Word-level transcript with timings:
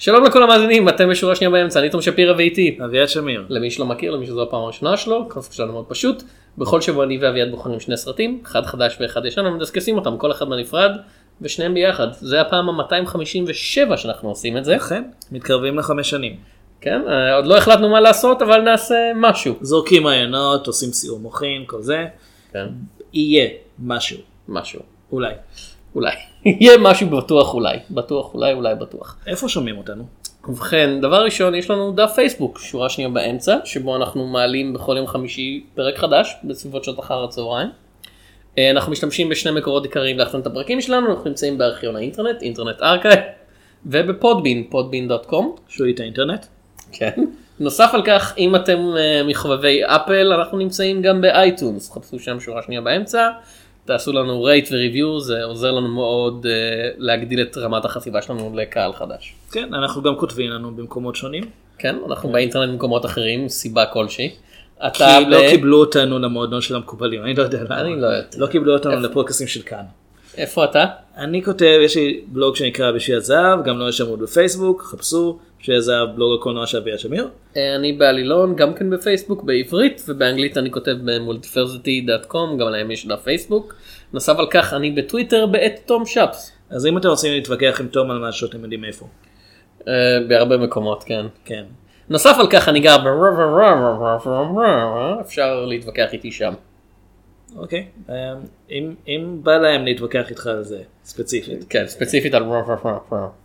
שלום 0.00 0.24
לכל 0.24 0.42
המאזינים, 0.42 0.88
אתם 0.88 1.10
בשורה 1.10 1.34
שנייה 1.34 1.50
באמצע, 1.50 1.80
אני 1.80 1.90
תום 1.90 2.02
שפירא 2.02 2.36
ואיתי. 2.36 2.78
אביעד 2.84 3.08
שמיר. 3.08 3.44
למי 3.48 3.70
שלא 3.70 3.86
מכיר, 3.86 4.10
למי 4.12 4.26
שזו 4.26 4.42
הפעם 4.42 4.60
הראשונה 4.60 4.96
שלו, 4.96 5.24
הקונספט 5.26 5.52
שלנו 5.52 5.72
מאוד 5.72 5.84
פשוט. 5.88 6.22
בכל 6.58 6.80
שבוע 6.80 7.04
אני 7.04 7.18
ואביעד 7.18 7.50
בוחרים 7.50 7.80
שני 7.80 7.96
סרטים, 7.96 8.42
אחד 8.46 8.66
חדש 8.66 8.96
ואחד 9.00 9.24
ישן, 9.24 9.46
ומדסקסים 9.46 9.98
אותם, 9.98 10.16
כל 10.16 10.32
אחד 10.32 10.48
בנפרד, 10.48 10.90
ושניהם 11.42 11.74
ביחד. 11.74 12.06
זה 12.12 12.40
הפעם 12.40 12.68
ה-257 12.68 13.96
שאנחנו 13.96 14.28
עושים 14.28 14.56
את 14.56 14.64
זה. 14.64 14.76
אכן, 14.76 15.02
מתקרבים 15.32 15.78
לחמש 15.78 16.10
שנים. 16.10 16.36
כן, 16.80 17.00
אה, 17.08 17.34
עוד 17.36 17.46
לא 17.46 17.56
החלטנו 17.56 17.88
מה 17.88 18.00
לעשות, 18.00 18.42
אבל 18.42 18.60
נעשה 18.60 19.12
משהו. 19.16 19.54
זורקים 19.60 20.06
רעיונות, 20.06 20.66
עושים 20.66 20.92
סיור 20.92 21.18
מוחין, 21.18 21.64
כל 21.66 21.82
זה. 21.82 22.06
כן, 22.52 22.66
יהיה 23.12 23.48
משהו. 23.78 24.18
משהו. 24.48 24.80
אולי. 25.12 25.34
אולי. 25.94 26.27
יהיה 26.60 26.78
משהו 26.78 27.08
בטוח 27.08 27.54
אולי. 27.54 27.78
בטוח 27.90 28.34
אולי, 28.34 28.52
אולי 28.52 28.74
בטוח. 28.74 29.16
איפה 29.26 29.48
שומעים 29.48 29.78
אותנו? 29.78 30.04
ובכן, 30.48 31.00
דבר 31.00 31.24
ראשון, 31.24 31.54
יש 31.54 31.70
לנו 31.70 31.92
דף 31.92 32.12
פייסבוק, 32.14 32.58
שורה 32.58 32.88
שנייה 32.88 33.10
באמצע, 33.10 33.56
שבו 33.64 33.96
אנחנו 33.96 34.26
מעלים 34.26 34.72
בכל 34.72 34.96
יום 34.96 35.06
חמישי 35.06 35.64
פרק 35.74 35.98
חדש, 35.98 36.36
בסביבות 36.44 36.84
שעות 36.84 37.00
אחר 37.00 37.24
הצהריים. 37.24 37.68
אה, 38.58 38.70
אנחנו 38.70 38.92
משתמשים 38.92 39.28
בשני 39.28 39.52
מקורות 39.60 39.84
עיקריים 39.84 40.18
להכין 40.18 40.40
את 40.40 40.46
הפרקים 40.46 40.80
שלנו, 40.80 41.10
אנחנו 41.10 41.28
נמצאים 41.30 41.58
בארכיון 41.58 41.96
האינטרנט, 41.96 42.42
Internet 42.42 42.82
Archive, 42.82 43.20
ובפודבין, 43.86 44.68
podbean.com. 44.72 45.44
שוי 45.68 45.92
את 45.92 46.00
האינטרנט? 46.00 46.46
כן. 46.92 47.24
נוסף 47.60 47.90
על 47.92 48.02
כך, 48.04 48.34
אם 48.38 48.56
אתם 48.56 48.78
אה, 48.96 49.22
מחובבי 49.26 49.80
אפל, 49.84 50.32
אנחנו 50.32 50.58
נמצאים 50.58 51.02
גם 51.02 51.20
ב 51.20 51.29
iTunes, 51.29 51.90
חפשו 51.92 52.18
שם 52.18 52.40
שורה 52.40 52.62
שנייה 52.62 52.80
באמצע, 52.80 53.28
תעשו 53.88 54.12
לנו 54.12 54.42
רייט 54.42 54.68
וריוויו, 54.72 55.20
זה 55.20 55.44
עוזר 55.44 55.72
לנו 55.72 55.88
מאוד 55.88 56.46
אה, 56.50 56.90
להגדיל 56.98 57.42
את 57.42 57.56
רמת 57.56 57.84
החשיבה 57.84 58.22
שלנו 58.22 58.52
לקהל 58.56 58.92
חדש. 58.92 59.34
כן, 59.52 59.74
אנחנו 59.74 60.02
גם 60.02 60.16
כותבים 60.16 60.50
לנו 60.50 60.76
במקומות 60.76 61.16
שונים. 61.16 61.44
כן, 61.78 61.96
אנחנו 62.06 62.32
באינטרנט 62.32 62.72
במקומות 62.72 63.06
אחרים, 63.06 63.48
סיבה 63.48 63.86
כלשהי. 63.86 64.28
כי 64.28 64.86
אתה 64.86 65.18
ב... 65.26 65.28
לא 65.28 65.38
קיבלו 65.50 65.80
אותנו 65.80 66.18
למועדון 66.18 66.60
של 66.60 66.76
המקובלים, 66.76 67.24
אני 67.24 67.34
לא 67.34 67.42
יודע 67.42 67.62
למה. 67.62 67.80
אני 67.80 68.00
לא 68.00 68.06
יודעת. 68.06 68.34
לא 68.38 68.46
קיבלו 68.46 68.72
אותנו 68.72 69.00
לפודקאסים 69.00 69.46
של 69.46 69.62
כאן. 69.62 69.84
איפה 70.36 70.64
אתה? 70.64 70.84
אני 71.16 71.44
כותב, 71.44 71.78
יש 71.84 71.96
לי 71.96 72.20
בלוג 72.26 72.56
שנקרא 72.56 72.92
בשביל 72.92 73.16
הזהב, 73.16 73.64
גם 73.64 73.78
לא 73.78 73.88
יש 73.88 74.00
עמוד 74.00 74.20
בפייסבוק, 74.20 74.82
חפשו, 74.82 75.38
בשביל 75.60 75.76
הזהב, 75.76 76.08
בלוג 76.16 76.40
הקולנוע 76.40 76.66
של 76.66 76.78
אביעד 76.78 76.98
שמיר. 76.98 77.28
אה, 77.56 77.74
אני 77.76 77.92
בעלילון, 77.92 78.56
גם 78.56 78.74
כן 78.74 78.90
בפייסבוק, 78.90 79.42
בעברית, 79.42 80.02
ובאנגלית 80.08 80.56
אני 80.56 80.70
כותב 80.70 80.94
במולטיפרסיטי.קום, 81.04 82.58
גם 82.58 82.68
להם 82.68 82.90
יש 82.90 83.06
דף 83.06 83.20
פייסבוק. 83.22 83.74
נוסף 84.12 84.38
על 84.38 84.46
כך, 84.50 84.72
אני 84.74 84.90
בטוויטר 84.90 85.46
בעת 85.46 85.80
תום 85.86 86.06
שפס. 86.06 86.52
אז 86.70 86.86
אם 86.86 86.98
אתם 86.98 87.08
רוצים 87.08 87.32
להתווכח 87.32 87.80
עם 87.80 87.88
תום 87.88 88.10
על 88.10 88.18
משהו, 88.28 88.48
אתם 88.48 88.62
יודעים 88.62 88.84
איפה. 88.84 89.06
אה, 89.88 89.92
בהרבה 90.28 90.56
מקומות, 90.56 91.04
כן. 91.04 91.26
כן. 91.44 91.64
נוסף 92.08 92.36
על 92.40 92.46
כך, 92.50 92.68
אני 92.68 92.80
גר 92.80 92.96
ב... 92.98 93.06
אפשר 95.20 95.64
להתווכח 95.64 96.12
איתי 96.12 96.32
שם. 96.32 96.52
אוקיי. 97.56 97.86
אמ, 98.08 98.14
אם- 98.70 98.94
אם 99.08 99.38
בא 99.42 99.56
להם 99.58 99.84
להתווכח 99.84 100.30
איתך 100.30 100.46
על 100.46 100.62
זה, 100.62 100.80
ספציפית. 101.04 101.64
כן, 101.70 101.86
ספציפית 101.86 102.34
על... 102.34 102.42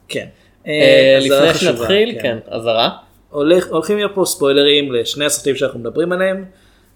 כן. 0.08 0.26
אה, 0.68 0.72
אה, 0.74 1.18
אזהרה 1.18 1.50
לפני 1.50 1.60
שנתחיל, 1.60 2.16
כן, 2.22 2.38
אזהרה. 2.48 2.90
הולך, 3.30 3.68
הולכים 3.68 3.98
להיות 3.98 4.12
פה 4.16 4.26
ספוילרים 4.26 4.92
לשני 4.92 5.26
הסרטים 5.26 5.56
שאנחנו 5.56 5.80
מדברים 5.80 6.12
עליהם. 6.12 6.46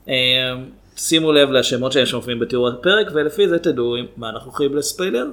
אמ, 0.08 0.14
שימו 0.96 1.32
לב 1.32 1.50
לשמות 1.52 1.92
שלהם 1.92 2.06
שמופיעים 2.06 2.40
בתיאור 2.40 2.68
הפרק 2.68 3.08
ולפי 3.14 3.48
זה 3.48 3.60
תדעו 3.60 3.96
מה 4.18 4.30
אנחנו 4.30 4.52
הולכים 4.52 4.78
לספיילר. 4.78 5.26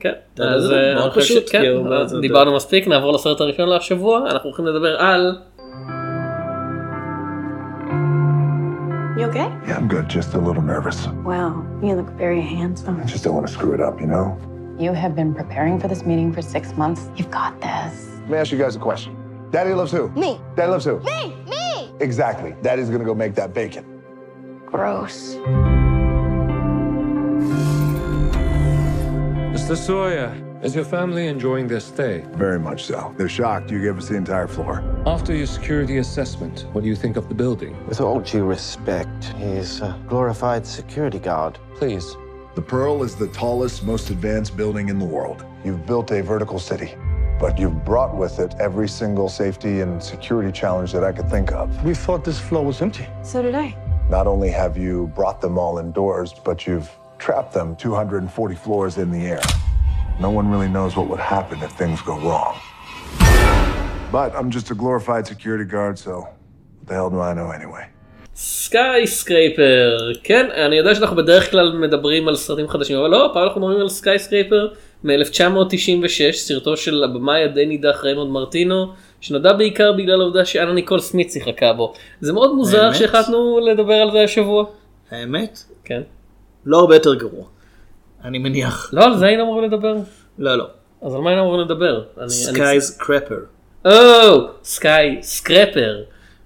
כן, 0.00 0.12
אז 0.38 0.72
אה, 0.72 0.94
מאוד 0.94 1.14
פשוט, 1.14 1.46
זה- 2.06 2.20
דיברנו 2.20 2.56
מספיק, 2.56 2.88
נעבור 2.88 3.12
לסרט 3.12 3.40
הראשון 3.40 3.68
לשבוע, 3.68 4.18
אנחנו 4.30 4.48
הולכים 4.48 4.66
לדבר 4.66 4.96
על... 4.96 5.36
You 9.16 9.26
okay? 9.30 9.48
Yeah, 9.68 9.76
I'm 9.78 9.86
good. 9.88 10.08
Just 10.08 10.34
a 10.34 10.38
little 10.48 10.62
nervous. 10.74 10.98
Wow, 11.24 11.50
you 11.82 11.92
look 11.94 12.10
very 12.24 12.40
handsome. 12.40 13.00
I 13.00 13.06
just 13.06 13.22
don't 13.24 13.34
want 13.38 13.46
to 13.46 13.52
screw 13.52 13.72
it 13.72 13.80
up, 13.80 14.00
you 14.00 14.08
know? 14.08 14.26
You 14.78 14.92
have 14.92 15.14
been 15.14 15.32
preparing 15.34 15.78
for 15.78 15.86
this 15.86 16.04
meeting 16.04 16.32
for 16.32 16.42
six 16.42 16.76
months. 16.76 17.08
You've 17.16 17.30
got 17.30 17.60
this. 17.60 18.08
Let 18.22 18.30
me 18.30 18.36
ask 18.38 18.50
you 18.50 18.58
guys 18.58 18.74
a 18.74 18.80
question. 18.80 19.16
Daddy 19.50 19.72
loves 19.72 19.92
who? 19.92 20.08
Me. 20.10 20.40
Daddy 20.56 20.70
loves 20.72 20.84
who? 20.84 20.98
Me, 21.00 21.36
me. 21.48 21.92
Exactly. 22.00 22.56
Daddy's 22.60 22.90
gonna 22.90 23.04
go 23.04 23.14
make 23.14 23.36
that 23.36 23.54
bacon. 23.54 24.02
Gross. 24.66 25.36
Mr. 29.54 29.76
Sawyer, 29.76 30.34
is 30.64 30.74
your 30.74 30.84
family 30.84 31.28
enjoying 31.28 31.68
their 31.68 31.78
stay? 31.78 32.24
Very 32.32 32.58
much 32.58 32.86
so. 32.86 33.14
They're 33.16 33.28
shocked 33.28 33.70
you 33.70 33.80
gave 33.80 33.96
us 33.96 34.08
the 34.08 34.16
entire 34.16 34.48
floor. 34.48 34.82
After 35.06 35.32
your 35.32 35.46
security 35.46 35.98
assessment, 35.98 36.66
what 36.72 36.82
do 36.82 36.88
you 36.88 36.96
think 36.96 37.16
of 37.16 37.28
the 37.28 37.34
building? 37.34 37.76
With 37.86 38.00
all 38.00 38.18
due 38.20 38.44
respect, 38.44 39.24
he's 39.38 39.80
a 39.80 39.96
glorified 40.08 40.66
security 40.66 41.20
guard. 41.20 41.60
Please. 41.76 42.16
The 42.54 42.62
Pearl 42.62 43.02
is 43.02 43.16
the 43.16 43.26
tallest, 43.26 43.82
most 43.82 44.10
advanced 44.10 44.56
building 44.56 44.88
in 44.88 45.00
the 45.00 45.04
world. 45.04 45.44
You've 45.64 45.84
built 45.86 46.12
a 46.12 46.22
vertical 46.22 46.60
city, 46.60 46.94
but 47.40 47.58
you've 47.58 47.84
brought 47.84 48.16
with 48.16 48.38
it 48.38 48.54
every 48.60 48.88
single 48.88 49.28
safety 49.28 49.80
and 49.80 50.00
security 50.00 50.52
challenge 50.52 50.92
that 50.92 51.02
I 51.02 51.10
could 51.10 51.28
think 51.28 51.50
of. 51.50 51.84
We 51.84 51.94
thought 51.94 52.24
this 52.24 52.38
floor 52.38 52.64
was 52.64 52.80
empty. 52.80 53.08
So 53.24 53.42
did 53.42 53.56
I. 53.56 53.76
Not 54.08 54.28
only 54.28 54.50
have 54.50 54.78
you 54.78 55.10
brought 55.16 55.40
them 55.40 55.58
all 55.58 55.78
indoors, 55.78 56.32
but 56.32 56.64
you've 56.64 56.88
trapped 57.18 57.52
them 57.52 57.74
240 57.74 58.54
floors 58.54 58.98
in 58.98 59.10
the 59.10 59.26
air. 59.26 59.42
No 60.20 60.30
one 60.30 60.48
really 60.48 60.68
knows 60.68 60.94
what 60.94 61.08
would 61.08 61.18
happen 61.18 61.60
if 61.60 61.72
things 61.72 62.00
go 62.02 62.16
wrong. 62.20 62.56
But 64.12 64.32
I'm 64.36 64.48
just 64.48 64.70
a 64.70 64.76
glorified 64.76 65.26
security 65.26 65.64
guard, 65.64 65.98
so 65.98 66.20
what 66.20 66.86
the 66.86 66.94
hell 66.94 67.10
do 67.10 67.18
I 67.18 67.34
know 67.34 67.50
anyway? 67.50 67.88
סקאי 68.36 69.06
סקרייפר, 69.06 69.96
כן, 70.22 70.46
אני 70.66 70.76
יודע 70.76 70.94
שאנחנו 70.94 71.16
בדרך 71.16 71.50
כלל 71.50 71.72
מדברים 71.72 72.28
על 72.28 72.36
סרטים 72.36 72.68
חדשים, 72.68 72.98
אבל 72.98 73.08
לא, 73.10 73.30
הפעם 73.30 73.42
אנחנו 73.42 73.60
מדברים 73.60 73.80
על 73.80 73.88
סקאי 73.88 74.18
סקרייפר 74.18 74.68
מ-1996, 75.04 76.32
סרטו 76.32 76.76
של 76.76 77.04
הבמאי 77.04 77.42
הדי 77.44 77.66
נידח 77.66 78.04
ריימונד 78.04 78.30
מרטינו, 78.30 78.86
שנודע 79.20 79.52
בעיקר 79.52 79.92
בגלל 79.92 80.20
העובדה 80.20 80.44
שאנה 80.44 80.72
ניקול 80.72 81.00
סמית 81.00 81.30
שיחקה 81.32 81.72
בו. 81.72 81.92
זה 82.20 82.32
מאוד 82.32 82.54
מוזר? 82.54 82.92
שהחלטנו 82.92 83.60
לדבר 83.60 83.94
על 83.94 84.10
זה 84.12 84.20
השבוע. 84.20 84.64
האמת, 85.10 85.58
כן. 85.84 86.02
לא 86.66 86.78
הרבה 86.78 86.96
יותר 86.96 87.14
גרוע. 87.14 87.44
אני 88.24 88.38
מניח. 88.38 88.90
לא, 88.92 89.04
על 89.04 89.16
זה 89.16 89.26
היינו 89.26 89.42
אמורים 89.42 89.64
לדבר. 89.72 89.94
לא, 90.38 90.56
לא. 90.58 90.64
אז 91.02 91.14
על 91.14 91.20
מה 91.20 91.30
היינו 91.30 91.42
אמורים 91.42 91.60
לדבר? 91.60 91.94
אני- 91.94 92.02
אני- 92.18 92.28
Skyscraper. 92.30 93.38
או, 93.84 93.90
Skyscraper. 94.64 96.02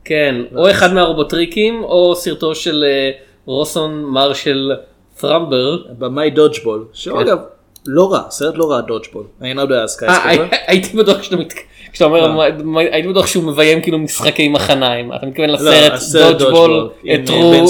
כן, 0.09 0.35
או 0.57 0.71
אחד 0.71 0.93
מהרובוטריקים, 0.95 1.83
או 1.85 2.15
סרטו 2.17 2.55
של 2.55 2.85
אה, 2.89 3.11
רוסון 3.47 4.05
מרשל 4.05 4.73
ת'רמבר. 5.21 5.79
במאי 5.99 6.31
דודג'בול, 6.31 6.85
שהוא 6.93 7.21
אגב 7.21 7.39
לא 7.87 8.13
רע, 8.13 8.23
סרט 8.31 8.55
לא 8.57 8.71
רע 8.71 8.81
דודג'בול. 8.81 9.25
אני 9.41 9.55
לא 9.55 9.63
יודע 9.63 9.87
סקייז 9.87 10.11
אה. 10.13 10.47
הייתי 10.67 10.97
בטוח 10.97 11.23
שאתה 11.23 11.37
מת... 11.37 11.55
כשאתה 11.93 12.05
אומר, 12.05 12.33
מה- 12.65 12.81
הייתי 12.81 13.09
בטוח 13.09 13.27
שהוא 13.27 13.45
מביים 13.45 13.81
כאילו 13.83 13.99
משחקי 13.99 14.49
מחניים. 14.49 15.13
אתה 15.13 15.27
מתכוון 15.27 15.51
לא, 15.51 15.55
לסרט 15.55 15.93
דודג'בול, 16.41 16.89
את 17.01 17.07
אה, 17.09 17.27
טרו, 17.27 17.51
בן 17.53 17.67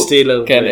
כן, 0.46 0.64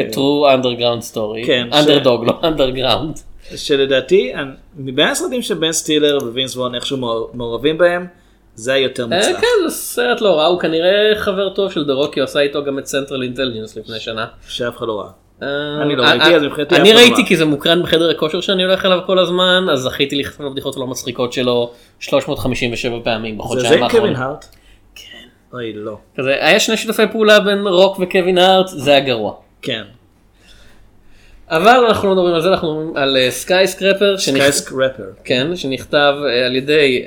אנדרגראונד 0.55 1.03
סטורי. 1.03 1.45
כן, 1.45 1.67
אנדרדוג, 1.73 2.25
לא 2.25 2.33
אנדרגראונד. 2.45 3.19
שלדעתי, 3.57 4.33
מבין 4.79 5.07
הסרטים 5.09 5.43
שבן 5.43 5.73
סטילר 5.73 6.19
ווינס 6.33 6.57
וון 6.57 6.75
איכשהו 6.75 6.97
מעור- 6.97 7.31
מעורבים 7.35 7.79
בהם, 7.79 8.07
זה 8.57 8.73
היה 8.73 8.83
יותר 8.83 9.03
אה, 9.03 9.09
מוצלח. 9.09 9.41
כן 9.41 9.69
זה 9.69 9.75
סרט 9.75 10.21
לא 10.21 10.39
רע 10.39 10.47
הוא 10.47 10.61
כנראה 10.61 11.13
חבר 11.17 11.49
טוב 11.49 11.73
של 11.73 11.85
דה 11.85 11.93
רוקי 11.93 12.21
הוא 12.21 12.25
עשה 12.25 12.41
איתו 12.41 12.65
גם 12.65 12.79
את 12.79 12.87
סנטרל 12.87 13.23
אינטליג'נס 13.23 13.77
לפני 13.77 14.01
שנה. 14.01 14.27
שאף 14.49 14.77
אחד 14.77 14.87
לא 14.87 15.01
ראה. 15.01 15.11
אה, 15.43 15.83
אני 15.83 15.97
לא 15.97 16.05
אה, 16.05 16.11
ראיתי, 16.11 16.37
אז 16.37 16.43
מבחינתי 16.43 16.77
אני 16.77 16.93
לא 16.93 16.99
ראיתי. 16.99 17.27
כי 17.27 17.37
זה 17.37 17.45
מוקרן 17.45 17.83
בחדר 17.83 18.11
הכושר 18.11 18.41
שאני 18.41 18.65
הולך 18.65 18.87
אליו 18.87 18.99
כל 19.07 19.19
הזמן 19.19 19.67
אז 19.73 19.81
זכיתי 19.81 20.17
להיחשף 20.17 20.41
לבדיחות 20.41 20.77
הלא 20.77 20.87
מצחיקות 20.87 21.33
שלו 21.33 21.73
357 21.99 22.99
פעמים 23.05 23.35
זה 23.35 23.39
בחודשיים 23.39 23.79
זה 23.79 23.85
האחרונים. 23.85 24.15
קווין 24.15 24.27
הארט? 24.29 24.45
כן. 24.95 25.29
אוי 25.53 25.73
לא. 25.73 25.99
היה 26.17 26.61
שני 26.61 26.77
שיתופי 26.77 27.03
פעולה 27.13 27.41
בין 27.41 27.67
רוק 27.67 27.99
וקווין 28.01 28.39
הארט 28.39 28.69
זה 28.69 28.91
היה 28.91 29.01
גרוע. 29.01 29.35
כן. 29.63 29.83
אבל 31.49 31.85
אנחנו 31.89 32.09
לא 32.09 32.15
מדברים 32.15 32.35
על 32.35 32.41
זה 32.41 32.49
אנחנו 32.49 32.75
מדברים 32.75 32.97
על 32.97 33.17
Skyscraper 33.31 34.19
Skyscraper. 34.19 35.05
כן 35.25 35.57
שנכתב 35.57 36.15
על 36.47 36.57
ידי 36.57 37.05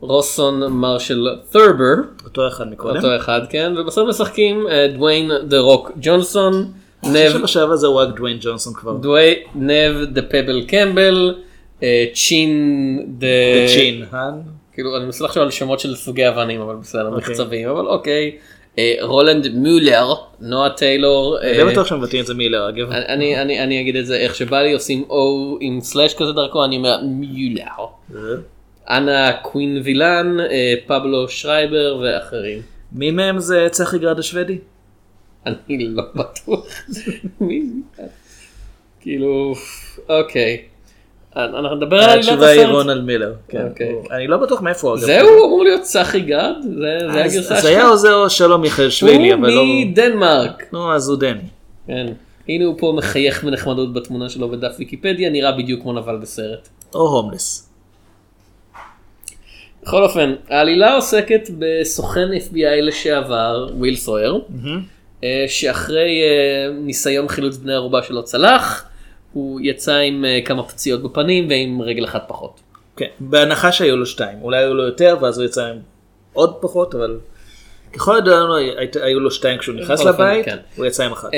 רוסון 0.00 0.72
מרשל 0.72 1.28
ת'רבר 1.52 1.94
אותו 2.24 2.48
אחד 2.48 2.70
מקודם. 2.70 2.96
אותו 2.96 3.16
אחד 3.16 3.40
כן 3.50 3.72
ובסוף 3.76 4.08
משחקים 4.08 4.66
אה, 4.68 4.88
דוויין 4.88 5.30
The 5.48 5.58
Rock 5.58 5.92
ג'ונסון 6.00 6.72
נב 7.04 7.28
שבשלב 7.32 7.70
הזה 7.70 7.86
הוא 7.86 7.96
רק 7.96 8.08
דוויין 8.16 8.38
ג'ונסון 8.40 8.74
כבר. 8.74 8.92
דווי 8.92 9.34
נב 9.54 10.04
דה 10.04 10.22
פבל 10.22 10.64
קמבל 10.68 11.34
אה, 11.82 12.04
צ'ין 12.14 13.04
דה 13.18 13.26
צ'ין 13.74 14.04
האן. 14.10 14.34
כאילו 14.72 14.96
אני 14.96 15.04
מנסה 15.04 15.24
לחשוב 15.24 15.42
על 15.42 15.50
שמות 15.50 15.80
של 15.80 15.96
סוגי 15.96 16.28
אבנים 16.28 16.60
אבל 16.60 16.74
בסדר 16.74 17.06
אוקיי. 17.06 17.18
מחצבים 17.18 17.68
אבל 17.68 17.86
אוקיי 17.86 18.36
אה, 18.78 18.94
רולנד 19.00 19.48
מולר 19.54 20.14
נועה 20.40 20.70
טיילור 20.70 21.38
אני 21.40 21.58
אה, 21.58 21.64
לא 21.64 21.70
בטוח 21.70 21.86
שמבטאים 21.86 22.22
את 22.22 22.26
זה 22.26 22.34
מילר 22.34 22.68
אגב. 22.68 22.90
אני 22.90 23.80
אגיד 23.80 23.96
את 23.96 24.06
זה 24.06 24.16
איך 24.16 24.34
שבא 24.34 24.62
לי 24.62 24.72
עושים 24.72 25.04
או 25.10 25.56
עם 25.60 25.80
סלאש 25.80 26.14
כזה 26.14 26.32
דרכו 26.32 26.64
אני 26.64 26.76
אומר 26.76 26.98
מולר. 27.02 27.86
אה? 28.90 28.96
אנה 28.96 29.32
קווין 29.42 29.80
וילן, 29.84 30.36
אה, 30.40 30.74
פבלו 30.86 31.28
שרייבר 31.28 32.00
ואחרים. 32.02 32.62
מי 32.92 33.10
מהם 33.10 33.38
זה 33.38 33.68
צחי 33.70 33.98
גרד 33.98 34.18
השוודי? 34.18 34.58
אני 35.46 35.56
לא 35.88 36.02
בטוח. 36.14 36.66
מי 37.40 37.62
זה? 37.96 38.02
כאילו, 39.00 39.54
אוקיי. 40.08 40.62
אנחנו 41.36 41.76
נדבר 41.76 41.96
על 41.96 42.10
עלילת 42.10 42.18
התשובה 42.28 42.46
היא 42.48 42.60
הסרט. 42.60 42.74
רונלד 42.74 43.04
מילר. 43.04 43.34
כן. 43.48 43.66
אוקיי. 43.70 43.90
הוא- 43.90 44.04
אני 44.10 44.26
לא 44.26 44.36
בטוח 44.36 44.60
מאיפה 44.62 44.88
הוא 44.88 44.96
אגב. 44.96 45.04
זהו 45.06 45.28
אמור 45.46 45.64
להיות 45.64 45.82
צחי 45.82 46.20
גד? 46.20 46.52
זה 46.78 46.98
אז- 47.24 47.32
הגרסה 47.34 47.56
אז 47.56 47.64
היה? 47.64 47.84
עוזר 47.88 48.28
שלום 48.28 48.60
מיכאל 48.62 48.90
שווילי 48.90 49.32
הוא 49.32 49.40
אבל 49.40 49.50
לא... 49.50 49.62
מדנמרק. 49.66 50.62
נו 50.72 50.92
אז 50.92 51.08
הוא 51.08 51.18
דני. 51.18 51.40
כן. 51.86 52.06
הנה 52.48 52.64
הוא 52.64 52.74
פה 52.78 52.94
מחייך 52.96 53.44
בנחמדות 53.44 53.92
בתמונה 53.94 54.28
שלו 54.28 54.48
בדף 54.48 54.74
ויקיפדיה 54.78 55.30
נראה 55.30 55.52
בדיוק 55.52 55.82
כמו 55.82 55.92
נבל 55.92 56.16
בסרט. 56.16 56.68
או 56.94 57.00
הומלס. 57.08 57.65
בכל 59.86 60.02
אופן, 60.02 60.34
העלילה 60.48 60.94
עוסקת 60.94 61.50
בסוכן 61.58 62.28
FBI 62.32 62.82
לשעבר, 62.82 63.68
וויל 63.74 63.96
סויר, 63.96 64.40
אה, 65.24 65.44
שאחרי 65.48 66.22
אה, 66.22 66.72
ניסיון 66.72 67.28
חילוץ 67.28 67.56
בני 67.56 67.74
ערובה 67.74 68.02
שלא 68.02 68.22
צלח, 68.22 68.84
הוא 69.32 69.60
יצא 69.62 69.96
עם 69.96 70.24
אה, 70.24 70.38
כמה 70.44 70.62
פציעות 70.62 71.02
בפנים 71.02 71.48
ועם 71.48 71.82
רגל 71.82 72.04
אחת 72.04 72.24
פחות. 72.28 72.60
כן. 72.96 73.06
בהנחה 73.20 73.72
שהיו 73.72 73.96
לו 73.96 74.06
שתיים. 74.06 74.38
אולי 74.42 74.58
היו 74.58 74.74
לו 74.74 74.82
יותר 74.82 75.16
ואז 75.20 75.38
הוא 75.38 75.46
יצא 75.46 75.66
עם 75.66 75.76
עוד 76.32 76.54
פחות 76.60 76.94
אבל... 76.94 77.18
ככל 77.92 78.14
הידוע 78.16 78.36
לנו 78.36 78.56
היו 79.02 79.20
לו 79.20 79.30
שתיים 79.30 79.58
כשהוא 79.58 79.76
נכנס 79.76 80.04
לבית, 80.04 80.44
כן. 80.44 80.56
הוא 80.76 80.86
יצא 80.86 81.04
עם 81.04 81.12
אחת. 81.12 81.28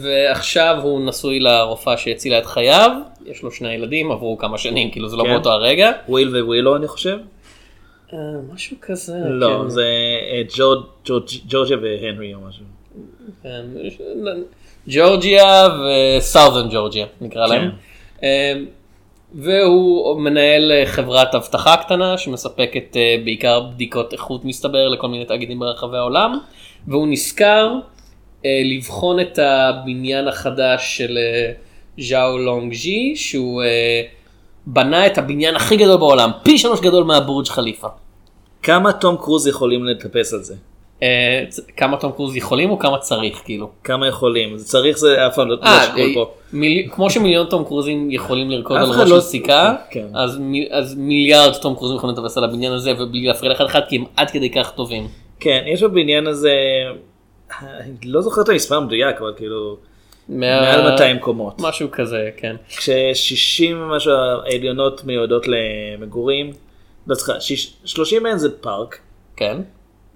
ועכשיו 0.00 0.78
הוא 0.82 1.06
נשוי 1.06 1.40
לרופאה 1.40 1.96
שהצילה 1.96 2.38
את 2.38 2.46
חייו, 2.46 2.90
יש 3.26 3.42
לו 3.42 3.50
שני 3.50 3.72
ילדים, 3.72 4.12
עברו 4.12 4.38
כמה 4.38 4.58
שנים, 4.58 4.90
כאילו 4.90 5.08
זה 5.08 5.16
לא 5.16 5.24
כן. 5.24 5.30
באותו 5.30 5.50
הרגע. 5.50 5.92
וויל 6.08 6.44
ווילו 6.44 6.76
אני 6.76 6.88
חושב? 6.88 7.16
אה, 8.12 8.18
משהו 8.54 8.76
כזה. 8.82 9.12
לא, 9.28 9.60
כן. 9.62 9.68
זה 9.68 9.84
אה, 10.32 10.42
ג'ורג'- 10.56 10.86
ג'ורג'- 11.04 11.40
ג'ורג'יה 11.48 11.76
והנרי 11.82 12.34
או 12.34 12.40
משהו. 12.48 12.64
כן, 13.42 13.64
יש- 13.82 13.98
ג'ורג'יה 14.88 15.68
וסאות'רן 16.18 16.68
ג'ורג'יה 16.72 17.06
נקרא 17.20 17.46
כן. 17.46 17.52
להם. 17.52 17.70
אה, 18.22 18.52
והוא 19.34 20.20
מנהל 20.20 20.72
אה, 20.72 20.86
חברת 20.86 21.34
אבטחה 21.34 21.76
קטנה 21.76 22.18
שמספקת 22.18 22.96
אה, 22.96 23.16
בעיקר 23.24 23.60
בדיקות 23.60 24.12
איכות 24.12 24.44
מסתבר 24.44 24.88
לכל 24.88 25.08
מיני 25.08 25.24
תאגידים 25.24 25.58
ברחבי 25.58 25.96
העולם 25.96 26.38
והוא 26.88 27.08
נזכר 27.08 27.72
אה, 28.44 28.60
לבחון 28.64 29.20
את 29.20 29.38
הבניין 29.42 30.28
החדש 30.28 30.96
של 30.98 31.18
אה, 31.18 31.52
ז'או 31.98 32.38
לונג 32.38 32.74
ז'י 32.74 33.12
שהוא 33.16 33.62
אה, 33.62 34.02
בנה 34.66 35.06
את 35.06 35.18
הבניין 35.18 35.56
הכי 35.56 35.76
גדול 35.76 35.96
בעולם 35.96 36.30
פי 36.42 36.58
שלוש 36.58 36.80
גדול 36.80 37.04
מהבורג' 37.04 37.46
חליפה. 37.46 37.88
כמה 38.62 38.92
תום 38.92 39.16
קרוז 39.16 39.46
יכולים 39.46 39.84
לטפס 39.84 40.34
על 40.34 40.42
זה? 40.42 40.54
אה, 41.02 41.44
כמה 41.76 41.96
תום 41.96 42.12
קרוז 42.12 42.36
יכולים 42.36 42.70
או 42.70 42.78
כמה 42.78 42.98
צריך 42.98 43.40
כאילו. 43.44 43.70
כמה 43.84 44.06
יכולים? 44.08 44.58
זה 44.58 44.64
צריך 44.64 44.98
זה 44.98 45.26
אף 45.26 45.34
פעם 45.34 45.48
לא 45.48 45.56
לא 45.56 45.62
אה, 45.62 45.82
שיקול 45.86 46.00
אה, 46.00 46.14
פה. 46.14 46.30
מיל... 46.52 46.88
כמו 46.90 47.10
שמיליון 47.10 47.46
תום 47.46 47.64
קרוזים 47.64 48.10
יכולים 48.10 48.50
לרקוד 48.50 48.76
על 48.76 48.88
ראש 48.88 48.96
לא- 48.96 49.06
של 49.06 49.20
סיכה, 49.20 49.74
כן. 49.90 50.06
אז, 50.14 50.38
מ... 50.40 50.52
אז 50.70 50.94
מיליארד 50.94 51.52
תום 51.52 51.74
קרוזים 51.74 51.96
יכולים 51.96 52.16
לטפס 52.16 52.38
על 52.38 52.44
הבניין 52.44 52.72
הזה 52.72 52.92
ובלי 52.98 53.26
להפריע 53.26 53.52
לאחד 53.52 53.64
אחד 53.64 53.80
כי 53.88 53.96
הם 53.96 54.04
עד 54.16 54.30
כדי 54.30 54.50
כך 54.50 54.70
טובים. 54.70 55.08
כן, 55.40 55.62
יש 55.66 55.82
בבניין 55.82 56.26
הזה, 56.26 56.54
אני 57.60 57.94
לא 58.04 58.20
זוכר 58.20 58.42
את 58.42 58.48
המספר 58.48 58.76
המדויק, 58.76 59.16
אבל 59.20 59.32
כאילו, 59.36 59.76
מעל 60.30 60.90
200 60.90 61.18
קומות. 61.18 61.54
משהו 61.58 61.90
כזה, 61.90 62.30
כן. 62.36 62.56
כש-60 62.68 63.74
ומשהו 63.76 64.12
העליונות 64.12 65.04
מיועדות 65.04 65.46
למגורים, 65.46 66.52
לא 67.06 67.16
שיש- 67.40 67.72
30 67.84 68.22
מהן 68.22 68.38
זה 68.38 68.58
פארק, 68.60 68.98
כן. 69.36 69.56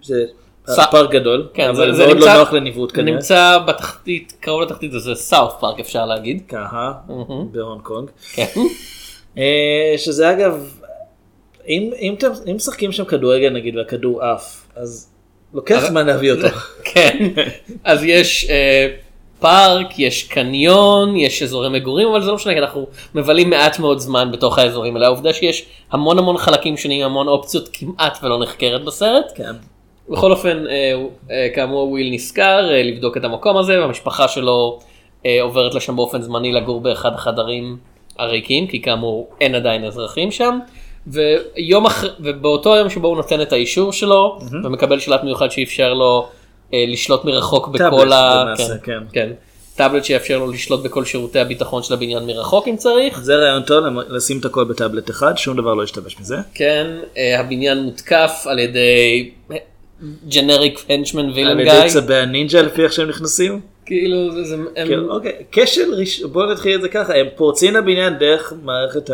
זה 0.03 0.25
ס- 0.67 0.79
פארק 0.91 1.11
גדול, 1.11 1.49
כן, 1.55 1.69
אבל 1.69 1.93
זה, 1.93 1.97
זה 1.97 2.05
מאוד 2.07 2.17
נמצא, 2.17 2.33
לא 2.35 2.39
נוח 2.39 2.53
לניווט 2.53 2.91
זה 2.91 2.97
כנראה. 2.97 3.15
נמצא 3.15 3.59
בתחתית, 3.67 4.33
קרוב 4.41 4.63
לתחתית 4.63 4.93
זה 4.93 5.15
South 5.15 5.55
Park 5.61 5.81
אפשר 5.81 6.07
להגיד. 6.07 6.43
ככה, 6.49 6.93
בהונג 7.53 7.83
קונג. 7.83 8.11
כן. 8.35 8.47
אה, 9.39 9.95
שזה 9.97 10.31
אגב, 10.31 10.81
אם 11.69 11.91
אם 12.01 12.15
אם 12.51 12.57
משחקים 12.57 12.93
שם 12.93 13.05
כדורגל 13.05 13.51
נגיד 13.51 13.77
והכדור 13.77 14.23
עף, 14.25 14.67
אז 14.77 15.11
לוקח 15.55 15.85
זמן 15.89 16.07
להביא 16.07 16.33
אותו. 16.33 16.49
כן. 16.95 17.29
אז 17.85 18.05
יש 18.05 18.51
אה, 18.51 18.89
פארק, 19.45 19.99
יש 19.99 20.23
קניון, 20.23 21.17
יש 21.17 21.43
אזורי 21.43 21.69
מגורים, 21.69 22.09
אבל 22.09 22.23
זה 22.23 22.29
לא 22.29 22.35
משנה, 22.35 22.53
כי 22.53 22.59
אנחנו 22.59 22.87
מבלים 23.15 23.51
מעט 23.51 23.79
מאוד 23.79 23.99
זמן 23.99 24.33
בתוך 24.33 24.59
האזורים 24.59 24.97
האלה. 24.97 25.07
העובדה 25.07 25.33
שיש 25.33 25.65
המון 25.91 26.19
המון 26.19 26.39
חלקים 26.39 26.77
שונים, 26.77 27.05
המון 27.05 27.29
אופציות 27.29 27.69
כמעט 27.73 28.19
ולא 28.23 28.39
נחקרת 28.39 28.85
בסרט. 28.85 29.33
כן. 29.35 29.53
בכל 30.09 30.31
אופן, 30.33 30.65
אה, 30.67 30.95
אה, 31.31 31.49
כאמור 31.55 31.91
וויל 31.91 32.15
נזכר 32.15 32.71
אה, 32.71 32.83
לבדוק 32.83 33.17
את 33.17 33.25
המקום 33.25 33.57
הזה, 33.57 33.81
והמשפחה 33.81 34.29
שלו 34.29 34.79
עוברת 35.43 35.75
לשם 35.75 35.97
באופן 35.97 36.23
זמני 36.23 36.53
לגור 36.53 36.81
באחד 36.81 37.15
החדרים 37.15 37.77
הריקים, 38.19 38.67
כי 38.67 38.83
כאמור 38.83 39.29
אין 39.41 39.55
עדיין 39.55 39.85
אזרחים 39.85 40.31
שם. 40.31 40.59
ויום 41.07 41.87
אחר, 41.87 42.11
ובאותו 42.21 42.75
היום 42.75 42.91
שבו 42.91 43.09
הוא 43.09 43.17
נותן 43.17 43.41
את 43.41 43.53
האישור 43.53 43.93
שלו, 43.93 44.39
ומקבל 44.65 45.01
שלט 45.01 45.25
מיוחד 45.25 45.51
שאפשר 45.51 45.95
לו 45.95 46.27
לשלוט 46.73 47.25
מרחוק 47.25 47.69
בכל 47.69 48.13
ה... 48.13 48.45
למעשה, 48.45 48.79
כן. 48.79 48.99
כן. 49.13 49.31
טאבלט 49.77 50.05
שיאפשר 50.05 50.39
לו 50.39 50.51
לשלוט 50.51 50.83
בכל 50.83 51.05
שירותי 51.05 51.39
הביטחון 51.39 51.83
של 51.83 51.95
הבניין 51.95 52.27
מרחוק 52.27 52.69
אם 52.69 52.77
צריך. 52.77 53.21
זה 53.21 53.37
רעיון 53.37 53.63
טוב 53.63 53.85
לשים 54.09 54.39
את 54.39 54.45
הכל 54.45 54.65
בטאבלט 54.65 55.11
אחד, 55.11 55.39
שום 55.39 55.57
דבר 55.57 55.75
לא 55.75 55.83
ישתבש 55.83 56.17
מזה. 56.21 56.37
כן, 56.55 56.87
אה, 57.17 57.41
הבניין 57.41 57.79
מותקף 57.79 58.45
על 58.47 58.59
ידי 58.59 59.31
ג'נריק 60.29 60.85
הנצ'מן 60.89 61.25
על 61.25 61.33
וילן 61.33 61.61
ידי 61.61 61.71
גיא. 61.71 61.89
צבי 61.89 62.15
הנינג'ה 62.15 62.63
לפי 62.63 62.83
איך 62.83 62.93
שהם 62.93 63.09
נכנסים. 63.09 63.61
כאילו 63.87 64.33
זה, 64.33 64.45
זה 64.45 64.55
הם, 64.55 64.89
כן, 64.89 64.99
אוקיי, 65.09 65.33
כשל 65.53 65.95
ראש... 65.95 66.23
בוא 66.23 66.53
נתחיל 66.53 66.77
את 66.77 66.83
זה 66.83 66.89
ככה, 66.89 67.15
הם 67.15 67.27
פורצים 67.37 67.75
לבניין 67.75 68.19
דרך 68.19 68.53
מערכת 68.63 69.11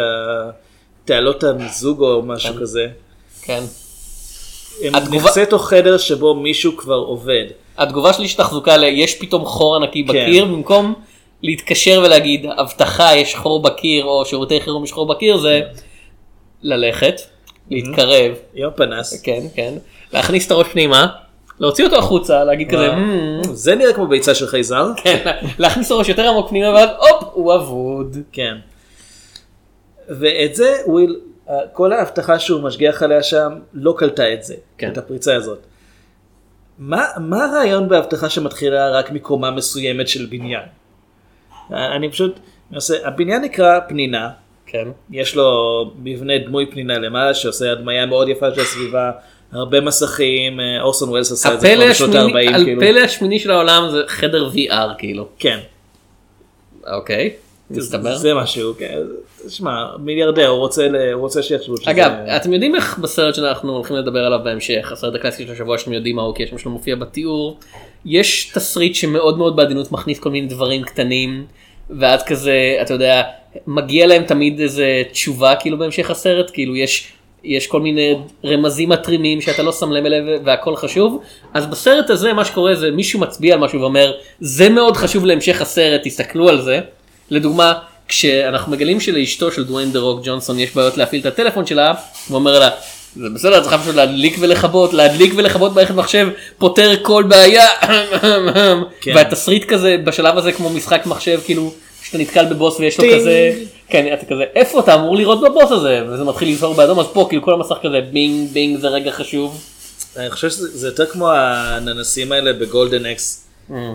התעלות 1.04 1.45
המיזוג 1.45 2.00
או 2.00 2.23
משהו 2.23 2.54
כזה. 2.61 2.87
כן. 3.42 3.61
הם 4.85 4.95
התגובה- 4.95 5.17
נכנסים 5.17 5.43
לתוך 5.43 5.69
חדר 5.69 5.99
שבו 5.99 6.35
מישהו 6.35 6.77
כבר 6.77 6.95
עובד. 6.95 7.45
התגובה 7.79 8.12
שלי 8.12 8.29
שתחזוקה 8.29 8.77
ל... 8.77 8.85
יש 8.85 9.15
פתאום 9.15 9.45
חור 9.45 9.77
ענקי 9.77 10.05
כן. 10.07 10.09
בקיר 10.12 10.45
במקום 10.45 10.95
להתקשר 11.43 12.03
ולהגיד 12.05 12.47
אבטחה 12.47 13.17
יש 13.17 13.35
חור 13.37 13.62
בקיר 13.62 14.05
או 14.05 14.25
שירותי 14.25 14.61
חירום 14.61 14.85
יש 14.85 14.93
חור 14.93 15.07
בקיר 15.07 15.37
זה 15.37 15.61
ללכת 16.62 17.21
להתקרב 17.71 18.33
עם 18.55 18.69
הפנס. 18.69 19.21
כן 19.23 19.41
כן 19.55 19.75
להכניס 20.12 20.47
את 20.47 20.50
הראש 20.50 20.67
פנימה 20.73 21.07
להוציא 21.61 21.85
אותו 21.85 21.99
החוצה 21.99 22.45
להגיד 22.45 22.71
כזה 22.71 22.89
זה 23.43 23.75
נראה 23.75 23.93
כמו 23.93 24.07
ביצה 24.07 24.35
של 24.35 24.47
חייזר. 24.47 24.87
כן, 25.03 25.31
להכניס 25.59 25.87
את 25.87 25.93
הראש 25.93 26.09
יותר 26.09 26.29
עמוק 26.29 26.49
פנימה 26.49 26.69
ואז 26.75 26.89
הופ 26.99 27.25
הוא 27.33 27.55
אבוד. 27.55 28.17
כן. 28.33 28.57
ואת 30.09 30.55
זה 30.55 30.77
וויל, 30.87 31.17
כל 31.73 31.92
האבטחה 31.92 32.38
שהוא 32.38 32.62
משגיח 32.62 33.02
עליה 33.02 33.23
שם 33.23 33.52
לא 33.73 33.95
קלטה 33.99 34.33
את 34.33 34.45
זה, 34.45 34.54
כן. 34.78 34.92
את 34.92 34.99
הפריצה 34.99 35.37
הזאת. 35.37 35.59
מה, 36.78 37.04
מה 37.16 37.45
הרעיון 37.45 37.88
באבטחה 37.88 38.28
שמתחילה 38.28 38.90
רק 38.90 39.11
מקומה 39.11 39.50
מסוימת 39.50 40.09
של 40.09 40.26
בניין? 40.26 40.62
אני 41.71 42.11
פשוט, 42.11 42.40
אני 42.69 42.76
עושה, 42.76 43.09
הבניין 43.09 43.42
נקרא 43.42 43.80
פנינה, 43.88 44.30
כן. 44.66 44.88
יש 45.11 45.37
לו 45.37 45.90
מבנה 46.02 46.38
דמוי 46.38 46.71
פנינה 46.71 46.99
למעלה 46.99 47.35
שעושה 47.35 47.73
הדמיה 47.73 48.07
מאוד 48.07 48.28
יפה 48.28 48.54
של 48.54 48.61
הסביבה, 48.61 49.11
הרבה 49.52 49.80
מסכים, 49.80 50.61
אה, 50.61 50.83
אורסון 50.83 51.09
ווילס 51.09 51.33
עשה 51.33 51.54
את 51.54 51.61
זה 51.61 51.75
כבר 51.76 51.90
בשנות 51.90 52.14
השמיני, 52.14 52.49
ה-40 52.49 52.64
כאילו. 52.64 52.83
הפלא 52.83 53.00
השמיני 53.00 53.38
של 53.38 53.50
העולם 53.50 53.90
זה 53.90 54.02
חדר 54.07 54.50
VR 54.54 54.99
כאילו. 54.99 55.28
כן. 55.38 55.59
אוקיי. 56.87 57.30
תסתבר. 57.75 58.17
זה 58.17 58.35
משהו, 58.35 58.73
כן. 58.79 58.99
שמע, 59.49 59.87
מיליארדר, 59.99 60.49
הוא 60.49 60.59
רוצה 60.59 60.89
הוא 61.12 61.21
רוצה 61.21 61.43
שיחשבו 61.43 61.77
שזה... 61.77 61.91
אגב, 61.91 62.12
אתם 62.37 62.53
יודעים 62.53 62.75
איך 62.75 62.99
בסרט 62.99 63.35
שאנחנו 63.35 63.73
הולכים 63.73 63.97
לדבר 63.97 64.19
עליו 64.19 64.41
בהמשך, 64.45 64.93
הסרט 64.93 65.15
הקלאסי 65.15 65.47
של 65.47 65.53
השבוע 65.53 65.79
שאתם 65.79 65.93
יודעים 65.93 66.17
מהו, 66.17 66.35
כי 66.35 66.43
יש 66.43 66.53
משהו 66.53 66.71
מופיע 66.71 66.97
בתיאור, 66.97 67.59
יש 68.05 68.50
תסריט 68.55 68.95
שמאוד 68.95 69.39
מאוד 69.39 69.57
בעדינות 69.57 69.93
מכניס 69.93 70.19
כל 70.19 70.31
מיני 70.31 70.47
דברים 70.47 70.83
קטנים, 70.83 71.45
ואז 71.91 72.23
כזה, 72.23 72.79
אתה 72.83 72.95
יודע, 72.95 73.23
מגיע 73.67 74.07
להם 74.07 74.23
תמיד 74.25 74.61
איזה 74.61 75.03
תשובה 75.12 75.55
כאילו 75.57 75.79
בהמשך 75.79 76.11
הסרט, 76.11 76.50
כאילו 76.53 76.77
יש... 76.77 77.12
יש 77.45 77.67
כל 77.67 77.81
מיני 77.81 78.17
רמזים 78.45 78.89
מתרימים 78.89 79.41
שאתה 79.41 79.62
לא 79.62 79.73
שם 79.73 79.93
לב 79.93 80.05
אליהם 80.05 80.27
והכל 80.45 80.77
חשוב 80.77 81.23
אז 81.55 81.67
בסרט 81.67 82.11
הזה 82.11 82.33
מה 82.33 82.45
שקורה 82.45 82.75
זה 82.75 82.91
מישהו 82.91 83.21
מצביע 83.21 83.55
על 83.55 83.61
משהו 83.61 83.81
ואומר 83.81 84.12
זה 84.41 84.69
מאוד 84.69 84.97
חשוב 84.97 85.25
להמשך 85.25 85.61
הסרט 85.61 86.00
תסתכלו 86.05 86.49
על 86.49 86.62
זה. 86.62 86.81
לדוגמה 87.31 87.75
כשאנחנו 88.09 88.73
מגלים 88.73 89.01
שלאשתו 89.01 89.53
של 89.53 89.65
דוויין 89.65 89.93
דה 89.93 89.99
רוק 89.99 90.21
ג'ונסון 90.25 90.59
יש 90.59 90.75
בעיות 90.75 90.97
להפעיל 90.97 91.21
את 91.21 91.27
הטלפון 91.27 91.67
שלה 91.67 91.95
הוא 92.29 92.35
אומר 92.35 92.59
לה 92.59 92.71
זה 93.17 93.29
בסדר 93.35 93.59
את 93.59 93.63
צריכה 93.63 93.79
פשוט 93.79 93.95
להדליק 93.95 94.37
ולכבות 94.41 94.93
להדליק 94.93 95.33
ולכבות 95.37 95.75
מערכת 95.75 95.95
מחשב 95.95 96.29
פותר 96.59 96.95
כל 97.03 97.25
בעיה 97.29 97.67
כן. 99.01 99.13
והתסריט 99.15 99.65
כזה 99.65 99.97
בשלב 100.05 100.39
הזה 100.39 100.53
כמו 100.53 100.71
משחק 100.71 101.07
מחשב 101.07 101.41
כאילו 101.45 101.73
שאתה 102.03 102.19
נתקל 102.19 102.45
בבוס 102.45 102.81
ויש 102.81 103.01
לו. 103.01 103.05
כזה 103.15 103.53
כן 103.89 104.13
אתה 104.13 104.27
כזה 104.27 104.45
איפה 104.55 104.81
אתה 104.81 104.95
אמור 104.95 105.17
לראות 105.17 105.41
בבוס 105.41 105.71
הזה 105.71 106.03
וזה 106.09 106.25
מתחיל 106.25 106.49
לזהור 106.49 106.75
באדום 106.75 107.01
אז 107.01 107.07
פה 107.13 107.27
כאילו 107.29 107.43
כל 107.43 107.55
המסך 107.55 107.77
כזה 107.83 108.01
בינג 108.13 108.51
בינג 108.53 108.81
זה 108.81 108.89
רגע 108.89 109.11
חשוב. 109.11 109.65
אני 110.17 110.31
חושב 110.31 110.51
שזה 110.51 110.79
זה 110.79 110.89
יותר 110.89 111.07
כמו 111.07 111.31
הננסים 111.33 112.33
האלה 112.33 112.53
ב 112.53 112.60
Golden 112.60 113.07
Axe, 113.07 113.40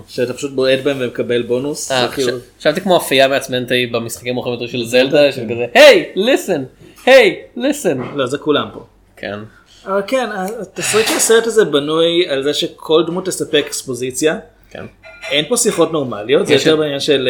שאתה 0.08 0.34
פשוט 0.34 0.52
בועט 0.52 0.80
בהם 0.80 0.98
ומקבל 1.00 1.42
בונוס. 1.42 1.92
אה, 1.92 2.08
כאילו- 2.14 2.28
חשב- 2.32 2.40
חשבתי 2.60 2.82
כמו 2.82 2.98
הפייה 2.98 3.28
המעצבנת 3.28 3.72
ההיא 3.72 3.88
במשחקים 3.94 4.36
יותר 4.38 4.68
של 4.68 4.86
זלדה 4.86 5.32
של 5.32 5.44
כזה 5.46 5.66
hey 5.74 6.06
listen 6.16 6.64
hey 7.06 7.42
listen. 7.56 8.02
לא, 8.16 8.26
זה 8.28 8.38
כולם 8.38 8.68
פה. 8.74 8.86
כן. 9.18 9.40
אבל 9.86 10.02
כן, 10.08 10.30
התסריט 10.62 11.08
של 11.08 11.14
הסרט 11.16 11.48
הזה 11.48 11.66
בנוי 11.66 12.28
על 12.30 12.44
זה 12.44 12.54
שכל 12.54 13.04
דמות 13.08 13.26
תספק 13.26 13.64
אקספוזיציה. 13.68 14.38
כן. 14.70 14.86
אין 15.32 15.46
פה 15.50 15.58
שיחות 15.58 15.92
נורמליות, 15.92 16.48
זה 16.48 16.54
יותר 16.54 16.76
בעניין 16.76 17.00
של... 17.00 17.30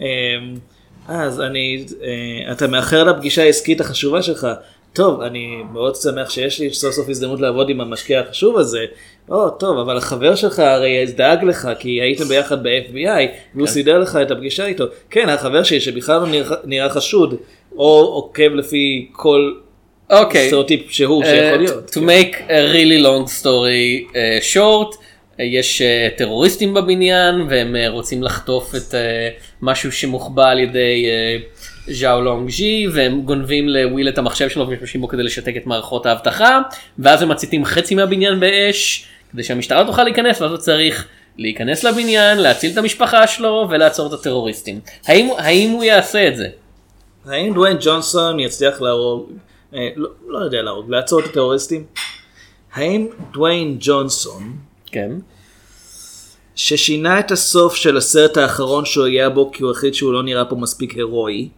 אה, 0.00 0.06
אה, 1.08 1.22
אז 1.22 1.40
אני... 1.40 1.84
אה, 2.02 2.52
אתה 2.52 2.66
מאחר 2.66 3.04
לפגישה 3.04 3.42
העסקית 3.42 3.80
החשובה 3.80 4.22
שלך. 4.22 4.46
טוב, 4.92 5.20
אני 5.20 5.56
מאוד 5.72 5.96
שמח 5.96 6.30
שיש 6.30 6.60
לי 6.60 6.70
סוף 6.72 6.94
סוף 6.94 7.08
הזדמנות 7.08 7.40
לעבוד 7.40 7.68
עם 7.70 7.80
המשקיע 7.80 8.20
החשוב 8.20 8.58
הזה. 8.58 8.84
או, 9.28 9.50
טוב, 9.50 9.78
אבל 9.78 9.96
החבר 9.96 10.34
שלך 10.34 10.58
הרי 10.58 11.06
דאג 11.06 11.44
לך 11.44 11.68
כי 11.78 11.88
הייתם 12.00 12.24
ביחד 12.24 12.62
ב-FBI 12.62 13.26
והוא 13.54 13.66
כן. 13.66 13.72
סידר 13.72 13.98
לך 13.98 14.18
את 14.22 14.30
הפגישה 14.30 14.66
איתו. 14.66 14.84
כן, 15.10 15.28
החבר 15.28 15.62
שלי 15.62 15.80
שבכלל 15.80 16.20
לא 16.20 16.26
נראה- 16.26 16.56
נראה 16.64 16.88
חשוד, 16.88 17.34
או 17.76 18.00
עוקב 18.00 18.54
לפי 18.54 19.08
כל 19.12 19.52
אוקיי. 20.10 20.46
סטריאוטיפ 20.46 20.90
שהוא 20.90 21.24
שיכול 21.24 21.54
Uh, 21.54 21.58
להיות. 21.58 21.90
to 21.90 21.98
make 21.98 22.34
a 22.36 22.74
really 22.74 23.02
long 23.04 23.42
story 23.42 24.12
uh, 24.12 24.16
short, 24.54 24.94
uh, 24.94 25.00
יש 25.42 25.82
uh, 25.82 26.18
טרוריסטים 26.18 26.74
בבניין 26.74 27.34
והם 27.50 27.76
uh, 27.76 27.88
רוצים 27.90 28.22
לחטוף 28.22 28.74
את 28.74 28.90
uh, 28.94 28.94
משהו 29.62 29.92
שמוחבא 29.92 30.48
על 30.50 30.58
ידי 30.58 31.06
uh, 31.06 31.59
ז'או 31.88 32.20
לונג 32.20 32.50
ז'י 32.50 32.86
והם 32.92 33.22
גונבים 33.22 33.68
לוויל 33.68 34.08
את 34.08 34.18
המחשב 34.18 34.48
שלו 34.48 34.68
ומשתמשים 34.68 35.00
בו 35.00 35.08
כדי 35.08 35.22
לשתק 35.22 35.54
את 35.56 35.66
מערכות 35.66 36.06
האבטחה 36.06 36.60
ואז 36.98 37.22
הם 37.22 37.28
מציתים 37.28 37.64
חצי 37.64 37.94
מהבניין 37.94 38.40
באש 38.40 39.06
כדי 39.32 39.42
שהמשטרה 39.42 39.86
תוכל 39.86 40.04
להיכנס 40.04 40.40
ואז 40.40 40.50
הוא 40.50 40.58
צריך 40.58 41.06
להיכנס 41.36 41.84
לבניין, 41.84 42.38
להציל 42.38 42.72
את 42.72 42.78
המשפחה 42.78 43.26
שלו 43.26 43.66
ולעצור 43.70 44.06
את 44.06 44.12
הטרוריסטים. 44.12 44.80
האם, 45.06 45.28
האם 45.38 45.70
הוא 45.70 45.84
יעשה 45.84 46.28
את 46.28 46.36
זה? 46.36 46.48
האם 47.26 47.54
דוויין 47.54 47.76
ג'ונסון 47.80 48.40
יצליח 48.40 48.80
להרוג, 48.80 49.30
אה, 49.74 49.88
לא, 49.96 50.08
לא 50.28 50.38
יודע 50.38 50.62
להרוג, 50.62 50.90
לעצור 50.90 51.20
את 51.20 51.24
הטרוריסטים? 51.24 51.84
האם 52.72 53.06
דוויין 53.32 53.76
ג'ונסון, 53.80 54.56
כן. 54.86 55.10
ששינה 56.54 57.20
את 57.20 57.30
הסוף 57.30 57.74
של 57.74 57.96
הסרט 57.96 58.36
האחרון 58.36 58.84
שהוא 58.84 59.06
היה 59.06 59.28
בו 59.28 59.50
כי 59.52 59.62
הוא 59.62 59.70
החליט 59.70 59.94
שהוא 59.94 60.12
לא 60.12 60.22
נראה 60.22 60.44
פה 60.44 60.56
מספיק 60.56 60.92
הירואי, 60.92 61.48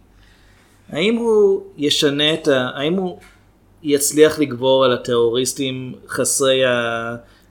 האם 0.89 1.15
הוא 1.15 1.63
ישנה 1.77 2.33
את 2.33 2.47
ה... 2.47 2.69
האם 2.75 2.93
הוא 2.93 3.17
יצליח 3.83 4.39
לגבור 4.39 4.85
על 4.85 4.93
הטרוריסטים 4.93 5.93
חסרי 6.07 6.61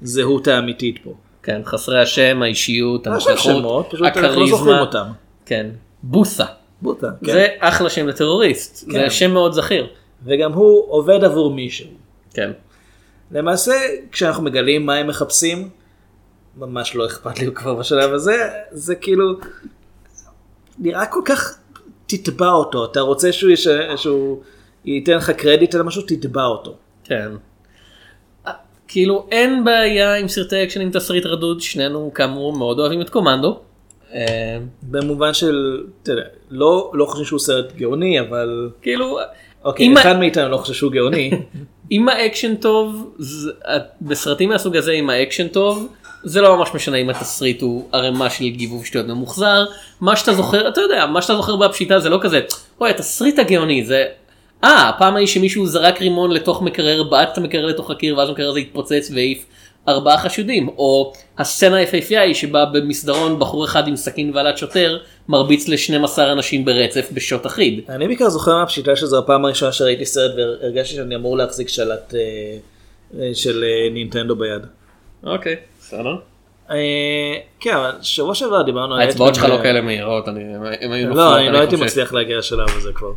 הזהות 0.03 0.49
האמיתית 0.49 0.99
פה? 1.05 1.15
כן, 1.43 1.61
חסרי 1.65 2.03
השם, 2.03 2.43
האישיות, 2.43 3.07
לא 3.07 3.37
שמות, 3.37 3.87
פשוט 3.91 4.07
אנחנו 4.07 4.41
לא 4.41 4.47
זוכרים 4.47 4.79
אותם. 4.79 5.07
כן, 5.47 5.71
בוסה. 6.03 6.45
בוטה, 6.83 7.11
כן. 7.25 7.33
זה 7.33 7.49
אחלה 7.59 7.91
שם 7.91 8.09
לטרוריסט, 8.09 8.91
כן. 8.91 8.93
זה 8.93 9.11
שם 9.11 9.31
מאוד 9.31 9.53
זכיר. 9.53 9.87
וגם 10.25 10.53
הוא 10.53 10.85
עובד 10.89 11.25
עבור 11.25 11.55
מישהו. 11.55 11.87
כן. 12.35 12.51
למעשה, 13.31 13.73
כשאנחנו 14.13 14.43
מגלים 14.43 14.87
מה 14.87 14.95
הם 14.95 15.07
מחפשים, 15.07 15.69
ממש 16.57 16.97
לא 16.97 17.07
אכפת 17.07 17.39
לי 17.39 17.51
כבר 17.55 17.75
בשלב 17.75 18.13
הזה, 18.13 18.49
זה 18.71 18.95
כאילו, 18.95 19.25
נראה 20.79 21.07
כל 21.07 21.21
כך, 21.25 21.59
תתבע 22.19 22.51
אותו, 22.51 22.85
אתה 22.85 23.01
רוצה 23.01 23.33
שהוא, 23.33 23.51
יש, 23.51 23.69
שהוא 23.97 24.39
ייתן 24.85 25.13
לך 25.17 25.31
קרדיט 25.31 25.75
על 25.75 25.83
משהו, 25.83 26.03
תתבע 26.03 26.45
אותו. 26.45 26.75
כן. 27.05 27.29
אה, 28.47 28.53
כאילו 28.89 29.27
אין 29.31 29.65
בעיה 29.65 30.15
עם 30.15 30.29
סרטי 30.29 30.63
אקשן 30.65 30.81
עם 30.81 30.91
תסריט 30.91 31.27
רדוד, 31.27 31.61
שנינו 31.61 32.11
כאמור 32.15 32.53
מאוד 32.53 32.79
אוהבים 32.79 33.01
את 33.01 33.11
קומנדו. 33.11 33.59
אה, 34.15 34.59
במובן 34.83 35.35
של, 35.35 35.83
יודע, 36.09 36.23
לא, 36.51 36.91
לא 36.95 37.05
חושב 37.07 37.25
שהוא 37.25 37.39
סרט 37.41 37.73
גאוני, 37.77 38.21
אבל, 38.21 38.71
כאילו, 38.83 39.19
אוקיי, 39.65 39.87
אם 39.87 39.97
ה- 39.97 40.01
אחד 40.01 40.19
מאיתנו 40.19 40.49
לא 40.49 40.57
חושב 40.57 40.75
שהוא 40.75 40.93
גאוני, 40.93 41.31
אם 41.93 42.09
האקשן 42.09 42.55
טוב, 42.57 43.15
זה- 43.19 43.51
בסרטים 44.03 44.49
מהסוג 44.49 44.77
הזה 44.77 44.93
אם 44.93 45.11
האקשן 45.11 45.49
טוב, 45.49 45.93
זה 46.25 46.41
לא 46.41 46.57
ממש 46.57 46.69
משנה 46.75 46.97
אם 46.97 47.11
התסריט 47.11 47.63
הוא 47.63 47.89
ערימה 47.93 48.31
של 48.31 48.49
גיבוב 48.49 48.85
שטויות 48.85 49.07
ממוחזר, 49.07 49.65
מה 50.01 50.17
שאתה 50.17 50.35
זוכר, 50.35 50.69
אתה 50.69 50.81
יודע, 50.81 51.07
מה 51.07 51.23
שאתה 51.23 51.35
זוכר 51.35 51.57
בפשיטה 51.57 51.99
זה 51.99 52.09
לא 52.09 52.19
כזה, 52.23 52.41
אוי 52.81 52.91
התסריט 52.91 53.39
הגאוני 53.39 53.85
זה, 53.85 54.05
אה, 54.65 54.89
הפעם 54.89 55.17
ההיא 55.17 55.27
שמישהו 55.27 55.67
זרק 55.67 56.01
רימון 56.01 56.31
לתוך 56.31 56.63
מקרר, 56.63 57.03
בעט 57.03 57.33
את 57.33 57.39
המקרר 57.39 57.67
לתוך 57.67 57.91
הקיר 57.91 58.19
ואז 58.19 58.29
המקרר 58.29 58.51
הזה 58.51 58.59
התפוצץ 58.59 59.11
והעיף 59.15 59.47
ארבעה 59.89 60.19
חשודים, 60.19 60.69
או 60.69 61.13
הסצנה 61.39 61.77
היפהפייה 61.77 62.21
היא 62.21 62.35
שבה 62.35 62.65
במסדרון 62.65 63.39
בחור 63.39 63.65
אחד 63.65 63.89
עם 63.89 63.97
סכין 63.97 64.31
ועלת 64.35 64.59
שוטר 64.59 64.99
מרביץ 65.29 65.69
ל-12 65.69 66.21
אנשים 66.33 66.65
ברצף 66.65 67.09
בשוט 67.13 67.47
אחיד. 67.47 67.81
אני 67.89 68.07
בעיקר 68.07 68.29
זוכר 68.29 68.59
מהפשיטה 68.59 68.97
שזו 68.97 69.19
הפעם 69.19 69.45
הראשונה 69.45 69.73
שראיתי 69.73 70.07
סרט 70.07 70.33
והרגשתי 70.37 70.97
שאני 70.97 71.17
אמור 71.17 71.37
להחזיק 71.37 71.69
שלט 71.69 72.15
אה, 72.15 72.21
אה, 73.21 73.31
של 73.35 73.65
אה, 73.65 73.93
נינטנדו 73.93 74.37
ביד. 74.37 74.63
אוקיי, 75.25 75.57
בסדר. 75.93 76.17
אה, 76.71 76.77
כן, 77.61 77.77
אבל 77.77 77.91
שבוע 78.03 78.35
שעבר 78.35 78.63
דיברנו 78.63 78.95
על 78.95 79.01
האצבעות 79.01 79.35
שלך 79.35 79.45
לא 79.45 79.59
כאלה 79.63 79.81
מהירות, 79.81 80.29
אני- 80.29 80.55
הם 80.81 80.93
היו 80.93 81.09
לא, 81.09 81.15
נופלות, 81.15 81.37
אני 81.39 81.53
לא 81.53 81.59
הייתי 81.59 81.75
חושב. 81.77 81.87
מצליח 81.87 82.13
להגיע 82.13 82.39
לשלב 82.39 82.69
הזה 82.77 82.93
כבר. 82.93 83.13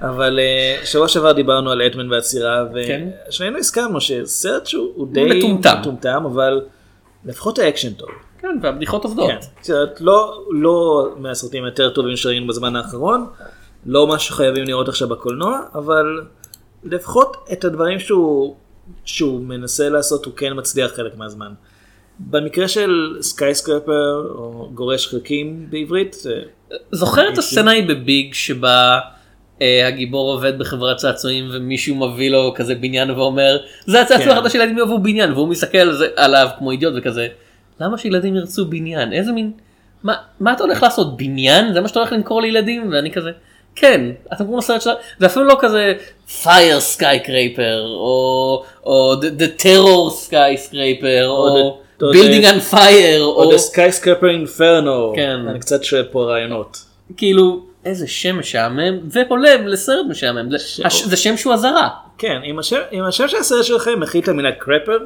אבל 0.00 0.38
אה, 0.38 0.86
שבוע 0.86 1.08
שעבר 1.08 1.32
דיברנו 1.32 1.70
על 1.70 1.82
אטמן 1.82 2.12
והצירה, 2.12 2.64
כן. 2.86 3.08
ושנינו 3.28 3.58
הסכמנו 3.58 4.00
שסרט 4.00 4.66
שהוא 4.66 4.92
הוא 4.94 5.08
די 5.12 5.24
מטומטם. 5.80 6.24
אבל 6.26 6.60
לפחות 7.24 7.58
האקשן 7.58 7.92
טוב. 7.92 8.08
כן, 8.40 8.58
והבדיחות 8.62 9.04
עובדות. 9.04 9.30
כן, 9.64 9.74
לא, 10.00 10.42
לא 10.50 11.08
מהסרטים 11.16 11.64
היותר 11.64 11.90
טובים 11.90 12.16
שראינו 12.16 12.46
בזמן 12.46 12.76
האחרון, 12.76 13.26
לא 13.86 14.06
מה 14.06 14.18
שחייבים 14.18 14.64
לראות 14.64 14.88
עכשיו 14.88 15.08
בקולנוע, 15.08 15.60
אבל 15.74 16.20
לפחות 16.84 17.36
את 17.52 17.64
הדברים 17.64 17.98
שהוא 19.04 19.40
מנסה 19.40 19.88
לעשות 19.88 20.24
הוא 20.24 20.34
כן 20.36 20.52
מצליח 20.56 20.90
חלק 20.92 21.16
מהזמן. 21.16 21.52
במקרה 22.28 22.68
של 22.68 23.16
Skyscraper 23.20 24.32
או 24.34 24.70
גורד 24.74 25.06
שחקים 25.06 25.66
בעברית, 25.70 26.16
זוכר 26.92 27.28
את 27.32 27.38
הסצנה 27.38 27.70
היא 27.70 27.88
ב 27.88 28.00
Big 28.00 28.34
שבה 28.34 28.98
אה, 29.62 29.86
הגיבור 29.86 30.32
עובד 30.32 30.58
בחברת 30.58 30.96
צעצועים 30.96 31.48
ומישהו 31.52 31.96
מביא 31.96 32.30
לו 32.30 32.52
כזה 32.56 32.74
בניין 32.74 33.10
ואומר 33.10 33.58
זה 33.86 34.00
הצעצוע 34.00 34.24
כן. 34.24 34.30
החדש 34.30 34.52
שילדים 34.52 34.78
יאהבו 34.78 34.98
בניין. 34.98 35.32
והוא 35.32 35.48
מסתכל 35.48 35.78
על 35.78 35.92
זה, 35.92 36.06
עליו 36.16 36.48
כמו 36.58 36.70
אידיוט 36.70 36.94
וכזה 36.96 37.28
למה 37.80 37.98
שילדים 37.98 38.36
ירצו 38.36 38.66
בניין? 38.66 39.12
איזה 39.12 39.32
מין 39.32 39.52
מה, 40.02 40.14
מה 40.40 40.52
אתה 40.52 40.62
הולך 40.62 40.82
לעשות 40.82 41.16
בניין? 41.16 41.72
זה 41.72 41.80
מה 41.80 41.88
שאתה 41.88 41.98
הולך 41.98 42.12
למכור 42.12 42.42
לילדים? 42.42 42.88
ואני 42.92 43.10
כזה 43.10 43.30
כן 43.74 44.00
אתה 44.32 44.44
כמו 44.44 44.62
סרט 44.62 44.82
שלה 44.82 44.94
זה 45.18 45.26
אפילו 45.26 45.44
לא 45.44 45.56
כזה 45.60 45.94
fire 46.42 46.96
skyscraper 46.96 47.80
או 47.84 48.64
או 48.84 49.14
the, 49.14 49.40
the 49.40 49.62
terror 49.62 50.28
skyscraper 50.28 51.26
או, 51.26 51.48
או 51.48 51.80
the- 52.00 52.44
on 52.44 52.72
fire 52.74 53.20
או 53.20 53.52
The 53.52 53.56
Skyscraper 53.56 54.46
Inferno, 54.46 55.16
כן. 55.16 55.40
אני 55.48 55.60
קצת 55.60 55.84
שואל 55.84 56.04
פה 56.10 56.24
רעיונות. 56.24 56.84
כאילו 57.16 57.62
איזה 57.84 58.06
שם 58.06 58.38
משעמם 58.38 58.98
והולם 59.10 59.66
לסרט 59.66 60.06
משעמם 60.08 60.50
זה, 60.50 61.16
שם 61.16 61.36
שהוא 61.36 61.54
אזהרה 61.54 61.88
כן, 62.20 62.40
אם 62.44 62.58
השם, 62.58 63.28
של 63.28 63.36
הסרט 63.36 63.64
שלכם 63.64 64.00
מכיל 64.00 64.22
את 64.22 64.28
המילה 64.28 64.52
crapper, 64.52 64.98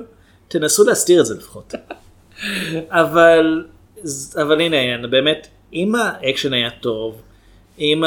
תנסו 0.49 0.85
להסתיר 0.85 1.21
את 1.21 1.27
זה 1.27 1.35
לפחות. 1.35 1.75
אבל, 2.91 3.65
אבל 4.43 4.61
הנה 4.61 5.07
באמת, 5.09 5.49
אם 5.73 5.95
האקשן 5.95 6.53
היה 6.53 6.71
טוב, 6.71 7.23
אם 7.79 8.03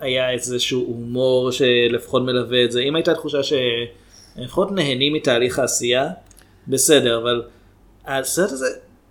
היה 0.00 0.30
איזשהו 0.30 0.84
הומור 0.86 1.52
שלפחות 1.52 2.22
מלווה 2.22 2.64
את 2.64 2.72
זה, 2.72 2.80
אם 2.80 2.96
הייתה 2.96 3.14
תחושה 3.14 3.38
שלפחות 3.42 4.72
נהנים 4.72 5.12
מתהליך 5.12 5.58
העשייה, 5.58 6.08
בסדר, 6.68 7.18
אבל 7.22 7.42
הסרט 8.08 8.52
הזה 8.52 8.66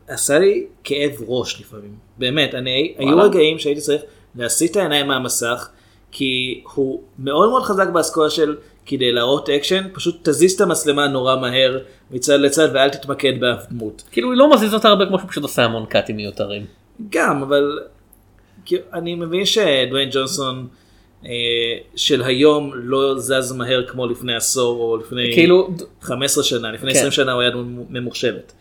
עשה 0.08 0.40
לי 0.40 0.66
כאב 0.84 1.12
ראש 1.28 1.62
לפעמים, 1.62 1.96
באמת, 2.18 2.56
אני, 2.56 2.94
היו 2.98 3.08
וואלה. 3.08 3.24
רגעים 3.24 3.60
שהייתי 3.60 3.82
צריך 3.82 4.02
להסיט 4.36 4.72
את 4.72 4.76
העיניים 4.76 5.08
מהמסך, 5.08 5.70
כי 6.12 6.62
הוא 6.74 7.02
מאוד 7.20 7.50
מאוד 7.50 7.64
חזק 7.64 7.88
באסכולה 7.88 8.30
של 8.30 8.56
כדי 8.86 9.12
להראות 9.12 9.50
אקשן, 9.50 9.88
פשוט 9.94 10.30
תזיז 10.30 10.54
את 10.54 10.62
המצלמה 10.62 11.08
נורא 11.08 11.36
מהר 11.36 11.80
מצד 12.12 12.40
לצד 12.40 12.68
ואל 12.74 12.90
תתמקד 12.90 13.40
באף 13.40 13.66
דמות. 13.70 14.04
כאילו 14.12 14.32
היא 14.32 14.38
לא 14.38 14.54
מזיז 14.54 14.74
אותה 14.74 14.88
הרבה 14.88 15.06
כמו 15.06 15.20
שהוא 15.20 15.30
פשוט 15.30 15.44
עושה 15.44 15.64
המון 15.64 15.86
קאטים 15.86 16.16
מיותרים. 16.16 16.66
גם, 17.10 17.42
אבל 17.42 17.80
כאילו, 18.66 18.84
אני 18.94 19.16
מבין 19.16 19.46
שדוויין 19.46 20.10
ג'ונסון 20.12 20.68
אה, 21.26 21.30
של 21.96 22.24
היום 22.24 22.72
לא 22.76 23.20
זז 23.20 23.52
מהר 23.52 23.86
כמו 23.88 24.08
לפני 24.08 24.36
עשור 24.36 24.82
או 24.82 24.98
לפני 24.98 25.32
כאילו 25.34 25.70
15 26.02 26.44
שנה, 26.44 26.72
לפני 26.72 26.94
כן. 26.94 26.98
20 26.98 27.12
שנה 27.12 27.32
הוא 27.32 27.42
היה 27.42 27.52
ממוחשבת. 27.90 28.54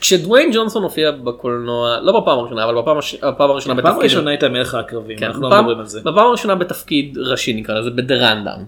כשדוויין 0.00 0.50
ג'ונסון 0.54 0.82
הופיע 0.82 1.10
בקולנוע 1.10 2.00
לא 2.00 2.20
בפעם 2.20 2.38
הראשונה 2.38 2.64
אבל 2.64 2.74
בפעם 2.82 2.98
הש- 2.98 3.14
בפעם 3.14 3.50
הראשונה 3.50 3.74
פעם 3.82 3.84
בתפקיד 3.92 4.04
ראשונה 4.10 4.30
הייתה 4.30 4.48
מלך 4.48 4.74
העקרבים, 4.74 5.18
כן, 5.18 5.26
אנחנו 5.26 5.42
לא 5.42 5.48
בפעם- 5.48 5.58
מדברים 5.64 5.78
על 5.80 5.86
זה. 5.86 6.00
בפעם 6.00 6.26
הראשונה 6.26 6.54
בתפקיד 6.54 7.18
ראשי 7.18 7.52
נקרא 7.54 7.74
לזה 7.80 7.90
Rundown. 7.90 8.60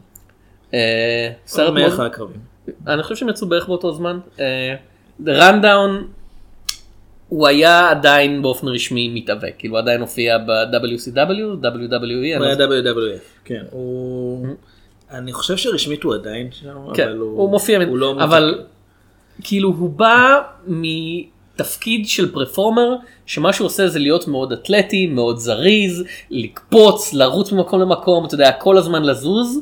אה, 0.74 1.30
סרט 1.46 1.72
מלך 1.72 1.88
מאוד 1.88 2.00
העקרבים. 2.00 2.40
אני 2.86 3.02
חושב 3.02 3.16
שהם 3.16 3.28
יצאו 3.28 3.46
בערך 3.48 3.66
באותו 3.68 3.92
זמן. 3.92 4.18
אה, 4.40 4.74
Rundown 5.26 5.90
הוא 7.28 7.46
היה 7.48 7.90
עדיין 7.90 8.42
באופן 8.42 8.68
רשמי 8.68 9.10
מתאבק 9.14 9.54
כאילו 9.58 9.78
עדיין 9.78 10.00
הופיע 10.00 10.38
ב-WCW, 10.38 11.18
WWE, 11.62 12.36
הוא 12.36 12.40
לא 12.40 12.44
היה. 12.46 12.56
WWF, 12.56 13.20
כן, 13.44 13.62
הוא... 13.70 14.46
אני 15.10 15.32
חושב 15.32 15.56
שרשמית 15.56 16.02
הוא 16.02 16.14
עדיין 16.14 16.48
שם, 16.52 16.68
כן, 16.94 17.08
אבל 17.08 17.16
הוא 17.18 17.50
מופיע, 17.50 17.82
הוא 17.84 17.98
לא 17.98 18.14
אבל. 18.22 18.64
כאילו 19.42 19.68
הוא 19.78 19.90
בא 19.90 20.40
מתפקיד 20.66 22.08
של 22.08 22.32
performer 22.32 22.96
שמה 23.26 23.52
שהוא 23.52 23.66
עושה 23.66 23.88
זה 23.88 23.98
להיות 23.98 24.28
מאוד 24.28 24.52
אתלטי, 24.52 25.06
מאוד 25.06 25.38
זריז, 25.38 26.04
לקפוץ, 26.30 27.12
לרוץ 27.12 27.52
ממקום 27.52 27.80
למקום, 27.80 28.26
אתה 28.26 28.34
יודע, 28.34 28.52
כל 28.52 28.78
הזמן 28.78 29.02
לזוז. 29.02 29.60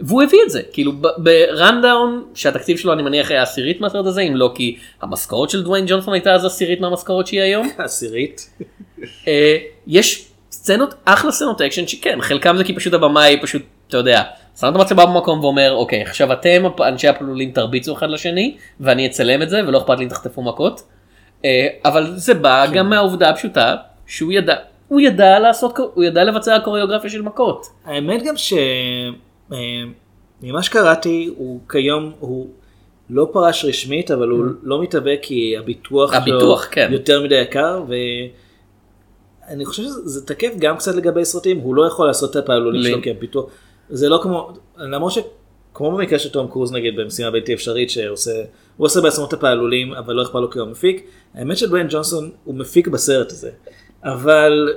והוא 0.00 0.22
הביא 0.22 0.38
את 0.46 0.50
זה, 0.50 0.60
כאילו 0.72 0.92
ב 1.16 1.29
Rundown 1.29 2.24
שהתקציב 2.34 2.78
שלו 2.78 2.92
אני 2.92 3.02
מניח 3.02 3.30
היה 3.30 3.42
עשירית 3.42 3.80
מהסרט 3.80 4.06
הזה, 4.06 4.20
אם 4.20 4.36
לא 4.36 4.52
כי 4.54 4.76
המשכורת 5.02 5.50
של 5.50 5.62
דוויין 5.62 5.84
ג'ונסון 5.88 6.14
הייתה 6.14 6.34
אז 6.34 6.44
עשירית 6.44 6.80
מהמשכורת 6.80 7.26
שהיא 7.26 7.40
היום. 7.40 7.68
עשירית. 7.78 8.50
אה, 9.28 9.56
יש 9.86 10.26
סצנות, 10.50 10.94
אחלה 11.04 11.32
סצנות 11.32 11.60
אקשן 11.60 11.86
שכן, 11.86 12.18
חלקם 12.20 12.56
זה 12.56 12.64
כי 12.64 12.74
פשוט 12.74 12.92
הבמאי 12.92 13.38
פשוט, 13.42 13.62
אתה 13.88 13.96
יודע, 13.96 14.22
שם 14.60 14.68
את 14.70 14.74
המצלמה 14.74 15.06
במקום 15.06 15.40
ואומר, 15.44 15.72
אוקיי, 15.72 16.02
עכשיו 16.02 16.32
אתם 16.32 16.62
אנשי 16.88 17.08
הפלולים 17.08 17.50
תרביצו 17.50 17.92
אחד 17.92 18.10
לשני, 18.10 18.56
ואני 18.80 19.06
אצלם 19.06 19.42
את 19.42 19.50
זה 19.50 19.60
ולא 19.66 19.78
אכפת 19.78 19.98
לי 19.98 20.04
אם 20.04 20.08
תחטפו 20.08 20.42
מכות. 20.42 20.82
אה, 21.44 21.66
אבל 21.84 22.12
זה 22.16 22.34
בא 22.34 22.66
גם 22.72 22.90
מהעובדה 22.90 23.28
הפשוטה 23.30 23.74
שהוא 24.06 24.32
ידע, 24.32 24.54
הוא 24.88 25.00
ידע 25.00 25.38
לעשות, 25.38 25.78
הוא 25.94 26.04
ידע 26.04 26.24
לבצע 26.24 26.58
קוריאוגרפיה 26.64 27.10
של 27.10 27.22
מכות. 27.22 27.66
האמת 27.84 28.22
גם 28.26 28.36
ש... 28.36 28.52
אה, 29.52 29.58
שקראתי, 30.62 31.30
הוא 31.36 31.60
כיום, 31.68 32.12
הוא 32.20 32.46
לא 33.10 33.28
פרש 33.32 33.64
רשמית, 33.64 34.10
אבל 34.10 34.28
הוא 34.28 34.44
לא 34.62 34.82
מתאבק 34.82 35.18
כי 35.22 35.54
הביטוח 35.58 36.12
Mm. 36.14 36.16
הביטוח, 36.16 36.62
שלו 36.62 36.70
כן. 36.70 36.88
יותר 36.92 37.22
מדי 37.22 37.34
יקר, 37.34 37.82
ואני 39.48 39.64
חושב 39.64 39.82
שזה 39.82 40.26
תקף 40.26 40.52
גם 40.58 40.76
קצת 40.76 40.94
לגבי 40.94 41.24
סרטים, 41.24 41.58
הוא 41.58 41.74
לא 41.74 41.86
יכול 41.86 42.06
לעשות 42.06 42.30
את 42.30 42.36
הפעלולים 42.36 42.80
לי- 42.80 42.90
שלו 42.90 43.02
כי 43.02 43.10
הביטוח, 43.10 43.44
זה 43.94 44.08
לא 44.08 44.20
כמו, 44.22 44.52
למרות 44.76 45.12
שכמו 45.12 45.90
במקרה 45.90 46.18
של 46.18 46.30
תום 46.30 46.48
קרוז 46.48 46.72
נגיד 46.72 46.96
במשימה 46.96 47.30
בלתי 47.30 47.54
אפשרית 47.54 47.90
שעושה, 47.90 48.42
הוא 48.76 48.84
עושה 48.84 49.00
בעצמו 49.00 49.24
את 49.24 49.32
הפעלולים, 49.32 49.94
אבל 49.94 50.14
לא 50.14 50.22
אכפת 50.22 50.34
לו 50.34 50.50
כי 50.50 50.58
הוא 50.58 50.68
מפיק, 50.68 51.06
האמת 51.34 51.56
שדוויין 51.56 51.86
ג'ונסון 51.90 52.30
הוא 52.44 52.54
מפיק 52.54 52.88
בסרט 52.88 53.32
הזה, 53.32 53.50
אבל 54.04 54.74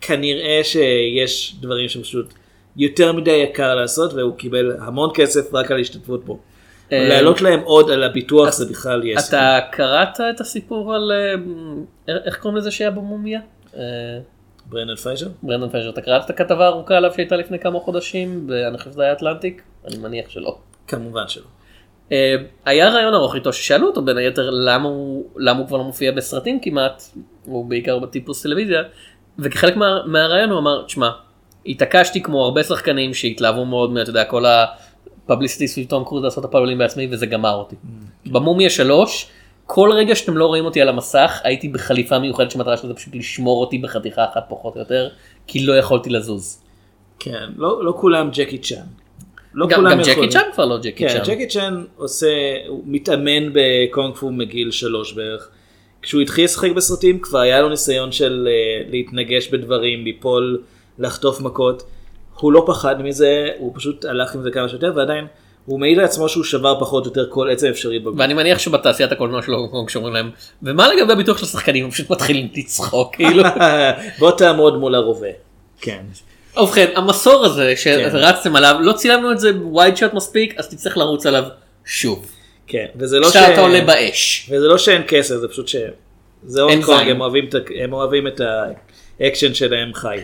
כנראה 0.00 0.60
שיש 0.62 1.56
דברים 1.60 1.88
שפשוט 1.88 2.34
יותר 2.76 3.12
מדי 3.12 3.30
יקר 3.30 3.74
לעשות 3.74 4.14
והוא 4.14 4.36
קיבל 4.36 4.76
המון 4.78 5.10
כסף 5.14 5.54
רק 5.54 5.70
על 5.70 5.80
השתתפות 5.80 6.24
בו. 6.24 6.38
אה, 6.92 7.08
להעלות 7.08 7.42
להם 7.42 7.60
עוד 7.60 7.90
על 7.90 8.02
הביטוח 8.02 8.52
זה 8.52 8.66
בכלל 8.66 9.04
יש. 9.04 9.28
אתה 9.28 9.58
קראת 9.72 10.20
את 10.34 10.40
הסיפור 10.40 10.94
על, 10.94 11.12
אה, 11.12 12.14
איך 12.26 12.38
קוראים 12.38 12.56
לזה 12.58 12.70
שהיה 12.70 12.90
במומיה? 12.90 13.40
ברנדן 14.68 14.94
פרייזר? 14.94 15.26
ברנדון 15.42 15.68
פרייזר, 15.68 15.90
אתה 15.90 16.00
קראת 16.00 16.24
את 16.24 16.30
הכתבה 16.30 16.64
הארוכה 16.64 16.96
עליו 16.96 17.12
שהייתה 17.14 17.36
לפני 17.36 17.58
כמה 17.58 17.80
חודשים, 17.80 18.46
ואני 18.48 18.78
חושב 18.78 18.90
שזה 18.90 19.02
היה 19.02 19.12
אטלנטיק? 19.12 19.62
אני 19.86 19.98
מניח 19.98 20.30
שלא. 20.30 20.58
כמובן 20.86 21.28
שלא. 21.28 21.44
אה, 22.12 22.34
היה 22.64 22.88
ריאיון 22.88 23.14
ארוך 23.14 23.34
איתו 23.34 23.52
ששאלו 23.52 23.86
אותו 23.86 24.02
בין 24.02 24.16
היתר 24.16 24.50
למה 24.50 24.88
הוא, 24.88 25.24
למה 25.36 25.58
הוא 25.58 25.66
כבר 25.66 25.76
לא 25.76 25.84
מופיע 25.84 26.12
בסרטים 26.12 26.60
כמעט, 26.60 27.02
הוא 27.44 27.66
בעיקר 27.66 27.98
בטיפוס 27.98 28.42
טלוויזיה, 28.42 28.82
וכחלק 29.38 29.76
מה, 29.76 30.06
מהריאיון 30.06 30.50
הוא 30.50 30.58
אמר, 30.58 30.82
תשמע, 30.82 31.10
התעקשתי 31.66 32.22
כמו 32.22 32.44
הרבה 32.44 32.62
שחקנים 32.62 33.14
שהתלהבו 33.14 33.64
מאוד, 33.64 33.96
אתה 33.98 34.10
יודע, 34.10 34.24
כל 34.24 34.44
ה 34.46 34.58
publicity 34.58 35.68
סביב 35.68 35.86
תום 35.88 36.04
קרוז 36.04 36.24
לעשות 36.24 36.44
את 36.44 36.48
הפעלולים 36.48 36.78
בעצמי 36.78 37.08
וזה 37.10 37.26
גמר 37.26 37.54
אותי. 37.54 37.76
במומיה 38.26 38.70
שלוש, 38.70 39.28
כל 39.66 39.90
רגע 39.92 40.14
שאתם 40.14 40.36
לא 40.36 40.46
רואים 40.46 40.64
אותי 40.64 40.80
על 40.80 40.88
המסך, 40.88 41.40
הייתי 41.44 41.68
בחליפה 41.68 42.18
מיוחדת 42.18 42.50
שהמטרה 42.50 42.76
שלה 42.76 42.88
זה 42.88 42.94
פשוט 42.94 43.14
לשמור 43.14 43.60
אותי 43.60 43.78
בחתיכה 43.78 44.24
אחת 44.24 44.46
פחות 44.48 44.74
או 44.74 44.80
יותר, 44.80 45.08
כי 45.46 45.66
לא 45.66 45.72
יכולתי 45.78 46.10
לזוז. 46.10 46.62
כן, 47.18 47.48
לא 47.56 47.84
לא 47.84 47.94
כולם 47.96 48.30
ג'קי 48.32 48.58
צ'אן. 48.58 48.86
לא 49.54 49.66
גם, 49.66 49.86
גם 49.90 50.00
ג'קי. 50.02 50.28
צ'אן 50.28 50.42
כבר 50.52 50.64
לא 50.64 50.78
ג'קי 50.78 50.92
כן, 50.92 51.08
צ'אן. 51.08 51.34
ג'קי 51.34 51.46
צ'אן 51.46 51.84
עושה, 51.96 52.26
הוא 52.68 52.82
מתאמן 52.86 53.52
בקונג 53.52 54.14
פו 54.14 54.30
מגיל 54.30 54.70
שלוש 54.70 55.12
בערך. 55.12 55.48
כשהוא 56.02 56.22
התחיל 56.22 56.44
לשחק 56.44 56.70
בסרטים 56.70 57.18
כבר 57.18 57.38
היה 57.38 57.60
לו 57.60 57.68
ניסיון 57.68 58.12
של 58.12 58.48
אה, 58.50 58.90
להתנגש 58.90 59.48
בדברים, 59.48 60.04
ליפול, 60.04 60.62
לחטוף 60.98 61.40
מכות. 61.40 61.82
הוא 62.40 62.52
לא 62.52 62.64
פחד 62.66 63.02
מזה, 63.02 63.48
הוא 63.58 63.72
פשוט 63.74 64.04
הלך 64.04 64.34
עם 64.34 64.42
זה 64.42 64.50
כמה 64.50 64.68
שיותר 64.68 64.92
ועדיין 64.96 65.26
הוא 65.66 65.80
מעיד 65.80 65.98
לעצמו 65.98 66.28
שהוא 66.28 66.44
שבר 66.44 66.80
פחות 66.80 67.04
או 67.04 67.10
יותר 67.10 67.26
כל 67.30 67.50
עצם 67.50 67.66
אפשרית 67.66 68.02
בגוף. 68.02 68.14
ואני 68.18 68.34
מניח 68.34 68.58
שבתעשיית 68.58 69.12
הקולנוע 69.12 69.42
של 69.42 69.52
הונג 69.52 69.70
קונג 69.70 69.88
שאומרים 69.88 70.14
להם 70.14 70.30
ומה 70.62 70.88
לגבי 70.88 71.12
הביטוח 71.12 71.38
של 71.38 71.44
השחקנים 71.44 71.84
הם 71.84 71.90
פשוט 71.90 72.10
מתחילים 72.10 72.48
לצחוק 72.54 73.14
כאילו. 73.16 73.42
בוא 74.18 74.30
תעמוד 74.30 74.78
מול 74.78 74.94
הרובה. 74.94 75.28
כן. 75.80 76.00
ובכן 76.56 76.90
המסור 76.94 77.44
הזה 77.44 77.74
כן. 77.84 78.10
שרצתם 78.12 78.56
עליו 78.56 78.76
לא 78.80 78.92
צילמנו 78.92 79.32
את 79.32 79.40
זה 79.40 79.52
ב 79.52 79.61
wide 79.61 79.96
shot 79.96 80.14
מספיק 80.14 80.54
אז 80.58 80.68
תצטרך 80.68 80.96
לרוץ 80.96 81.26
עליו 81.26 81.44
שוב. 81.84 82.32
כן, 82.66 82.86
וזה 82.96 83.20
לא 83.20 83.30
ש... 83.30 83.36
כשאתה 83.36 83.60
עולה 83.60 83.80
באש. 83.80 84.50
וזה 84.50 84.66
לא 84.66 84.78
שאין 84.78 85.02
כסף, 85.08 85.36
זה 85.36 85.48
פשוט 85.48 85.68
ש... 85.68 85.76
זה 86.46 86.62
הונג 86.62 86.84
קונג, 86.84 87.08
הם 87.82 87.92
אוהבים 87.92 88.26
את 88.26 88.40
האקשן 89.20 89.54
שלהם 89.54 89.94
חי. 89.94 90.18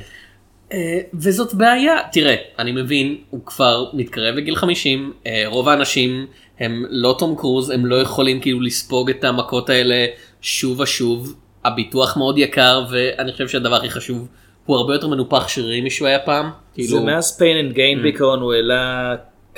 אה, 0.73 0.99
וזאת 1.15 1.55
בעיה 1.55 1.99
תראה 2.13 2.35
אני 2.59 2.73
מבין 2.73 3.17
הוא 3.31 3.41
כבר 3.47 3.91
מתקרב 3.93 4.35
לגיל 4.35 4.57
50 4.57 5.13
אה, 5.27 5.45
רוב 5.47 5.69
האנשים 5.69 6.27
הם 6.61 6.85
לא 6.91 7.17
תום 7.19 7.37
קרוז 7.37 7.71
הם 7.71 7.87
לא 7.87 7.97
יכולים 7.97 8.41
כאילו 8.41 8.61
לספוג 8.61 9.11
את 9.11 9.25
המכות 9.25 9.71
האלה 9.71 10.07
שוב 10.41 10.81
ושוב 10.81 11.35
הביטוח 11.65 12.17
מאוד 12.17 12.39
יקר 12.39 12.85
ואני 12.91 13.33
חושב 13.33 13.49
שהדבר 13.49 13.75
הכי 13.75 13.91
חשוב 13.91 14.29
הוא 14.67 14.77
הרבה 14.77 14.95
יותר 14.95 15.09
מנופח 15.09 15.49
שרירים 15.49 15.85
משהוא 15.85 16.09
היה 16.09 16.19
פעם. 16.19 16.47
זה 16.47 16.53
כאילו, 16.75 17.03
מאז 17.03 17.41
pain 17.41 17.73
and 17.73 17.77
gain 17.77 18.03
בעיקרון 18.03 18.41
הוא 18.41 18.53
העלה, 18.55 19.15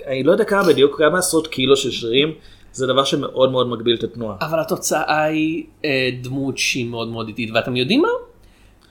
אני 0.07 0.23
לא 0.23 0.33
יודע 0.33 0.45
כמה 0.45 0.63
בדיוק, 0.63 0.99
כמה 0.99 1.19
עשרות 1.19 1.47
קילו 1.47 1.77
של 1.77 1.91
שרירים, 1.91 2.33
זה 2.73 2.87
דבר 2.87 3.05
שמאוד 3.05 3.53
מאוד 3.53 3.69
מגביל 3.69 3.97
את 3.97 4.05
התנועה. 4.05 4.37
אבל 4.41 4.61
התוצאה 4.61 5.23
היא 5.23 5.65
אה, 5.85 6.11
דמות 6.23 6.59
שהיא 6.59 6.87
מאוד 6.87 7.09
מאוד 7.09 7.29
איטית 7.29 7.51
ואתם 7.55 7.77
יודעים 7.77 8.03
מה? 8.03 8.09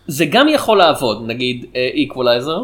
זה 0.08 0.26
גם 0.26 0.48
יכול 0.50 0.78
לעבוד 0.78 1.24
נגיד 1.26 1.66
איקוולייזר. 1.76 2.64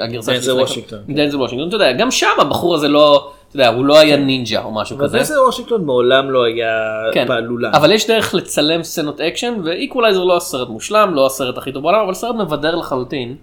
הגרסה 0.00 0.32
דנזל 0.32 0.42
שלפני- 0.52 0.60
וושינגטון. 0.62 0.98
דנזל 1.08 1.36
וושינגטון 1.36 1.68
אתה 1.68 1.76
יודע 1.76 1.92
גם 1.92 2.10
שם 2.10 2.26
הבחור 2.40 2.74
הזה 2.74 2.88
לא 2.88 3.30
אתה 3.48 3.56
יודע 3.56 3.68
הוא 3.68 3.84
לא 3.84 3.98
היה 3.98 4.16
נינג'ה 4.16 4.62
או 4.64 4.70
משהו 4.72 4.98
כזה. 4.98 5.18
דנזל 5.18 5.34
וושינגטון 5.40 5.84
מעולם 5.84 6.30
לא 6.30 6.44
היה 6.44 6.68
כן. 7.12 7.26
פעלולה. 7.26 7.70
אבל 7.74 7.92
יש 7.92 8.06
דרך 8.06 8.34
לצלם 8.34 8.82
סצנות 8.82 9.20
אקשן 9.20 9.54
ואיקוולייזר 9.64 10.24
לא 10.24 10.36
הסרט 10.36 10.68
מושלם 10.68 11.14
לא 11.14 11.26
הסרט 11.26 11.58
הכי 11.58 11.72
טוב 11.72 11.82
בעולם 11.82 12.00
אבל 12.00 12.14
סרט 12.14 12.34
מבדר 12.36 12.74
לחלוטין 12.74 13.36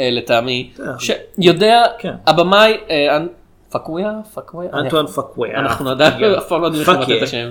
אה, 0.00 0.08
לטעמי 0.12 0.70
אה. 0.80 0.84
שיודע 0.98 1.82
כן. 1.98 2.14
הבמאי 2.26 2.76
אה, 2.90 3.18
פוקווה 3.70 4.12
פוקווה 4.34 4.70
אנטואן 4.74 5.06
פוקווה. 5.06 5.58
אנחנו 5.58 5.90
עדיין 5.90 6.24
אף 6.24 6.48
פעם 6.48 6.60
לא 6.60 6.66
יודעים 6.66 6.80
איך 6.82 6.88
לבטא 6.88 7.12
את 7.18 7.22
השם. 7.22 7.50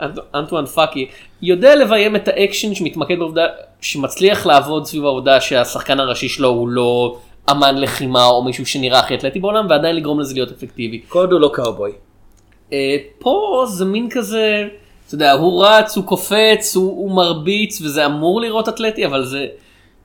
אנט- 0.00 0.34
אנטואן 0.34 0.66
פאקי 0.66 1.06
יודע 1.42 1.76
לביים 1.76 2.16
את 2.16 2.28
האקשן 2.28 2.74
שמתמקד 2.74 3.18
בעובדה 3.18 3.46
שמצליח 3.80 4.46
לעבוד 4.46 4.86
סביב 4.86 5.04
העובדה 5.04 5.40
שהשחקן 5.40 6.00
הראשי 6.00 6.28
שלו 6.28 6.48
הוא 6.48 6.68
לא 6.68 7.18
אמן 7.50 7.78
לחימה 7.80 8.26
או 8.26 8.44
מישהו 8.44 8.66
שנראה 8.66 8.98
הכי 8.98 9.14
אתלטי 9.14 9.40
בעולם 9.40 9.66
ועדיין 9.70 9.96
לגרום 9.96 10.20
לזה 10.20 10.34
להיות 10.34 10.50
אפקטיבי. 10.50 11.00
כל 11.08 11.18
עוד 11.18 11.32
הוא 11.32 11.40
לא 11.40 11.50
קאובוי. 11.54 11.92
אה, 12.72 12.96
פה 13.18 13.64
זה 13.68 13.84
מין 13.84 14.08
כזה, 14.10 14.68
אתה 15.06 15.14
יודע, 15.14 15.32
הוא 15.32 15.64
רץ, 15.66 15.96
הוא 15.96 16.04
קופץ, 16.04 16.76
הוא, 16.76 16.84
הוא 16.90 17.10
מרביץ 17.10 17.80
וזה 17.80 18.06
אמור 18.06 18.40
לראות 18.40 18.68
אתלטי 18.68 19.06
אבל 19.06 19.24
זה 19.24 19.46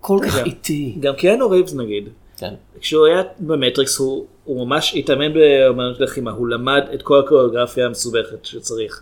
כל 0.01 0.19
כך 0.25 0.39
גם- 0.39 0.45
איטי. 0.45 0.95
גם 0.99 1.13
קיאנו 1.15 1.49
ריבס 1.49 1.73
נגיד. 1.73 2.09
כן. 2.37 2.53
כשהוא 2.81 3.05
היה 3.05 3.21
במטריקס 3.39 3.97
הוא, 3.99 4.25
הוא 4.43 4.65
ממש 4.67 4.95
התאמן 4.95 5.33
באמנות 5.33 5.99
לחימה, 5.99 6.31
הוא 6.31 6.47
למד 6.47 6.81
את 6.93 7.01
כל 7.01 7.19
הקוריאוגרפיה 7.19 7.85
המסובכת 7.85 8.45
שצריך. 8.45 9.01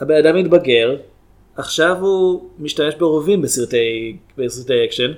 הבן 0.00 0.14
אדם 0.14 0.36
מתבגר, 0.36 0.96
עכשיו 1.56 1.96
הוא 2.00 2.48
משתמש 2.58 2.94
ברובים 2.94 3.42
בסרטי, 3.42 4.16
בסרטי 4.38 4.84
אקשן, 4.84 5.12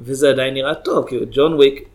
וזה 0.00 0.30
עדיין 0.30 0.54
נראה 0.54 0.74
טוב, 0.74 1.06
כי 1.08 1.16
ג'ון 1.30 1.54
וויק 1.54 1.88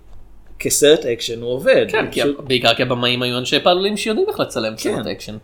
כסרט 0.59 1.05
אקשן 1.05 1.41
הוא 1.41 1.51
עובד. 1.51 1.85
כן, 1.89 2.05
הוא 2.05 2.11
כי 2.11 2.21
פשוט- 2.21 2.39
הבעיקר 2.39 2.73
כי 2.73 2.81
הבמאים 2.83 3.21
היו 3.21 3.37
אנשי 3.37 3.59
פעלולים 3.59 3.97
שיודעים 3.97 4.29
איך 4.29 4.39
לצלם 4.39 4.71
כן. 4.77 4.95
סרט 4.95 5.05
אקשן. 5.07 5.37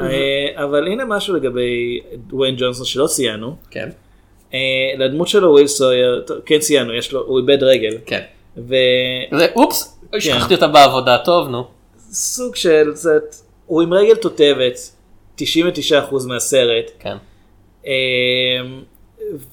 אה, 0.00 0.04
אבל 0.64 0.86
הנה 0.86 1.04
משהו 1.04 1.34
לגבי 1.36 2.00
דוויין 2.16 2.54
ג'ונסון 2.58 2.86
שלא 2.86 3.06
ציינו. 3.06 3.56
כן. 3.70 3.88
אה, 4.54 4.58
לדמות 4.98 5.28
שלו 5.28 5.50
וויל 5.50 5.66
סויר, 5.66 6.22
טוב, 6.26 6.38
כן 6.46 6.58
ציינו, 6.58 6.94
יש 6.94 7.12
לו, 7.12 7.20
הוא 7.26 7.38
איבד 7.38 7.62
רגל. 7.62 7.96
כן. 8.06 8.20
ו- 8.56 8.74
אופס, 9.56 9.98
שכחתי 10.18 10.54
אותה 10.54 10.68
בעבודה, 10.68 11.18
טוב 11.24 11.48
נו. 11.48 11.64
סוג 12.10 12.56
של, 12.56 12.90
זה, 12.94 13.18
הוא 13.66 13.82
עם 13.82 13.92
רגל 13.94 14.14
תותבת, 14.14 14.78
99% 15.40 15.42
מהסרט, 16.26 16.90
כן. 16.98 17.16
אמ, 17.86 17.90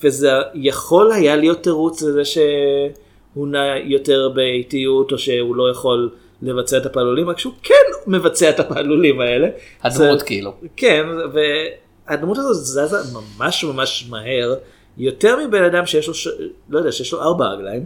וזה 0.03 0.29
יכול 0.53 1.11
היה 1.11 1.35
להיות 1.35 1.63
תירוץ 1.63 2.01
לזה 2.01 2.25
שהוא 2.25 3.47
נע 3.47 3.73
יותר 3.83 4.29
באיטיות, 4.35 5.11
או 5.11 5.17
שהוא 5.17 5.55
לא 5.55 5.69
יכול 5.71 6.09
לבצע 6.41 6.77
את 6.77 6.85
הפעלולים, 6.85 7.29
רק 7.29 7.39
שהוא 7.39 7.53
כן 7.63 7.73
מבצע 8.07 8.49
את 8.49 8.59
הפעלולים 8.59 9.21
האלה. 9.21 9.47
הדמות 9.83 10.19
זה- 10.19 10.25
כאילו. 10.25 10.53
כן, 10.77 11.05
והדמות 11.33 12.37
הזאת 12.37 12.55
זזה 12.55 12.97
ממש 13.13 13.63
ממש 13.63 14.07
מהר, 14.09 14.55
יותר 14.97 15.37
מבן 15.47 15.63
אדם 15.63 15.85
שיש 15.85 16.07
לו, 16.07 16.13
ש... 16.13 16.27
לא 16.69 16.77
יודע, 16.77 16.91
שיש 16.91 17.13
לו 17.13 17.21
ארבע 17.21 17.45
רגליים. 17.47 17.85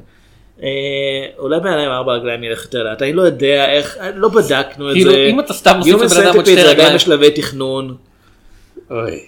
אה, 0.64 0.70
אולי 1.38 1.60
בן 1.60 1.68
אדם 1.68 1.80
עם 1.80 1.92
ארבע 1.92 2.14
רגליים 2.14 2.44
ילך 2.44 2.64
יותר 2.64 2.84
לאט, 2.84 3.02
אני 3.02 3.14
לא 3.14 3.22
יודע 3.22 3.72
איך, 3.72 3.98
לא 4.16 4.30
בדקנו 4.30 4.90
את 4.90 4.96
כאילו, 4.96 5.12
זה. 5.12 5.28
אם 5.30 5.40
אתה 5.40 5.54
סתם 5.54 5.78
מוסיף 5.78 5.96
לבן 5.96 6.28
אדם 6.28 6.36
עוד 6.36 6.46
שתי 6.46 6.56
זה 6.56 6.62
עדיין 6.62 6.78
רגליים. 6.78 6.96
בשלבי 6.96 7.32
תכנון. 7.32 7.96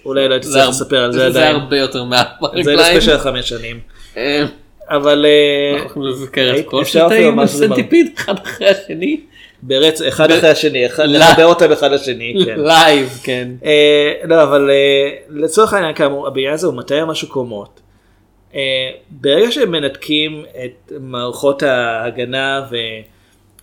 אולי 0.05 0.27
לא 0.27 0.33
הייתי 0.33 0.47
זה 0.47 0.53
צריך 0.53 0.69
לספר 0.69 1.03
על 1.03 1.11
זה 1.11 1.19
זה 1.19 1.27
עדיין. 1.27 1.55
הרבה 1.55 1.77
יותר 1.77 2.03
מהרגליים. 2.03 2.63
זה 2.63 2.73
לספיישל 2.75 3.17
חמש 3.17 3.49
שנים. 3.49 3.79
אה, 4.17 4.45
אבל 4.89 5.25
אה, 5.25 5.85
אפשר 6.81 7.07
אפילו 7.07 7.47
שזה 7.47 7.67
סנטיפיד 7.67 8.11
אחד 8.17 8.35
אחרי 8.43 8.67
השני. 8.69 9.19
ברצ... 9.61 10.01
אחד 10.01 10.31
אחרי 10.31 10.49
השני, 10.49 10.87
לא. 10.97 11.05
לחבר 11.05 11.45
אותם 11.45 11.71
אחד 11.71 11.91
לשני. 11.91 12.33
כן. 12.45 12.59
לייב, 12.59 13.19
כן. 13.23 13.47
לא, 14.23 14.43
אבל 14.43 14.69
לצורך 15.29 15.73
העניין 15.73 15.93
כאמור, 15.93 16.27
הבניין 16.27 16.53
הזה 16.53 16.67
הוא 16.67 16.75
200 16.75 17.07
משהו 17.07 17.27
קומות. 17.27 17.79
אה, 18.55 18.59
ברגע 19.09 19.51
שהם 19.51 19.71
מנתקים 19.71 20.43
את 20.65 20.91
מערכות 20.99 21.63
ההגנה 21.63 22.65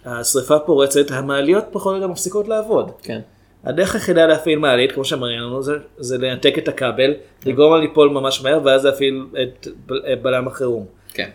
והשריפה 0.06 0.58
פורצת, 0.58 1.10
המעליות 1.10 1.64
פחות 1.72 1.92
או 1.92 1.96
יותר 1.96 2.08
מפסיקות 2.08 2.48
לעבוד. 2.48 2.90
כן. 3.02 3.20
הדרך 3.64 3.94
היחידה 3.94 4.26
להפעיל 4.26 4.58
מעלית, 4.58 4.92
כמו 4.92 5.04
שאמרנו 5.04 5.62
זה, 5.62 5.72
זה 5.98 6.18
לנתק 6.18 6.58
את 6.58 6.68
הכבל, 6.68 7.14
לגרום 7.46 7.74
לה 7.74 7.80
ליפול 7.80 8.08
ממש 8.08 8.42
מהר, 8.42 8.60
ואז 8.64 8.84
להפעיל 8.84 9.24
את 9.42 9.68
בל- 9.86 10.02
את 10.12 10.22
בלם 10.22 10.46
החירום. 10.48 10.86
כן. 11.14 11.30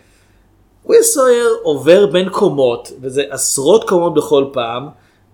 וויל 0.84 1.02
סויר 1.02 1.48
עובר 1.62 2.06
בין 2.06 2.28
קומות, 2.28 2.92
וזה 3.02 3.22
עשרות 3.30 3.88
קומות 3.88 4.14
בכל 4.14 4.44
פעם, 4.52 4.88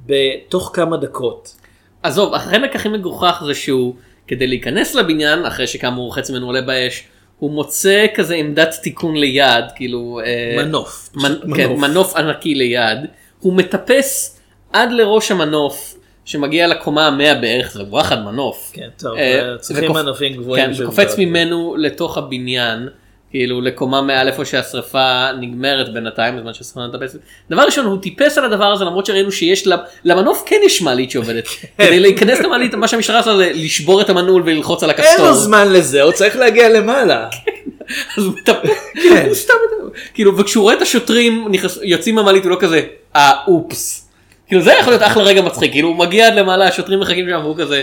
בתוך 0.07 0.70
כמה 0.74 0.96
דקות. 0.96 1.54
עזוב, 2.02 2.35
החלק 2.35 2.76
הכי 2.76 2.88
מגוחך 2.88 3.42
זה 3.46 3.54
שהוא, 3.54 3.94
כדי 4.28 4.46
להיכנס 4.46 4.94
לבניין, 4.94 5.46
אחרי 5.46 5.66
שכאמור 5.66 6.14
חצי 6.14 6.33
ממנו 6.33 6.46
עולה 6.46 6.61
באש, 6.62 7.09
הוא 7.38 7.51
מוצא 7.51 8.07
כזה 8.14 8.35
עמדת 8.35 8.74
תיקון 8.83 9.16
ליד, 9.16 9.64
כאילו... 9.77 10.20
אה, 10.24 10.55
מנוף. 10.64 11.11
מנ... 11.14 11.35
פשוט 11.35 11.57
כן, 11.57 11.72
מנוף 11.72 12.16
ענקי 12.16 12.55
ליד, 12.55 12.98
הוא 13.40 13.53
מטפס 13.55 14.40
עד 14.72 14.92
לראש 14.92 15.31
המנוף, 15.31 15.94
שמגיע 16.24 16.66
לקומה 16.66 17.07
המאה 17.07 17.35
בערך, 17.35 17.72
זה 17.72 17.83
וואחד 17.83 18.24
מנוף. 18.24 18.70
כן, 18.74 18.88
טוב, 18.98 19.16
אה, 19.18 19.59
צריכים 19.61 19.90
וקופ- 19.90 19.94
מנופים 19.94 20.37
גבוהים. 20.37 20.74
כן, 20.74 20.83
וקופץ. 20.83 21.14
ממנו 21.18 21.77
לתוך 21.79 22.18
הבניין, 22.18 22.88
כאילו 23.31 23.61
לקומה 23.61 24.03
מעל 24.03 24.29
איפה 24.29 24.45
שהשרפה 24.45 25.33
נגמרת 25.41 25.93
בינתיים, 25.93 26.37
בזמן 26.37 26.55
שהשרפה 26.55 26.81
מטפסת. 26.87 27.19
דבר 27.51 27.62
ראשון, 27.62 27.87
הוא 27.87 27.99
טיפס 28.03 28.38
על 28.38 28.45
הדבר 28.45 28.64
הזה 28.73 28.85
למרות 28.85 29.07
שראינו 29.07 29.33
שיש, 29.33 29.67
לה- 29.67 29.77
למנוף 30.05 30.43
כן 30.47 30.57
יש 30.64 30.83
מעלית 30.83 31.11
שעובדת. 31.11 31.45
כדי 31.79 32.01
להיכנס 32.01 32.41
למעלית, 32.41 32.75
מה 32.75 32.88
שהמשטרה 32.88 33.19
עושה 33.19 33.37
זה 33.37 33.51
לשבור 33.55 34.01
את 34.01 34.11
המנעול 34.11 34.43
וללחוץ 34.47 34.83
על 34.83 34.91
אין 34.91 35.01
הכפתור. 35.01 35.27
לו 35.27 35.35
זמן 35.35 35.73
לזה, 35.73 36.03
הוא 36.03 36.12
צריך 36.12 36.37
להגיע 36.37 36.69
למעלה. 36.69 37.29
אז 38.19 38.25
הוא 38.25 38.35
מטפס, 38.43 38.71
כן. 39.03 39.25
הוא 39.27 39.35
סתם 39.35 39.55
מטפס. 39.87 40.01
כאילו, 40.14 40.38
וכשהוא 40.38 40.62
רואה 40.62 40.75
את 40.75 40.83
השוטרים 40.83 41.49
יוצאים 41.83 42.14
מהמעלית 42.14 42.43
הוא 42.45 42.51
לא 42.51 42.57
כזה, 42.61 42.83
אה, 43.17 43.33
אופס. 43.47 44.09
כאילו 44.47 44.62
זה 44.62 44.73
יכול 44.81 44.93
להיות 44.93 45.03
אחלה 45.03 45.23
רגע 45.23 45.43
מצחיק, 45.43 45.73
כאילו 45.73 45.88
הוא 45.88 45.97
מגיע 45.97 46.27
עד 46.27 46.35
למעלה, 46.35 46.69
השוטרים 46.69 47.01
מחכים 47.01 47.27
שם 47.31 47.41
והוא 47.43 47.57
כזה, 47.59 47.83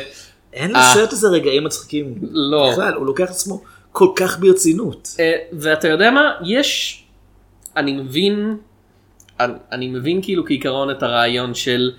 אין 0.54 0.76
אה. 0.76 0.92
לסרט 0.92 1.14
הזה 1.14 1.28
רגעים 1.28 1.64
מצחיקים. 1.64 2.14
לא. 2.32 2.70
בכלל, 2.72 2.94
הוא 2.94 3.06
לוקח 3.06 3.24
עצמו 3.30 3.62
כל 3.96 4.10
כך 4.16 4.40
ברצינות. 4.40 5.16
אה, 5.20 5.34
ואתה 5.54 5.88
יודע 5.88 6.12
מה 6.12 6.32
יש 6.46 7.04
אני 7.78 7.92
מבין 7.92 8.58
אני, 9.40 9.54
אני 9.72 9.88
מבין 9.88 10.22
כאילו 10.22 10.46
כעיקרון 10.46 10.92
את 10.92 11.04
הרעיון 11.04 11.54
של 11.54 11.92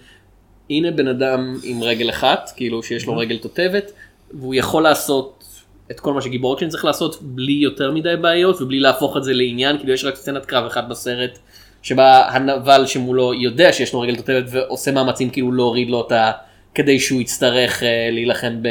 הנה 0.71 0.91
בן 0.91 1.09
אדם 1.09 1.55
עם 1.63 1.83
רגל 1.83 2.11
אחת 2.11 2.51
כאילו 2.57 2.83
שיש 2.83 3.07
לו 3.07 3.17
רגל 3.17 3.39
תותבת 3.39 3.93
והוא 4.33 4.55
יכול 4.55 4.83
לעשות 4.83 5.45
את 5.91 6.01
כל 6.01 6.13
מה 6.13 6.23
שגיבור 6.23 6.55
אקשן 6.55 6.69
צריך 6.69 6.85
לעשות 6.85 7.23
בלי 7.23 7.53
יותר 7.53 7.91
מדי 7.91 8.17
בעיות 8.21 8.61
ובלי 8.61 8.81
להפוך 8.81 9.17
את 9.17 9.25
זה 9.25 9.33
לעניין 9.33 9.79
כאילו 9.79 9.93
יש 9.93 10.05
רק 10.05 10.17
סצנת 10.17 10.47
קרב 10.47 10.65
אחת 10.65 10.89
בסרט 10.89 11.39
שבה 11.83 12.29
הנבל 12.29 12.87
שמולו 12.87 13.35
יודע 13.35 13.73
שיש 13.73 13.93
לו 13.93 14.01
רגל 14.01 14.17
תותבת 14.17 14.45
ועושה 14.51 14.93
מאמצים 14.93 15.31
כאילו 15.31 15.53
להוריד 15.53 15.91
לו 15.91 15.99
אותה 15.99 16.33
כדי 16.77 17.01
שהוא 17.01 17.21
יצטרך 17.21 17.83
אה, 17.83 18.09
להילחם 18.13 18.63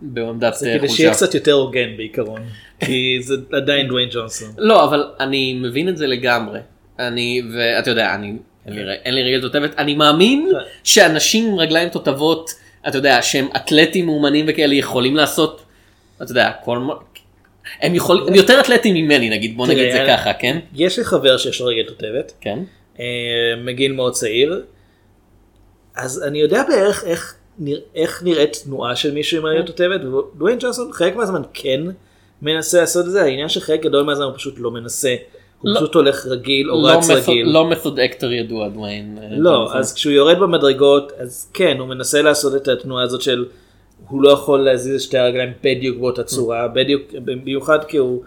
בעמדת 0.00 0.54
אה, 0.66 0.78
כדי 0.78 0.88
שיהיה 0.88 1.12
קצת 1.12 1.34
יותר 1.34 1.52
הוגן 1.52 1.96
בעיקרון. 1.96 2.40
כי 2.80 3.18
זה 3.22 3.34
עדיין 3.52 3.88
דוויין 3.88 4.08
ג'ונסון. 4.12 4.48
לא, 4.58 4.84
אבל 4.84 5.04
אני 5.20 5.52
מבין 5.52 5.88
את 5.88 5.96
זה 5.96 6.06
לגמרי. 6.06 6.60
אני, 6.98 7.42
ואתה 7.54 7.90
יודע, 7.90 8.14
אני, 8.14 8.32
אין 8.66 8.74
לי, 8.74 8.92
אין 9.04 9.14
לי 9.14 9.22
רגל 9.22 9.40
תותבת, 9.40 9.78
אני 9.78 9.94
מאמין 9.94 10.48
כן. 10.52 10.58
שאנשים 10.84 11.52
עם 11.52 11.58
רגליים 11.58 11.88
תותבות, 11.88 12.50
אתה 12.88 12.98
יודע, 12.98 13.22
שהם 13.22 13.48
אתלטים 13.56 14.06
מאומנים 14.06 14.44
וכאלה, 14.48 14.74
יכולים 14.74 15.16
לעשות, 15.16 15.62
אתה 16.22 16.30
יודע, 16.30 16.50
כל. 16.64 16.78
הם 17.80 17.94
יכולים, 17.94 18.26
הם 18.26 18.34
יותר 18.34 18.60
אתלטים 18.60 18.94
ממני 18.94 19.30
נגיד, 19.30 19.56
בוא 19.56 19.66
נגיד 19.66 19.86
את 19.86 19.92
זה 19.92 19.98
תראה, 19.98 20.16
ככה, 20.16 20.32
כן? 20.32 20.58
יש 20.74 20.98
לי 20.98 21.04
חבר 21.04 21.38
שיש 21.38 21.60
לו 21.60 21.66
רגל 21.66 21.82
תותבת, 21.82 22.32
כן. 22.40 22.58
אה, 23.00 23.04
מגיל 23.64 23.92
מאוד 23.92 24.12
צעיר, 24.12 24.62
אז 25.96 26.22
אני 26.22 26.38
יודע 26.38 26.62
בערך 26.68 27.04
איך, 27.04 27.34
איך 27.94 28.22
נראית 28.22 28.56
תנועה 28.64 28.96
של 28.96 29.12
מישהו 29.14 29.38
עם 29.38 29.46
רגל 29.46 29.62
תותבת, 29.66 30.00
ודוויין 30.04 30.58
ג'ונסון 30.60 30.92
חלק 30.92 31.16
מהזמן 31.16 31.42
כן 31.54 31.80
מנסה 32.42 32.80
לעשות 32.80 33.06
את 33.06 33.10
זה, 33.10 33.22
העניין 33.22 33.48
שחלק 33.48 33.82
גדול 33.82 34.02
מהזמן 34.02 34.24
הוא 34.24 34.34
פשוט 34.36 34.54
לא 34.58 34.70
מנסה, 34.70 35.14
הוא 35.60 35.70
לא- 35.70 35.76
פשוט 35.76 35.94
הולך 35.94 36.26
רגיל 36.26 36.70
או 36.70 36.82
לא 36.82 36.88
רץ 36.88 37.10
מתוד- 37.10 37.22
רגיל. 37.28 37.46
לא 37.48 37.70
מתוד 37.70 37.98
אקטור 38.00 38.30
ידוע, 38.30 38.68
דוויין. 38.68 39.18
אה, 39.22 39.28
לא, 39.30 39.50
ג'ונסון. 39.50 39.76
אז 39.78 39.94
כשהוא 39.94 40.12
יורד 40.12 40.38
במדרגות, 40.38 41.12
אז 41.18 41.50
כן, 41.54 41.76
הוא 41.78 41.88
מנסה 41.88 42.22
לעשות 42.22 42.54
את 42.62 42.68
התנועה 42.68 43.04
הזאת 43.04 43.22
של 43.22 43.44
הוא 44.08 44.22
לא 44.22 44.30
יכול 44.30 44.60
להזיז 44.60 44.94
את 44.94 45.00
שתי 45.00 45.18
הרגליים 45.18 45.52
בדיוק 45.64 45.98
באותה 45.98 46.22
צורה, 46.22 46.68
בדיוק, 46.68 47.02
במיוחד 47.24 47.84
כי 47.84 47.96
הוא, 47.96 48.22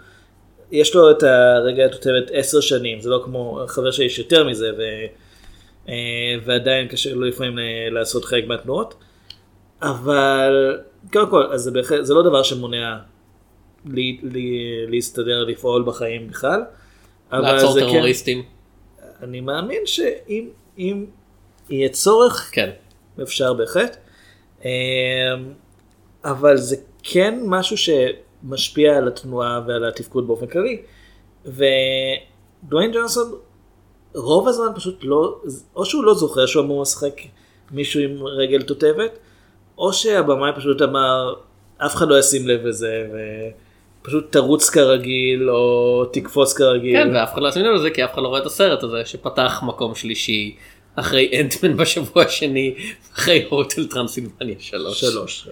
יש 0.72 0.94
לו 0.94 1.10
את 1.10 1.22
הרגל 1.22 1.84
התותבת 1.84 2.30
עשר 2.32 2.60
שנים, 2.60 3.00
זה 3.00 3.10
לא 3.10 3.20
כמו 3.24 3.60
חבר 3.66 3.90
שלי 3.90 4.04
יש 4.04 4.18
יותר 4.18 4.44
מזה, 4.48 4.70
ו, 4.78 4.82
אה, 5.88 5.94
ועדיין 6.44 6.88
קשה 6.88 7.14
לו 7.14 7.24
לפעמים 7.24 7.58
אה, 7.58 7.64
לעשות 7.90 8.24
חלק 8.24 8.46
מהתנועות, 8.46 8.94
אבל 9.90 10.78
קודם 11.12 11.30
כל, 11.30 11.42
אז 11.52 11.60
זה, 11.62 11.70
בהחלט, 11.70 12.04
זה 12.04 12.14
לא 12.14 12.22
דבר 12.22 12.42
שמונע 12.42 12.98
לי, 13.86 14.20
לי, 14.22 14.58
להסתדר, 14.88 15.44
לפעול 15.44 15.82
בחיים 15.86 16.28
בכלל. 16.28 16.62
לעצור 17.32 17.74
כן- 17.80 17.80
טרוריסטים. 17.80 18.42
אני 19.22 19.40
מאמין 19.40 19.82
שאם 19.86 20.48
אם 20.78 21.06
יהיה 21.70 21.88
צורך, 21.88 22.50
כן. 22.52 22.70
אפשר 23.22 23.52
בהחלט. 23.52 23.96
אמ, 24.64 24.68
אבל 26.24 26.56
זה 26.56 26.76
כן 27.02 27.40
משהו 27.46 27.76
שמשפיע 27.76 28.96
על 28.96 29.08
התנועה 29.08 29.60
ועל 29.66 29.84
התפקוד 29.84 30.26
באופן 30.26 30.46
כללי. 30.46 30.82
ודוויין 31.44 32.92
ג'ונסון 32.92 33.32
רוב 34.14 34.48
הזמן 34.48 34.66
פשוט 34.74 34.98
לא, 35.02 35.40
או 35.76 35.84
שהוא 35.84 36.04
לא 36.04 36.14
זוכר 36.14 36.46
שהוא 36.46 36.64
אמור 36.64 36.82
לשחק 36.82 37.20
מישהו 37.70 38.00
עם 38.00 38.22
רגל 38.22 38.62
תותבת, 38.62 39.18
או 39.78 39.92
שהבמאי 39.92 40.50
פשוט 40.56 40.82
אמר, 40.82 41.34
אף 41.78 41.94
אחד 41.94 42.08
לא 42.08 42.18
ישים 42.18 42.48
לב 42.48 42.66
לזה, 42.66 43.06
פשוט 44.02 44.32
תרוץ 44.32 44.70
כרגיל 44.70 45.50
או 45.50 46.04
תקפוץ 46.12 46.52
כרגיל. 46.52 46.96
כן, 46.96 47.10
ואף 47.14 47.32
אחד 47.32 47.42
לא 47.42 47.48
ישים 47.48 47.62
לב 47.62 47.74
לזה 47.74 47.90
כי 47.90 48.04
אף 48.04 48.14
אחד 48.14 48.22
לא 48.22 48.28
רואה 48.28 48.40
את 48.40 48.46
הסרט 48.46 48.82
הזה 48.82 49.04
שפתח 49.04 49.62
מקום 49.66 49.94
שלישי 49.94 50.56
אחרי 50.96 51.40
אנטמן 51.40 51.76
בשבוע 51.76 52.22
השני, 52.22 52.74
אחרי 53.14 53.46
הוטל 53.50 53.86
טרנסילבניה 53.86 54.54
3. 54.58 55.00
שלוש. 55.00 55.48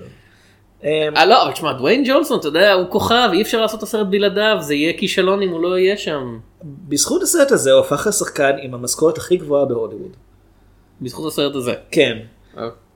אמ, 0.85 0.89
אה 1.17 1.27
לא, 1.27 1.43
אבל 1.43 1.53
תשמע, 1.53 1.73
דוויין 1.73 2.05
ג'ונסון, 2.07 2.39
אתה 2.39 2.49
יודע, 2.49 2.73
הוא 2.73 2.87
כוכב, 2.91 3.29
אי 3.33 3.43
אפשר 3.43 3.61
לעשות 3.61 3.79
את 3.79 3.83
הסרט 3.83 4.07
בלעדיו, 4.11 4.57
זה 4.61 4.75
יהיה 4.75 4.93
כישלון 4.99 5.43
אם 5.43 5.49
הוא 5.49 5.63
לא 5.63 5.79
יהיה 5.79 5.97
שם. 5.97 6.39
בזכות 6.63 7.23
הסרט 7.23 7.53
הזה 7.53 7.73
הוא 7.73 7.81
הפך 7.81 8.07
לשחקן 8.07 8.53
עם 8.63 8.75
המשכורת 8.75 9.19
הכי 9.19 9.37
גבוהה 9.37 9.65
בהוליווד. 9.65 10.17
בזכות 11.01 11.33
הסרט 11.33 11.55
הזה. 11.55 11.75
כן. 11.91 12.19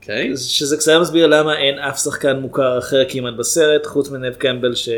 אוקיי. 0.09 0.37
שזה 0.37 0.77
קצת 0.77 0.92
מסביר 1.01 1.27
למה 1.27 1.59
אין 1.59 1.79
אף 1.79 1.99
שחקן 1.99 2.40
מוכר 2.40 2.79
אחר 2.79 3.03
כמעט 3.09 3.35
בסרט 3.35 3.87
חוץ 3.87 4.11
מנב 4.11 4.35
קמבל 4.35 4.75
ש... 4.75 4.88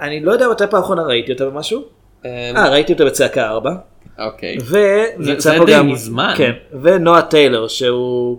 אני 0.00 0.20
לא 0.20 0.32
יודע 0.32 0.48
מתי 0.48 0.64
פעם 0.70 0.82
אחרונה 0.82 1.02
ראיתי 1.02 1.32
אותה 1.32 1.46
במשהו. 1.46 1.84
אה 2.24 2.68
ראיתי 2.70 2.92
אותה 2.92 3.04
בצעקה 3.04 3.48
4. 3.48 3.74
אוקיי. 4.18 4.56
ונמצא 4.68 5.50
זה 5.50 5.58
פה 5.58 5.64
גם 5.72 5.88
מזמן. 5.88 6.34
כן 6.36 6.52
ונועה 6.82 7.22
טיילר 7.22 7.68
שהוא 7.68 8.38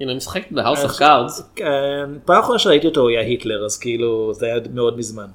הנה, 0.00 0.10
היא 0.10 0.16
משחקת 0.16 0.52
ב 0.52 0.57
House 0.57 0.84
of 0.84 0.98
Cards. 0.98 1.52
פעם 2.24 2.40
אחרונה 2.40 2.58
שראיתי 2.58 2.86
אותו 2.86 3.00
הוא 3.00 3.10
היה 3.10 3.20
היטלר 3.20 3.64
אז 3.64 3.78
כאילו 3.78 4.34
זה 4.34 4.46
היה 4.46 4.56
מאוד 4.74 4.98
מזמן. 4.98 5.26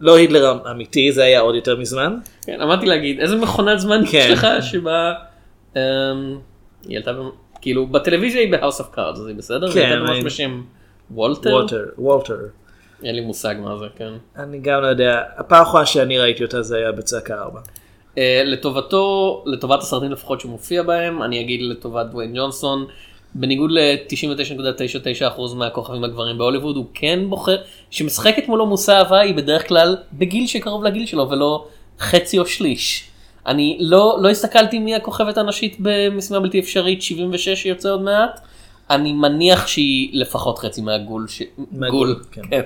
לא 0.00 0.16
היטלר 0.16 0.70
אמיתי 0.70 1.12
זה 1.12 1.24
היה 1.24 1.40
עוד 1.40 1.54
יותר 1.54 1.76
מזמן. 1.76 2.16
כן, 2.46 2.60
עמדתי 2.60 2.86
להגיד, 2.86 3.20
איזה 3.20 3.36
מכונת 3.36 3.78
זמן 3.78 4.02
יש 4.04 4.10
כן. 4.10 4.32
לך 4.32 4.46
שבה... 4.60 5.12
אמ, 5.76 5.80
היא 6.88 6.96
עלתה, 6.96 7.12
כאילו, 7.64 7.86
בטלוויזיה 7.86 8.40
היא 8.40 8.50
ב 8.50 8.55
House 8.55 8.80
of 8.80 8.90
Cards, 8.90 9.20
אז 9.20 9.26
היא 9.26 9.36
בסדר? 9.36 9.72
כן, 9.72 9.90
היא 9.90 9.98
ממש 9.98 10.24
בשם 10.24 10.62
וולטר? 11.10 11.50
וולטר 11.50 11.84
וולטר. 11.98 12.36
אין 13.04 13.14
לי 13.14 13.20
מושג 13.20 13.54
מה 13.60 13.76
זה, 13.78 13.84
כן. 13.96 14.12
אני 14.36 14.58
גם 14.58 14.82
לא 14.82 14.86
יודע 14.86 15.22
הפעם 15.36 15.60
האחרונה 15.60 15.86
שאני 15.86 16.18
ראיתי 16.18 16.44
אותה 16.44 16.62
זה 16.62 16.76
היה 16.76 16.92
בצעקה 16.92 17.34
4. 17.34 17.60
אה, 18.18 18.42
לטובתו, 18.44 19.42
לטובת 19.46 19.82
הסרטים 19.82 20.12
לפחות 20.12 20.40
שהוא 20.40 20.50
מופיע 20.50 20.82
בהם, 20.82 21.22
אני 21.22 21.40
אגיד 21.40 21.62
לטובת 21.62 22.06
דוויין 22.06 22.36
ג'ונסון, 22.36 22.86
בניגוד 23.34 23.70
ל-99.99% 23.70 25.54
מהכוכבים 25.54 26.04
הגברים 26.04 26.38
בהוליווד, 26.38 26.76
הוא 26.76 26.86
כן 26.94 27.20
בוחר, 27.28 27.56
שמשחקת 27.90 28.48
מולו 28.48 28.66
מושא 28.66 28.92
אהבה 28.92 29.20
היא 29.20 29.34
בדרך 29.34 29.68
כלל 29.68 29.96
בגיל 30.12 30.46
שקרוב 30.46 30.84
לגיל 30.84 31.06
שלו 31.06 31.30
ולא 31.30 31.66
חצי 32.00 32.38
או 32.38 32.46
שליש. 32.46 33.10
אני 33.46 33.78
לא, 33.80 34.18
לא 34.20 34.28
הסתכלתי 34.28 34.78
מי 34.78 34.94
הכוכבת 34.94 35.38
הנשית 35.38 35.76
במשימה 35.80 36.40
בלתי 36.40 36.60
אפשרית 36.60 37.02
76 37.02 37.48
שיוצא 37.48 37.90
עוד 37.90 38.02
מעט. 38.02 38.40
אני 38.90 39.12
מניח 39.12 39.66
שהיא 39.66 40.10
לפחות 40.20 40.58
חצי 40.58 40.80
מהגול, 40.82 41.28
ש... 41.28 41.42
מהגול, 41.72 42.14
גול, 42.14 42.24
כן. 42.32 42.42
כן. 42.50 42.62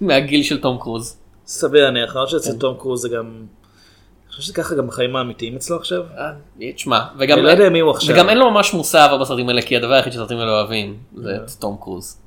מהגיל 0.00 0.42
של 0.42 0.60
תום 0.60 0.78
קרוז. 0.78 1.16
סביר 1.46 1.84
להניח, 1.84 2.14
למרות 2.16 2.30
כן. 2.30 2.38
שאצל 2.38 2.58
תום 2.58 2.76
קרוז 2.78 3.02
זה 3.02 3.08
גם... 3.08 3.26
אני 3.26 4.30
חושב 4.30 4.42
שזה 4.42 4.52
ככה 4.54 4.74
גם 4.74 4.86
בחיים 4.86 5.16
האמיתיים 5.16 5.56
אצלו 5.56 5.76
עכשיו. 5.76 6.02
אה, 6.18 6.32
תשמע, 6.74 7.00
וגם, 7.18 7.38
אני 7.38 7.46
לא 7.46 7.50
יודע 7.50 7.68
מי 7.68 7.80
הוא 7.80 7.90
עכשיו. 7.90 8.14
וגם 8.14 8.28
אין 8.28 8.38
לו 8.38 8.50
ממש 8.50 8.74
אהבה 8.94 9.18
בסרטים 9.18 9.48
האלה, 9.48 9.62
כי 9.62 9.76
הדבר 9.76 9.92
היחיד 9.92 10.12
שהסרטים 10.12 10.38
האלה 10.38 10.50
אוהבים 10.50 10.96
זה 11.16 11.36
את 11.36 11.50
תום 11.58 11.76
קרוז. 11.80 12.20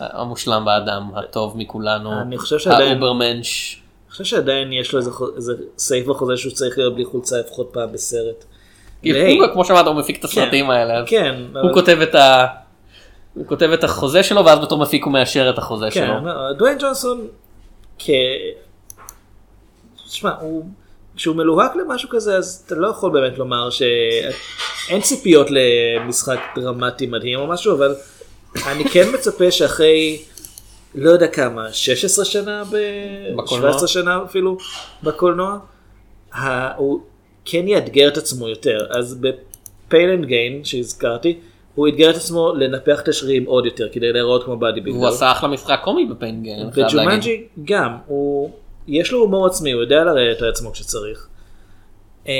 המושלם 0.00 0.64
באדם, 0.64 1.10
הטוב 1.16 1.56
מכולנו, 1.56 2.20
אני 2.20 2.38
חושב 2.38 2.58
שעדיין- 2.58 2.92
האוברמנש. 2.92 3.82
אני 4.08 4.12
חושב 4.12 4.24
שעדיין 4.24 4.72
יש 4.72 4.92
לו 4.92 5.00
איזה 5.36 5.54
סעיף 5.78 6.06
בחוזה 6.06 6.36
שהוא 6.36 6.52
צריך 6.52 6.78
להיות 6.78 6.94
בלי 6.94 7.04
חולצה 7.04 7.38
לפחות 7.38 7.68
פעם 7.72 7.92
בסרט. 7.92 8.44
הוא, 9.04 9.12
כמו 9.52 9.64
שאמרת, 9.64 9.86
הוא 9.86 9.94
מפיק 9.94 10.18
את 10.18 10.24
הסרטים 10.24 10.70
האלה, 10.70 10.98
אז 10.98 11.04
כן, 11.08 11.34
הוא 11.62 11.72
כותב 11.72 11.98
את 12.02 12.14
ה... 12.14 12.46
הוא 13.34 13.46
כותב 13.46 13.70
את 13.74 13.84
החוזה 13.84 14.22
שלו 14.22 14.44
ואז 14.44 14.58
בתור 14.58 14.78
מפיק 14.78 15.04
הוא 15.04 15.12
מאשר 15.12 15.50
את 15.50 15.58
החוזה 15.58 15.86
כן, 15.90 16.06
שלו. 16.06 16.26
לא, 16.26 16.52
דוויין 16.52 16.78
ג'ונסון, 16.78 17.26
כ... 17.98 18.10
תשמע, 20.08 20.30
הוא... 20.40 20.64
כשהוא 21.18 21.36
מלוהק 21.36 21.76
למשהו 21.76 22.08
כזה 22.08 22.36
אז 22.36 22.64
אתה 22.66 22.74
לא 22.74 22.88
יכול 22.88 23.10
באמת 23.10 23.38
לומר 23.38 23.70
שאין 23.70 25.00
ציפיות 25.00 25.46
למשחק 25.50 26.38
דרמטי 26.56 27.06
מדהים 27.06 27.38
או 27.38 27.46
משהו 27.46 27.76
אבל 27.76 27.94
אני 28.66 28.84
כן 28.84 29.14
מצפה 29.14 29.50
שאחרי 29.50 30.18
לא 30.94 31.10
יודע 31.10 31.28
כמה 31.28 31.72
16 31.72 32.24
שנה 32.24 32.64
ב... 32.64 32.76
בקולנוע. 33.36 33.72
17 33.72 33.88
שנה 33.88 34.22
אפילו 34.24 34.56
בקולנוע 35.02 35.58
ה... 36.32 36.72
הוא 36.76 37.00
כן 37.44 37.68
יאתגר 37.68 38.08
את 38.08 38.16
עצמו 38.16 38.48
יותר 38.48 38.86
אז 38.90 39.20
ב 39.20 39.38
Pain 39.38 40.10
and 40.10 40.24
Gain 40.24 40.64
שהזכרתי 40.64 41.38
הוא 41.74 41.88
אתגר 41.88 42.10
את 42.10 42.16
עצמו 42.16 42.52
לנפח 42.54 43.00
את 43.00 43.08
השרירים 43.08 43.44
עוד 43.44 43.66
יותר 43.66 43.88
כדי 43.92 44.12
להיראות 44.12 44.44
כמו 44.44 44.56
bodybuilder. 44.56 45.00
והוא 45.00 45.08
עשה 45.08 45.32
אחלה 45.32 45.48
משחק 45.48 45.80
קומי 45.84 46.08
אני 46.64 46.72
חייב 46.72 46.86
להגיד. 46.86 47.00
וג'ומנג'י 47.00 47.46
גם, 47.64 47.96
הוא, 48.06 48.50
יש 48.88 49.12
לו 49.12 49.18
הומור 49.18 49.46
עצמי, 49.46 49.72
הוא 49.72 49.82
יודע 49.82 50.04
לרדת 50.04 50.42
על 50.42 50.48
עצמו 50.48 50.72
כשצריך. 50.72 51.28
אה, 52.28 52.32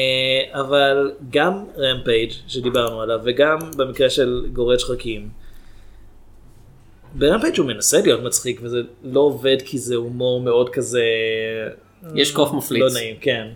אבל 0.52 1.12
גם 1.30 1.64
Rampage 1.78 2.32
שדיברנו 2.46 3.00
עליו, 3.00 3.20
וגם 3.24 3.58
במקרה 3.76 4.10
של 4.10 4.46
גורד 4.52 4.78
שחקים, 4.78 5.28
ב 7.18 7.23
Rampage 7.23 7.58
הוא 7.58 7.66
מנסה 7.66 8.00
להיות 8.00 8.22
מצחיק, 8.22 8.60
וזה 8.62 8.82
לא 9.02 9.20
עובד 9.20 9.56
כי 9.64 9.78
זה 9.78 9.96
הומור 9.96 10.40
מאוד 10.40 10.70
כזה... 10.70 11.02
יש 12.14 12.32
קוף 12.32 12.52
מפליץ. 12.52 12.82
לא 12.82 12.90
נעים, 12.90 13.16
כן. 13.20 13.48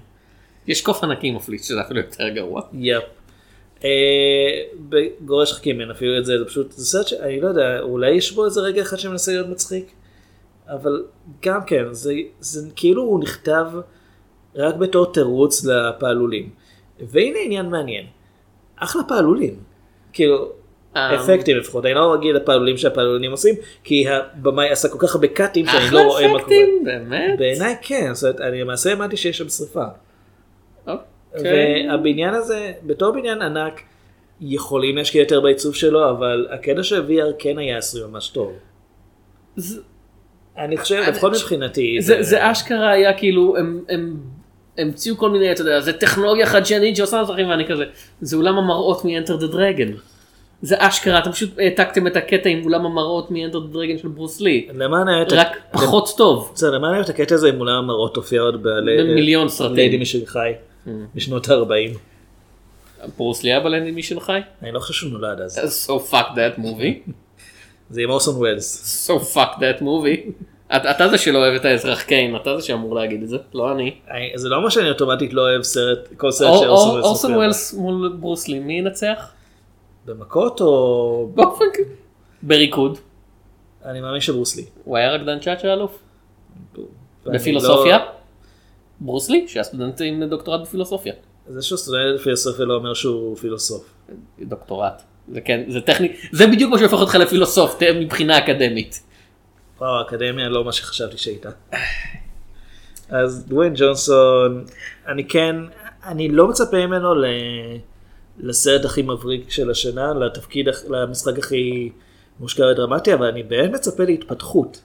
יש 0.67 0.83
קוף 0.83 1.05
ענקי 1.05 1.31
מפליץ 1.31 1.69
שזה 1.69 1.81
אפילו 1.81 2.01
יותר 2.01 2.29
גרוע. 2.29 2.63
Yep. 2.73 3.03
אה, 3.85 4.63
בגורד 4.89 5.67
אין 5.67 5.91
אפילו 5.91 6.19
את 6.19 6.25
זה, 6.25 6.39
זה 6.39 6.45
פשוט, 6.45 6.73
זה 6.73 6.87
סרט 6.87 7.07
שאני 7.07 7.41
לא 7.41 7.49
יודע, 7.49 7.81
אולי 7.81 8.11
יש 8.11 8.33
בו 8.33 8.45
איזה 8.45 8.61
רגע 8.61 8.83
אחד 8.83 8.99
שמנסה 8.99 9.33
להיות 9.33 9.49
מצחיק, 9.49 9.93
אבל 10.69 11.05
גם 11.43 11.65
כן, 11.65 11.85
זה, 11.91 12.15
זה 12.41 12.71
כאילו 12.77 13.03
הוא 13.03 13.21
נכתב 13.21 13.67
רק 14.55 14.75
בתור 14.75 15.13
תירוץ 15.13 15.65
לפעלולים. 15.65 16.51
והנה 17.01 17.39
עניין 17.45 17.67
מעניין, 17.67 18.07
אחלה 18.77 19.03
פעלולים, 19.09 19.57
כאילו, 20.13 20.53
אפקטים 20.95 21.57
לפחות, 21.57 21.85
אני 21.85 21.95
לא 21.95 22.13
רגיל 22.13 22.37
לפעלולים 22.37 22.77
שהפעלולים 22.77 23.31
עושים, 23.31 23.55
כי 23.85 24.05
הבמאי 24.09 24.69
עשה 24.71 24.89
כל 24.89 24.99
כך 25.01 25.15
הרבה 25.15 25.29
קאטים 25.29 25.67
שאני 25.67 25.79
אחלה 25.79 26.03
לא 26.03 26.09
רואה 26.09 26.23
מה 26.23 26.29
קורה. 26.29 26.41
אפקטים, 26.41 26.85
באמת? 26.85 27.39
בעיניי 27.39 27.77
כן, 27.83 28.15
זאת 28.15 28.23
אומרת, 28.23 28.41
אני 28.41 28.61
למעשה 28.61 28.91
האמנתי 28.91 29.17
שיש 29.17 29.39
שם 29.39 29.49
שריפה. 29.49 29.85
אוקיי. 30.87 31.89
והבניין 31.89 32.35
הזה, 32.35 32.73
בתור 32.83 33.13
בניין 33.13 33.43
ענק, 33.43 33.81
יכולים 34.41 34.97
להשקיע 34.97 35.21
יותר 35.21 35.41
בעיצוב 35.41 35.75
שלו, 35.75 36.11
אבל 36.11 36.47
הקטע 36.51 36.83
של 36.83 37.07
VR 37.09 37.33
כן 37.39 37.59
היה 37.59 37.79
עשוי 37.79 38.03
ממש 38.07 38.29
טוב. 38.29 38.53
אני 40.59 40.77
חושב, 40.77 41.03
לפחות 41.09 41.33
מבחינתי, 41.33 41.97
זה, 42.01 42.51
אשכרה 42.51 42.91
היה 42.91 43.19
כאילו 43.19 43.57
הם 43.57 43.81
הם 43.89 44.17
המציאו 44.79 45.17
כל 45.17 45.31
מיני 45.31 45.53
אתה 45.53 45.61
יודע 45.61 45.81
זה 45.81 45.93
טכנולוגיה 45.93 46.47
חדשנית 46.47 46.97
שעושה 46.97 47.23
דברים 47.25 47.49
ואני 47.49 47.67
כזה 47.67 47.85
זה 48.21 48.37
אולם 48.37 48.59
המראות 48.59 49.05
מ-Enter 49.05 49.43
the 49.43 49.55
Dragon. 49.55 50.12
זה 50.63 50.75
אשכרה 50.79 51.19
אתם 51.19 51.33
פשוט 51.33 51.59
העתקתם 51.59 52.07
את 52.07 52.17
הקטע 52.17 52.49
עם 52.49 52.65
אולם 52.65 52.87
המראות 52.87 53.29
the 53.29 53.75
Dragon 53.75 54.03
של 54.03 54.09
ברוס 54.09 54.41
לי 54.41 54.69
למען 54.75 55.09
האמת, 55.09 55.33
רק 55.33 55.57
פחות 55.73 56.15
טוב. 56.17 56.53
בסדר, 56.55 56.71
למען 56.71 56.95
האמת 56.95 57.09
הקטע 57.09 57.35
הזה 57.35 57.49
עם 57.49 57.61
אולם 57.61 57.75
המראות 57.85 58.17
הופיע 58.17 58.41
עוד 58.41 58.63
במיליון 58.63 59.49
סרטים. 59.49 59.77
ליידי 59.77 59.97
משלחי, 59.99 60.53
בשנות 61.15 61.49
ה-40. 61.49 61.99
ברוס 63.17 63.43
לי 63.43 63.51
היה 63.51 63.61
בלנדי 63.61 63.91
מישל 63.91 64.21
חי? 64.21 64.41
אני 64.63 64.73
לא 64.73 64.79
חושב 64.81 64.95
שהוא 64.95 65.13
נולד 65.13 65.41
אז. 65.41 65.59
So 65.87 66.13
fuck 66.13 66.27
that 66.35 66.59
movie. 66.61 67.11
זה 67.91 68.01
עם 68.01 68.11
אורסון 68.11 68.35
ווילס. 68.37 69.11
So 69.11 69.37
fuck 69.37 69.59
that 69.59 69.83
movie. 69.83 70.31
אתה 70.77 71.09
זה 71.09 71.19
שלא 71.19 71.39
אוהב 71.39 71.55
את 71.55 71.65
האזרח 71.65 72.03
קיין 72.03 72.37
אתה 72.37 72.57
זה 72.61 72.67
שאמור 72.67 72.95
להגיד 72.95 73.23
את 73.23 73.29
זה 73.29 73.37
לא 73.55 73.73
אני. 73.73 73.95
זה 74.35 74.49
לא 74.49 74.57
אומר 74.57 74.69
שאני 74.69 74.89
אוטומטית 74.89 75.33
לא 75.35 75.41
אוהב 75.43 75.63
סרט, 75.63 75.99
כל 76.17 76.31
סרט 76.31 76.49
אור- 76.49 77.01
שאורסון. 77.03 77.35
ווילס 77.35 77.75
מול 77.75 78.17
ברוס 78.21 78.49
לי 78.49 78.59
מי 78.59 78.79
ינצח? 78.79 79.33
במכות 80.07 80.61
או... 80.61 81.31
באופן 81.35 81.65
כ- 81.75 81.89
בריקוד. 82.43 82.99
אני 83.85 84.01
מאמין 84.01 84.21
שברוס 84.21 84.50
לי. 84.50 84.65
הוא 84.85 84.97
היה 84.97 85.11
רקדן 85.13 85.39
צ'אצ'ה 85.41 85.73
אלוף. 85.73 85.99
ואני 87.27 87.39
בפילוסופיה? 87.39 87.99
לא- 87.99 88.05
ברוס 89.01 89.33
לי 89.33 89.49
שהיה 89.49 89.65
סטודנט 89.65 90.01
עם 90.05 90.25
דוקטורט 90.25 90.61
בפילוסופיה. 90.61 91.13
זה 91.49 91.63
שהוא 91.63 91.79
סטודנט 91.79 92.21
לפילוסופיה 92.21 92.65
לא 92.65 92.75
אומר 92.75 92.95
שהוא 92.95 93.37
פילוסוף. 93.37 93.95
דוקטורט. 94.41 95.03
זה 95.33 95.41
כן 95.41 95.65
זה 95.69 95.81
טכני 95.81 96.17
זה 96.33 96.47
בדיוק 96.47 96.71
מה 96.71 96.79
שהופך 96.79 96.95
אותך 97.01 97.15
לפילוסוף 97.15 97.79
מבחינה 98.01 98.39
אקדמית. 98.39 99.03
וואו, 99.79 99.99
האקדמיה 99.99 100.49
לא 100.49 100.65
מה 100.65 100.73
שחשבתי 100.73 101.19
שהייתה. 101.19 101.51
אז 103.09 103.45
דוויין 103.49 103.73
ג'ונסון, 103.77 104.65
אני 105.09 105.29
כן, 105.29 105.57
אני 106.05 106.29
לא 106.29 106.49
מצפה 106.49 106.87
ממנו 106.87 107.15
ל... 107.15 107.25
לסרט 108.39 108.85
הכי 108.85 109.03
מבריק 109.03 109.51
של 109.51 109.71
השנה, 109.71 110.15
לתפקיד, 110.15 110.69
למשחק 110.89 111.39
הכי 111.39 111.91
מושקע 112.41 112.63
ודרמטי, 112.63 113.15
אבל 113.15 113.27
אני 113.27 113.43
באמת 113.43 113.71
מצפה 113.71 114.05
להתפתחות. 114.05 114.81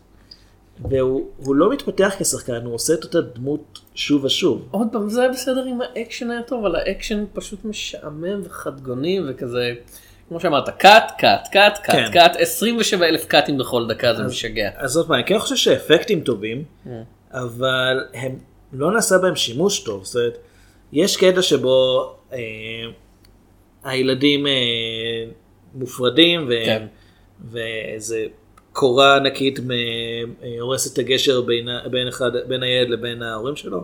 והוא 0.89 1.27
הוא 1.37 1.55
לא 1.55 1.71
מתפתח 1.71 2.13
כשחקן, 2.19 2.65
הוא 2.65 2.73
עושה 2.73 2.93
את 2.93 3.03
אותה 3.03 3.21
דמות 3.21 3.79
שוב 3.95 4.23
ושוב. 4.23 4.67
עוד 4.71 4.87
פעם 4.91 5.09
זה 5.09 5.21
היה 5.21 5.31
בסדר 5.31 5.67
אם 5.67 5.79
האקשן 5.81 6.31
היה 6.31 6.41
טוב 6.41 6.65
אבל 6.65 6.75
האקשן 6.75 7.25
פשוט 7.33 7.65
משעמם 7.65 8.41
וחדגוני 8.43 9.19
וכזה 9.29 9.73
כמו 10.29 10.39
שאמרת, 10.39 10.69
קאט, 10.69 11.11
קאט, 11.17 11.47
קאט, 11.51 11.77
קאט, 11.83 11.95
כן. 11.95 12.11
קאט, 12.13 12.35
27 12.39 13.05
אלף 13.05 13.25
קאטים 13.25 13.57
בכל 13.57 13.87
דקה 13.87 14.13
זה 14.13 14.23
משגע. 14.23 14.69
אז 14.75 14.97
עוד 14.97 15.07
פעם, 15.07 15.15
אני 15.15 15.23
כן 15.25 15.39
חושב 15.39 15.55
שהאפקטים 15.55 16.21
טובים, 16.21 16.63
Mm. 16.85 16.89
אבל 17.31 18.03
הם 18.13 18.39
לא 18.73 18.91
נעשה 18.91 19.17
בהם 19.17 19.35
שימוש 19.35 19.79
טוב. 19.79 20.03
זאת 20.03 20.15
אומרת, 20.15 20.37
יש 20.93 21.17
קטע 21.17 21.41
שבו 21.41 22.09
אה, 22.33 22.37
הילדים 23.87 24.47
אה, 24.47 24.51
מופרדים, 25.75 26.45
ו... 26.49 26.51
כן. 26.65 26.85
ואיזה 27.51 28.25
קורה 28.73 29.15
ענקית 29.15 29.59
אה, 29.59 29.65
הורסת 30.59 30.93
את 30.93 30.99
הגשר 30.99 31.41
בין, 31.41 31.69
בין, 31.91 32.07
אחד, 32.07 32.31
בין 32.47 32.63
הילד 32.63 32.89
לבין 32.89 33.21
ההורים 33.21 33.55
שלו, 33.55 33.83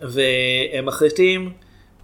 והם 0.00 0.86
מחליטים, 0.86 1.52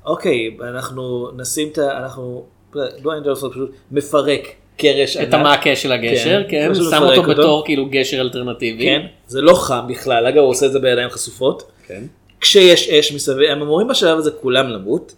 אוקיי, 0.05 0.57
אנחנו 0.61 1.31
נשים 1.37 1.69
את 1.69 1.79
ה... 1.79 1.99
אנחנו... 1.99 2.47
דוויין 2.73 3.23
ג'ונסון 3.25 3.51
פשוט 3.51 3.71
מפרק 3.91 4.49
קרש 4.77 5.17
את. 5.17 5.35
המעקה 5.35 5.77
של 5.77 5.93
הגשר, 5.93 6.43
כן, 6.49 6.69
כן, 6.69 6.75
שם 6.75 7.03
אותו. 7.03 7.23
בתור 7.23 7.65
כאילו 7.65 7.87
גשר 7.91 8.21
אלטרנטיבי. 8.21 8.85
כן, 8.85 9.07
זה 9.27 9.41
לא 9.41 9.55
חם 9.55 9.81
בכלל, 9.89 10.27
אגב 10.27 10.39
הוא 10.39 10.51
עושה 10.51 10.67
את 10.67 10.73
זה 10.73 10.79
בידיים 10.79 11.11
חשופות. 11.11 11.71
כן. 11.87 12.03
כשיש 12.41 12.89
אש 12.89 13.13
מסביב, 13.13 13.51
הם 13.51 13.63
אמורים 13.63 13.89
בשלב 13.89 14.19
הזה 14.19 14.31
כולם 14.31 14.69
למות. 14.69 15.15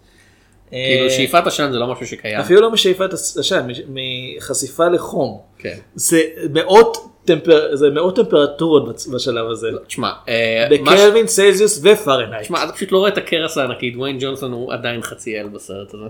כאילו 0.72 1.04
אה, 1.04 1.10
שאיפת 1.10 1.46
עשן 1.46 1.72
זה 1.72 1.78
לא 1.78 1.86
משהו 1.86 2.06
שקיים. 2.06 2.38
אפילו 2.38 2.60
לא 2.60 2.70
משאיפת 2.70 3.12
עשן, 3.12 3.68
מחשיפה 3.88 4.88
לחום. 4.88 5.40
כן. 5.58 5.76
זה 5.94 6.20
מאות, 6.52 6.96
טמפר... 7.24 7.76
זה 7.76 7.90
מאות 7.90 8.16
טמפרטורות 8.16 9.06
בשלב 9.14 9.50
הזה. 9.50 9.70
תשמע, 9.86 10.12
אה, 10.28 10.66
בקלווין, 10.70 11.26
סלזיוס 11.26 11.80
ופרנהייט. 11.84 12.44
תשמע, 12.44 12.64
אתה 12.64 12.72
פשוט 12.72 12.92
לא 12.92 12.98
רואה 12.98 13.08
את 13.08 13.18
הקרס 13.18 13.58
הענקי, 13.58 13.90
דוויין 13.90 14.18
ג'ונסון 14.20 14.52
הוא 14.52 14.72
עדיין 14.72 15.02
חצי 15.02 15.40
אל 15.40 15.48
בסרט 15.48 15.94
הזה. 15.94 16.04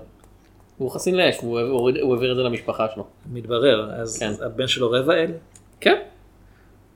הוא 0.77 0.91
חסין 0.91 1.15
לאש, 1.15 1.37
הוא 1.41 1.89
העביר 2.11 2.31
את 2.31 2.35
זה 2.35 2.43
למשפחה 2.43 2.87
שלו. 2.93 3.05
מתברר, 3.33 3.89
אז 3.95 4.19
כן. 4.19 4.31
הבן 4.45 4.67
שלו 4.67 4.91
רבע 4.91 5.13
אל, 5.13 5.31
כן. 5.81 5.95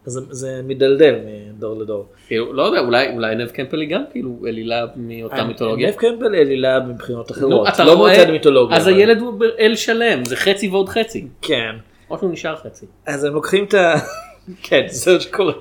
אז 0.07 0.13
זה- 0.13 0.21
זה 0.29 0.61
מדלדל 0.67 1.15
מדור 1.57 1.79
לדור. 1.81 2.05
כאילו, 2.27 2.53
לא 2.53 2.63
יודע, 2.63 2.79
אולי 2.79 3.07
אולי 3.13 3.35
נב 3.35 3.47
קמפל 3.47 3.79
היא 3.81 3.89
גם 3.89 4.01
כאילו 4.11 4.39
אלילה 4.47 4.85
מאותה 4.95 5.43
מיתולוגיה. 5.43 5.87
נב 5.89 5.93
קמפל 5.95 6.35
אלילה 6.35 6.79
מבחינות 6.79 7.31
נו, 7.31 7.37
אחרות, 7.37 7.67
אתה 7.67 7.83
לא 7.83 7.93
רואה- 7.93 8.13
מצד 8.21 8.31
מיתולוגיה. 8.31 8.77
אז 8.77 8.87
אבל- 8.87 8.95
הילד 8.97 9.19
הוא 9.21 9.33
אל 9.59 9.75
שלם, 9.75 10.25
זה 10.25 10.35
חצי 10.35 10.67
ועוד 10.67 10.89
חצי. 10.89 11.27
כן. 11.41 11.71
או 12.09 12.17
שהוא 12.17 12.31
נשאר 12.31 12.55
חצי. 12.55 12.85
אז 13.05 13.23
הם 13.23 13.33
לוקחים 13.33 13.63
את 13.63 13.73
ה... 13.73 13.93
כן, 14.63 14.85
זה 14.89 15.13
מה 15.13 15.19
שקורה. 15.19 15.53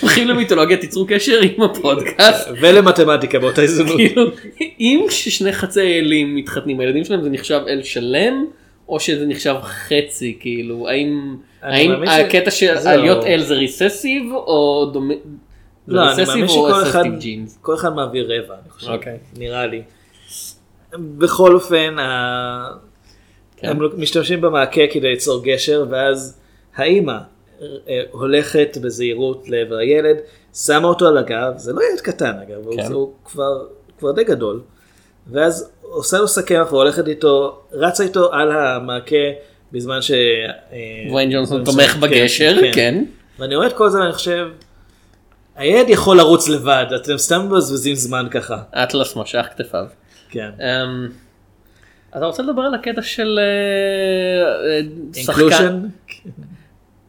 הולכים 0.00 0.28
למיתולוגיה, 0.28 0.76
תיצרו 0.76 1.06
קשר 1.08 1.38
עם 1.42 1.62
הפודקאסט. 1.62 2.48
ולמתמטיקה 2.60 3.38
באותה 3.38 3.62
הזדמנות. 3.62 3.96
כאילו, 3.96 4.22
אם 4.80 5.06
ששני 5.10 5.52
חצי 5.52 5.80
אלים 5.98 6.34
מתחתנים, 6.36 6.80
הילדים 6.80 7.04
שלהם 7.04 7.22
זה 7.22 7.30
נחשב 7.30 7.60
אל 7.68 7.82
שלם, 7.82 8.44
או 8.90 9.00
שזה 9.00 9.26
נחשב 9.26 9.54
חצי, 9.62 10.36
כאילו, 10.40 10.88
האם 10.88 11.36
האם 11.62 11.90
מאמין 11.90 12.08
ש- 12.10 12.18
הקטע 12.18 12.50
של. 12.50 12.74
להיות 12.96 13.24
אל 13.24 13.42
זה 13.42 13.54
ריססיב, 13.54 14.22
או 14.32 14.90
דומה... 14.92 15.14
לא, 15.88 16.12
אני 16.12 16.24
מאמין 16.26 16.44
או 16.44 16.48
שכל 16.48 16.82
אחד? 16.82 17.02
כל 17.60 17.74
אחד 17.74 17.94
מעביר 17.94 18.24
רבע, 18.32 18.54
אני 18.62 18.70
חושב, 18.70 18.90
אוקיי. 18.90 19.18
נראה 19.38 19.66
לי. 19.66 19.82
בכל 20.98 21.54
אופן, 21.54 21.98
ה- 21.98 22.72
כן. 23.56 23.68
הם 23.68 23.78
משתמשים 24.00 24.40
במעקה 24.40 24.80
כדי 24.92 25.08
ליצור 25.10 25.44
גשר, 25.44 25.84
ואז 25.90 26.38
האימא 26.76 27.16
אה, 27.62 27.66
הולכת 28.10 28.76
בזהירות 28.82 29.48
לעבר 29.48 29.76
הילד, 29.76 30.16
שמה 30.54 30.88
אותו 30.88 31.06
על 31.08 31.18
הגב, 31.18 31.52
זה 31.56 31.72
לא 31.72 31.80
ילד 31.90 32.00
קטן 32.00 32.32
אגב, 32.48 32.66
הוא- 32.66 32.76
כן. 32.76 32.92
הוא 32.92 33.12
כבר, 33.24 33.66
כבר 33.98 34.12
די 34.12 34.24
גדול, 34.24 34.60
ואז 35.30 35.70
עושה 35.90 36.18
לו 36.18 36.28
סכמח 36.28 36.72
והולכת 36.72 37.08
איתו, 37.08 37.60
רצה 37.72 38.02
איתו 38.04 38.32
על 38.32 38.52
המעקה 38.52 39.16
בזמן 39.72 40.02
ש... 40.02 40.10
אה, 40.10 40.78
דוויין 41.08 41.32
ג'ונסון 41.32 41.64
תומך 41.64 41.90
כן, 41.90 42.00
בגשר, 42.00 42.56
כן. 42.74 43.04
ואני 43.38 43.56
רואה 43.56 43.66
את 43.66 43.72
כל 43.72 43.88
זה 43.88 43.98
ואני 43.98 44.12
חושב, 44.12 44.48
הילד 45.56 45.88
יכול 45.88 46.16
לרוץ 46.16 46.48
לבד, 46.48 46.86
אתם 46.96 47.18
סתם 47.18 47.46
מבזבזים 47.46 47.94
זמן 47.94 48.26
ככה. 48.30 48.58
אטלס 48.70 49.16
משך 49.16 49.46
כתפיו. 49.56 49.84
כן. 50.30 50.50
אמ, 50.60 51.08
אתה 52.16 52.24
רוצה 52.24 52.42
לדבר 52.42 52.62
על 52.62 52.74
הקטע 52.74 53.02
של 53.02 53.38
אה, 53.38 54.80
אה, 55.16 55.22
שחקן? 55.22 55.80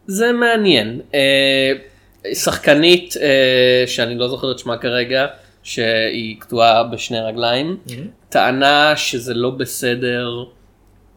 זה 0.07 0.31
מעניין. 0.31 1.01
שחקנית 2.33 3.15
שאני 3.85 4.17
לא 4.17 4.27
זוכר 4.27 4.51
את 4.51 4.59
שמה 4.59 4.77
כרגע, 4.77 5.27
שהיא 5.63 6.35
קטועה 6.39 6.83
בשני 6.83 7.19
רגליים, 7.19 7.77
טענה 8.29 8.93
שזה 8.95 9.33
לא 9.33 9.49
בסדר 9.49 10.29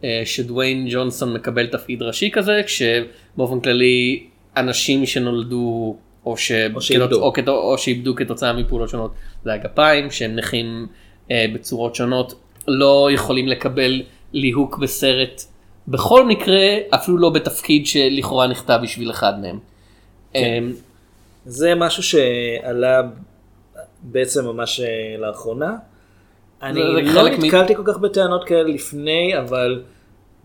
אה, 0.03 0.21
שדוויין 0.25 0.87
ג'ונסון 0.89 1.33
מקבל 1.33 1.67
תפקיד 1.67 2.01
ראשי 2.01 2.31
כזה, 2.31 2.61
כשבאופן 2.65 3.59
כללי 3.59 4.23
אנשים 4.57 5.05
שנולדו 5.05 5.95
או, 6.25 6.37
ש... 6.37 6.51
או 6.75 6.81
שאיבדו. 6.81 7.21
או, 7.21 7.33
כתו- 7.33 7.61
או 7.61 7.77
שאיבדו 7.77 8.15
כתוצאה 8.15 8.53
מפעולות 8.53 8.89
שונות 8.89 9.11
לגפיים, 9.45 10.11
שהם 10.11 10.35
נכים 10.35 10.87
אה, 11.31 11.45
בצורות 11.53 11.95
שונות, 11.95 12.33
לא 12.67 13.09
יכולים 13.13 13.47
לקבל 13.47 14.01
ליהוק 14.33 14.77
בסרט 14.77 15.41
בכל 15.87 16.25
מקרה, 16.25 16.61
אפילו 16.89 17.17
לא 17.17 17.29
בתפקיד 17.29 17.87
שלכאורה 17.87 18.47
נכתב 18.47 18.79
בשביל 18.83 19.11
אחד 19.11 19.41
מהם. 19.41 19.59
אה, 20.35 20.59
זה 21.45 21.75
משהו 21.75 22.03
שעלה 22.03 23.01
בעצם 24.11 24.45
ממש 24.45 24.79
אה, 24.79 24.85
לאחרונה. 25.17 25.75
אני 26.63 26.79
לא 26.79 27.11
חלק 27.21 27.39
מ- 27.39 27.45
נתקלתי 27.45 27.75
כל 27.75 27.81
כך 27.85 27.97
בטענות 27.97 28.43
כאלה 28.43 28.69
לפני, 28.69 29.37
אבל 29.39 29.83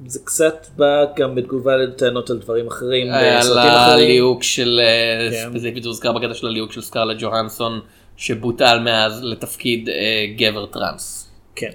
זה 0.06 0.18
קצת 0.24 0.66
בא 0.76 1.04
גם 1.16 1.34
בתגובה 1.34 1.76
לטענות 1.76 2.30
על 2.30 2.38
דברים 2.38 2.66
אחרים, 2.66 3.12
על 3.12 3.38
בסרטים 3.38 3.58
אחרים. 3.58 3.74
הליהוק 3.76 4.42
של, 4.42 4.80
אה, 4.82 5.30
כן. 5.30 5.50
ספציפית 5.50 5.84
הוזכר 5.84 6.12
בקטע 6.12 6.34
של 6.34 6.46
הליהוק 6.46 6.72
של 6.72 6.80
סקרלט 6.80 7.16
ג'והנסון, 7.20 7.80
שבוטל 8.16 8.78
מאז 8.84 9.24
לתפקיד 9.24 9.88
אה, 9.88 9.94
גבר 10.36 10.66
טראנס. 10.66 11.30
כן. 11.54 11.70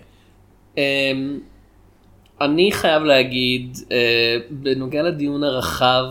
אמ, 0.78 1.39
אני 2.41 2.71
חייב 2.71 3.04
להגיד, 3.04 3.78
אה, 3.91 3.98
בנוגע 4.50 5.04
לדיון 5.04 5.43
הרחב, 5.43 6.06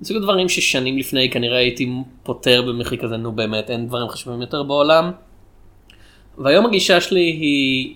מסוג 0.00 0.16
הדברים 0.16 0.48
ששנים 0.48 0.98
לפני 0.98 1.30
כנראה 1.30 1.58
הייתי 1.58 1.88
פותר 2.22 2.62
במחיר 2.62 2.98
כזה, 2.98 3.16
נו 3.16 3.32
באמת, 3.32 3.70
אין 3.70 3.86
דברים 3.86 4.08
חשובים 4.08 4.40
יותר 4.40 4.62
בעולם. 4.62 5.10
והיום 6.38 6.66
הגישה 6.66 7.00
שלי 7.00 7.20
היא, 7.20 7.94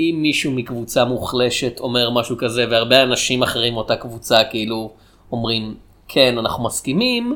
אם 0.00 0.18
מישהו 0.22 0.52
מקבוצה 0.52 1.04
מוחלשת 1.04 1.80
אומר 1.80 2.10
משהו 2.10 2.36
כזה, 2.36 2.66
והרבה 2.70 3.02
אנשים 3.02 3.42
אחרים 3.42 3.74
מאותה 3.74 3.96
קבוצה 3.96 4.44
כאילו 4.44 4.90
אומרים, 5.32 5.74
כן, 6.08 6.38
אנחנו 6.38 6.64
מסכימים, 6.64 7.34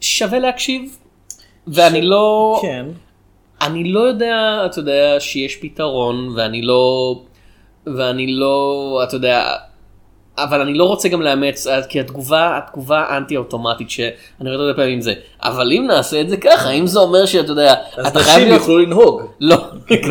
שווה 0.00 0.38
להקשיב. 0.38 0.98
ואני 1.66 2.02
לא... 2.02 2.58
כן. 2.62 2.86
אני 3.60 3.84
לא 3.92 4.00
יודע, 4.00 4.62
אתה 4.66 4.78
יודע, 4.78 5.16
שיש 5.20 5.56
פתרון, 5.56 6.32
ואני 6.36 6.62
לא, 6.62 7.14
ואני 7.86 8.26
לא, 8.26 9.00
אתה 9.04 9.16
יודע, 9.16 9.56
אבל 10.38 10.60
אני 10.60 10.74
לא 10.74 10.84
רוצה 10.84 11.08
גם 11.08 11.22
לאמץ, 11.22 11.66
כי 11.88 12.00
התגובה, 12.00 12.58
התגובה 12.58 13.00
האנטי 13.00 13.36
אוטומטית 13.36 13.90
שאני 13.90 14.10
רואה 14.40 14.54
הרבה 14.54 14.74
פעמים 14.74 15.00
זה, 15.00 15.14
אבל 15.42 15.72
אם 15.72 15.86
נעשה 15.88 16.20
את 16.20 16.28
זה 16.28 16.36
ככה, 16.36 16.70
אם 16.70 16.86
זה 16.86 16.98
אומר 16.98 17.26
שאתה 17.26 17.52
יודע, 17.52 17.74
אז 17.96 18.16
נשים 18.16 18.48
יוכלו 18.48 18.78
לנהוג. 18.78 19.22
לא, 19.40 19.56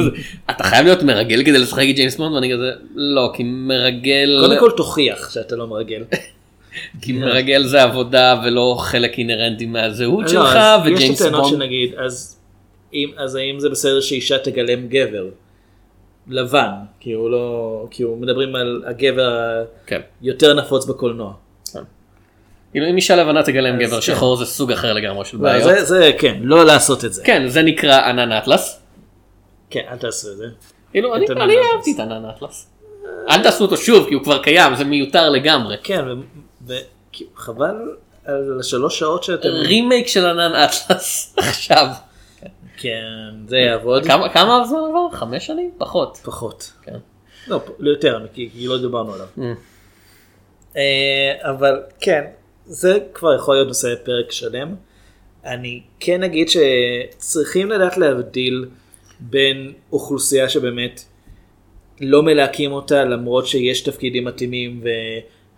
אתה 0.52 0.64
חייב 0.64 0.86
להיות 0.86 1.04
מרגל 1.04 1.44
כדי 1.44 1.58
לשחק 1.58 1.84
את 1.90 1.96
ג'יימס 1.96 2.18
בונד, 2.18 2.36
ואני 2.36 2.54
כזה, 2.54 2.72
לא, 2.96 3.32
כי 3.34 3.44
מרגל, 3.46 4.38
קודם 4.42 4.60
כל 4.60 4.72
תוכיח 4.78 5.34
שאתה 5.34 5.56
לא 5.56 5.68
מרגל. 5.68 6.04
כי 7.02 7.14
מרגל 7.14 7.64
זה 7.64 7.84
עבודה 7.84 8.42
ולא 8.46 8.76
חלק 8.80 9.18
אינהרנטי 9.18 9.66
מהזהות 9.66 10.24
לא, 10.24 10.28
שלך, 10.28 10.56
אז 10.56 10.82
יש 10.82 10.88
לי 10.88 10.94
וג'יימס 10.94 11.22
טענות 11.22 11.50
שנגיד, 11.50 11.94
אז 13.18 13.36
האם 13.36 13.60
זה 13.60 13.70
בסדר 13.70 14.02
שאישה 14.02 14.38
תגלם 14.38 14.88
גבר? 14.88 15.26
לבן, 16.28 16.72
כי 17.00 17.12
הוא 17.12 17.30
לא, 17.30 17.88
כי 17.92 18.04
הוא 18.04 18.18
מדברים 18.18 18.56
על 18.56 18.84
הגבר 18.86 19.64
כן. 19.86 20.02
היותר 20.22 20.54
נפוץ 20.54 20.86
בקולנוע. 20.86 21.34
כאילו 22.76 22.90
אם 22.90 22.96
אישה 22.96 23.16
לבנה 23.16 23.44
תגלם 23.44 23.80
גבר 23.80 23.96
כן. 23.96 24.02
שחור 24.02 24.38
זה 24.38 24.46
סוג 24.46 24.72
אחר 24.72 24.94
לגמרי 24.94 25.26
של 25.26 25.38
לא, 25.38 25.44
בעיות. 25.44 25.64
זה, 25.64 25.84
זה 25.84 26.12
כן, 26.20 26.38
לא 26.42 26.66
לעשות 26.66 27.06
את 27.06 27.14
זה. 27.14 27.24
כן, 27.24 27.48
זה 27.48 27.62
נקרא 27.62 28.02
ענן 28.02 28.32
אטלס. 28.32 28.80
כן, 29.70 29.82
אל 29.92 29.98
תעשו 29.98 30.32
את 30.32 30.38
זה. 30.38 30.46
כאילו, 30.92 31.16
אני 31.16 31.26
אני. 31.28 31.56
אהבתי 31.74 31.94
את 31.96 32.00
ענן 32.00 32.30
אטלס. 32.30 32.68
אל 33.30 33.44
תעשו 33.44 33.64
אותו 33.64 33.78
שוב, 33.78 34.08
כי 34.08 34.14
הוא 34.14 34.24
כבר 34.24 34.44
קיים, 34.44 34.76
זה 34.76 34.84
מיותר 34.84 35.30
לגמרי. 35.30 35.76
כן, 35.84 36.06
וחבל 36.68 37.76
על 38.26 38.60
השלוש 38.60 39.00
שעות 39.00 39.24
שאתם... 39.24 39.50
רימייק 39.50 40.08
של 40.08 40.26
ענן 40.26 40.56
אטלס 40.56 41.34
עכשיו. 41.38 41.88
כן, 42.86 43.48
זה 43.48 43.58
יעבוד. 43.58 44.06
כמה 44.06 44.30
כמה 44.30 44.64
זמן 44.70 44.80
עבר? 44.90 45.10
חמש 45.12 45.48
שנים? 45.48 45.72
פחות. 45.78 46.20
פחות. 46.24 46.72
כן. 46.82 46.98
לא, 47.48 47.62
לא 47.80 47.90
יותר, 47.90 48.26
כי 48.34 48.50
כי 48.54 48.68
לא 48.68 48.82
דיברנו 48.82 49.14
עליו. 49.14 49.28
Mm. 49.38 49.42
אה, 50.78 51.52
אבל 51.52 51.82
כן, 52.00 52.24
זה 52.66 52.98
כבר 53.14 53.36
יכול 53.36 53.56
להיות 53.56 53.68
נושא 53.68 53.96
פרק 54.04 54.32
שלם. 54.32 54.76
אני 55.46 55.82
כן 56.00 56.24
אגיד 56.24 56.48
שצריכים 56.50 57.72
לדעת 57.72 57.98
להבדיל 57.98 58.66
בין 59.20 59.74
אוכלוסייה 59.92 60.50
שבאמת 60.50 61.04
לא 62.02 62.24
מלהקים 62.24 62.72
אותה 62.72 63.04
למרות 63.04 63.48
שיש 63.48 63.82
תפקידים 63.82 64.26
מתאימים 64.26 64.84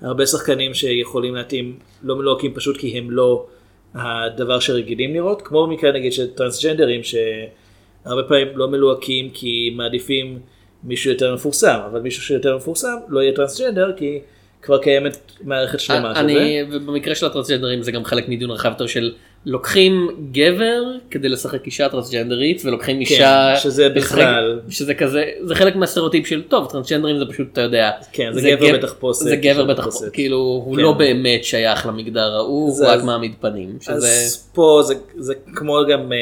והרבה 0.01 0.25
שחקנים 0.25 0.73
שיכולים 0.73 1.35
להתאים 1.35 1.79
לא 2.03 2.15
מלהקים 2.15 2.53
פשוט 2.53 2.77
כי 2.77 2.97
הם 2.97 3.11
לא 3.11 3.45
הדבר 3.93 4.59
שרגילים 4.59 5.13
לראות 5.13 5.41
כמו 5.41 5.67
במקרה 5.67 5.91
נגיד 5.91 6.13
של 6.13 6.27
טרנסג'נדרים 6.27 7.01
שהרבה 7.03 8.23
פעמים 8.27 8.47
לא 8.55 8.67
מלוהקים 8.67 9.29
כי 9.29 9.73
מעדיפים 9.75 10.39
מישהו 10.83 11.11
יותר 11.11 11.35
מפורסם 11.35 11.79
אבל 11.91 12.01
מישהו 12.01 12.23
שיותר 12.23 12.57
מפורסם 12.57 12.95
לא 13.09 13.19
יהיה 13.19 13.35
טרנסג'נדר 13.35 13.91
כי 13.97 14.19
כבר 14.61 14.77
קיימת 14.77 15.17
מערכת 15.41 15.79
שלמה 15.79 16.15
של 16.15 16.21
זה. 16.21 16.25
אני, 16.25 16.59
ובמקרה 16.71 17.15
של 17.15 17.25
הטרנסג'נדרים 17.25 17.81
זה 17.81 17.91
גם 17.91 18.05
חלק 18.05 18.29
מדיון 18.29 18.51
רחב 18.51 18.69
יותר 18.69 18.87
של 18.87 19.13
לוקחים 19.45 20.07
גבר 20.31 20.81
כדי 21.11 21.29
לשחק 21.29 21.65
אישה 21.65 21.89
טרנסג'נדרית 21.89 22.61
ולוקחים 22.65 22.99
אישה 22.99 23.53
כן, 23.53 23.59
שזה 23.59 23.87
לשחק- 23.89 23.97
בכלל- 23.97 24.59
שזה 24.69 24.93
כזה 24.93 25.23
זה 25.41 25.55
חלק 25.55 25.75
מהסטריאוטיפ 25.75 26.27
של 26.27 26.43
טוב 26.43 26.71
טרנסג'נדרים 26.71 27.17
זה 27.19 27.25
פשוט 27.25 27.47
אתה 27.53 27.61
יודע 27.61 27.91
כן, 28.11 28.31
זה 28.33 28.49
גבר 28.51 28.67
גב- 28.69 28.75
בתחפושת, 28.75 29.19
זה 29.23 29.35
גבר 29.35 29.65
בתחפושת 29.65 29.87
בתחפושת. 29.89 30.13
כאילו 30.13 30.37
הוא 30.37 30.75
כן. 30.75 30.81
לא 30.81 30.91
באמת 30.91 31.43
שייך 31.43 31.85
למגדר 31.85 32.33
ההוא 32.35 32.71
זה- 32.71 32.85
הוא 32.85 32.93
רק 32.93 33.03
מעמיד 33.03 33.31
פנים 33.41 33.77
שזה 33.81 33.93
אז 33.95 34.49
פה 34.53 34.81
זה, 34.85 34.93
זה 35.17 35.33
כמו 35.55 35.79
גם, 35.89 36.11
אה, 36.11 36.17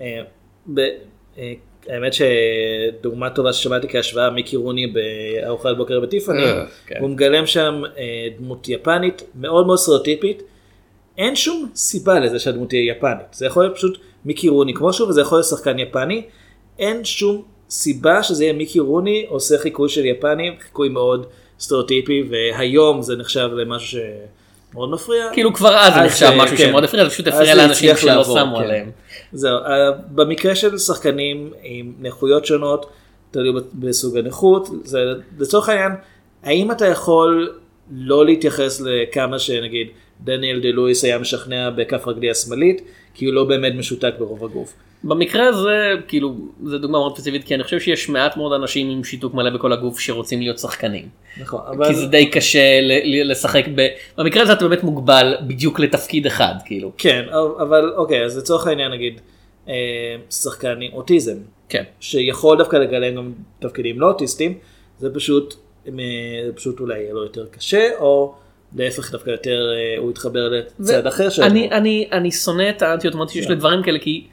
אה, 0.00 0.20
ב, 0.74 0.78
אה, 1.38 1.52
האמת 1.88 2.12
שדוגמה 2.14 3.30
טובה 3.30 3.52
ששמעתי 3.52 3.88
כהשוואה 3.88 4.30
מיקי 4.30 4.56
רוני 4.56 4.86
בארוחת 4.86 5.76
בוקר 5.76 6.00
בטיפאני, 6.00 6.44
אה, 6.44 6.64
כן. 6.86 6.96
הוא 7.00 7.10
מגלם 7.10 7.46
שם 7.46 7.82
אה, 7.98 8.02
דמות 8.38 8.68
יפנית 8.68 9.22
מאוד 9.34 9.66
מאוד 9.66 9.78
סטריאוטיפית, 9.78 10.42
אין 11.18 11.36
שום 11.36 11.68
סיבה 11.74 12.20
לזה 12.20 12.38
שהדמות 12.38 12.68
תהיה 12.68 12.90
יפנית, 12.90 13.26
זה 13.32 13.46
יכול 13.46 13.62
להיות 13.62 13.76
פשוט 13.76 13.98
מיקי 14.24 14.48
רוני 14.48 14.74
כמו 14.74 14.92
שהוא 14.92 15.08
וזה 15.08 15.20
יכול 15.20 15.38
להיות 15.38 15.48
שחקן 15.48 15.78
יפני, 15.78 16.22
אין 16.78 17.04
שום 17.04 17.42
סיבה 17.70 18.22
שזה 18.22 18.44
יהיה 18.44 18.52
מיקי 18.52 18.80
רוני 18.80 19.26
עושה 19.28 19.58
חיקוי 19.58 19.88
של 19.88 20.04
יפנים, 20.04 20.52
חיקוי 20.60 20.88
מאוד 20.88 21.26
סטריאוטיפי 21.60 22.22
והיום 22.30 23.02
זה 23.02 23.16
נחשב 23.16 23.48
למשהו 23.52 24.00
שמאוד 24.72 24.90
מפריע. 24.90 25.24
כאילו 25.32 25.54
כבר 25.54 25.76
אז 25.76 25.94
זה 25.94 26.00
נחשב 26.00 26.26
אה, 26.26 26.44
משהו 26.44 26.56
כן. 26.56 26.68
שמאוד 26.68 26.84
הפריע 26.84 27.04
זה 27.04 27.10
פשוט 27.10 27.26
הפריע 27.26 27.54
לאנשים 27.54 27.96
שלא 27.96 28.24
שמו 28.24 28.56
כן. 28.56 28.62
עליהם. 28.62 28.90
זהו, 29.32 29.58
אה, 29.58 29.90
במקרה 30.08 30.54
של 30.54 30.78
שחקנים 30.78 31.50
עם 31.62 31.92
נכויות 32.00 32.44
שונות, 32.44 32.86
תלוי 33.30 33.62
בסוג 33.74 34.16
הנכות, 34.16 34.68
זה 34.84 34.98
לצורך 35.38 35.68
העניין, 35.68 35.92
האם 36.42 36.70
אתה 36.70 36.86
יכול 36.86 37.52
לא 37.90 38.24
להתייחס 38.24 38.80
לכמה 38.80 39.38
שנגיד 39.38 39.88
דניאל 40.24 40.60
דה 40.60 40.68
לואיס 40.68 41.04
היה 41.04 41.18
משכנע 41.18 41.70
בכף 41.70 42.08
רגלי 42.08 42.30
השמאלית, 42.30 42.80
כי 43.14 43.24
הוא 43.24 43.34
לא 43.34 43.44
באמת 43.44 43.72
משותק 43.74 44.14
ברוב 44.18 44.44
הגוף. 44.44 44.74
במקרה 45.04 45.46
הזה 45.46 45.92
כאילו 46.08 46.34
זה 46.64 46.78
דוגמה 46.78 46.98
מאוד 46.98 47.16
ספציפית 47.16 47.44
כי 47.44 47.54
אני 47.54 47.64
חושב 47.64 47.80
שיש 47.80 48.08
מעט 48.08 48.36
מאוד 48.36 48.52
אנשים 48.52 48.90
עם 48.90 49.04
שיתוק 49.04 49.34
מלא 49.34 49.50
בכל 49.50 49.72
הגוף 49.72 50.00
שרוצים 50.00 50.40
להיות 50.40 50.58
שחקנים. 50.58 51.08
נכון, 51.40 51.60
אבל... 51.70 51.88
כי 51.88 51.94
זה 51.94 52.06
די 52.06 52.30
קשה 52.30 52.80
לשחק 53.24 53.64
ב... 53.74 53.86
במקרה 54.18 54.42
הזה 54.42 54.52
אתה 54.52 54.68
באמת 54.68 54.82
מוגבל 54.82 55.34
בדיוק 55.46 55.80
לתפקיד 55.80 56.26
אחד 56.26 56.54
כאילו. 56.64 56.92
כן, 56.98 57.24
אבל 57.58 57.92
אוקיי, 57.96 58.24
אז 58.24 58.38
לצורך 58.38 58.66
העניין 58.66 58.92
נגיד, 58.92 59.20
אה, 59.68 59.74
שחקן 60.30 60.80
עם 60.80 60.92
אוטיזם, 60.92 61.36
כן. 61.68 61.82
שיכול 62.00 62.58
דווקא 62.58 62.76
לגלם 62.76 63.14
גם 63.14 63.32
תפקידים 63.58 64.00
לא 64.00 64.06
אוטיסטים, 64.06 64.58
זה 64.98 65.14
פשוט, 65.14 65.54
אה, 65.86 65.92
פשוט 66.54 66.80
אולי 66.80 66.98
יהיה 66.98 67.12
לו 67.12 67.22
יותר 67.22 67.46
קשה, 67.46 67.88
או 67.98 68.34
להפך 68.76 69.12
דווקא 69.12 69.30
יותר, 69.30 69.72
אה, 69.74 69.98
הוא 69.98 70.10
יתחבר 70.10 70.48
לצד 70.48 71.06
אחר 71.06 71.30
שלו. 71.30 71.46
אני, 71.46 71.70
אני, 71.70 72.08
אני 72.12 72.30
שונא 72.30 72.70
את 72.70 72.82
האנטי 72.82 73.06
אוטומטי 73.06 73.32
שיש 73.32 73.50
לדברים 73.50 73.82
כאלה 73.82 73.98
כי 73.98 74.26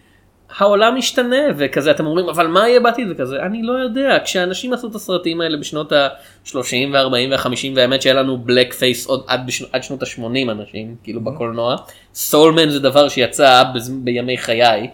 העולם 0.58 0.96
משתנה 0.96 1.42
וכזה 1.58 1.92
אתם 1.92 2.06
אומרים 2.06 2.30
אבל 2.30 2.48
מה 2.48 2.70
יהיה 2.70 2.80
בעתיד? 2.80 3.08
וכזה. 3.12 3.40
אני 3.40 3.64
לא 3.64 3.74
יודע. 3.74 4.18
כשאנשים 4.26 4.74
עשו 4.74 4.88
את 4.88 4.96
הסרטים 4.96 5.42
האלה 5.42 5.58
בשנות 5.58 5.92
ה-30 5.92 6.54
וה-40 6.94 7.32
וה-50 7.32 7.68
והאמת 7.76 8.02
שהיה 8.02 8.16
לנו 8.16 8.38
blackface 8.38 9.08
עוד 9.08 9.24
עד, 9.28 9.48
בשנו, 9.48 9.68
עד 9.72 9.84
שנות 9.84 10.04
ה-80 10.04 10.52
אנשים 10.52 10.96
כאילו 11.04 11.22
בקולנוע 11.22 11.76
Soul 12.14 12.46
Man 12.46 12.70
זה 12.70 12.80
דבר 12.80 13.10
שיצא 13.10 13.64
בימי 14.04 14.38
חיי. 14.38 14.90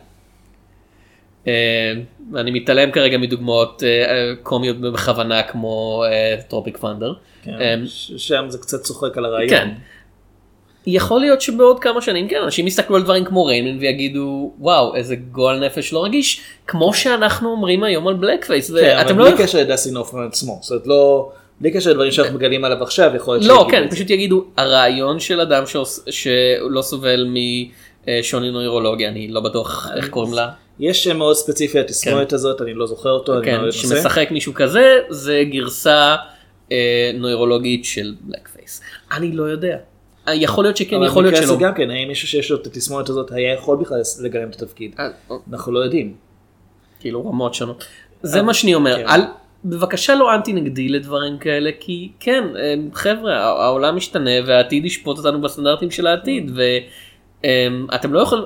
אה, 1.47 1.93
אני 2.35 2.51
מתעלם 2.51 2.91
כרגע 2.91 3.17
מדוגמאות 3.17 3.83
אה, 3.85 3.89
אה, 3.89 4.33
קומיות 4.43 4.81
בכוונה 4.81 5.43
כמו 5.43 6.03
Tropic 6.47 6.77
Thunder. 6.77 7.13
כן, 7.43 7.81
שם 8.17 8.45
זה 8.49 8.57
קצת 8.57 8.81
צוחק 8.81 9.17
על 9.17 9.25
הרעיון. 9.25 9.49
כן. 9.49 9.69
יכול 10.89 11.21
להיות 11.21 11.41
שבעוד 11.41 11.79
כמה 11.79 12.01
שנים 12.01 12.27
כן 12.27 12.37
אנשים 12.43 12.67
יסתכלו 12.67 12.95
על 12.95 13.03
דברים 13.03 13.25
כמו 13.25 13.45
Rain 13.45 13.64
Man 13.64 13.79
ויגידו 13.79 14.53
וואו 14.59 14.95
איזה 14.95 15.15
גועל 15.15 15.65
נפש 15.65 15.93
לא 15.93 16.03
רגיש 16.03 16.41
כמו 16.67 16.93
שאנחנו 16.93 17.51
אומרים 17.51 17.83
היום 17.83 18.07
על 18.07 18.13
blackface 18.13 18.71
כן, 18.71 18.97
אבל 18.97 19.15
לא 19.15 19.29
בלי 19.29 19.43
קשר 19.43 19.59
לדסטין 19.59 19.97
הופמן 19.97 20.27
עצמו, 20.27 20.59
זאת 20.61 20.71
אומרת 20.71 20.87
לא, 20.87 21.31
בלי 21.61 21.71
קשר 21.71 21.89
לדברים 21.89 22.11
שאנחנו 22.11 22.35
מגלים 22.35 22.65
עליו 22.65 22.83
עכשיו, 22.83 23.11
יכול 23.15 23.35
להיות 23.35 23.45
לא 23.45 23.67
כן. 23.71 23.87
פשוט 23.91 24.09
יגידו 24.09 24.45
הרעיון 24.57 25.19
של 25.19 25.41
אדם 25.41 25.63
שלא 26.09 26.81
סובל 26.81 27.27
משוני 28.07 28.51
נוירולוגי 28.51 29.07
אני 29.07 29.27
לא 29.27 29.41
בטוח 29.41 29.87
איך 29.95 30.09
קוראים 30.09 30.33
לה 30.33 30.49
יש 30.79 31.03
שם 31.03 31.17
מאוד 31.17 31.35
ספציפי 31.35 31.79
לתסמונת 31.79 32.33
הזאת, 32.33 32.61
אני 32.61 32.73
לא 32.73 32.85
זוכר 32.87 33.09
אותו, 33.11 33.39
אני 33.39 33.51
לא 33.51 33.61
כן. 33.61 33.71
שמשחק 33.71 34.27
מישהו 34.31 34.53
כזה 34.53 34.99
זה 35.09 35.43
גרסה 35.51 36.15
אה, 36.71 37.11
נוירולוגית 37.13 37.85
של 37.85 38.15
בלק 38.21 38.47
פייס 38.47 38.81
אני 39.11 39.31
לא 39.31 39.43
יודע 39.43 39.77
יכול 40.33 40.63
להיות 40.63 40.77
שכן 40.77 41.03
יכול 41.03 41.23
להיות 41.23 41.35
שלא. 41.35 41.57
גם 41.59 41.73
כן, 41.73 41.91
האם 41.91 42.07
מישהו 42.07 42.27
שיש 42.27 42.51
לו 42.51 42.57
את 42.57 42.67
התסמונת 42.67 43.09
הזאת 43.09 43.31
היה 43.31 43.53
יכול 43.53 43.77
בכלל 43.77 44.01
לגלם 44.21 44.49
את 44.49 44.61
התפקיד? 44.61 44.95
אה, 44.99 45.07
אנחנו 45.51 45.71
לא 45.71 45.79
יודעים. 45.79 46.15
כאילו 46.99 47.25
רמות 47.29 47.53
שונות. 47.53 47.85
זה 48.23 48.41
מה 48.41 48.53
שאני 48.53 48.75
אומר, 48.75 48.95
כן. 48.97 49.07
אל, 49.07 49.21
בבקשה 49.65 50.15
לא 50.15 50.35
אנטי 50.35 50.53
נגדי 50.53 50.89
לדברים 50.89 51.37
כאלה 51.37 51.69
כי 51.79 52.11
כן 52.19 52.43
אה, 52.59 52.73
חבר'ה 52.93 53.33
הע- 53.37 53.63
העולם 53.63 53.95
משתנה 53.95 54.31
והעתיד 54.47 54.85
ישפוט 54.85 55.17
אותנו 55.17 55.41
בסטנדרטים 55.41 55.91
של 55.91 56.07
העתיד 56.07 56.51
ואתם 57.89 58.13
לא 58.13 58.19
יכולים, 58.19 58.43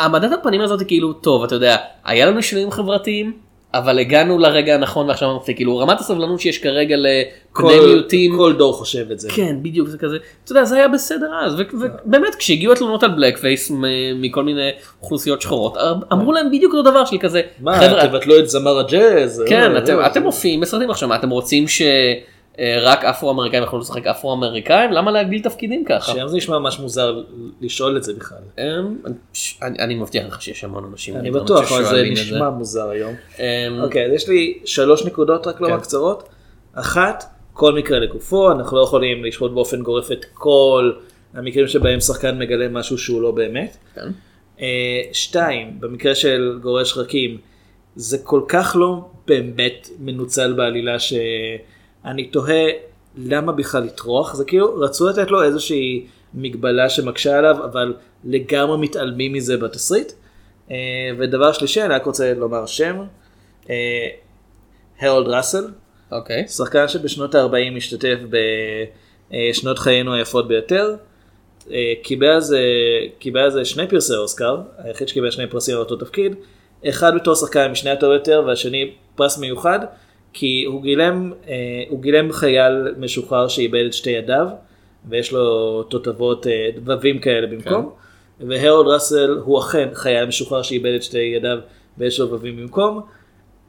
העמדת 0.00 0.32
הפנים 0.32 0.60
הזאת 0.60 0.82
כאילו 0.86 1.12
טוב 1.12 1.44
אתה 1.44 1.54
יודע 1.54 1.76
היה 2.04 2.26
לנו 2.26 2.42
שינויים 2.42 2.70
חברתיים 2.70 3.32
אבל 3.74 3.98
הגענו 3.98 4.38
לרגע 4.38 4.74
הנכון 4.74 5.08
ועכשיו 5.08 5.32
אנחנו 5.32 5.54
כאילו 5.54 5.78
רמת 5.78 6.00
הסבלנות 6.00 6.40
שיש 6.40 6.58
כרגע 6.58 6.96
לבני 6.96 7.78
מיעוטים. 7.78 8.36
כל 8.36 8.52
דור 8.52 8.72
חושב 8.72 9.10
את 9.10 9.20
זה. 9.20 9.28
כן 9.30 9.56
בדיוק 9.62 9.88
זה 9.88 9.98
כזה 9.98 10.16
אתה 10.44 10.52
יודע 10.52 10.64
זה 10.64 10.76
היה 10.76 10.88
בסדר 10.88 11.30
אז 11.44 11.54
ובאמת 11.54 12.34
כשהגיעו 12.34 12.72
התלונות 12.72 13.02
על 13.02 13.10
בלק 13.10 13.38
פייס 13.38 13.72
מכל 14.14 14.44
מיני 14.44 14.70
אוכלוסיות 15.02 15.42
שחורות 15.42 15.76
אמרו 16.12 16.32
להם 16.32 16.50
בדיוק 16.50 16.74
אותו 16.74 16.90
דבר 16.90 17.04
שלי 17.04 17.18
כזה 17.18 17.42
מה, 17.60 18.06
תבטלו 18.08 18.38
את 18.38 18.48
זמר 18.48 18.78
הג'אז? 18.78 19.42
כן, 19.48 19.76
אה, 19.76 19.78
אתם, 19.78 19.98
אה, 19.98 20.20
מופיעים 20.20 20.60
בסרטים 20.60 20.90
עכשיו, 20.90 21.08
מה 21.08 21.16
אתם 21.16 21.30
רוצים 21.30 21.68
שרק 21.68 21.86
אפרו 23.10 23.30
אמריקאים 23.30 23.62
יכולו 23.62 23.82
לשחק 23.82 24.06
אפרו 24.06 24.32
אמריקאים? 24.32 24.92
למה 24.92 25.10
להגביל 25.10 25.42
תפקידים 25.42 25.84
ככה? 25.84 26.12
שם 26.12 26.28
זה 26.28 26.36
נשמע 26.36 26.58
ממש 26.58 26.78
מוזר 26.78 27.22
לשאול 27.60 27.96
את 27.96 28.04
זה 28.04 28.14
בכלל. 28.14 28.38
אמ, 28.58 28.96
אני, 29.62 29.78
אני 29.78 29.94
מבטיח 29.94 30.26
לך 30.26 30.42
שיש 30.42 30.64
המון 30.64 30.84
אנשים 30.92 31.16
אני 31.16 31.30
בטוח, 31.30 31.72
אבל 31.72 31.84
זה 31.84 32.02
נשמע 32.02 32.50
מוזר 32.50 32.88
היום. 32.88 33.14
אמ, 33.38 33.44
אוקיי, 33.82 34.06
אז 34.06 34.12
יש 34.12 34.28
לי 34.28 34.58
שלוש 34.64 35.06
נקודות 35.06 35.46
רק 35.46 35.60
לומר 35.60 35.76
כן. 35.76 35.82
קצרות. 35.82 36.28
אחת, 36.74 37.24
כל 37.52 37.74
מקרה 37.74 37.98
לגופו, 37.98 38.52
אנחנו 38.52 38.76
לא 38.76 38.82
יכולים 38.82 39.24
לשפוט 39.24 39.52
באופן 39.52 39.82
גורף 39.82 40.12
את 40.12 40.24
כל 40.34 40.92
המקרים 41.34 41.68
שבהם 41.68 42.00
שחקן 42.00 42.38
מגלה 42.38 42.68
משהו 42.68 42.98
שהוא 42.98 43.22
לא 43.22 43.30
באמת. 43.30 43.76
כן. 43.94 44.08
אה, 44.60 45.02
שתיים, 45.12 45.80
במקרה 45.80 46.14
של 46.14 46.58
גורש 46.62 46.96
רקים, 46.96 47.38
זה 47.96 48.18
כל 48.18 48.42
כך 48.48 48.76
לא 48.78 49.08
באמת 49.26 49.88
מנוצל 49.98 50.52
בעלילה 50.52 50.96
שאני 52.04 52.26
תוהה 52.26 52.64
למה 53.16 53.52
בכלל 53.52 53.82
לטרוח, 53.82 54.34
זה 54.34 54.44
כאילו 54.44 54.74
רצו 54.74 55.08
לתת 55.08 55.30
לו 55.30 55.42
איזושהי 55.42 56.06
מגבלה 56.34 56.88
שמקשה 56.88 57.38
עליו, 57.38 57.64
אבל 57.64 57.94
לגמרי 58.24 58.78
מתעלמים 58.78 59.32
מזה 59.32 59.56
בתסריט. 59.56 60.12
אה, 60.70 60.76
ודבר 61.18 61.52
שלישי, 61.52 61.82
אני 61.82 61.94
רק 61.94 62.06
רוצה 62.06 62.34
לומר 62.34 62.66
שם, 62.66 63.02
אה, 63.70 64.08
הרולד 65.00 65.28
ראסל, 65.28 65.68
אוקיי. 66.12 66.48
שחקן 66.48 66.88
שבשנות 66.88 67.34
ה-40 67.34 67.76
השתתף 67.76 68.18
בשנות 69.30 69.78
חיינו 69.78 70.14
היפות 70.14 70.48
ביותר. 70.48 70.94
אה, 71.70 71.92
קיבל 72.02 72.26
על 72.26 72.40
זה, 72.40 72.60
קיבל 73.18 73.40
על 73.40 73.50
זה 73.50 73.64
שני 73.64 73.88
פרסי 73.88 74.14
אוסקר, 74.14 74.60
היחיד 74.78 75.08
שקיבל 75.08 75.30
שני 75.30 75.46
פרסים 75.46 75.74
על 75.74 75.80
אותו 75.80 75.96
תפקיד. 75.96 76.34
אחד 76.88 77.14
בתור 77.14 77.34
שחקן 77.34 77.60
המשנה 77.60 77.92
הטוב 77.92 78.12
יותר 78.12 78.42
והשני 78.46 78.92
פרס 79.14 79.38
מיוחד, 79.38 79.78
כי 80.32 80.64
הוא 80.66 80.82
גילם, 80.82 81.32
אה, 81.48 81.54
הוא 81.88 82.02
גילם 82.02 82.32
חייל 82.32 82.94
משוחרר 82.98 83.48
שאיבד 83.48 83.84
את 83.86 83.92
שתי 83.92 84.10
ידיו, 84.10 84.46
ויש 85.08 85.32
לו 85.32 85.82
תותבות, 85.82 86.46
אה, 86.46 86.68
דבבים 86.76 87.18
כאלה 87.18 87.46
במקום. 87.46 87.90
והרולד 88.40 88.88
ראסל 88.88 89.38
הוא 89.44 89.58
אכן 89.60 89.88
חייל 89.94 90.26
משוחרר 90.26 90.62
שאיבד 90.62 90.94
את 90.94 91.02
שתי 91.02 91.18
ידיו 91.18 91.58
ויש 91.98 92.20
לו 92.20 92.26
דבבים 92.26 92.56
במקום. 92.56 93.00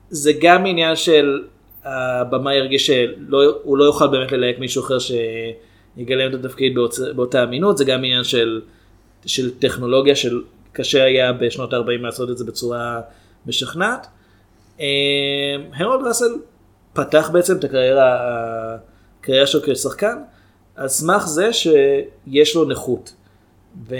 זה 0.09 0.32
גם 0.41 0.66
עניין 0.66 0.95
של 0.95 1.41
הבמאי 1.84 2.57
הרגיש 2.57 2.88
שהוא 2.88 3.78
לא 3.78 3.84
יוכל 3.84 4.07
באמת 4.07 4.32
ללהק 4.32 4.59
מישהו 4.59 4.84
אחר 4.84 4.97
שיגלם 4.99 6.30
את 6.30 6.45
התפקיד 6.45 6.76
באוצ... 6.76 6.99
באותה 6.99 7.43
אמינות, 7.43 7.78
זה 7.78 7.86
גם 7.86 7.97
עניין 7.97 8.24
של, 8.24 8.62
של 9.26 9.59
טכנולוגיה 9.59 10.16
של 10.16 10.41
קשה 10.74 11.03
היה 11.03 11.34
בשנות 11.34 11.74
ה-40 11.74 12.01
לעשות 12.01 12.30
את 12.30 12.38
זה 12.38 12.45
בצורה 12.45 13.01
משכנעת. 13.45 14.07
אה, 14.80 14.86
הרולד 15.74 16.07
ראסל 16.07 16.36
פתח 16.93 17.29
בעצם 17.33 17.57
את 17.57 17.63
הקריירה, 17.63 18.17
הקריירה 19.19 19.47
שלו 19.47 19.61
כשחקן, 19.65 20.17
על 20.75 20.87
סמך 20.87 21.27
זה 21.27 21.53
שיש 21.53 22.55
לו 22.55 22.65
נכות. 22.65 23.13
ו... 23.87 23.95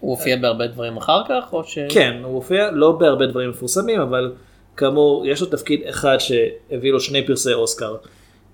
הוא 0.00 0.10
הופיע 0.10 0.36
בהרבה 0.36 0.66
דברים 0.66 0.96
אחר 0.96 1.22
כך 1.28 1.52
או 1.52 1.64
ש... 1.64 1.78
כן, 1.88 2.20
הוא 2.22 2.34
הופיע 2.34 2.70
לא 2.70 2.92
בהרבה 2.92 3.26
דברים 3.26 3.50
מפורסמים, 3.50 4.00
אבל 4.00 4.32
כאמור, 4.76 5.26
יש 5.26 5.40
לו 5.40 5.46
תפקיד 5.46 5.80
אחד 5.88 6.16
שהביא 6.18 6.92
לו 6.92 7.00
שני 7.00 7.26
פרסי 7.26 7.52
אוסקר, 7.52 7.96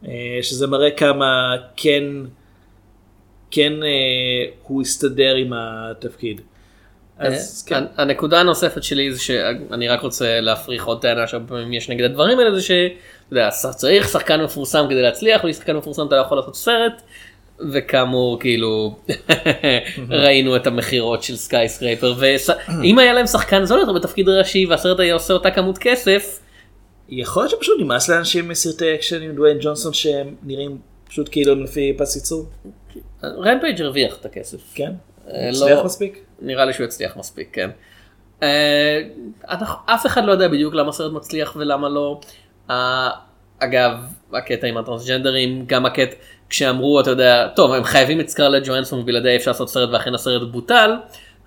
אה, 0.08 0.38
שזה 0.42 0.66
מראה 0.66 0.90
כמה 0.90 1.56
כן, 1.76 2.04
כן 3.50 3.72
אה, 3.82 3.88
הוא 4.62 4.82
הסתדר 4.82 5.34
עם 5.34 5.52
התפקיד. 5.52 6.40
אז 7.18 7.64
אה, 7.72 7.80
כן, 7.80 7.84
הנקודה 7.96 8.40
הנוספת 8.40 8.82
שלי 8.82 9.12
זה 9.12 9.20
שאני 9.20 9.88
רק 9.88 10.00
רוצה 10.00 10.40
להפריך 10.40 10.84
עוד 10.86 11.02
טענה 11.02 11.26
שהרבה 11.26 11.48
פעמים 11.48 11.72
יש 11.72 11.90
נגד 11.90 12.04
הדברים 12.04 12.38
האלה 12.38 12.54
זה 12.54 12.62
יודע, 13.30 13.50
צריך 13.50 14.08
שחקן 14.08 14.42
מפורסם 14.42 14.86
כדי 14.90 15.02
להצליח 15.02 15.42
בלי 15.42 15.54
שחקן 15.54 15.76
מפורסם 15.76 16.06
אתה 16.06 16.16
לא 16.16 16.20
יכול 16.20 16.38
לעשות 16.38 16.56
סרט 16.56 17.02
וכאמור 17.72 18.40
כאילו 18.40 18.96
ראינו 20.22 20.56
את 20.56 20.66
המכירות 20.66 21.22
של 21.22 21.36
Skyscraper 21.36 22.14
ואם 22.18 22.98
היה 22.98 23.12
להם 23.12 23.26
שחקן 23.26 23.64
זול 23.64 23.80
יותר 23.80 23.92
בתפקיד 23.92 24.28
ראשי 24.28 24.66
והסרט 24.66 25.00
היה 25.00 25.14
עושה 25.14 25.34
אותה 25.34 25.50
כמות 25.50 25.78
כסף 25.78 26.40
יכול 27.08 27.42
להיות 27.42 27.50
שפשוט 27.50 27.80
נמאס 27.80 28.08
לאנשים 28.08 28.48
מסרטי 28.48 28.94
אקשן 28.94 29.22
עם 29.22 29.34
דוויין 29.34 29.58
ג'ונסון 29.60 29.92
שהם 29.92 30.34
נראים 30.42 30.78
פשוט 31.08 31.28
כאילו 31.32 31.54
לפי 31.54 31.94
פס 31.98 32.16
ייצור, 32.16 32.46
Rampage 33.24 33.82
הרוויח 33.82 34.16
את 34.16 34.24
הכסף. 34.24 34.58
כן? 34.74 34.92
אה, 35.30 35.48
הצליח 35.48 35.78
לא- 35.78 35.84
מספיק? 35.84 36.24
נראה 36.42 36.64
לי 36.64 36.72
שהוא 36.72 36.86
יצליח 36.86 37.16
מספיק, 37.16 37.48
כן. 37.52 37.70
אה, 38.42 39.02
אף 39.86 40.06
אחד 40.06 40.24
לא 40.24 40.32
יודע 40.32 40.48
בדיוק 40.48 40.74
למה 40.74 40.88
הסרט 40.88 41.12
מצליח 41.12 41.56
ולמה 41.56 41.88
לא. 41.88 42.20
אגב, 43.58 43.92
הקטע 44.32 44.66
עם 44.66 44.76
הטרנסג'נדרים, 44.76 45.64
גם 45.66 45.86
הקטע, 45.86 46.16
כשאמרו, 46.48 47.00
אתה 47.00 47.10
יודע, 47.10 47.48
טוב, 47.56 47.72
הם 47.72 47.84
חייבים 47.84 48.20
את 48.20 48.28
סקרלט 48.28 48.66
ג'ואנסון 48.66 49.00
ובלעדי 49.00 49.36
אפשר 49.36 49.50
לעשות 49.50 49.68
סרט 49.68 49.88
ואכן 49.92 50.14
הסרט 50.14 50.48
בוטל. 50.50 50.90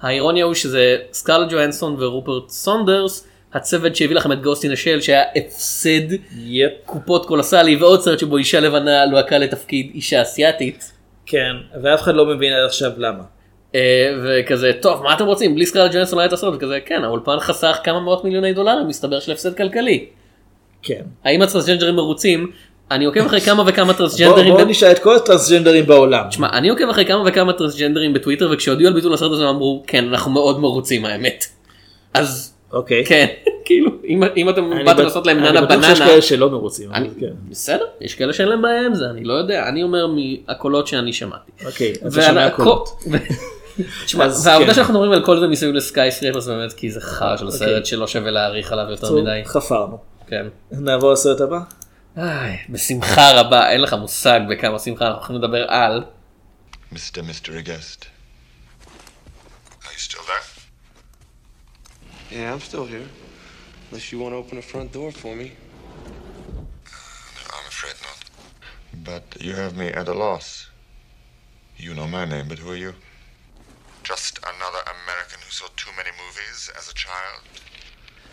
האירוניה 0.02 0.46
הוא 0.46 0.54
שזה 0.54 0.98
סקרלט 1.12 1.52
ג'ואנסון 1.52 1.96
ורופרט 2.00 2.50
סנדרס, 2.50 3.28
הצוות 3.54 3.96
שהביא 3.96 4.16
לכם 4.16 4.32
את 4.32 4.42
גוסטין 4.42 4.72
השל 4.72 5.02
שהיה 5.02 5.24
הפסד 5.36 6.14
יפ. 6.38 6.72
קופות 6.86 7.26
קולוסלי 7.26 7.76
ועוד 7.76 8.02
סרט 8.02 8.20
שבו 8.20 8.38
אישה 8.38 8.60
לבנה 8.60 9.06
לוהקה 9.06 9.38
לתפקיד 9.38 9.92
אישה 9.94 10.22
אסיאתית. 10.22 10.94
כן, 11.26 11.56
ואף 11.84 12.02
אחד 12.02 12.16
לא 12.16 12.26
מבין 12.26 12.54
עד 12.54 12.66
עכשיו 12.66 12.92
למה. 12.98 13.24
אה, 13.76 14.12
וכזה 14.24 14.72
טוב 14.82 15.04
מה 15.04 15.14
אתם 15.14 15.26
רוצים 15.26 15.56
בלי 15.56 15.66
סקרלט 15.66 15.92
ג'ונסון 15.94 16.18
לא 16.18 16.22
היה 16.22 16.28
את 16.28 16.34
הסרט 16.34 16.54
וכזה 16.56 16.80
כן 16.86 17.04
האולפן 17.04 17.40
חסך 17.40 17.80
כמה 17.84 18.00
מאות 18.00 18.24
מיליוני 18.24 18.54
דולרים 18.54 18.88
מסתבר 18.88 19.20
של 19.20 19.32
הפסד 19.32 19.58
כלכלי. 19.58 20.06
כן. 20.84 21.02
האם 21.26 21.42
הטרנסג'נדרים 21.42 21.96
מרוצים? 21.96 22.52
אני 22.92 23.06
עוקב 23.06 23.26
אחרי 23.26 23.42
כמה 23.42 23.64
וכמה 23.68 23.86
בואו 23.86 23.98
טרנסג'נדרים. 23.98 24.54
בוא 24.54 24.64
ב- 24.64 24.68
נשאל 24.68 24.92
את 24.92 25.00
כל 25.00 25.16
הטרנסג'נדרים 25.16 25.86
בעולם. 25.86 26.26
תשמע 26.30 26.50
אני 26.54 26.70
עוקב 26.70 26.90
אחרי 26.90 27.06
כמה 27.06 27.24
וכמה 27.26 27.54
טרנסג'נדרים 27.54 28.14
בטוויטר 28.14 28.50
וכשהודיעו 28.54 28.88
על 28.88 28.94
ביטול 28.94 29.14
הסרט 29.14 29.32
הזה 29.32 29.50
אמרו 29.50 29.84
כן 29.88 30.08
אנחנו 30.08 30.32
מאוד 30.32 30.60
מרוצים 30.60 31.06
האמת. 31.06 31.46
אז 32.14 32.54
אוקיי. 32.74 33.06
כן 33.06 33.26
כאילו 33.66 33.92
אם 34.08 34.24
אם 34.38 34.50
אתם 34.50 34.74
אני 34.74 34.84
באתם 34.84 35.04
לעשות 35.04 35.28
להם 35.28 35.38
אני 35.40 35.50
ננה 35.50 35.62
בטוח 35.62 35.82
שיש 35.84 35.98
בננה. 36.00 36.10
כאלה 36.12 36.22
שלא 36.22 36.50
מרוצים. 36.50 36.94
אני- 36.94 37.10
כן. 37.20 37.28
בסדר 37.50 37.86
יש 38.02 38.16
כאלה 38.16 38.34
שאין 38.34 38.48
להם 38.50 38.62
בעיה 38.62 38.86
עם 38.86 38.96
זה 38.96 39.06
אני 39.10 39.24
לא 39.24 39.34
יודע 39.34 39.68
אני 39.70 39.84
אומר 39.84 40.08
מהקולות 40.08 40.88
שאני 40.88 41.14
שמעתי. 41.14 41.52
אוקיי, 41.66 41.94
אז 42.06 42.18
אתה 42.18 42.28
שומע 42.28 42.50
קולות. 42.50 42.90
תשמע, 44.06 44.28
והעובדה 44.46 44.68
כן. 44.70 44.74
שאנחנו 44.74 44.94
מדברים 44.94 45.12
על 45.12 45.26
כל 45.26 45.40
זה 45.40 45.48
מסביב 45.48 45.76
לסקייסקרייפר 45.76 46.40
זה 46.40 46.54
באמת 46.56 46.74
כי 46.74 46.92
זה 46.92 47.02
חרא 47.02 47.38
של 47.38 47.46
אוקיי. 47.46 47.60
סרט 47.60 47.86
שלא 47.86 48.08
שווה 48.08 48.32
להעריך 48.32 48.72
עליו 48.72 48.86
יותר 48.90 49.16
מדי. 49.16 49.42
חפרנו. 49.46 49.98
כן. 50.30 50.48
נעבור 50.72 51.14
לסרט 51.14 51.42
הבא? 51.42 51.60
איי, 52.18 52.58
בשמחה 52.70 53.32
רבה, 53.32 53.70
אין 53.70 53.82
לך 53.82 53.94
מושג 53.94 54.40
בכמה 54.50 54.80
שמחה 54.80 55.06
אנחנו 55.06 55.20
הולכים 55.20 55.36
לדבר 55.36 55.72
על. 55.72 56.06
Mr. 56.94 57.22
Mystery 57.22 57.64
Guest. 57.68 58.06
Are 59.84 59.94
you 59.94 60.00
still 60.10 60.26
there? 60.32 60.48
Yeah, 62.32 62.54
I'm 62.54 62.60
still 62.60 62.86
here. 62.86 63.08
Unless 63.92 64.12
you 64.12 64.20
want 64.20 64.34
to 64.34 64.38
open 64.44 64.56
the 64.62 64.68
front 64.74 64.92
door 64.92 65.12
for 65.12 65.36
me. 65.36 65.48
I'm 67.56 67.68
afraid 67.74 67.98
not. 68.08 68.20
But 69.10 69.26
you 69.46 69.54
have 69.56 69.76
me 69.82 69.88
at 70.00 70.08
a 70.08 70.18
loss. 70.26 70.48
You 71.78 71.92
know 71.98 72.08
my 72.08 72.26
name, 72.34 72.48
but 72.50 72.60
who 72.60 72.70
are 72.76 72.82
you? 72.86 72.94
Just 74.12 74.34
another 74.54 74.84
American 74.98 75.40
who 75.46 75.52
saw 75.60 75.68
too 75.84 75.92
many 76.00 76.12
movies 76.24 76.60
as 76.78 76.86
a 76.94 76.96
child. 77.06 77.42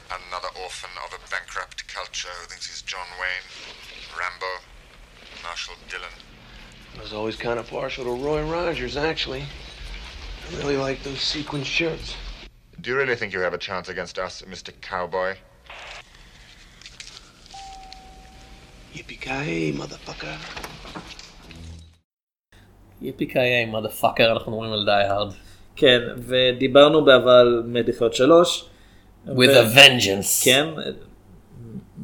Another 0.10 0.52
orphan 0.64 0.89
of 1.06 1.14
a 1.14 1.22
bankrupt 1.30 1.88
culture 1.88 2.34
who 2.39 2.47
thinks 2.47 2.68
he's 2.68 2.82
John 2.82 3.08
Wayne, 3.20 3.47
Rambo, 4.18 4.54
Marshall 5.43 5.76
Dillon. 5.89 6.16
I 6.97 7.02
was 7.02 7.14
always 7.14 7.36
kind 7.36 7.60
of 7.60 7.70
partial 7.70 8.04
to 8.06 8.14
Roy 8.26 8.43
Rogers, 8.43 8.97
actually. 8.97 9.43
I 9.43 10.58
really 10.58 10.78
like 10.78 11.04
those 11.04 11.22
sequin 11.22 11.64
shirts. 11.64 12.16
Do 12.82 12.89
you 12.89 12.97
really 12.97 13.16
think 13.16 13.32
you 13.34 13.39
have 13.39 13.54
a 13.54 13.58
chance 13.58 13.88
against 13.89 14.20
us, 14.20 14.41
Mr. 14.41 14.72
Cowboy? 14.82 15.36
Yippee-ki-yay, 18.93 19.72
motherfucker. 19.72 20.38
יפי 23.02 23.26
קיי 23.26 23.66
מדה 23.66 23.89
פאקר 23.89 24.32
אנחנו 24.32 24.52
מדברים 24.52 24.74
על 24.74 24.86
די 24.86 24.91
הארד. 24.91 25.34
כן, 25.76 25.99
ודיברנו 26.28 27.06
בעבר 27.06 27.32
על 27.32 27.64
מת 27.66 27.88
לחיות 27.88 28.14
שלוש. 28.14 28.66
With 29.29 29.33
ו- 29.39 29.62
a 29.62 29.77
vengeance. 29.77 30.45
כן, 30.45 30.66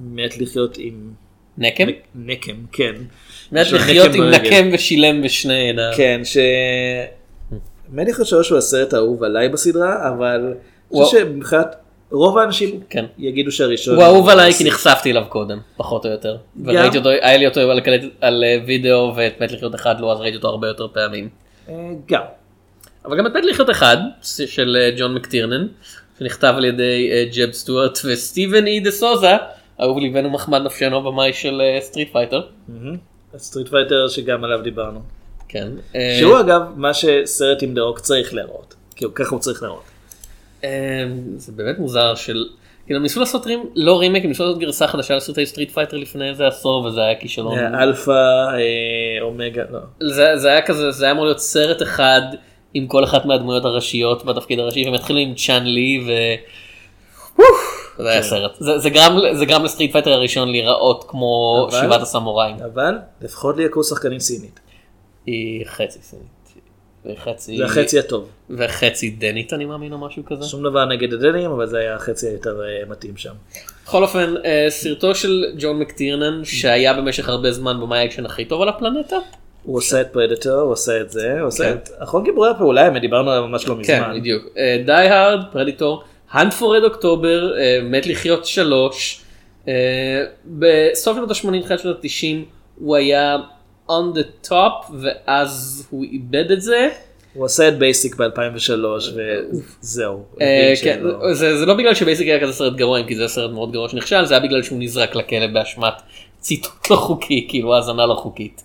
מת 0.05 0.39
לחיות 0.41 0.77
עם 0.79 1.11
נקם? 1.59 1.87
נקם, 2.15 2.55
כן. 2.73 2.93
מת 3.53 3.73
לחיות 3.73 4.15
עם 4.15 4.21
ברגל. 4.21 4.47
נקם 4.47 4.69
ושילם 4.73 5.23
בשני 5.23 5.55
ידיו. 5.55 5.91
כן, 5.97 6.21
ש... 6.25 6.37
מת 7.93 8.09
לחיות 8.09 8.27
שלוש 8.29 8.49
הוא 8.51 8.59
הסרט 8.59 8.95
האהוב 8.95 9.23
עליי 9.25 9.49
בסדרה, 9.49 10.09
אבל 10.09 10.41
אני. 10.47 10.55
חושב 11.05 11.19
שמבחינת 11.19 11.77
רוב 12.11 12.39
האנשים 12.39 12.81
כן. 12.91 13.05
יגידו 13.19 13.53
שהראשון... 13.53 13.95
הוא 13.95 14.05
אהוב 14.05 14.29
עליי 14.29 14.53
כי 14.53 14.65
נחשפתי 14.65 15.11
אליו 15.11 15.23
קודם, 15.29 15.59
פחות 15.77 16.07
או 16.07 16.11
יותר. 16.11 16.37
וראיתי 16.65 16.99
אותו, 16.99 17.09
היה 17.09 17.37
לי 17.37 17.47
אותו 17.47 17.61
על 17.61 17.79
הקלט- 17.79 18.11
על 18.21 18.45
אה, 18.45 18.57
וידאו 18.67 19.13
ואת 19.17 19.43
מת 19.43 19.53
לחיות 19.53 19.75
אחד 19.75 20.01
לא, 20.01 20.13
אז 20.13 20.21
ראיתי 20.21 20.37
אותו 20.37 20.49
הרבה 20.49 20.69
יותר 20.69 20.89
פעמים. 20.93 21.29
אה, 21.69 21.75
גם. 22.09 22.23
אבל 23.05 23.19
גם 23.19 23.27
את 23.27 23.33
מת 23.37 23.45
לחיות 23.45 23.71
אחד 23.71 23.97
של 24.27 24.77
אה, 24.81 24.91
ג'ון 24.99 25.15
מקטירנן 25.15 25.67
שנכתב 26.23 26.55
על 26.57 26.65
ידי 26.65 27.11
אה, 27.13 27.25
ג'ב 27.37 27.53
סטוארט 27.53 27.99
וסטיבן 28.05 28.67
אי 28.67 28.81
דה 28.81 28.91
סוזה 28.91 29.37
אהוב 29.81 29.99
ליבנו 29.99 30.31
מחמד 30.31 30.63
נפשנו 30.63 31.03
במאי 31.03 31.33
של 31.33 31.61
אה, 31.61 31.81
Street 31.81 32.13
Fighter. 32.13 32.43
Street 33.37 33.69
Fighter 33.69 34.09
שגם 34.09 34.45
עליו 34.45 34.63
דיברנו. 34.63 35.01
כן. 35.49 35.69
אה, 35.97 36.17
שהוא 36.19 36.41
אגב 36.41 36.63
מה 36.77 36.95
שסרט 36.95 37.63
עם 37.63 37.75
דה 37.75 37.81
צריך 37.97 38.35
להראות. 38.35 38.75
כאילו 38.97 39.15
ככה 39.15 39.31
הוא 39.31 39.41
צריך 39.41 39.63
להראות. 39.63 39.85
זה 41.37 41.53
באמת 41.53 41.79
מוזר 41.79 42.15
של 42.15 42.45
כאילו 42.87 43.01
ניסו 43.01 43.21
לעשות 43.21 43.47
רים, 43.47 43.71
לא 43.75 44.01
רימק 44.01 44.23
הם 44.23 44.29
ניסו 44.29 44.45
לעשות 44.45 44.59
גרסה 44.59 44.89
חדשה 44.89 45.17
לסרטי 45.17 45.47
Street 45.47 45.71
Fighter 45.71 45.97
לפני 45.97 46.29
איזה 46.29 46.47
עשור 46.47 46.85
וזה 46.85 47.01
היה 47.01 47.15
כישלון. 47.15 47.59
אלפא, 47.59 48.13
אומגה, 49.21 49.63
לא. 49.71 49.79
זה, 50.09 50.37
זה 50.37 50.49
היה 50.49 50.63
כזה 50.63 50.91
זה 50.91 51.05
היה 51.05 51.13
אמור 51.13 51.25
להיות 51.25 51.39
סרט 51.39 51.83
אחד 51.83 52.21
עם 52.75 52.87
כל 52.87 53.05
אחת 53.05 53.27
מהדמויות 53.27 53.65
הראשיות 53.65 54.25
בתפקיד 54.25 54.59
הראשי 54.59 54.85
והם 54.85 54.95
התחילו 54.95 55.19
עם 55.19 55.35
צ'ון 55.35 55.65
לי 55.65 56.05
ו... 56.07 56.11
וואו, 57.39 57.49
זה 57.97 58.05
כן. 58.05 58.09
היה 58.09 58.23
סרט 58.23 58.57
זה, 58.59 59.45
גרם 59.47 59.65
ל 59.65 59.69
Street 59.69 59.93
Fighter 59.93 60.13
הראשון 60.13 60.49
להיראות 60.49 61.05
כמו 61.09 61.69
שבעת 61.71 62.03
הסמוראים. 62.03 62.57
אבל 62.73 62.95
לפחות 63.21 63.57
ליהקו 63.57 63.85
שחקנית 63.85 64.21
סינית. 64.21 64.61
היא 65.27 65.67
חצי 65.67 65.99
סינית. 66.03 66.43
וחצי 67.07 67.57
זה 67.57 67.65
החצי 67.65 67.99
הטוב. 67.99 68.29
וחצי 68.51 69.11
דנית 69.11 69.53
אני 69.53 69.65
מאמין 69.65 69.93
או 69.93 69.99
משהו 69.99 70.25
כזה. 70.25 70.45
שום 70.45 70.63
דבר 70.63 70.85
נגד 70.85 71.13
הדנים 71.13 71.51
אבל 71.51 71.67
זה 71.67 71.79
היה 71.79 71.95
החצי 71.95 72.27
היותר 72.27 72.61
אה, 72.63 72.91
מתאים 72.91 73.17
שם. 73.17 73.33
בכל 73.85 74.03
אופן 74.03 74.35
אה, 74.45 74.67
סרטו 74.69 75.15
של 75.15 75.45
ג'ון 75.59 75.79
מקטירנן 75.79 76.45
שהיה 76.45 76.95
במשך 76.95 77.29
הרבה 77.29 77.53
זמן 77.53 77.81
במאי 77.81 77.99
האקשן 77.99 78.27
הכי 78.27 78.45
טוב 78.45 78.63
על 78.63 78.69
הפלנטה. 78.69 79.17
הוא 79.65 79.77
עושה 79.77 80.01
את 80.01 80.07
Predator, 80.13 80.53
הוא 80.61 80.73
עושה 80.73 81.01
את 81.01 81.11
זה, 81.11 81.33
הוא 81.41 81.47
עושה 81.49 81.65
כן. 81.65 81.77
את 81.77 81.89
אחרון 81.99 82.25
גיבורי 82.25 82.51
הפעולה, 82.51 82.85
האמת, 82.85 83.01
דיברנו 83.01 83.31
עליו 83.31 83.49
ממש 83.49 83.69
לא 83.69 83.75
כן 83.75 83.81
מזמן. 84.03 84.17
בדיוק. 84.21 84.43
Die 84.87 84.93
Hard 84.93 85.41
Predator 85.53 86.03
Hunt 86.31 86.53
for 86.53 86.77
Red 86.77 86.85
October 86.85 87.59
אה, 87.59 87.79
מת 87.83 88.07
לחיות 88.07 88.47
שלוש. 88.47 89.21
אה, 89.69 89.73
בסוף 90.47 91.17
שנות 91.17 91.31
ה-80 91.31 91.63
תחילת 91.65 91.81
שנות 91.81 91.97
ה-90 92.05 92.37
הוא 92.81 92.97
היה 92.97 93.37
on 93.89 94.17
the 94.17 94.49
top 94.49 94.93
ואז 95.03 95.87
הוא 95.91 96.05
איבד 96.05 96.51
את 96.51 96.63
זה. 96.63 96.89
הוא 97.35 97.45
עשה 97.47 97.69
את 97.69 97.79
Basic 97.79 98.17
ב-2003 98.17 98.71
וזהו. 99.81 100.23
אה, 100.41 100.73
כן, 100.83 100.99
שלא- 101.03 101.35
זה 101.35 101.57
זה 101.59 101.67
לא 101.67 101.75
בגלל 101.75 101.95
ש 101.95 102.05
Basic 102.05 102.29
היה 102.29 102.41
כזה 102.41 102.53
סרט 102.53 102.73
גרוע, 102.77 103.01
אם 103.01 103.07
כי 103.07 103.17
זה 103.17 103.29
סרט 103.29 103.51
מאוד 103.51 103.73
גרוע 103.73 103.89
שנכשל, 103.89 104.25
זה 104.25 104.35
היה 104.35 104.43
בגלל 104.43 104.63
שהוא 104.63 104.79
נזרק 104.81 105.15
לכלא 105.15 105.47
באשמת 105.47 105.93
ציתות 106.41 106.91
לא 106.91 106.97
חוקי, 106.97 107.47
כאילו 107.49 107.75
האזנה 107.75 108.07
לא 108.07 108.15
חוקית. 108.15 108.63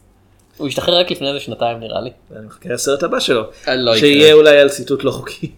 הוא 0.57 0.67
השתחרר 0.67 0.99
רק 0.99 1.11
לפני 1.11 1.27
איזה 1.27 1.39
שנתיים 1.39 1.79
נראה 1.79 2.01
לי. 2.01 2.09
אני 2.35 2.45
מחכה 2.45 2.69
לסרט 2.69 3.03
הבא 3.03 3.19
שלו. 3.19 3.43
אה, 3.67 3.75
לא. 3.75 3.97
שיהיה 3.97 4.33
אולי 4.33 4.57
על 4.57 4.69
ציתות 4.69 5.03
לא 5.03 5.11
חוקי. 5.11 5.51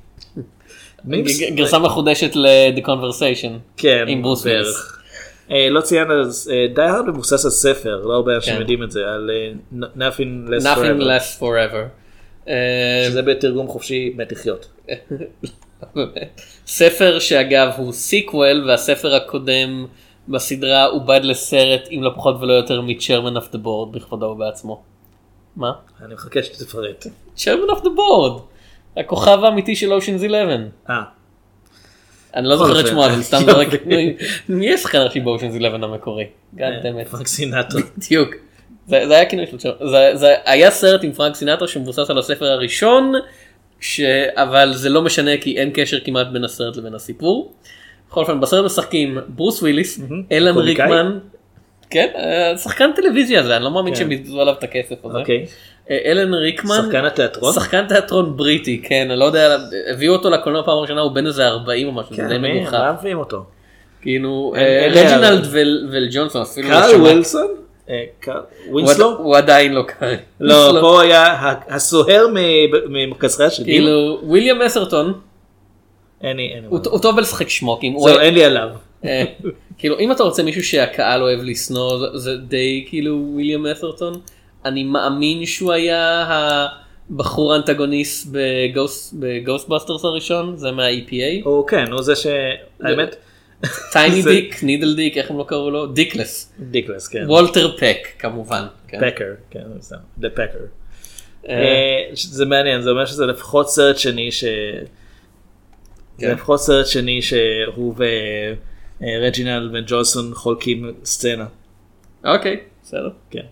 גרסה 1.56 1.80
מחודשת 1.80 2.36
ל-The 2.36 2.82
Conversation. 2.82 3.52
כן, 3.78 4.06
עם 4.08 4.22
ברוס 4.22 4.45
וויליס. 4.45 5.00
אה, 5.52 5.70
לא 5.70 5.82
ציינו, 5.82 6.22
אז 6.22 6.52
Die 6.76 6.82
Hard 6.82 7.06
מבוסס 7.08 7.45
על 7.45 7.52
ספר, 7.52 8.02
לא 8.06 8.14
הרבה 8.14 8.36
אנשים 8.36 8.54
כן. 8.54 8.60
יודעים 8.60 8.84
את 8.84 8.91
זה, 8.91 9.00
על 9.00 9.30
אה, 9.34 9.52
Nothing 9.80 10.50
Lasts 10.50 10.64
Nothing 10.64 11.02
Forever, 11.02 11.04
lasts 11.04 11.41
forever. 11.41 12.10
אה, 12.47 13.06
שזה 13.08 13.22
בתרגום 13.22 13.68
חופשי 13.68 14.14
מת 14.18 14.32
לחיות. 14.32 14.68
ספר 16.68 17.20
שאגב 17.20 17.72
הוא 17.78 17.93
סיקוול 17.93 18.66
והספר 18.68 19.16
הקודם 19.16 19.86
בסדרה 20.28 20.86
עובד 20.86 21.20
לסרט 21.24 21.88
עם 21.89 22.04
לא 22.04 22.12
פחות 22.16 22.36
ולא 22.41 22.54
יותר 22.54 22.82
מ-Chairman 22.82 23.38
of 23.38 23.54
the 23.54 23.58
Board 23.66 23.91
בכבודו 23.91 24.26
ובעצמו. 24.26 24.89
מה? 25.60 25.72
אני 26.05 26.14
מחכה 26.14 26.43
שתפרט. 26.43 27.05
Chairman 27.38 27.72
of 27.78 27.82
the 27.82 27.88
Board. 27.97 28.41
הכוכב 28.97 29.43
האמיתי 29.43 29.76
של 29.76 29.93
אושנס 29.93 30.22
11. 30.24 30.55
אה, 30.89 31.01
אני 32.36 32.47
לא 32.47 32.57
זוכר 32.57 32.80
את. 32.80 32.88
שמו 32.88 33.05
אבל 33.05 33.22
סתם 33.22 33.38
זורק. 33.45 33.68
מי 34.49 34.68
יש 34.68 34.82
שחקן 34.82 34.97
ראשי 34.97 35.20
באושנס 35.20 35.55
11 35.55 35.89
המקורי? 35.89 36.24
גאד 36.55 36.74
דמת. 36.84 37.07
פרנק 37.07 37.28
סינטרה. 37.28 37.62
בדיוק. 37.97 38.30
זה 38.88 39.16
היה 39.16 39.26
כינוי 39.30 39.45
שלו. 39.60 39.72
זה- 40.16 40.36
היה 40.45 40.72
סרט 40.72 41.03
עם 41.03 41.12
פרנק 41.12 41.36
סינטרה 41.36 41.68
שמבוסס 41.68 42.10
על 42.10 42.18
הספר 42.18 42.45
הראשון, 42.45 43.14
ש... 43.80 44.01
אבל 44.36 44.74
זה 44.74 44.89
לא 44.89 45.01
משנה 45.01 45.32
כי 45.41 45.57
אין 45.57 45.70
קשר 45.74 45.99
כמעט 45.99 46.28
בין 46.34 46.43
הסרט 46.43 46.78
לבין 46.78 46.95
הסיפור. 46.95 47.53
בכל 48.10 48.22
אופן 48.22 48.39
בסרט 48.39 48.66
משחקים 48.66 49.18
ברוס 49.28 49.62
וויליס, 49.62 49.99
אלן? 50.32 50.57
ריקמן, 50.57 51.20
כן, 51.90 52.08
אה, 52.16 52.58
שחקן 52.58 52.92
טלוויזיה 52.96 53.44
זה, 53.44 53.56
אני 53.56 53.64
לא 53.64 53.72
מאמין 53.72 53.94
כן. 53.94 54.00
שהם 54.00 54.12
יתנו 54.12 54.42
עליו 54.42 54.54
את 54.54 54.64
הכסף 54.64 55.06
הזה. 55.06 55.18
אוקיי. 55.18 55.46
אה, 55.90 55.98
אלן 56.06 56.34
ריקמן, 56.34 56.82
שחקן 56.86 57.06
התיאטרון? 57.06 57.54
שחקן 57.54 57.88
תיאטרון 57.88 58.38
בריטי, 58.38 58.82
כן, 58.84 59.08
אני 59.12 59.20
לא 59.20 59.26
יודע, 59.26 59.58
הביאו 59.94 60.14
אותו 60.14 60.30
לקולנוע 60.30 60.64
פעם 60.64 60.78
ראשונה, 60.78 61.02
הוא 61.02 61.12
בן 61.12 61.28
איזה 61.28 61.48
40 61.48 61.88
או 61.88 61.92
משהו, 61.92 62.16
זה 62.16 62.22
כן, 62.22 62.28
די? 62.30 62.38
מגוחך. 62.60 62.74
מה 62.74 62.94
מביאים 63.00 63.18
אותו? 63.20 63.44
כאילו, 64.02 64.54
אה, 64.58 64.88
רג'ינלד 64.92 65.48
ולג'ונסון 65.92 66.42
אפילו 66.42 66.70
לא 66.70 66.74
קארל. 66.74 67.02
ווילסון? 67.02 67.48
קארל- 68.20 68.42
ווינסלו? 68.72 69.18
הוא 69.18 69.38
עדיין 69.38 69.74
לא 69.74 69.82
קרא. 69.82 70.08
לא, 70.40 70.78
פה 70.82 71.02
היה 71.02 71.36
הסוהר 71.68 72.28
מ- 72.34 72.94
ממרכז 72.94 73.38
חייו 73.38 73.52
של 73.52 73.64
גיל. 73.64 73.76
כאילו 73.76 74.20
וויליאם 74.24 74.60
מסרטון 74.66 75.14
אין 76.24 76.38
לי, 76.38 76.52
אין 76.56 76.62
לי. 76.64 76.68
הוא 76.70 77.00
טוב 77.02 77.16
בלשחק 77.16 77.50
שמוקים. 77.50 78.00
זהו, 78.00 78.20
אין 78.20 78.34
לי 78.34 78.44
עליו. 78.46 78.70
אה, 79.80 79.82
כאילו 79.82 80.00
אם 80.00 80.12
אתה 80.12 80.24
רוצה 80.24 80.44
מישהו 80.44 80.64
שהקהל 80.64 81.22
אוהב 81.22 81.40
לשנוא 81.44 81.98
זה- 82.00 82.18
זה 82.18 82.38
די 82.38 82.86
כאילו 82.88 83.30
וויליאם 83.34 83.64
מסרטון. 83.64 84.22
אני 84.66 84.84
מאמין 84.84 85.46
שהוא 85.46 85.72
היה 85.72 86.26
הבחור 87.10 87.54
האנטגוניסט 87.54 88.28
בגוסט 88.32 89.14
בגוסטבאסטרס 89.20 90.06
הראשון 90.06 90.58
זה 90.58 90.72
מה-EPA. 90.72 91.44
הוא 91.46 91.68
כן, 91.68 91.92
הוא 91.92 92.02
זה 92.02 92.16
ש... 92.16 92.28
האמת, 92.82 93.16
טייני 93.92 94.22
זה- 94.24 94.30
דיק 94.30 94.64
נידל 94.64 94.96
דיק 94.96 95.18
איך 95.18 95.32
הם 95.32 95.38
לא 95.38 95.44
קראו 95.48 95.72
לו 95.72 95.86
דיקלס. 95.88 96.54
דיקלס, 96.60 97.08
כן. 97.08 97.24
וולטר 97.28 97.78
פק 97.78 97.98
כמובן. 98.20 98.64
כן. 98.88 98.98
פקר, 99.12 99.26
כן, 99.52 99.64
זה 99.80 99.96
דה 100.18 100.30
פקר. 100.30 100.60
אה, 101.50 102.00
זה 102.14 102.46
מעניין, 102.46 102.82
זה 102.82 102.90
אומר 102.90 103.06
שזה 103.06 103.26
לפחות 103.26 103.70
סרט 103.70 103.98
שני 103.98 104.32
ש... 104.32 104.44
זה 104.44 106.26
כן. 106.26 106.32
לפחות 106.32 106.60
סרט 106.60 106.88
שני 106.88 107.22
שהוא 107.22 107.94
ורג'ינלד 109.02 109.70
ולג'ונסון 109.74 110.32
חולקים 110.34 110.91
סצנה. 111.04 111.45
אוקיי 112.26 112.58
בסדר. 112.84 113.10
כן. 113.32 113.45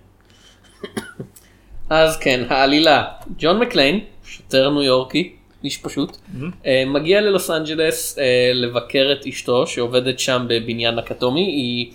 אז 1.90 2.18
כן, 2.18 2.44
העלילה, 2.50 3.04
ג'ון 3.40 3.60
מקליין, 3.60 4.00
שוטר 4.26 4.70
ניו 4.70 4.82
יורקי, 4.82 5.34
איש 5.64 5.78
פשוט, 5.78 6.18
אה, 6.66 6.84
מגיע 6.88 7.22
ללוס 7.22 7.52
אנג'לס 7.52 8.20
אה, 8.20 8.52
לבקר 8.54 9.16
את 9.20 9.26
אשתו 9.26 9.68
שעובדת 9.68 10.20
שם 10.20 10.46
בבניין 10.50 11.00
נקטומי, 11.00 11.42
היא 11.42 11.92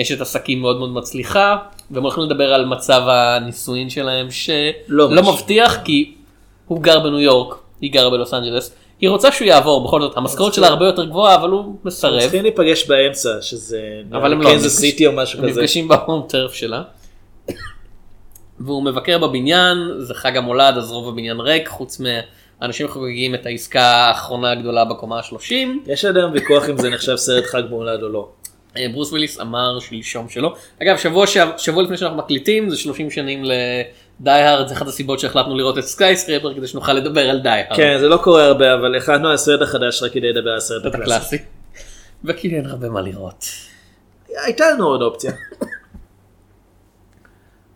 אשת 0.00 0.20
עסקים 0.20 0.60
מאוד 0.60 0.78
מאוד 0.78 0.90
מצליחה, 0.90 1.56
והם 1.90 2.02
הולכים 2.02 2.22
לדבר 2.22 2.54
על 2.54 2.64
מצב 2.64 3.02
הנישואין 3.08 3.90
שלהם 3.90 4.26
לא 4.26 4.30
שלא 4.30 5.10
משהו. 5.10 5.32
מבטיח 5.32 5.78
כי 5.84 6.14
הוא 6.66 6.82
גר 6.82 7.00
בניו 7.00 7.20
יורק, 7.20 7.58
היא 7.80 7.92
גרה 7.92 8.10
בלוס 8.10 8.34
אנג'לס, 8.34 8.74
היא 9.00 9.10
רוצה 9.10 9.32
שהוא 9.32 9.46
יעבור, 9.48 9.84
בכל 9.84 10.00
זאת 10.00 10.16
המשכורת 10.16 10.54
שלה 10.54 10.66
הרבה 10.66 10.86
יותר 10.86 11.04
גבוהה 11.04 11.34
אבל 11.34 11.50
הוא 11.50 11.74
מסרב, 11.84 12.20
צריכים 12.20 12.42
להיפגש 12.42 12.88
באמצע, 12.88 13.42
שזה 13.42 14.02
אבל 14.12 14.32
הם 14.32 14.42
לא, 14.42 14.50
קנזס 14.50 14.80
סיטי 14.80 15.06
או 15.06 15.12
משהו 15.12 15.38
כזה. 15.38 15.48
נפגשים 15.48 15.88
בהום 15.88 16.26
טרף 16.28 16.54
שלה. 16.54 16.82
והוא 18.60 18.84
מבקר 18.84 19.18
בבניין, 19.18 19.76
זה 19.98 20.14
חג 20.14 20.36
המולד 20.36 20.74
אז 20.76 20.90
רוב 20.90 21.08
הבניין 21.08 21.40
ריק, 21.40 21.68
חוץ 21.68 22.00
מאנשים 22.60 22.88
חוגגים 22.88 23.34
את 23.34 23.46
העסקה 23.46 23.82
האחרונה 23.82 24.50
הגדולה 24.50 24.84
בקומה 24.84 25.18
ה-30. 25.18 25.52
יש 25.86 26.04
עד 26.04 26.16
היום 26.16 26.32
ויכוח 26.32 26.68
אם 26.70 26.78
זה 26.78 26.90
נחשב 26.90 27.16
סרט 27.16 27.44
חג 27.44 27.62
מולד 27.70 28.02
או 28.02 28.08
לא. 28.08 28.28
אה, 28.76 28.86
ברוס 28.92 29.10
וויליס 29.10 29.40
אמר 29.40 29.80
שלשום 29.80 30.28
שלא. 30.28 30.54
אגב, 30.82 30.96
שבוע, 30.96 31.26
שבוע 31.58 31.82
לפני 31.82 31.96
שאנחנו 31.96 32.18
מקליטים 32.18 32.70
זה 32.70 32.76
30 32.76 33.10
שנים 33.10 33.44
ל 34.20 34.23
Die 34.23 34.30
Hard, 34.30 34.68
זה 34.68 34.74
אחת 34.74 34.86
הסיבות 34.86 35.20
שהחלטנו 35.20 35.56
לראות 35.56 35.78
את 35.78 35.84
Skyscraper 35.84 36.54
כדי 36.54 36.66
שנוכל 36.66 36.92
לדבר 36.92 37.30
על 37.30 37.40
Die 37.40 37.48
Hard. 37.48 37.76
כן, 37.76 37.96
זה 38.00 38.08
לא 38.08 38.16
קורה 38.16 38.44
הרבה, 38.44 38.74
אבל 38.74 38.96
הלכנו 38.96 39.28
על 39.28 39.34
הסרט 39.34 39.62
החדש 39.62 40.02
רק 40.02 40.12
כדי 40.12 40.32
לדבר 40.32 40.50
על 40.50 40.56
הסרט. 40.56 40.94
הקלאסי. 40.94 41.36
וכאילו 42.24 42.56
אין 42.56 42.66
הרבה 42.66 42.88
מה 42.88 43.00
לראות. 43.00 43.44
הייתה 44.44 44.70
לנו 44.70 44.86
עוד 44.86 45.02
אופציה. 45.02 45.32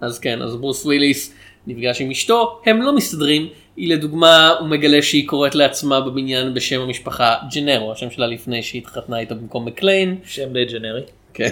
אז 0.01 0.19
כן, 0.19 0.43
אז 0.43 0.57
ברוס 0.57 0.87
וויליס 0.87 1.35
נפגש 1.67 2.01
עם 2.01 2.11
אשתו, 2.11 2.61
הם 2.67 2.83
לא 2.83 2.97
מסתדרים, 2.97 3.49
היא 3.77 3.95
לדוגמה, 3.95 4.55
הוא 4.61 4.69
מגלה 4.69 5.03
שהיא 5.03 5.29
קוראת 5.29 5.55
לעצמה 5.55 6.01
בבניין 6.01 6.55
בשם 6.55 6.81
המשפחה 6.81 7.35
ג'נרו, 7.55 7.93
השם 7.93 8.11
שלה 8.11 8.27
לפני 8.27 8.63
שהיא 8.63 8.83
התחתנה 8.83 9.19
איתו 9.19 9.35
במקום 9.35 9.65
מקליין, 9.65 10.19
שם 10.25 10.53
די 10.53 10.65
ג'נרי. 10.65 11.03
כן. 11.35 11.51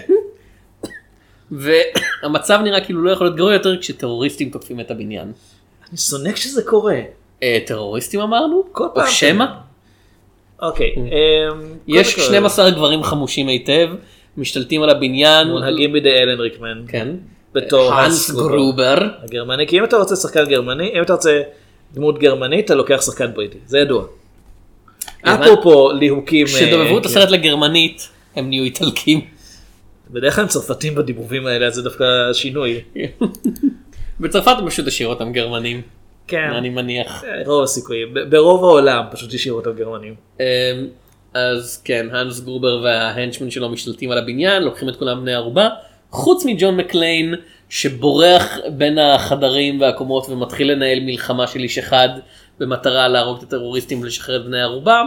והמצב 1.53 2.61
נראה 2.65 2.81
כאילו 2.81 3.03
לא 3.03 3.11
יכול 3.11 3.27
להיות 3.27 3.37
גרוע 3.37 3.53
יותר 3.53 3.81
כשטרוריסטים 3.81 4.51
תוקפים 4.51 4.81
את 4.81 4.91
הבניין. 4.91 5.33
אני 5.91 5.99
שונא 5.99 6.33
כשזה 6.33 6.63
קורה. 6.63 7.01
אה, 7.43 7.59
טרוריסטים 7.67 8.21
אמרנו? 8.21 8.65
כל 8.73 8.85
או 8.85 8.95
פעם. 8.95 9.07
שמא? 9.11 9.45
אוקיי. 10.63 10.95
אמ, 10.97 11.03
יש 11.89 12.15
קודם 12.15 12.27
כל, 12.27 12.33
12 12.33 12.71
גברים 12.71 13.03
חמושים 13.03 13.49
היטב, 13.49 13.89
משתלטים 14.37 14.83
על 14.83 14.91
הבניין. 14.91 15.49
מונהגים 15.49 15.93
בידי 15.93 16.19
אלן 16.19 16.41
ריקמן. 16.41 16.83
כן. 16.89 17.09
בתור 17.55 17.93
האנס 17.93 18.31
גרובר. 18.31 18.99
הגרמני, 19.25 19.67
כי 19.67 19.79
אם 19.79 19.85
אתה 19.85 19.97
רוצה 19.97 20.17
שחקן 20.17 20.45
גרמני, 20.45 20.93
אם 20.97 21.03
אתה 21.03 21.13
רוצה 21.13 21.43
דמות 21.95 22.19
גרמנית, 22.19 22.65
אתה 22.65 22.75
לוקח 22.75 23.03
שחקן 23.03 23.35
בריטי, 23.35 23.59
זה 23.67 23.79
ידוע. 23.79 24.05
אפרופו 25.23 25.93
ליהוקים, 25.93 26.47
כשדובבו 26.47 26.99
את 26.99 27.05
אה, 27.05 27.11
הסרט 27.11 27.31
לגרמנית, 27.31 28.09
הם 28.37 28.49
נהיו 28.49 28.65
איטלקים. 28.65 29.38
בדרך 30.11 30.35
כלל 30.35 30.43
הם 30.43 30.49
צרפתים 30.49 30.95
בדיבובים 30.95 31.47
האלה, 31.47 31.67
אז 31.67 31.75
זה 31.75 31.83
דווקא 31.83 32.05
שינוי. 32.33 32.81
בצרפת 34.21 34.55
הם 34.59 34.71
פשוט 34.71 34.87
השאירו 34.87 35.13
אותם 35.13 35.33
גרמנים, 35.33 35.83
כן, 36.29 36.51
אני 36.59 36.69
מניח. 36.69 37.25
אה, 37.25 37.43
רוב 37.47 37.63
הסיכויים. 37.63 38.15
ברוב 38.29 38.65
העולם 38.65 39.05
פשוט 39.11 39.35
השאירו 39.35 39.59
אותם 39.59 39.73
גרמנים. 39.77 40.15
אמ, 40.41 40.45
אז 41.35 41.83
כן, 41.85 42.07
האנס 42.13 42.41
גרובר 42.41 42.81
וההנצ'מן 42.85 43.51
שלו 43.51 43.69
משתלטים 43.69 44.11
על 44.11 44.19
הבניין, 44.19 44.63
לוקחים 44.63 44.89
את 44.89 44.97
כולם 44.97 45.21
בני 45.21 45.35
ערובה, 45.35 45.69
חוץ 46.11 46.45
מג'ון 46.45 46.77
מקליין 46.77 47.35
שבורח 47.69 48.59
בין 48.73 48.99
החדרים 48.99 49.81
והקומות 49.81 50.29
ומתחיל 50.29 50.73
לנהל 50.73 51.01
מלחמה 51.01 51.47
של 51.47 51.61
איש 51.61 51.79
אחד 51.79 52.09
במטרה 52.59 53.09
להרוג 53.09 53.39
את 53.39 53.43
הטרוריסטים 53.43 54.01
ולשחרר 54.01 54.37
את 54.37 54.45
בני 54.45 54.61
הערובה. 54.61 55.03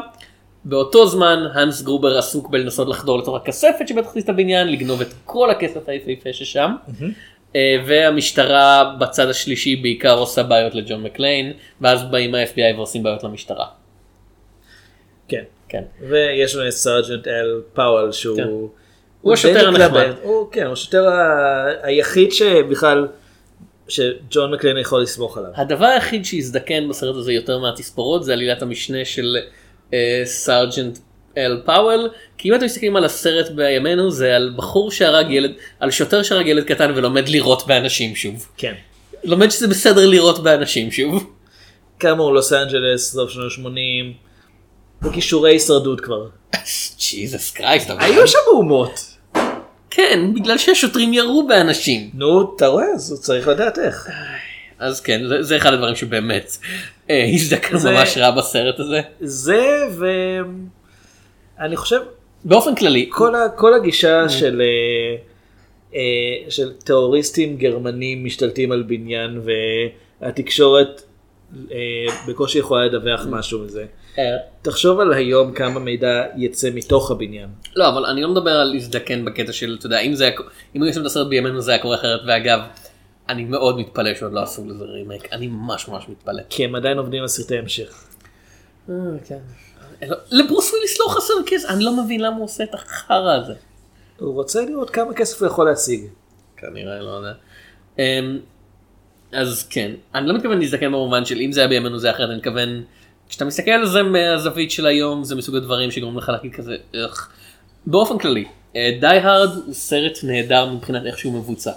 באותו 0.65 1.07
זמן 1.07 1.43
האנס 1.53 1.81
גרובר 1.81 2.17
עסוק 2.17 2.49
בלנסות 2.49 2.87
לחדור 2.87 3.19
לתוך 3.19 3.35
הכספת 3.35 3.87
שבתחתית 3.87 4.29
הבניין, 4.29 4.71
לגנוב 4.71 5.01
את 5.01 5.13
כל 5.25 5.49
הכסף 5.49 5.89
היפהפה 5.89 6.33
ששם. 6.33 6.71
אה, 7.55 7.75
והמשטרה 7.85 8.95
בצד 8.99 9.29
השלישי 9.29 9.75
בעיקר 9.75 10.17
עושה 10.17 10.43
בעיות 10.43 10.75
לג'ון 10.75 11.03
מקליין, 11.03 11.53
ואז 11.81 12.03
באים 12.03 12.35
ה-FBI 12.35 12.75
ועושים 12.77 13.03
בעיות 13.03 13.23
למשטרה. 13.23 13.65
כן. 15.27 15.43
כן. 15.69 15.83
ויש 16.09 16.55
לנו 16.55 16.67
את 16.67 16.71
Sergeant 16.71 17.27
אל 17.27 17.61
פאוול 17.73 18.11
שהוא... 18.11 18.37
כן. 18.37 18.43
הוא 18.43 18.69
הוא 19.21 19.33
השוטר 19.33 19.67
הנחמד. 19.67 20.11
הוא 20.23 20.51
כן, 20.51 20.65
הוא 20.65 20.73
השוטר 20.73 21.07
ה- 21.07 21.67
היחיד 21.83 22.31
שבכלל, 22.31 23.07
שג'ון 23.87 24.53
מקליין 24.53 24.77
יכול 24.77 25.01
לסמוך 25.01 25.37
עליו. 25.37 25.49
הדבר 25.55 25.85
היחיד 25.85 26.25
שהזדקן 26.25 26.89
בסרט 26.89 27.15
הזה 27.15 27.33
יותר 27.33 27.57
מהתספורות 27.59 28.23
זה 28.23 28.33
עלילת 28.33 28.61
המשנה 28.61 29.05
של 29.05 29.37
Sergeant 30.25 30.97
אל 31.37 31.61
פאוול 31.65 32.09
כי 32.37 32.49
אם 32.49 32.55
אתם 32.55 32.65
מסתכלים 32.65 32.95
על 32.95 33.05
הסרט 33.05 33.49
בימינו 33.49 34.11
זה 34.11 34.35
על 34.35 34.53
בחור 34.55 34.91
שהרג 34.91 35.31
ילד 35.31 35.51
על 35.79 35.91
שוטר 35.91 36.23
שהרג 36.23 36.47
ילד 36.47 36.63
קטן 36.63 36.91
ולומד 36.95 37.29
לירות 37.29 37.67
באנשים 37.67 38.15
שוב 38.15 38.47
כן. 38.57 38.73
לומד 39.23 39.49
שזה 39.49 39.67
בסדר 39.67 40.07
לירות 40.07 40.43
באנשים 40.43 40.91
שוב 40.91 41.31
כאמור, 42.01 42.33
לוס 42.33 42.53
אנג'לס, 42.53 43.11
סוף 43.11 43.29
שנות 43.29 43.51
ה-80, 43.57 44.13
בכישורי 45.01 45.51
הישרדות 45.51 46.01
כבר. 46.01 46.27
Jesus 46.99 47.51
Christ 47.51 47.89
היו 47.99 48.27
שם 48.27 48.39
מהומות. 48.51 49.17
כן 49.89 50.19
בגלל 50.35 50.57
שהשוטרים 50.57 51.13
ירו 51.13 51.47
באנשים 51.47 52.09
נו, 52.13 52.55
אתה 52.55 52.67
רואה, 52.67 52.85
אז 52.95 53.19
צריך 53.21 53.47
לדעת 53.47 53.79
איך. 53.79 54.09
אז 54.79 55.01
כן 55.01 55.27
זה, 55.27 55.43
זה 55.43 55.57
אחד 55.57 55.73
הדברים 55.73 55.95
שבאמת 55.95 56.57
אה, 57.11 57.25
הזדקן 57.33 57.77
זה- 57.77 57.91
ממש 57.91 58.17
רע 58.17 58.31
בסרט 58.31 58.79
הזה. 58.79 59.01
זה 59.21 59.65
ו... 59.99 60.05
אני 61.59 61.77
חושב, 61.77 61.99
באופן 62.45 62.75
כללי, 62.75 63.05
כל, 63.09 63.35
ה, 63.35 63.49
כל 63.49 63.73
הגישה 63.73 64.29
של, 64.29 64.61
אה, 64.61 65.15
אה, 65.95 66.01
של 66.51 66.71
טרוריסטים 66.73 67.57
גרמנים 67.57 68.25
משתלטים 68.25 68.71
על 68.71 68.83
בניין 68.87 69.41
והתקשורת 70.21 71.01
אה, 71.71 71.77
בקושי 72.27 72.57
יכולה 72.59 72.85
לדווח 72.85 73.21
משהו 73.29 73.59
מזה. 73.59 73.85
אה, 74.17 74.23
תחשוב 74.61 74.99
על 74.99 75.13
היום 75.13 75.51
כמה 75.53 75.79
מידע 75.79 76.23
יצא 76.37 76.69
מתוך 76.73 77.11
הבניין. 77.11 77.47
לא 77.75 77.89
אבל 77.89 78.05
אני 78.05 78.21
לא 78.21 78.29
מדבר 78.29 78.51
על 78.51 78.67
להזדקן 78.73 79.25
בקטע 79.25 79.51
של 79.53 79.75
אתה 79.79 79.85
יודע 79.85 79.99
אם 79.99 80.13
זה 80.15 80.23
היה- 80.23 80.33
אם 80.75 80.81
היו 80.81 80.89
עושים 80.89 81.01
את 81.01 81.07
הסרט 81.07 81.27
בימינו 81.27 81.61
זה 81.61 81.71
היה 81.71 81.81
קורה 81.81 81.95
אחרת. 81.95 82.19
ואגב 82.27 82.59
אני 83.29 83.43
מאוד 83.43 83.77
מתפלא 83.79 84.15
שעוד 84.15 84.33
לא 84.33 84.43
עשו 84.43 84.65
לזה 84.67 84.83
רימייק 84.85 85.33
אני 85.33 85.47
ממש 85.47 85.87
ממש 85.87 86.05
מתפלא. 86.09 86.43
כי 86.49 86.65
הם 86.65 86.75
עדיין 86.75 86.97
עובדים 86.97 87.21
על 87.21 87.27
סרטי 87.27 87.57
המשך. 87.57 88.03
לא- 90.07 90.17
לברוס 90.31 90.71
וויליס 90.71 90.99
לא 90.99 91.05
חסר 91.09 91.33
כסף 91.47 91.69
אני 91.69 91.83
לא 91.83 92.03
מבין 92.03 92.21
למה 92.21 92.35
הוא 92.35 92.43
עושה 92.45 92.63
את 92.63 92.73
החרא 92.73 93.33
הזה. 93.35 93.53
הוא 94.19 94.33
רוצה 94.33 94.65
לראות 94.65 94.89
כמה 94.89 95.13
כסף 95.13 95.41
הוא 95.41 95.47
יכול 95.47 95.65
להשיג. 95.65 96.01
כנראה 96.57 96.99
לא 96.99 97.09
יודע. 97.09 97.33
אמ, 97.99 98.39
אז 99.31 99.67
כן 99.69 99.91
אני 100.15 100.27
לא 100.27 100.33
מתכוון 100.33 100.59
להזדקן 100.59 100.85
במובן 100.85 101.25
של 101.25 101.39
אם 101.41 101.51
זה 101.51 101.59
היה 101.59 101.69
בימינו 101.69 101.99
זה 101.99 102.11
אחרת 102.11 102.29
אני 102.29 102.37
מתכוון 102.37 102.83
כשאתה 103.29 103.45
מסתכל 103.45 103.71
על 103.71 103.85
זה 103.87 104.03
מהזווית 104.03 104.71
של 104.71 104.85
היום 104.85 105.23
זה 105.23 105.35
מסוג 105.35 105.55
הדברים 105.55 105.91
שגורמים 105.91 106.17
לך 106.17 106.29
להגיד 106.29 106.53
כזה 106.53 106.75
איך. 106.93 107.29
באופן 107.85 108.17
כללי 108.17 108.45
Die 108.73 109.07
Hard 109.07 109.49
הוא 109.65 109.73
סרט 109.73 110.17
נהדר 110.23 110.65
מבחינת 110.65 111.05
איך 111.05 111.17
שהוא 111.17 111.33
מבוצע 111.33 111.71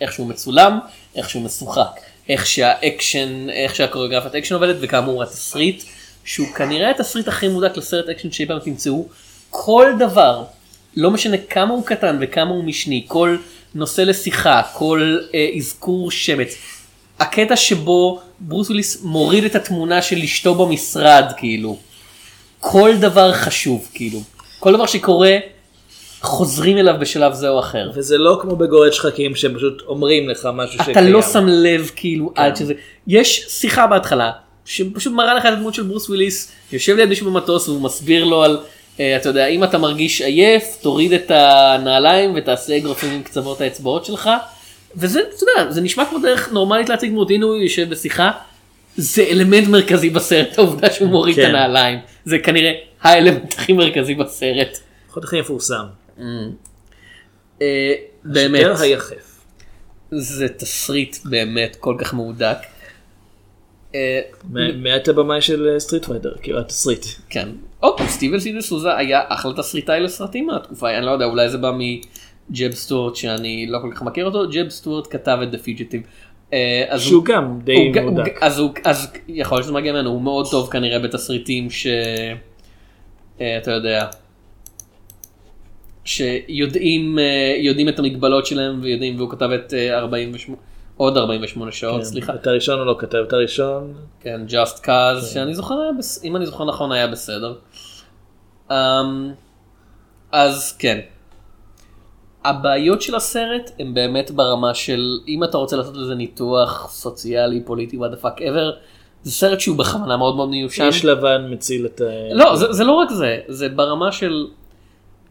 איך 0.00 0.12
שהוא 0.12 0.26
מצולם 0.26 0.78
איך 1.16 1.30
שהוא 1.30 1.42
משוחק 1.42 2.00
איך 2.28 2.46
שהאקשן 2.46 3.50
איך 3.50 3.74
שהקוריאוגרפיית 3.74 4.34
אקשן 4.34 4.54
עובדת 4.54 4.76
וכאמור 4.80 5.22
התסריט 5.22 5.82
שהוא 6.24 6.48
כנראה 6.48 6.90
התסריט 6.90 7.28
הכי 7.28 7.48
מודק 7.48 7.76
לסרט 7.76 8.08
אקשן 8.08 8.32
שאי 8.32 8.46
פעם 8.46 8.58
תמצאו 8.58 9.06
כל 9.50 9.92
דבר 9.98 10.44
לא 10.96 11.10
משנה 11.10 11.36
כמה 11.38 11.74
הוא 11.74 11.84
קטן 11.84 12.18
וכמה 12.20 12.50
הוא 12.50 12.64
משני, 12.64 13.04
כל 13.08 13.36
נושא 13.74 14.00
לשיחה, 14.00 14.62
כל 14.72 15.18
אה, 15.34 15.48
אזכור 15.56 16.10
שמץ. 16.10 16.56
הקטע 17.18 17.56
שבו 17.56 18.20
ברוס 18.40 18.68
וויליס 18.68 19.02
מוריד 19.02 19.44
את 19.44 19.54
התמונה 19.54 20.02
של 20.02 20.18
אשתו 20.18 20.54
במשרד, 20.54 21.24
כאילו. 21.36 21.76
כל 22.60 22.96
דבר 22.96 23.32
חשוב, 23.32 23.88
כאילו. 23.94 24.20
כל 24.58 24.72
דבר 24.72 24.86
שקורה, 24.86 25.36
חוזרים 26.24 26.78
אליו 26.78 26.94
בשלב 27.00 27.32
זה 27.32 27.48
או 27.48 27.58
אחר. 27.58 27.90
וזה 27.94 28.18
לא 28.18 28.38
כמו 28.42 28.56
בגורד 28.56 28.92
שחקים 28.92 29.34
שהם 29.34 29.54
פשוט 29.54 29.82
אומרים 29.86 30.28
לך 30.28 30.48
משהו 30.52 30.76
אתה 30.76 30.84
שקיים. 30.84 31.12
לא 31.12 31.22
שם 31.22 31.46
לב 31.48 31.90
כאילו 31.96 32.32
עד 32.34 32.56
שזה 32.56 32.74
יש 33.06 33.46
שיחה 33.48 33.86
בהתחלה 33.86 34.30
שפשוט 34.64 35.12
מראה 35.12 35.34
לך 35.34 35.46
את 35.46 35.52
הדמות 35.52 35.74
של 35.74 35.82
ברוס 35.82 36.08
וויליס 36.08 36.52
יושב 36.72 36.96
ליד 36.96 37.08
מישהו 37.08 37.30
במטוס 37.30 37.68
והוא 37.68 37.80
מסביר 37.80 38.24
לו 38.24 38.42
על 38.42 38.58
אה, 39.00 39.16
אתה 39.16 39.28
יודע 39.28 39.46
אם 39.46 39.64
אתה 39.64 39.78
מרגיש 39.78 40.22
עייף 40.22 40.64
תוריד 40.80 41.12
את 41.12 41.30
הנעליים 41.30 42.32
ותעשה 42.36 42.76
אגרופים 42.76 43.12
עם 43.12 43.22
קצוות 43.22 43.60
האצבעות 43.60 44.04
שלך 44.04 44.30
וזה 44.96 45.20
אתה 45.20 45.44
יודע 45.44 45.72
זה 45.72 45.80
נשמע 45.80 46.04
כמו 46.04 46.18
דרך 46.18 46.52
נורמלית 46.52 46.88
להציג 46.88 47.10
דמות 47.10 47.30
הנה 47.30 47.46
הוא 47.46 47.56
יושב 47.56 47.90
בשיחה 47.90 48.30
זה 48.96 49.24
אלמנט 49.30 49.68
מרכזי 49.68 50.10
בסרט 50.10 50.58
העובדה 50.58 50.90
שהוא 50.90 51.08
מוריד 51.08 51.38
את 51.38 51.44
כן. 51.44 51.50
הנעליים 51.50 51.98
זה 52.24 52.38
כנראה 52.38 52.72
האלמנט 53.02 53.54
הכי 53.58 53.72
מרכזי 53.72 54.14
בסרט. 54.14 54.78
לפחות 55.06 55.24
הכי 55.24 55.40
מפורסם. 55.40 55.84
אה, 57.62 57.92
באמת. 58.24 58.64
השוטר 58.64 58.82
היחף. 58.82 59.40
זה 60.10 60.48
תסריט 60.48 61.16
באמת 61.24 61.76
כל 61.80 61.96
כך 61.98 62.14
מהודק. 62.14 62.56
אה, 63.94 64.20
מאת 64.76 65.08
הבמאי 65.08 65.40
של 65.42 65.74
Street 65.78 66.04
Fighter, 66.04 66.32
כאילו 66.42 66.58
התסריט. 66.60 67.06
כן. 67.30 67.48
אוקיי, 67.82 68.08
סטיבן 68.08 68.38
אי 68.38 68.49
דה 68.49 68.60
סוזה 68.60 68.96
היה 68.96 69.20
אחלה 69.28 69.52
תסריטאי 69.56 70.00
לסרטים 70.00 70.46
מהתקופה, 70.46 70.90
אני 70.98 71.06
לא 71.06 71.10
יודע, 71.10 71.24
אולי 71.24 71.48
זה 71.48 71.58
בא 71.58 71.72
מג'ב 72.50 72.70
סטוארט 72.72 73.16
שאני 73.16 73.66
לא 73.66 73.78
כל 73.82 73.90
כך 73.94 74.02
מכיר 74.02 74.24
אותו, 74.26 74.50
ג'ב 74.50 74.68
סטוארט 74.68 75.06
כתב 75.10 75.38
את 75.42 75.54
The 75.54 75.66
Fugitive. 75.66 76.06
אה, 76.52 76.84
שהוא 76.98 77.24
גם 77.24 77.58
די. 77.64 77.76
ג- 78.24 78.38
אז 78.84 79.06
יכול 79.28 79.56
להיות 79.56 79.64
שזה 79.64 79.72
מגיע 79.72 79.92
ממנו, 79.92 80.10
הוא 80.10 80.22
מאוד 80.22 80.50
טוב 80.50 80.70
כנראה 80.70 80.98
בתסריטים 80.98 81.70
ש... 81.70 81.86
אה, 83.40 83.58
אתה 83.58 83.70
יודע. 83.70 84.06
שיודעים 86.04 87.18
אה, 87.18 87.56
יודעים 87.58 87.88
את 87.88 87.98
המגבלות 87.98 88.46
שלהם 88.46 88.80
ויודעים 88.82 89.16
והוא 89.16 89.30
כתב 89.30 89.50
את 89.50 89.74
אה, 89.74 89.98
48 89.98 90.56
עוד 90.96 91.16
48 91.16 91.72
שעות 91.72 91.98
כן, 91.98 92.04
סליחה 92.04 92.34
את 92.34 92.46
הראשון 92.46 92.78
הוא 92.78 92.86
לא 92.86 92.96
כתב, 92.98 93.24
את 93.28 93.32
הראשון. 93.32 93.94
כן 94.20 94.40
just 94.48 94.84
cause 94.84 95.24
שאני 95.32 95.54
זוכר. 95.54 95.74
אם 96.24 96.36
אני 96.36 96.46
זוכר 96.46 96.64
נכון 96.64 96.92
היה 96.92 97.06
בסדר. 97.06 97.54
Um, 98.70 98.74
אז 100.32 100.76
כן. 100.78 101.00
הבעיות 102.44 103.02
של 103.02 103.14
הסרט 103.14 103.70
הם 103.78 103.94
באמת 103.94 104.30
ברמה 104.30 104.74
של 104.74 105.18
אם 105.28 105.44
אתה 105.44 105.58
רוצה 105.58 105.76
לעשות 105.76 105.96
לזה 105.96 106.14
ניתוח 106.14 106.88
סוציאלי 106.90 107.60
פוליטי 107.64 107.96
what 107.96 108.18
the 108.18 108.24
fuck 108.24 108.38
ever 108.38 108.72
זה 109.22 109.32
סרט 109.32 109.60
שהוא 109.60 109.76
בכוונה 109.76 110.16
מאוד 110.16 110.36
מאוד 110.36 110.48
מיושן. 110.48 110.84
איש 110.84 111.04
לבן 111.04 111.46
מציל 111.50 111.86
את 111.86 112.00
לא 112.32 112.56
זה, 112.56 112.72
זה 112.72 112.84
לא 112.84 112.92
רק 112.92 113.10
זה 113.10 113.38
זה 113.48 113.68
ברמה 113.68 114.12
של 114.12 114.46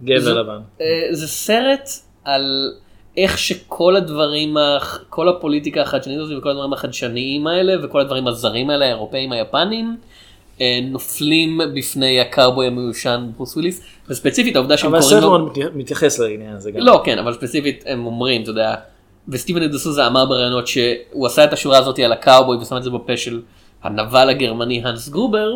גבר 0.04 0.34
לבן. 0.42 0.60
אה, 0.82 0.86
זה 1.12 1.28
סרט 1.28 1.90
על 2.24 2.72
איך 3.18 3.38
שכל 3.38 3.96
הדברים, 3.96 4.56
כל 5.10 5.30
הפוליטיקה 5.30 5.82
החדשנית 5.82 6.20
הזאת 6.20 6.38
וכל 6.38 6.50
הדברים 6.50 6.74
החדשניים 6.74 7.48
האלה 7.48 7.74
וכל 7.86 8.00
הדברים 8.02 8.28
הזרים 8.28 8.70
האלה, 8.70 8.86
האירופאים, 8.86 9.32
היפנים, 9.32 9.98
אה, 10.62 10.80
נופלים 10.84 11.62
בפני 11.76 12.20
הקאובוי 12.20 12.68
המיושן 12.68 13.30
ברוס 13.36 13.54
וויליס, 13.56 13.82
וספציפית 14.10 14.56
העובדה 14.56 14.78
שהם 14.78 14.90
אבל 14.96 15.00
קוראים 15.02 15.18
הסרט 15.18 15.24
לו... 15.24 15.40
מאוד 15.40 15.58
מת- 15.58 15.76
מתייחס 15.76 16.20
לעניין 16.20 16.56
הזה 16.56 16.72
גם. 16.72 16.80
לא, 16.80 17.02
כן, 17.06 17.20
אבל 17.20 17.34
ספציפית 17.34 17.84
הם 17.88 18.06
אומרים, 18.06 18.42
אתה 18.42 18.50
יודע, 18.50 18.76
וסטיבן 19.30 19.68
דסוזה 19.68 20.08
אמר 20.08 20.26
בראיונות 20.26 20.68
שהוא 20.68 21.26
עשה 21.26 21.44
את 21.44 21.54
השורה 21.54 21.78
הזאת 21.78 22.00
על 22.00 22.12
הקאובוי 22.12 22.58
ושם 22.58 22.78
את 22.78 22.84
זה 22.84 22.90
בפה 22.90 23.18
של 23.18 23.42
הנבל 23.84 24.30
הגרמני 24.30 24.82
האנס 24.84 25.10
גרובר, 25.10 25.54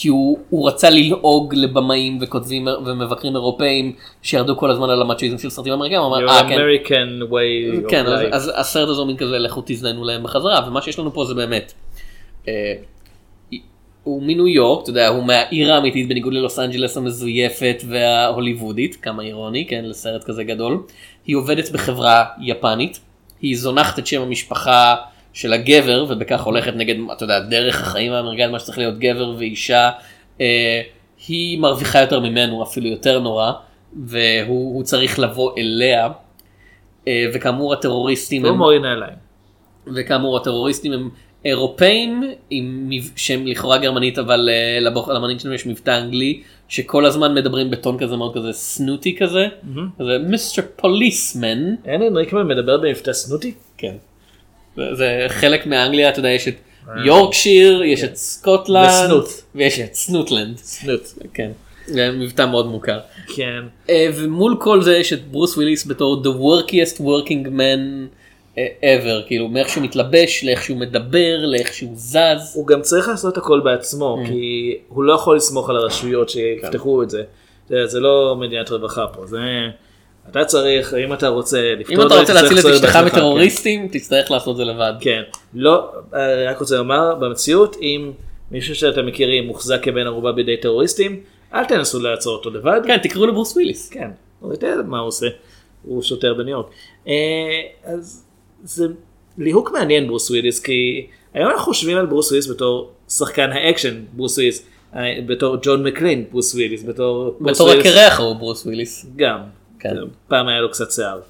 כי 0.00 0.08
הוא, 0.08 0.38
הוא 0.50 0.68
רצה 0.68 0.90
ללעוג 0.90 1.54
לבמאים 1.54 2.18
וכותבים 2.20 2.68
ומבקרים 2.86 3.34
אירופאים 3.34 3.92
שירדו 4.22 4.56
כל 4.56 4.70
הזמן 4.70 4.90
על 4.90 5.02
המצ'ואיזם 5.02 5.38
של 5.38 5.50
סרטים 5.50 5.72
אמריקאים, 5.72 6.00
הוא 6.00 6.16
אמר, 6.16 6.28
אה 6.28 6.48
כן, 6.48 6.58
American 6.58 7.30
way 7.30 7.86
of 7.86 7.90
כן, 7.90 8.06
אז, 8.06 8.20
life. 8.20 8.34
אז 8.34 8.52
הסרט 8.56 8.88
הזה 8.88 9.00
הוא 9.00 9.06
מין 9.06 9.16
כזה 9.16 9.38
לכו 9.38 9.62
תזדיינו 9.66 10.04
להם 10.04 10.22
בחזרה 10.22 10.68
ומה 10.68 10.82
שיש 10.82 10.98
לנו 10.98 11.12
פה 11.12 11.24
זה 11.24 11.34
באמת. 11.34 11.72
אה, 12.48 12.74
הוא 14.04 14.22
מניו 14.22 14.48
יורק, 14.48 14.82
אתה 14.82 14.90
יודע, 14.90 15.08
הוא 15.08 15.24
מהעיר 15.24 15.72
האמיתית 15.72 16.08
בניגוד 16.08 16.32
ללוס 16.34 16.58
אנג'לס 16.58 16.96
המזויפת 16.96 17.82
וההוליוודית, 17.88 18.96
כמה 18.96 19.22
אירוני, 19.22 19.66
כן, 19.66 19.84
לסרט 19.84 20.24
כזה 20.24 20.44
גדול. 20.44 20.82
היא 21.26 21.36
עובדת 21.36 21.70
בחברה 21.70 22.24
יפנית, 22.40 23.00
היא 23.40 23.56
זונחת 23.56 23.98
את 23.98 24.06
שם 24.06 24.22
המשפחה 24.22 24.96
של 25.32 25.52
הגבר 25.52 26.06
ובכך 26.08 26.42
הולכת 26.42 26.72
נגד, 26.76 26.94
אתה 27.12 27.24
יודע, 27.24 27.40
דרך 27.40 27.80
החיים 27.80 28.12
האמריקאית, 28.12 28.50
מה 28.50 28.58
שצריך 28.58 28.78
להיות 28.78 28.98
גבר 28.98 29.34
ואישה. 29.38 29.90
אה, 30.40 30.82
היא 31.28 31.58
מרוויחה 31.58 32.00
יותר 32.00 32.20
ממנו, 32.20 32.62
אפילו 32.62 32.86
יותר 32.86 33.20
נורא, 33.20 33.52
והוא 34.06 34.74
הוא 34.74 34.82
צריך 34.82 35.18
לבוא 35.18 35.52
אליה. 35.58 36.08
אה, 37.08 37.26
וכאמור 37.34 37.72
הטרוריסטים 37.72 38.44
הם, 38.44 38.54
מוריד 38.54 38.82
נעליים. 38.82 39.16
וכאמור 39.94 40.36
הטרוריסטים 40.36 40.92
הם 40.92 41.10
אירופאים 41.44 42.22
עם 42.50 42.90
שהם 43.16 43.46
לכאורה 43.46 43.78
גרמנית 43.78 44.18
אבל 44.18 44.48
אה, 44.52 44.80
למנהיג 45.14 45.38
שלהם 45.38 45.54
יש 45.54 45.66
מבטא 45.66 45.98
אנגלי 45.98 46.42
שכל 46.68 47.06
הזמן 47.06 47.34
מדברים 47.34 47.70
בטון 47.70 47.98
כזה 47.98 48.16
מאוד 48.16 48.34
כזה 48.34 48.52
סנוטי 48.52 49.16
כזה, 49.16 49.46
כזה 49.98 50.18
mister 50.18 50.62
policeman, 50.76 51.74
אלן 51.84 52.16
ריקמן 52.16 52.46
מדבר 52.46 52.76
במבטא 52.76 53.12
סנוטי? 53.12 53.54
כן. 53.78 53.96
זה, 54.92 55.26
חלק 55.28 55.66
מאנגליה 55.66 56.08
אתה 56.08 56.18
יודע 56.18 56.28
יש 56.28 56.48
את 56.48 56.54
יורקשיר 57.04 57.82
יש 57.82 58.04
את 58.04 58.16
סקוטלנד. 58.16 59.10
ויש 59.54 59.80
את 59.80 59.94
סנוטלנד, 59.94 60.56
snot. 60.56 61.00
כן. 61.34 61.50
זה 61.86 62.10
מבטא 62.10 62.46
מאוד 62.46 62.66
מוכר. 62.66 62.98
כן. 63.36 63.62
אה, 63.90 64.08
ומול 64.14 64.56
כל 64.60 64.82
זה 64.82 64.96
יש 64.96 65.12
את 65.12 65.28
ברוס 65.28 65.56
וויליס 65.56 65.86
בתור 65.86 66.22
the 66.22 66.28
workiest 66.28 67.00
working 67.00 67.46
man 67.46 68.08
אה, 68.58 68.66
ever 68.82 69.26
כאילו 69.26 69.48
מאיך 69.48 69.68
שהוא 69.68 69.84
מתלבש 69.84 70.44
לאיך 70.44 70.62
שהוא 70.62 70.76
מדבר 70.76 71.46
לאיך 71.46 71.74
שהוא 71.74 71.92
זז. 71.94 72.52
הוא 72.54 72.66
גם 72.66 72.82
צריך 72.82 73.08
לעשות 73.08 73.36
הכל 73.36 73.60
בעצמו, 73.64 74.18
Mm. 74.22 74.28
כי 74.28 74.74
הוא 74.88 75.04
לא 75.04 75.12
יכול 75.12 75.36
לסמוך 75.36 75.70
על 75.70 75.76
הרשויות 75.76 76.28
שיפתחו 76.28 77.02
את. 77.02 77.10
זה. 77.10 77.22
זה 77.84 78.00
לא 78.00 78.36
מדינת 78.40 78.70
רווחה 78.70 79.06
פה, 79.06 79.26
זה... 79.26 79.38
אתה 80.30 80.44
צריך, 80.44 80.94
אם 80.94 81.12
אתה 81.12 81.28
רוצה 81.28 81.74
לפתור 81.78 81.94
אם 81.94 82.00
את 82.00 82.06
אתה 82.06 82.20
רוצה 82.20 82.32
להציל 82.32 82.58
את 82.58 82.64
אשתך 82.64 82.84
בעצמך, 82.84 83.14
מטרוריסטים 83.14 83.88
תצטרך 83.92 84.30
לעשות 84.30 84.56
זה 84.56 84.64
לבד. 84.64 84.92
כן. 85.00 85.22
כן. 85.32 85.38
לא, 85.54 85.90
אני 86.12 86.46
רק 86.46 86.58
רוצה 86.58 86.76
לומר, 86.76 87.14
במציאות, 87.14 87.76
אם 87.80 88.12
מישהו 88.50 88.74
שאתם 88.74 89.06
מכירים 89.06 89.46
מוחזק 89.46 89.82
כבן 89.82 90.06
ערובה 90.06 90.32
בידי 90.32 90.56
טרוריסטים, 90.56 91.20
אל 91.54 91.64
תנסו 91.64 92.00
לעצור 92.00 92.36
אותו 92.36 92.50
לבד. 92.50 92.80
כן 92.86 92.98
תקראו 93.02 93.26
לברוס 93.26 93.52
וויליס. 93.52 93.88
כן, 93.88 94.10
הוא 94.40 94.52
יודע 94.52 94.74
מה 94.86 94.98
הוא 94.98 95.08
עושה, 95.08 95.26
הוא 95.82 96.02
שוטר 96.02 96.34
בניו 96.34 96.50
יורק. 96.50 96.66
אה, 97.08 97.12
אז 97.84 98.24
זה 98.64 98.86
ליהוק 99.38 99.70
מעניין 99.72 100.06
ברוס 100.06 100.30
וויליס, 100.30 100.60
כי 100.60 101.06
היום 101.34 101.50
אנחנו 101.50 101.64
חושבים 101.64 101.98
על 101.98 102.06
ברוס 102.06 102.28
וויליס 102.28 102.50
בתור 102.50 102.92
שחקן 103.08 103.50
האקשן 103.52 104.02
ברוס 104.12 104.36
וויליס, 104.38 104.66
אה, 104.96 105.00
בתור 105.26 105.56
ג'ון 105.62 105.82
מקליין 105.86 106.24
ברוס 106.30 106.54
וויליס 106.54 106.84
בתור 106.84 107.36
ברוס 107.40 107.60
בתור 107.60 107.70
הקרח 107.70 108.20
הוא 108.20 108.36
ברוס 108.36 108.66
וויליס. 108.66 109.06
גם 109.16 109.40
כן. 109.80 109.94
פעם 110.28 110.48
היה 110.48 110.60
לו 110.60 110.70
קצת 110.70 110.90
שיער. 110.92 111.20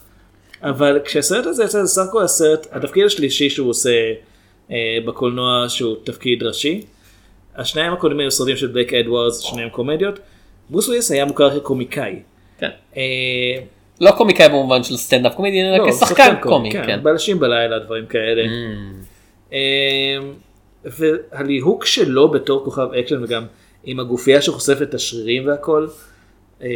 אבל 0.63 1.01
כשהסרט 1.05 1.47
הזה 1.47 1.65
יצא 1.65 1.83
זה 1.83 1.89
סך 1.89 2.03
הכל 2.09 2.23
הסרט 2.23 2.67
התפקיד 2.73 3.05
השלישי 3.07 3.51
שהוא 3.51 3.71
עושה 3.71 4.13
אה, 4.71 4.99
בקולנוע 5.07 5.69
שהוא 5.69 5.97
תפקיד 6.05 6.43
ראשי. 6.43 6.83
השניים 7.57 7.93
הקודמים 7.93 8.21
היו 8.21 8.31
סרטים 8.31 8.57
של 8.57 8.67
בלק 8.67 8.95
אדוארדס 8.95 9.41
שניהם 9.41 9.69
קומדיות. 9.69 10.19
ברוס 10.71 10.87
וויליס 10.87 11.11
היה 11.11 11.25
מוכר 11.25 11.61
כקומיקאי. 11.61 12.23
כן. 12.59 12.71
אה, 12.97 13.03
לא 14.01 14.11
קומיקאי 14.11 14.49
במובן 14.49 14.83
של 14.83 14.97
stand-up 14.97 15.35
comedy, 15.35 15.63
אלא 15.63 15.87
לא, 15.87 15.93
כשחקן 15.93 16.35
קומי. 16.41 16.73
כן, 16.73 16.83
כן. 16.87 17.03
בלשים 17.03 17.39
בלילה 17.39 17.79
דברים 17.79 18.07
כאלה. 18.07 18.43
Mm. 18.43 19.05
אה, 19.53 20.19
והליהוק 20.85 21.85
שלו 21.85 22.29
בתור 22.29 22.65
כוכב 22.65 22.93
אקשן 22.93 23.25
וגם 23.25 23.45
עם 23.85 24.01
הגופייה 24.01 24.43
שחושפת 24.43 24.83
את 24.83 24.95
השרירים 24.95 25.47
והכל, 25.47 25.87
אה, 26.63 26.69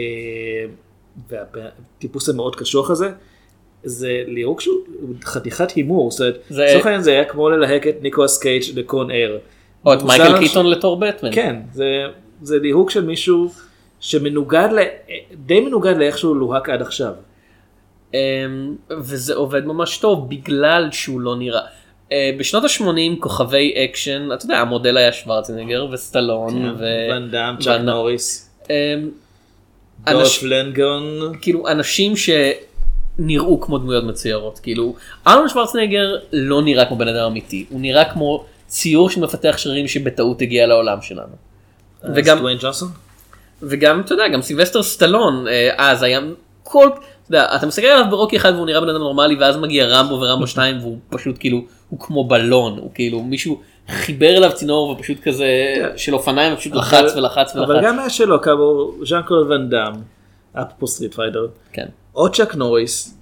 והטיפוס 1.28 2.28
המאוד 2.28 2.56
קשוח 2.56 2.90
הזה, 2.90 3.10
זה 3.84 4.22
ליהוק 4.26 4.60
שהוא 4.60 4.76
חתיכת 5.24 5.70
הימור, 5.70 6.10
זאת 6.10 6.20
אומרת, 6.20 6.38
לצורך 6.50 6.86
העניין 6.86 7.02
זה 7.02 7.10
היה 7.10 7.24
כמו 7.24 7.50
ללהק 7.50 7.86
את 7.86 7.96
ניקולס 8.02 8.38
קייג' 8.38 8.62
לקון 8.74 9.10
אר. 9.10 9.38
או 9.86 9.94
את 9.94 10.02
מייקל 10.02 10.38
קיטון 10.38 10.66
לתור 10.66 11.00
בטמן. 11.00 11.30
כן, 11.32 11.56
זה, 11.72 12.04
זה 12.42 12.58
ליהוק 12.58 12.90
של 12.90 13.04
מישהו 13.04 13.50
שמנוגד, 14.00 14.68
די 15.46 15.60
מנוגד 15.60 15.96
לאיך 15.96 16.18
שהוא 16.18 16.36
לוהק 16.36 16.68
עד 16.68 16.82
עכשיו. 16.82 17.12
אמ, 18.14 18.18
וזה 18.90 19.34
עובד 19.34 19.66
ממש 19.66 19.98
טוב 19.98 20.30
בגלל 20.30 20.88
שהוא 20.92 21.20
לא 21.20 21.36
נראה. 21.36 21.60
אה, 22.12 22.30
בשנות 22.38 22.64
ה-80 22.64 23.20
כוכבי 23.20 23.74
אקשן, 23.84 24.28
אתה 24.34 24.44
יודע, 24.44 24.58
המודל 24.58 24.96
היה 24.96 25.12
שוורצנגר 25.12 25.86
וסטלון. 25.92 26.64
ו... 26.64 26.78
כן, 26.78 27.10
ואן 27.10 27.30
דאם, 27.30 27.56
צ'אק 27.60 27.80
נוריס, 27.80 28.50
אנש- 30.06 30.44
לונדגרן, 30.44 31.04
כאילו 31.40 31.68
אנשים 31.68 32.12
שנראו 32.16 33.60
כמו 33.60 33.78
דמויות 33.78 34.04
מצוירות 34.04 34.58
כאילו 34.58 34.94
ארנולד 35.26 35.48
שוורצנגר 35.48 36.16
לא 36.32 36.62
נראה 36.62 36.84
כמו 36.84 36.96
בן 36.96 37.08
אדם 37.08 37.24
אמיתי 37.26 37.66
הוא 37.70 37.80
נראה 37.80 38.04
כמו 38.12 38.44
ציור 38.66 39.10
של 39.10 39.20
מפתח 39.20 39.54
שרירים 39.58 39.88
שבטעות 39.88 40.42
הגיע 40.42 40.66
לעולם 40.66 41.02
שלנו. 41.02 41.32
וגם 42.14 42.38
דוויין 42.38 42.58
ג'ונסון. 42.60 42.88
וגם 43.62 44.00
אתה 44.00 44.12
יודע 44.14 44.28
גם 44.28 44.42
סילבסטר 44.42 44.82
סטלון 44.82 45.48
אה, 45.48 45.70
אז 45.78 46.02
היה 46.02 46.20
כל 46.62 46.88
אתה 47.22 47.36
יודע, 47.36 47.56
אתה 47.56 47.66
מסתכל 47.66 47.86
עליו 47.86 48.10
ברוקי 48.10 48.36
אחד 48.36 48.52
והוא 48.54 48.66
נראה 48.66 48.80
בן 48.80 48.88
אדם 48.88 48.98
נורמלי 48.98 49.36
ואז 49.40 49.56
מגיע 49.56 49.86
רמבו 49.86 50.14
ורמבו 50.14 50.46
2 50.56 50.78
והוא 50.78 50.98
פשוט 51.08 51.36
כאילו 51.40 51.64
הוא 51.88 52.00
כמו 52.00 52.24
בלון 52.24 52.78
הוא 52.78 52.90
כאילו 52.94 53.22
מישהו 53.22 53.60
חיבר 53.88 54.36
אליו 54.36 54.50
צינור 54.54 54.90
ופשוט 54.90 55.20
כזה 55.22 55.46
של 55.96 56.14
אופניים 56.14 56.54
ופשוט 56.54 56.74
לחץ 56.74 57.16
ולחץ 57.16 57.56
אבל 57.56 57.70
ולחץ. 57.70 57.84
גם 57.84 57.98
היה 57.98 58.10
שלו 58.10 58.42
כאמור 58.42 58.94
ז'אן 59.06 59.22
קלוד 59.22 59.52
ואן 59.52 59.68
דאם, 59.68 59.92
אפרופו 60.54 60.86
סטריט 60.86 61.14
פייטר, 61.14 61.46
כן. 61.72 61.86
או 62.14 62.32
צ'אק 62.32 62.54
נוריס, 62.54 63.18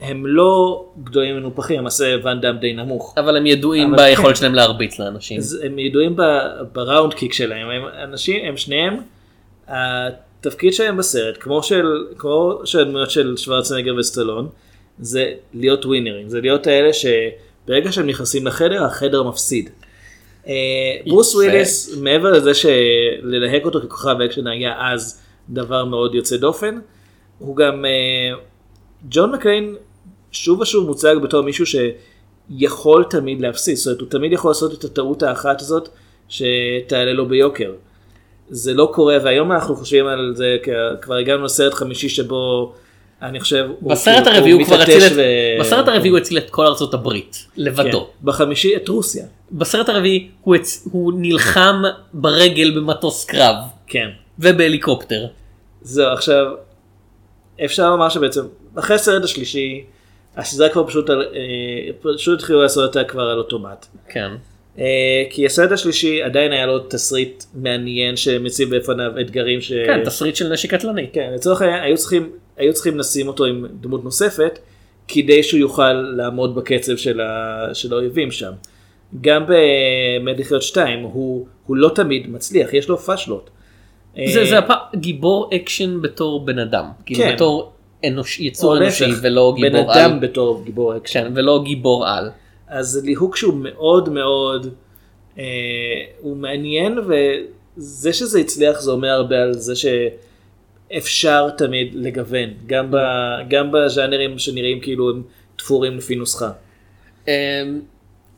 הם 0.00 0.26
לא 0.26 0.84
גדולים 1.04 1.36
מנופחים, 1.36 1.78
למעשה 1.78 2.16
ואן 2.22 2.40
דאם 2.40 2.56
די 2.56 2.72
נמוך. 2.72 3.14
אבל 3.16 3.36
הם 3.36 3.46
ידועים 3.46 3.94
אבל 3.94 4.04
ביכולת 4.04 4.28
כן. 4.28 4.34
שלהם 4.34 4.54
להרביץ 4.54 4.98
לאנשים. 4.98 5.40
הם 5.62 5.78
ידועים 5.78 6.16
ב 6.72 6.76
roundhouse 6.76 7.14
kick 7.14 7.32
שלהם, 7.32 7.70
הם 7.70 7.82
אנשים, 8.02 8.44
הם 8.44 8.56
שניהם, 8.56 8.96
התפקיד 9.68 10.74
שלהם 10.74 10.96
בסרט, 10.96 11.36
כמו 11.40 11.62
של, 11.62 12.06
כמו 12.18 12.60
של 12.64 12.80
הדמויות 12.80 13.10
של 13.10 13.36
שוורצנגר 13.36 13.94
וסטלון, 13.98 14.48
זה 14.98 15.32
להיות 15.54 15.86
ווינרים, 15.86 16.28
זה 16.28 16.40
להיות 16.40 16.66
האלה 16.66 16.90
שברגע 16.92 17.92
שהם 17.92 18.06
נכנסים 18.06 18.46
לחדר, 18.46 18.84
החדר 18.84 19.22
מפסיד. 19.22 19.70
אה, 20.48 20.54
ברוס 21.06 21.30
יפה. 21.30 21.38
וויליס, 21.38 21.96
מעבר 21.96 22.32
לזה 22.32 22.54
שללהק 22.54 23.64
אותו 23.64 23.80
ככוכב 23.80 24.20
אקשן 24.20 24.46
היה 24.46 24.92
אז 24.92 25.22
דבר 25.50 25.84
מאוד 25.84 26.14
יוצא 26.14 26.36
דופן, 26.36 26.78
הוא 27.38 27.56
גם, 27.56 27.84
אה, 27.84 28.36
ג'ון 29.10 29.32
מקליין 29.32 29.74
שוב 30.32 30.60
ושוב 30.60 30.86
מוצג 30.86 31.16
בתור 31.22 31.42
מישהו 31.42 31.64
שיכול 31.66 33.04
תמיד 33.10 33.40
להפסיד, 33.40 33.76
זאת 33.76 33.86
אומרת 33.86 34.00
הוא 34.00 34.08
תמיד 34.08 34.32
יכול 34.32 34.50
לעשות 34.50 34.74
את 34.74 34.84
הטעות 34.84 35.22
האחת 35.22 35.60
הזאת 35.60 35.88
שתעלה 36.28 37.12
לו 37.12 37.28
ביוקר. 37.28 37.72
זה 38.48 38.74
לא 38.74 38.90
קורה 38.94 39.18
והיום 39.24 39.52
אנחנו 39.52 39.76
חושבים 39.76 40.06
על 40.06 40.32
זה, 40.36 40.56
כבר 41.02 41.14
הגענו 41.14 41.44
לסרט 41.44 41.74
חמישי 41.74 42.08
שבו 42.08 42.74
אני 43.24 43.40
חושב, 43.40 43.66
בסרט 43.82 44.14
כאילו- 44.24 44.36
הרביעי 44.36 44.52
הוא 44.52 44.64
כבר 44.64 44.80
הציל 44.80 45.02
את, 45.06 45.12
ו- 45.16 45.60
בסרט 45.60 45.88
הרביעי 45.88 46.08
הוא 46.10 46.18
הציל 46.18 46.38
את 46.38 46.50
כל 46.50 46.66
ארצות 46.66 46.94
הברית, 46.94 47.46
כן. 47.54 47.62
לבדו. 47.62 48.08
בחמישי 48.22 48.76
את 48.76 48.88
רוסיה. 48.88 49.24
בסרט 49.52 49.88
הרביעי 49.88 50.28
הוא, 50.42 50.54
הצ... 50.54 50.88
הוא 50.92 51.12
נלחם 51.16 51.82
ברגל 52.12 52.70
במטוס 52.76 53.24
קרב 53.24 53.54
כן. 53.86 54.08
ובהליקופטר. 54.38 55.26
זהו 55.82 56.06
עכשיו 56.12 56.46
אפשר 57.64 57.90
לומר 57.90 58.08
שבעצם 58.08 58.40
אחרי 58.78 58.96
הסרט 58.96 59.24
השלישי 59.24 59.84
הסדרה 60.36 60.68
כבר 60.68 60.86
פשוט 60.86 61.10
על- 61.10 61.26
אה, 61.34 61.92
פשוט 62.14 62.38
התחילו 62.38 62.62
לעשות 62.62 62.88
אותה 62.96 63.04
כבר 63.08 63.22
על 63.22 63.38
אוטומט. 63.38 63.86
כן. 64.08 64.30
אה, 64.78 64.84
כי 65.30 65.46
הסרט 65.46 65.72
השלישי 65.72 66.22
עדיין 66.22 66.52
היה 66.52 66.66
לו 66.66 66.78
תסריט 66.78 67.44
מעניין 67.54 68.16
שמציב 68.16 68.76
בפניו 68.76 69.20
אתגרים 69.20 69.60
ש... 69.60 69.72
כן, 69.72 70.04
תסריט 70.04 70.36
של 70.36 70.52
נשק 70.52 70.74
קטלני. 70.74 71.06
כן, 71.12 71.30
לצורך 71.34 71.62
העניין 71.62 71.82
היו 71.82 71.96
צריכים, 71.96 72.30
היו 72.56 72.74
צריכים 72.74 72.98
לשים 72.98 73.28
אותו 73.28 73.44
עם 73.44 73.66
דמות 73.80 74.04
נוספת 74.04 74.58
כדי 75.08 75.42
שהוא 75.42 75.60
יוכל 75.60 75.92
לעמוד 75.92 76.54
בקצב 76.54 76.96
של, 76.96 77.20
ה... 77.20 77.68
של 77.74 77.92
האויבים 77.92 78.30
שם. 78.30 78.52
גם 79.20 79.44
במת 79.48 79.91
לחיות 79.91 80.62
2 80.62 81.02
הוא, 81.02 81.46
הוא 81.66 81.76
לא 81.76 81.90
תמיד 81.94 82.30
מצליח, 82.30 82.74
יש 82.74 82.88
לו 82.88 82.98
פאשלות. 82.98 83.50
זה, 84.14 84.40
אה, 84.40 84.46
זה 84.46 84.58
הפ... 84.58 84.70
גיבור 84.94 85.50
אקשן 85.56 86.02
בתור 86.02 86.44
בן 86.44 86.58
אדם. 86.58 86.84
כאילו 87.06 87.20
כן. 87.20 87.34
בתור 87.34 87.72
אנוש... 88.04 88.40
יצור 88.40 88.76
אנושי 88.76 89.10
ולא 89.22 89.54
בן 89.56 89.68
גיבור 89.68 89.92
על. 89.92 90.00
אדם 90.00 90.20
בתור 90.20 90.62
גיבור 90.64 90.96
אקשן. 90.96 91.24
כן, 91.24 91.32
ולא 91.34 91.62
גיבור 91.64 92.06
על. 92.06 92.30
אז 92.68 92.86
זה 92.86 93.00
ליהוק 93.02 93.36
שהוא 93.36 93.54
מאוד 93.54 94.08
מאוד, 94.08 94.74
אה, 95.38 95.44
הוא 96.20 96.36
מעניין 96.36 96.98
וזה 96.98 98.12
שזה 98.12 98.38
הצליח 98.38 98.80
זה 98.80 98.90
אומר 98.90 99.08
הרבה 99.08 99.42
על 99.42 99.52
זה 99.52 99.74
שאפשר 100.90 101.50
תמיד 101.50 101.94
לגוון, 101.94 102.50
גם, 102.66 102.90
ב, 102.90 102.96
גם 103.48 103.72
בז'אנרים 103.72 104.38
שנראים 104.38 104.80
כאילו 104.80 105.10
הם 105.10 105.22
תפורים 105.56 105.98
לפי 105.98 106.14
נוסחה. 106.14 106.50
אמ, 107.28 107.32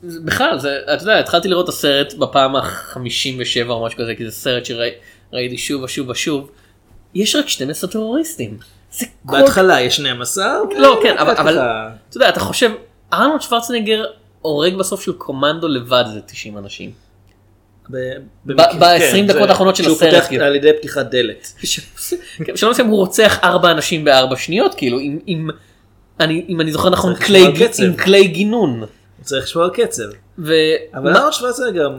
בכלל, 0.03 0.59
זה, 0.59 0.79
אתה 0.95 1.03
יודע, 1.03 1.18
התחלתי 1.18 1.49
לראות 1.49 1.64
את 1.64 1.68
הסרט 1.68 2.14
בפעם 2.14 2.57
ה-57 2.57 3.68
או 3.68 3.85
משהו 3.85 3.99
כזה, 3.99 4.14
כי 4.14 4.24
זה 4.24 4.31
סרט 4.31 4.64
שראיתי 4.64 5.59
שוב 5.59 5.83
ושוב 5.83 6.09
ושוב. 6.09 6.51
יש 7.14 7.37
רק 7.37 7.49
12 7.49 7.91
טרוריסטים. 7.91 8.59
זה 8.93 9.07
כל... 9.27 9.41
בהתחלה 9.41 9.81
יש 9.81 9.97
12, 9.97 10.59
לא, 10.79 11.01
כן, 11.03 11.18
אבל, 11.18 11.35
אבל 11.37 11.59
אתה 11.59 12.16
יודע, 12.16 12.29
אתה 12.29 12.41
חושב, 12.41 12.70
ארנולד 13.12 13.40
שוורצנגר 13.42 14.04
הורג 14.42 14.74
בסוף 14.74 15.02
של 15.02 15.12
קומנדו 15.12 15.68
לבד 15.68 16.04
איזה 16.09 16.20
90 16.20 16.59
אנשים. 16.59 16.90
ב- 17.90 17.96
ב- 17.96 18.20
במקרה- 18.44 18.72
ב-20 18.80 18.98
כן, 19.12 19.26
דקות 19.26 19.42
זה- 19.42 19.48
האחרונות 19.48 19.76
של 19.76 19.82
שהוא 19.84 19.96
הסרט, 19.96 20.14
פותח 20.14 20.26
כאילו. 20.28 20.44
על 20.44 20.54
ידי 20.54 20.70
פתיחת 20.78 21.07
דלת. 21.11 21.52
שלא 22.57 22.70
מסוים 22.70 22.88
הוא 22.88 22.96
רוצח 22.98 23.38
ארבע 23.44 23.70
אנשים 23.70 24.04
בארבע 24.04 24.36
שניות, 24.36 24.74
כאילו, 24.74 24.98
אם 26.50 26.61
אני 26.61 26.72
זוכר 26.72 26.90
נכון. 26.90 27.12
עם 27.82 27.96
כלי 27.96 28.26
גינון. 28.28 28.80
הוא 28.80 28.86
צריך 29.24 29.44
לשמור 29.44 29.64
על 29.64 29.70
קצב. 29.70 30.02
אבל 30.94 31.16
ארנולד 31.16 31.32
שוורצנגר, 31.32 31.90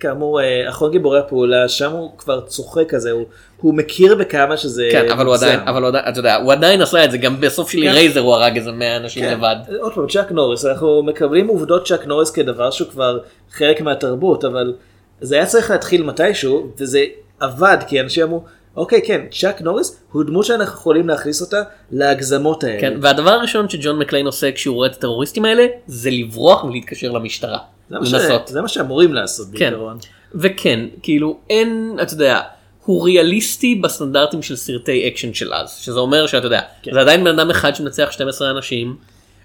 כאמור, 0.00 0.40
אה, 0.40 0.68
אחרון 0.68 0.90
גיבורי 0.90 1.18
הפעולה, 1.18 1.68
שם 1.68 1.92
הוא 1.92 2.10
כבר 2.18 2.40
צוחק 2.40 2.88
כזה, 2.88 3.10
הוא- 3.10 3.24
הוא 3.60 3.74
מכיר 3.74 4.14
בכמה 4.14 4.56
שזה 4.56 4.88
כן, 4.92 5.10
אבל 5.10 5.26
הוא. 5.26 5.34
עדיין, 5.34 5.60
אבל 5.60 5.80
הוא 5.82 5.88
עדיין, 5.88 6.04
אתה 6.08 6.18
יודע, 6.18 6.36
הוא 6.36 6.52
עדיין 6.52 6.82
עשה 6.82 7.04
את 7.04 7.10
זה, 7.10 7.18
גם 7.18 7.40
בסוף 7.40 7.70
של 7.70 7.82
כן. 7.82 7.88
Eraser 7.88 8.20
הוא 8.20 8.34
הרג 8.34 8.56
איזה 8.56 8.72
100 8.72 8.96
אנשים 8.96 9.22
כן. 9.24 9.32
לבד. 9.38 9.56
עוד 9.80 9.92
פעם, 9.94 10.06
צ'אק 10.08 10.32
נוריס, 10.32 10.64
אנחנו 10.64 11.02
מקבלים 11.02 11.48
עובדות 11.48 11.86
צ'אק 11.86 12.06
נוריס 12.06 12.30
כדבר 12.30 12.70
שהוא 12.70 12.88
כבר 12.88 13.18
חלק 13.52 13.80
מהתרבות, 13.80 14.44
אבל 14.44 14.74
זה 15.20 15.34
היה 15.34 15.46
צריך 15.46 15.70
להתחיל 15.70 16.02
מתישהו, 16.02 16.66
וזה 16.78 17.04
עבד, 17.40 17.76
כי 17.88 18.00
אנשים 18.00 18.22
אמרו, 18.22 18.44
אוקיי, 18.76 19.02
כן, 19.06 19.20
צ'אק 19.30 19.60
נוריס 19.60 20.00
הוא 20.12 20.24
דמות 20.24 20.44
שאנחנו 20.44 20.74
יכולים 20.74 21.08
להכניס 21.08 21.40
אותה 21.40 21.62
להגזמות 21.92 22.64
האלה. 22.64 22.80
כן, 22.80 22.98
והדבר 23.02 23.30
הראשון 23.30 23.68
שג'ון 23.68 23.98
מקליין 23.98 24.26
עושה 24.26 24.52
כשהוא 24.52 24.74
רואה 24.76 24.88
את 24.88 24.94
הטרוריסטים 24.94 25.44
האלה, 25.44 25.66
זה 25.86 26.10
לברוח 26.10 26.64
ולהתקשר 26.64 27.10
למשטרה. 27.12 27.58
זה 27.90 27.98
מה, 27.98 28.06
ש... 28.06 28.12
זה 28.46 28.60
מה 28.62 28.68
שאמורים 28.68 29.14
לעשות 29.14 29.46
כן. 29.46 29.70
בעיקרון. 29.70 29.98
וכן, 30.34 30.80
כאילו, 31.02 31.38
אין, 31.50 31.96
אתה 32.02 32.14
יודע, 32.14 32.40
הוא 32.84 33.04
ריאליסטי 33.04 33.74
בסטנדרטים 33.74 34.42
של 34.42 34.56
סרטי 34.56 35.08
אקשן 35.08 35.34
של 35.34 35.54
אז, 35.54 35.70
שזה 35.76 36.00
אומר 36.00 36.26
שאתה 36.26 36.46
יודע, 36.46 36.60
כן. 36.82 36.92
זה 36.94 37.00
עדיין 37.00 37.24
בן 37.24 37.38
אדם 37.38 37.50
אחד 37.50 37.74
שמנצח 37.74 38.08
12 38.10 38.50
אנשים, 38.50 38.96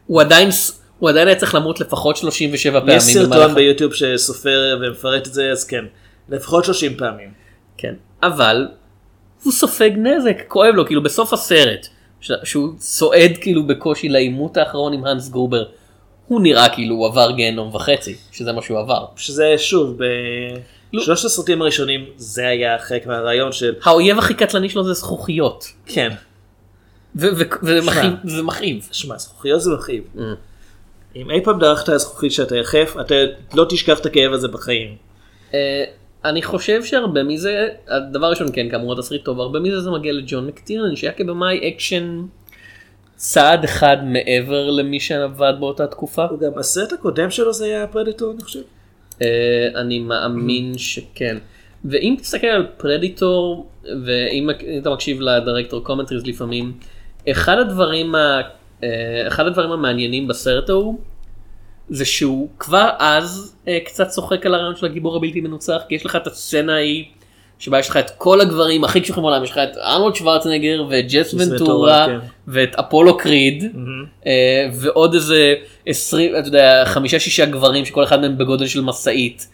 הוא 0.08 0.22
עדיין, 0.22 0.50
הוא 1.00 1.10
עדיין 1.10 1.28
היה 1.28 1.36
צריך 1.38 1.56
למות 1.56 1.80
לפחות 1.80 2.18
37 2.18 2.80
פעמים. 2.80 2.98
יש 2.98 3.04
סרטון 3.04 3.30
במהלך- 3.32 3.54
ביוטיוב 3.54 3.94
שסופר 3.94 4.78
ומפרט 4.82 5.28
את 5.28 5.34
זה, 5.34 5.52
אז 5.52 5.64
כן, 5.64 5.86
לפחות 6.30 6.66
30 6.66 6.96
פעמים. 6.98 7.30
כן, 7.78 7.94
אבל 8.24 8.68
הוא 9.44 9.54
סופג 9.54 9.92
נזק, 9.98 10.44
כואב 10.48 10.74
לו, 10.76 10.86
כאילו 10.86 11.04
בסוף 11.04 11.34
הסרט, 11.34 11.88
שהוא 12.44 12.70
צועד 12.78 13.32
כאילו 13.42 13.68
בקושי 13.68 14.10
לעימות 14.10 14.58
האחרון 14.58 14.94
עם 14.94 15.06
האנס 15.06 15.30
גרובר, 15.30 15.64
הוא 16.28 16.42
נראה 16.42 16.70
כאילו 16.70 16.96
הוא 16.96 17.08
עבר 17.08 17.32
גיהנום 17.32 17.76
וחצי, 17.76 18.16
שזה 18.32 18.52
מה 18.52 18.62
שהוא 18.62 18.80
עבר. 18.80 19.06
שזה 19.16 19.54
שוב, 19.58 19.98
ב... 19.98 20.04
לא. 20.94 21.14
הסרטים 21.14 21.62
הראשונים 21.62 22.06
זה 22.16 22.48
היה 22.48 22.80
חלק 22.80 23.08
מהרעיון 23.08 23.52
של 23.52 23.74
האויב 23.84 24.18
הכי 24.18 24.34
קטלני 24.34 24.70
שלו 24.70 24.84
זה 24.84 24.94
זכוכיות. 24.94 25.66
כן. 25.86 26.10
וזה 27.16 28.42
מכאיב. 28.44 28.88
שמע 28.92 29.18
זכוכיות 29.18 29.62
זה 29.62 29.72
מכאיב. 29.72 30.04
Mm. 30.16 30.20
אם 31.16 31.32
אי 31.32 31.42
פעם 31.44 31.60
דרכת 31.60 31.90
על 31.90 31.98
זכוכית 31.98 32.32
שאתה 32.32 32.58
יחף 32.58 32.96
אתה 33.02 33.16
לא 33.54 33.66
תשכח 33.70 34.00
את 34.00 34.06
הכאב 34.06 34.34
הזה 34.34 34.48
בחיים. 34.48 34.96
אני 36.26 36.42
חושב 36.42 36.84
שהרבה 36.84 37.24
מזה, 37.24 37.68
הדבר 37.88 38.26
הראשון 38.26 38.48
כן 38.54 38.70
כאמור 38.70 38.94
התסריט 38.94 39.26
טוב, 39.26 39.40
הרבה 39.40 39.60
מזה 39.60 39.82
זה 39.82 39.92
מגיע 39.92 40.14
לג'ון 40.14 40.48
מקטירן 40.48 40.96
שהיה 40.96 41.14
כבמאי 41.14 41.70
אקשן 41.70 42.22
צעד 43.16 43.64
אחד 43.64 43.98
מעבר 44.06 44.70
למי 44.70 45.00
שעבד 45.00 45.54
באותה 45.60 45.88
תקופה. 45.88 46.26
הוא 46.26 46.40
גם 46.40 46.52
הסרט 46.58 46.94
הקודם 46.94 47.32
שלו 47.32 47.54
זה 47.54 47.66
היה 47.66 47.88
פרדטור 47.88 48.32
אני 48.32 48.42
חושב. 48.42 48.62
אה, 49.22 49.28
אני 49.76 50.00
מאמין 50.00 50.78
שכן. 50.78 51.38
ואם 51.86 52.16
תסתכל 52.22 52.48
על 52.48 52.68
פרדטור 52.78 53.70
ואם 54.06 54.50
אתה 54.80 54.90
מקשיב 54.90 55.22
ל 55.22 55.29
director 55.29 55.84
commentaries 55.84 56.28
לפעמים 56.28 56.74
אחד 57.32 57.58
הדברים 57.58 58.16
ה... 58.16 58.42
אה, 58.84 59.28
אחד 59.28 59.48
הדברים 59.48 59.72
המעניינים 59.72 60.28
בסרט 60.28 60.70
ההוא 60.70 61.00
זה 61.92 62.06
שהוא 62.06 62.50
כבר 62.60 62.90
אז 63.00 63.56
אה, 63.68 63.80
קצת 63.86 64.08
צוחק 64.08 64.46
על 64.46 64.56
הרעיון 64.56 64.76
של 64.76 64.86
הגיבור 64.86 65.16
הבלתי 65.16 65.42
מנוצח 65.42 65.82
כי 65.88 65.96
יש 65.96 66.06
לך 66.06 66.16
את 66.16 66.28
הסצנה 66.28 66.76
ההיא 66.76 67.06
שבה 67.60 67.80
יש 67.80 67.90
לך 67.90 67.98
את 67.98 68.10
כל 68.18 68.42
הגברים 68.42 68.84
הכי 68.84 69.02
קשוחים 69.02 69.24
בעולם 69.24 69.44
יש 69.44 69.52
לך 69.52 69.58
את 69.58 69.78
ארנולד 69.78 70.16
שוורצנגר 70.16 70.86
וג'ס 70.90 71.34
ונטורה, 71.34 71.52
ונטורה 71.52 72.06
כן. 72.08 72.18
ואת 72.48 72.76
אפולו 72.76 73.18
קריד 73.18 73.64
אה, 74.26 74.70
ועוד 74.74 75.14
איזה 75.14 75.54
20 75.86 76.36
אתה 76.40 76.48
יודע 76.48 76.84
חמישה 76.86 77.20
שישה 77.20 77.46
גברים 77.46 77.86
שכל 77.86 78.04
אחד 78.04 78.22
מהם 78.22 78.38
בגודל 78.38 78.68
של 78.68 78.82
משאית. 78.82 79.48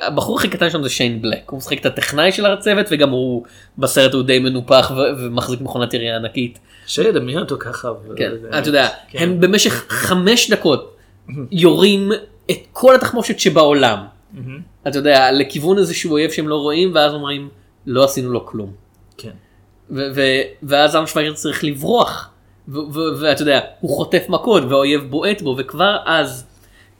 הבחור 0.00 0.38
הכי 0.38 0.48
קטן 0.48 0.70
שם 0.70 0.82
זה 0.82 0.88
שיין 0.88 1.22
בלק 1.22 1.50
הוא 1.50 1.58
משחק 1.58 1.80
את 1.80 1.86
הטכנאי 1.86 2.32
של 2.32 2.46
הצוות 2.46 2.86
וגם 2.90 3.10
הוא 3.10 3.44
בסרט 3.78 4.14
הוא 4.14 4.22
די 4.22 4.38
מנופח 4.38 4.92
ומחזיק 5.18 5.60
מכונת 5.60 5.94
ירייה 5.94 6.16
ענקית. 6.16 6.58
קשה 6.86 7.02
לדמיין 7.02 7.38
אותו 7.38 7.56
ככה. 7.58 7.88
כן, 8.16 8.30
אתה 8.58 8.68
יודע, 8.68 8.88
כן. 9.08 9.18
הם 9.18 9.40
במשך 9.40 9.84
חמש 9.88 10.50
דקות 10.50 10.92
יורים 11.50 12.12
את 12.50 12.56
כל 12.72 12.94
התחמושת 12.94 13.38
שבעולם. 13.38 13.98
אתה 14.88 14.98
יודע, 14.98 15.32
לכיוון 15.32 15.78
איזשהו 15.78 16.12
אויב 16.12 16.30
שהם 16.30 16.48
לא 16.48 16.56
רואים 16.56 16.94
ואז 16.94 17.14
אומרים 17.14 17.48
לא 17.86 18.04
עשינו 18.04 18.32
לו 18.32 18.46
כלום. 18.46 18.72
כן. 19.18 19.30
ו- 19.90 20.08
ו- 20.14 20.42
ואז 20.62 20.94
עם 20.94 21.06
שוויגר 21.06 21.32
צריך 21.32 21.64
לברוח. 21.64 22.30
ואתה 23.20 23.42
יודע, 23.42 23.60
הוא 23.80 23.96
חוטף 23.96 24.24
מכות 24.28 24.62
והאויב 24.62 25.10
בועט 25.10 25.42
בו 25.42 25.54
וכבר 25.58 25.96
אז, 26.06 26.46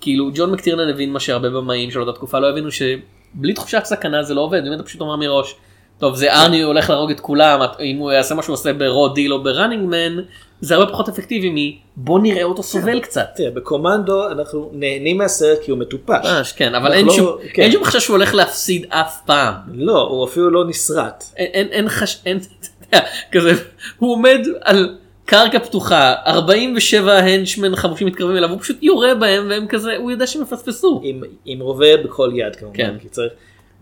כאילו 0.00 0.30
ג'ון 0.34 0.50
מקטירנן 0.50 0.88
הבין 0.88 1.12
מה 1.12 1.20
שהרבה 1.20 1.50
במאים 1.50 1.90
של 1.90 2.00
אותה 2.00 2.12
תקופה 2.12 2.38
לא 2.38 2.48
הבינו 2.50 2.68
שבלי 2.70 3.52
תחושת 3.54 3.84
סכנה 3.84 4.22
זה 4.22 4.34
לא 4.34 4.40
עובד, 4.40 4.66
אם 4.66 4.72
אתה 4.72 4.82
פשוט 4.82 5.00
אומר 5.00 5.16
מראש, 5.16 5.54
טוב 6.02 6.16
זה 6.16 6.32
ארני 6.32 6.62
הולך 6.62 6.90
להרוג 6.90 7.10
את 7.10 7.20
כולם, 7.20 7.60
אם 7.80 7.96
הוא 7.96 8.12
יעשה 8.12 8.34
מה 8.34 8.42
שהוא 8.42 8.54
עושה 8.54 8.72
ב 8.72 8.83
Raw 8.83 9.14
Deal 9.14 9.32
או 9.32 9.42
ב 9.42 9.48
Running 9.48 9.88
Man, 9.88 10.22
זה 10.60 10.74
הרבה 10.74 10.92
פחות 10.92 11.08
אפקטיבי 11.08 11.78
מבוא 11.96 12.18
נראה 12.18 12.42
אותו 12.42 12.62
סובל 12.62 13.00
קצת. 13.00 13.26
תראה, 13.36 13.50
בקומנדו 13.50 14.30
אנחנו 14.30 14.70
נהנים 14.72 15.18
מהסרט 15.18 15.58
כי 15.64 15.70
הוא 15.70 15.78
מטופש. 15.78 16.24
ממש, 16.24 16.52
כן, 16.52 16.74
אבל 16.74 16.92
אין 16.92 17.06
לא- 17.06 17.12
שום, 17.12 17.36
כן. 17.54 17.62
אין 17.62 17.72
שום 17.72 17.84
חשש 17.84 18.04
שהוא 18.04 18.16
הולך 18.16 18.34
להפסיד 18.34 18.86
אף 18.88 19.20
פעם. 19.26 19.54
לא, 19.74 20.02
הוא 20.02 20.24
אפילו 20.24 20.50
לא 20.50 20.64
נשרט. 20.68 21.24
אין, 21.36 21.88
חש... 21.88 22.18
אין... 22.26 22.38
כזה, 23.32 23.52
הוא 23.98 24.12
עומד 24.12 24.40
על 24.60 24.96
קרקע 25.24 25.58
פתוחה, 25.58 26.14
47 26.26 27.18
הנשמן 27.18 27.76
חמושים 27.76 28.06
מתקרבים 28.06 28.36
אליו, 28.36 28.50
הוא 28.50 28.60
פשוט 28.60 28.82
יורה 28.82 29.14
בהם 29.14 29.46
והם 29.50 29.66
כזה, 29.66 29.96
הוא 29.96 30.10
יודע 30.10 30.26
שהם 30.26 30.42
יפספסו. 30.42 31.00
עם, 31.44 31.60
רובה 31.60 31.96
בכל 32.04 32.30
יד 32.34 32.56
כמובן. 32.56 32.76
כן. 32.76 32.94
כי 33.00 33.08
צריך. 33.08 33.32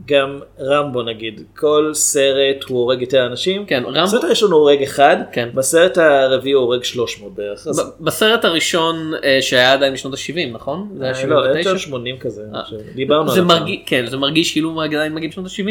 גם 0.06 0.40
רמבו 0.60 1.02
נגיד, 1.02 1.42
כל 1.56 1.90
סרט 1.94 2.64
הוא 2.68 2.78
הורג 2.78 3.00
יותר 3.00 3.26
אנשים. 3.26 3.66
כן, 3.66 3.82
רמבו- 3.86 4.02
בסרט 4.02 4.24
הראשון 4.24 4.52
הוא 4.52 4.60
הורג 4.60 4.82
אחד, 4.82 5.16
כן. 5.32 5.48
בסרט 5.54 5.98
הרביעי 5.98 6.52
הוא 6.52 6.62
הורג 6.62 6.82
300 6.84 7.34
בערך. 7.34 7.66
אז- 7.66 7.92
בסרט 8.00 8.44
הראשון 8.44 9.12
אה, 9.24 9.38
שהיה 9.40 9.72
עדיין 9.72 9.92
בשנות 9.92 10.14
ה-70, 10.14 10.52
נכון? 10.54 10.88
זה 10.98 11.04
היה 11.04 11.12
אה, 11.14 11.26
לא, 11.26 11.42
79? 11.42 11.58
1980 11.70 12.18
כזה. 12.18 12.42
אני 12.50 12.58
אה. 12.58 12.62
דיברנו 12.94 13.30
זה 13.30 13.40
על 13.40 13.46
מרגיש, 13.46 13.78
כן, 13.86 14.06
זה 14.06 14.16
מרגיש 14.16 14.52
כאילו 14.52 14.70
הוא 14.70 14.82
עדיין 14.84 15.14
מגיע 15.14 15.28
בשנות 15.28 15.46
ה-70. 15.46 15.68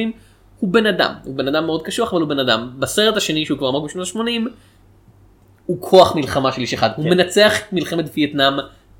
הוא 0.60 0.70
בן 0.74 0.86
אדם, 0.86 1.14
הוא 1.24 1.36
בן 1.36 1.48
אדם 1.48 1.66
מאוד 1.66 1.82
קשוח 1.84 2.14
אבל 2.14 2.22
הוא 2.22 2.30
בן 2.30 2.40
אדם. 2.40 2.70
בסרט 2.80 3.18
השני 3.18 3.46
שהוא 3.46 3.58
כבר 3.58 3.68
עמוק 3.68 3.86
בשנות 3.86 4.08
ה-80, 4.08 4.50
הוא 5.66 5.78
כוח 5.82 6.16
מלחמה 6.16 6.52
של 6.52 6.62
איש 6.62 6.74
אחד. 6.74 6.90
הוא 6.96 7.04
כן. 7.04 7.10
מנצח 7.10 7.54
את 7.60 7.74
מלחמת 7.74 8.06
וייטנאם 8.18 8.54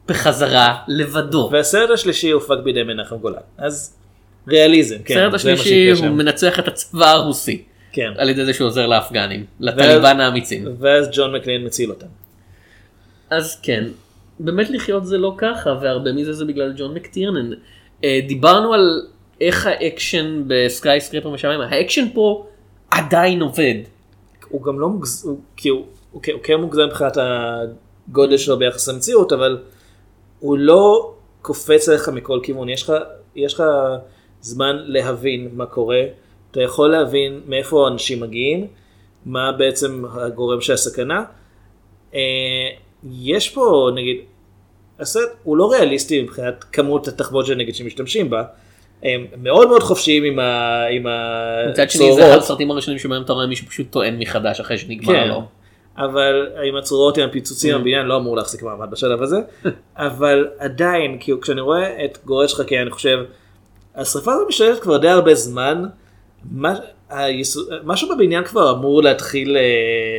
בחזרה 0.08 0.76
לבדו. 0.88 1.50
והסרט 1.52 1.90
השלישי 1.90 2.32
הופק 2.32 2.58
בידי 2.64 2.84
מנחם 2.84 3.16
גולן. 3.16 3.40
אז 3.58 3.99
ריאליזם, 4.48 4.96
כן. 5.06 5.18
הסרט 5.18 5.34
השלישי 5.34 5.92
הוא. 5.92 6.08
מנצח 6.08 6.60
את 6.60 6.68
הצבא 6.68 7.10
הרוסי. 7.12 7.64
כן. 7.92 8.12
על 8.18 8.30
ידי 8.30 8.46
זה 8.46 8.54
שהוא 8.54 8.68
עוזר 8.68 8.88
לאפגנים, 8.88 9.46
לטליבן 9.60 10.20
האמיצים. 10.20 10.66
ואז 10.80 11.10
ג'ון 11.12 11.36
מקליין 11.36 11.66
מציל 11.66 11.90
אותם. 11.90 12.08
אז 13.30 13.60
כן, 13.64 13.84
במת 14.40 14.70
לחיות 14.70 15.06
זה 15.06 15.18
לא 15.18 15.34
ככה, 15.38 15.70
והרבה 15.82 16.12
מזה 16.14 16.34
זה 16.34 16.46
בגלל 16.46 16.74
ג'ון 16.78 16.94
מקטירנן. 16.94 17.50
אה, 18.04 18.20
דיברנו 18.28 18.74
על 18.74 19.02
איך 19.42 19.68
האקשן 19.68 20.44
ב 20.48 21.02
Skyscraper 21.02 21.30
משעמם, 21.30 21.62
האקשן 21.62 22.06
פה 22.14 22.48
עדיין 22.92 23.42
עובד. 23.42 23.76
הוא 24.50 24.64
גם 24.64 24.80
לא 24.80 24.90
מוגזם, 24.90 25.30
הוא, 25.30 25.40
כן- 25.58 25.70
הוא 26.32 26.42
כן 26.44 26.56
מוגזם 26.56 26.82
מבחינת 26.82 27.18
הגודל 28.08 28.38
שלו 28.38 28.60
ביחס 28.60 28.90
למציאות, 28.90 29.32
אבל 29.34 29.58
הוא 30.40 30.58
לא 30.58 31.14
קופץ 31.42 31.90
עליך 31.90 32.10
מכל 32.10 32.40
כיוון, 32.44 32.70
יש 32.70 32.84
לך, 32.84 32.94
יש 33.36 33.54
לך 33.54 33.64
זמן 34.42 34.78
להבין 34.86 35.50
מה 35.54 35.66
קורה, 35.66 36.02
אתה 36.52 36.62
יכול 36.62 36.92
להבין 36.92 37.42
מאיפה 37.48 37.86
האנשים 37.86 38.20
מגיעים, 38.20 38.68
מה 39.26 39.52
בעצם 39.52 40.06
הגורם 40.12 40.62
של 40.62 40.74
הסכנה. 40.74 41.24
אה, 42.14 42.20
יש 43.12 43.50
פה 43.50 43.90
נגיד, 43.96 44.18
הסרט 45.00 45.30
הוא 45.44 45.58
לא 45.58 45.72
ריאליסטי 45.72 46.22
מבחינת 46.22 46.64
כמות 46.64 47.08
התחבושת 47.08 47.56
נגיד 47.56 47.76
שמשתמשים 47.76 48.30
בה, 48.30 48.44
הם 49.04 49.26
מאוד 49.38 49.68
מאוד 49.68 49.84
חופשיים 49.84 50.24
עם, 50.24 50.40
ה, 50.40 50.84
עם 50.92 51.06
מצד 51.70 51.90
שני 51.90 52.14
זה. 52.14 52.30
אחד 52.30 52.38
הסרטים 52.38 52.72
הראשונים 52.72 53.00
שבהם 53.00 53.22
אתה 53.22 53.34
רואה 53.34 53.48
מישהו 53.48 53.68
פשוט 53.68 53.92
טוען 53.92 54.20
מחדש 54.20 54.60
אחרי 54.60 54.78
שנגמר 54.78 55.14
כן, 55.14 55.28
לו. 55.28 55.44
אבל 55.98 56.48
עם 56.64 56.76
הצרורות 56.76 57.18
עם 57.18 57.24
Mm. 57.24 57.28
הפיצוצים 57.28 57.76
הבניין 57.76 58.06
לא 58.06 58.18
אמור 58.18 58.38
להחזיק 58.38 58.64
מעמד 58.64 58.92
בשלב 58.92 59.22
הזה, 59.22 59.38
אבל 59.98 60.48
עדיין 60.60 61.18
כאילו 61.20 61.42
כשאני 61.42 61.62
רואה 61.62 62.06
את 62.06 62.18
גורש 62.26 62.54
חכה 62.54 62.82
אני 62.82 62.92
חושב 62.92 63.20
השרפה 63.96 64.34
הזו 64.34 64.46
משתלטת 64.48 64.82
כבר 64.82 64.98
די 64.98 65.08
הרבה 65.08 65.36
זמן, 65.36 65.86
מה, 66.52 66.74
היסוד, 67.10 67.70
משהו 67.84 68.10
בבניין 68.10 68.44
כבר 68.44 68.72
אמור 68.72 69.04
להתחיל 69.04 69.58
אה, 69.58 69.62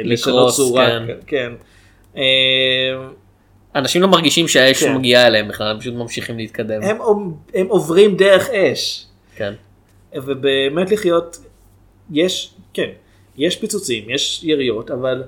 לשנות 0.04 0.36
לקרוס, 0.36 0.56
צורה, 0.56 0.86
כן. 0.86 1.06
כן, 1.06 1.16
כן. 1.26 1.52
אה, 2.16 3.08
אנשים 3.74 4.02
לא 4.02 4.08
מרגישים 4.08 4.48
שהאש 4.48 4.84
כן. 4.84 4.94
מגיעה 4.94 5.26
אליהם 5.26 5.48
בכלל, 5.48 5.66
הם 5.66 5.80
פשוט 5.80 5.94
ממשיכים 5.94 6.36
להתקדם. 6.36 6.82
הם, 6.82 6.98
הם 7.54 7.66
עוברים 7.66 8.16
דרך 8.16 8.50
אש. 8.50 9.06
כן. 9.36 9.52
ובאמת 10.14 10.90
לחיות, 10.90 11.38
יש, 12.10 12.54
כן, 12.74 12.88
יש 13.36 13.56
פיצוצים, 13.56 14.10
יש 14.10 14.40
יריות, 14.44 14.90
אבל 14.90 15.22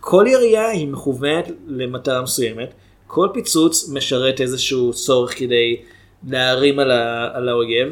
כל 0.00 0.24
ירייה 0.28 0.68
היא 0.68 0.88
מכוונת 0.88 1.50
למטרה 1.66 2.22
מסוימת, 2.22 2.74
כל 3.06 3.28
פיצוץ 3.34 3.88
משרת 3.88 4.40
איזשהו 4.40 4.92
צורך 4.92 5.38
כדי 5.38 5.76
להרים 6.26 6.78
על, 6.78 6.90
ה, 6.90 7.30
על 7.34 7.48
האויב. 7.48 7.88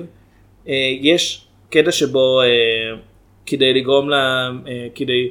אה, 0.68 0.74
יש 1.00 1.46
קטע 1.70 1.92
שבו 1.92 2.40
אה, 2.42 2.46
כדי 3.46 3.74
לגרום 3.74 4.08
לה, 4.08 4.50
אה, 4.66 4.86
כדי, 4.94 5.30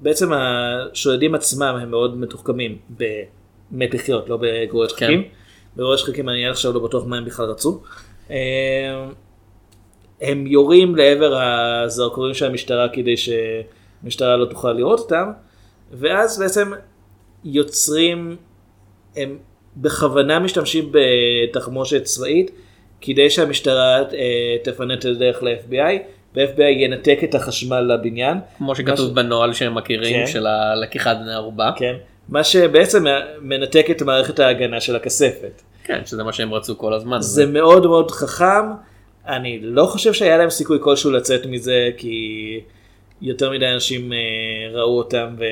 בעצם 0.00 0.32
השודדים 0.32 1.34
עצמם 1.34 1.78
הם 1.82 1.90
מאוד 1.90 2.18
מתוחכמים 2.18 2.78
במת 2.90 3.94
לחיות, 3.94 4.28
לא 4.28 4.38
בגורש 4.40 4.92
כן. 4.92 5.06
חכים. 5.06 5.22
בגורש 5.76 6.04
חכים 6.04 6.28
אני 6.28 6.46
עד 6.46 6.50
עכשיו 6.50 6.72
לא 6.72 6.80
בטוח 6.80 7.06
מה 7.06 7.16
הם 7.16 7.24
בכלל 7.24 7.46
רצו. 7.46 7.82
הם 10.20 10.46
יורים 10.46 10.96
לעבר 10.96 11.36
הזרקורים 11.36 12.34
של 12.34 12.46
המשטרה 12.46 12.88
כדי 12.88 13.14
שהמשטרה 13.16 14.36
לא 14.36 14.44
תוכל 14.44 14.72
לראות 14.72 15.00
אותם, 15.00 15.30
ואז 15.92 16.38
בעצם 16.38 16.70
יוצרים, 17.44 18.36
הם 19.16 19.38
בכוונה 19.76 20.38
משתמשים 20.38 20.92
בתחמושת 20.92 22.04
צבאית 22.04 22.50
כדי 23.00 23.30
שהמשטרה 23.30 23.98
אה, 23.98 24.56
תפנה 24.62 24.94
את 24.94 25.04
הדרך 25.04 25.42
ל-FBI, 25.42 25.98
ו-FBI 26.36 26.62
ינתק 26.62 27.18
את 27.24 27.34
החשמל 27.34 27.80
לבניין. 27.80 28.38
כמו 28.58 28.76
שכתוב 28.76 29.14
בנוהל 29.14 29.52
שהם 29.52 29.74
מכירים 29.74 30.26
כן. 30.26 30.32
של 30.32 30.46
הלקיחת 30.46 31.16
בני 31.22 31.34
ערובה. 31.34 31.70
כן. 31.76 31.94
מה 32.28 32.44
שבעצם 32.44 33.04
מנתק 33.40 33.86
את 33.90 34.02
מערכת 34.02 34.38
ההגנה 34.38 34.80
של 34.80 34.96
הכספת. 34.96 35.62
כן, 35.84 36.00
שזה 36.06 36.24
מה 36.24 36.32
שהם 36.32 36.54
רצו 36.54 36.78
כל 36.78 36.94
הזמן. 36.94 37.20
זה 37.20 37.46
מאוד 37.46 37.86
מאוד 37.86 38.10
חכם, 38.10 38.64
אני 39.28 39.58
לא 39.62 39.86
חושב 39.86 40.12
שהיה 40.12 40.38
להם 40.38 40.50
סיכוי 40.50 40.78
כלשהו 40.80 41.10
לצאת 41.10 41.46
מזה 41.46 41.90
כי 41.96 42.60
יותר 43.22 43.50
מדי 43.50 43.66
אנשים 43.74 44.12
אה, 44.12 44.18
ראו 44.72 44.98
אותם 44.98 45.26
ו... 45.38 45.44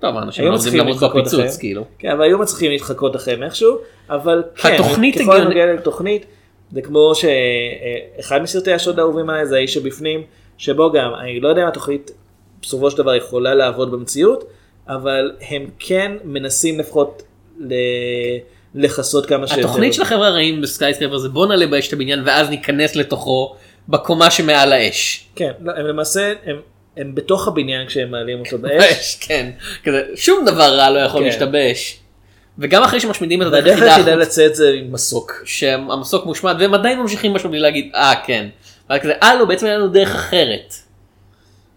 טוב, 0.00 0.16
האנשים 0.16 0.44
היו 0.44 0.50
לא 0.50 0.56
מצליחים 0.58 0.80
למות 0.80 0.96
בפיצוץ. 1.02 1.56
כאילו. 1.56 1.84
כן, 1.98 2.08
אבל 2.08 2.24
היו 2.24 2.38
מצליחים 2.38 2.70
להתחקות 2.70 3.16
אחריהם 3.16 3.42
איכשהו, 3.42 3.78
אבל 4.10 4.42
כן, 4.56 4.74
התוכנית 4.74 5.18
ככל 5.18 5.40
הנוגע 5.40 5.66
לתוכנית, 5.66 6.26
זה 6.72 6.82
כמו 6.82 7.12
שאחד 7.14 8.42
מסרטי 8.42 8.72
השוד 8.72 8.98
האהובים 8.98 9.30
עליי 9.30 9.46
זה 9.46 9.56
האיש 9.56 9.74
שבפנים, 9.74 10.22
שבו 10.58 10.92
גם, 10.92 11.14
אני 11.20 11.40
לא 11.40 11.48
יודע 11.48 11.62
אם 11.62 11.68
התוכנית 11.68 12.10
בסופו 12.62 12.90
של 12.90 12.98
דבר 12.98 13.14
יכולה 13.14 13.54
לעבוד 13.54 13.92
במציאות, 13.92 14.44
אבל 14.88 15.32
הם 15.48 15.66
כן 15.78 16.12
מנסים 16.24 16.78
לפחות 16.78 17.22
ל... 17.58 17.74
לכסות 18.74 19.26
כמה 19.26 19.46
שיותר. 19.46 19.62
התוכנית 19.62 19.94
של 19.94 20.02
החבר'ה 20.02 20.26
הרעים 20.26 20.60
בסקייסקרפר 20.60 21.18
זה 21.18 21.28
בוא 21.28 21.46
נעלה 21.46 21.66
באש 21.66 21.88
את 21.88 21.92
הבניין 21.92 22.22
ואז 22.26 22.50
ניכנס 22.50 22.96
לתוכו 22.96 23.54
בקומה 23.88 24.30
שמעל 24.30 24.72
האש. 24.72 25.28
כן, 25.34 25.52
לא, 25.60 25.72
הם 25.72 25.86
למעשה, 25.86 26.32
הם, 26.44 26.56
הם 26.96 27.14
בתוך 27.14 27.48
הבניין 27.48 27.86
כשהם 27.86 28.10
מעלים 28.10 28.38
אותו 28.40 28.58
באש. 28.58 29.16
כן. 29.20 29.50
כזה, 29.84 30.02
שום 30.16 30.44
דבר 30.46 30.76
רע 30.76 30.90
לא 30.90 30.98
יכול 30.98 31.20
כן. 31.20 31.26
להשתבש. 31.26 31.98
וגם 32.58 32.82
אחרי 32.82 33.00
שמשמידים 33.00 33.42
את 33.42 33.46
הדרך 33.46 33.66
היחידה 33.66 33.86
היחידה 33.94 34.12
החוץ- 34.12 34.22
לצאת 34.26 34.54
זה 34.54 34.70
עם 34.78 34.92
מסוק. 34.92 35.32
שהמסוק 35.44 36.26
מושמד 36.26 36.56
והם 36.58 36.74
עדיין 36.74 36.98
ממשיכים 37.00 37.32
משהו 37.34 37.50
בלי 37.50 37.58
להגיד 37.60 37.90
אה 37.94 38.12
כן. 38.26 38.46
רק 38.90 39.04
זה 39.04 39.12
אה 39.22 39.34
לא 39.34 39.44
בעצם 39.44 39.66
היה 39.66 39.76
לנו 39.78 39.88
דרך 39.88 40.14
אחרת. 40.14 40.74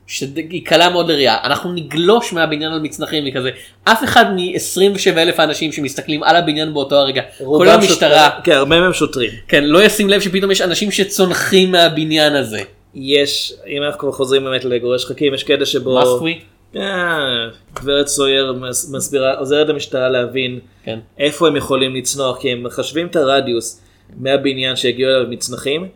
שהיא 0.07 0.65
קלה 0.65 0.89
מאוד 0.89 1.09
לראייה 1.11 1.37
אנחנו 1.43 1.73
נגלוש 1.73 2.33
מהבניין 2.33 2.71
על 2.71 2.79
מצנחים 2.79 3.23
וכזה 3.29 3.49
אף 3.83 4.03
אחד 4.03 4.25
מ-27 4.35 5.17
אלף 5.17 5.39
האנשים 5.39 5.71
שמסתכלים 5.71 6.23
על 6.23 6.35
הבניין 6.35 6.73
באותו 6.73 6.95
הרגע 6.95 7.21
רובם 7.39 7.67
המשטרה 7.67 8.09
שוטרים- 8.29 8.43
כן, 8.43 8.51
הרבה 8.51 8.79
מהם 8.79 8.93
שוטרים. 8.93 9.29
כן 9.47 9.63
לא 9.63 9.83
ישים 9.83 10.09
לב 10.09 10.21
שפתאום 10.21 10.51
יש 10.51 10.61
אנשים 10.61 10.91
שצונחים 10.91 11.71
מהבניין 11.71 12.35
הזה. 12.35 12.61
יש, 12.95 13.53
אם 13.67 13.83
אנחנו 13.83 13.99
כבר 13.99 14.11
חוזרים 14.11 14.43
באמת 14.43 14.65
לגורש 14.65 15.01
שחקים, 15.01 15.33
יש 15.33 15.43
קטע 15.43 15.65
שבו... 15.65 15.99
מסקווי. 16.01 16.39
אה, 16.75 17.47
גברת 17.73 18.07
סויר 18.07 18.53
מס- 18.53 18.91
מסבירה, 18.91 19.33
עוזרת 19.37 19.67
למשטרה 19.67 20.09
להבין 20.09 20.59
כן. 20.83 20.99
איפה 21.17 21.47
הם 21.47 21.55
יכולים 21.55 21.95
לצנוח, 21.95 22.37
כי 22.41 22.51
הם 22.51 22.63
מחשבים 22.63 23.07
את 23.07 23.15
הרדיוס 23.15 23.81
מהבניין 24.17 24.75
שהגיעו 24.75 25.09
אליו 25.11 25.27
מצנחים, 25.29 25.87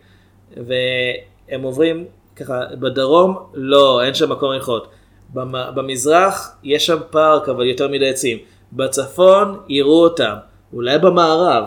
והם 0.57 1.61
עוברים 1.61 2.05
ככה, 2.35 2.61
בדרום 2.79 3.37
לא, 3.53 4.01
אין 4.03 4.13
שם 4.13 4.31
מקום 4.31 4.51
לנחות. 4.53 4.87
במ- 5.33 5.75
במזרח 5.75 6.55
יש 6.63 6.85
שם 6.85 6.97
פארק, 7.09 7.49
אבל 7.49 7.65
יותר 7.65 7.87
מדי 7.87 8.09
עצים. 8.09 8.37
בצפון 8.73 9.59
יראו 9.69 10.03
אותם, 10.03 10.33
אולי 10.73 10.97
במערב. 10.99 11.63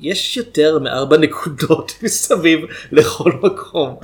יש 0.00 0.36
יותר 0.36 0.78
מארבע 0.78 1.16
נקודות 1.26 1.92
מסביב 2.02 2.60
לכל 2.92 3.32
מקום. 3.42 3.96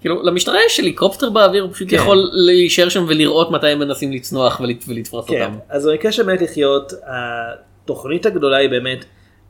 כאילו 0.00 0.22
למשטרה 0.22 0.58
יש 0.66 0.80
הליקופטר 0.80 1.30
באוויר 1.30 1.62
הוא 1.62 1.72
פשוט 1.72 1.90
כן. 1.90 1.96
יכול 1.96 2.30
להישאר 2.32 2.88
שם 2.88 3.04
ולראות 3.08 3.50
מתי 3.50 3.66
הם 3.68 3.78
מנסים 3.78 4.12
לצנוח 4.12 4.60
ולת- 4.60 4.84
ולתפוס 4.88 5.26
כן, 5.28 5.42
אותם. 5.42 5.58
אז 5.68 5.86
במקרה 5.86 6.12
של 6.12 6.32
מת 6.32 6.42
לחיות, 6.42 6.92
התוכנית 7.06 8.26
הגדולה 8.26 8.56
היא 8.56 8.70
באמת 8.70 9.04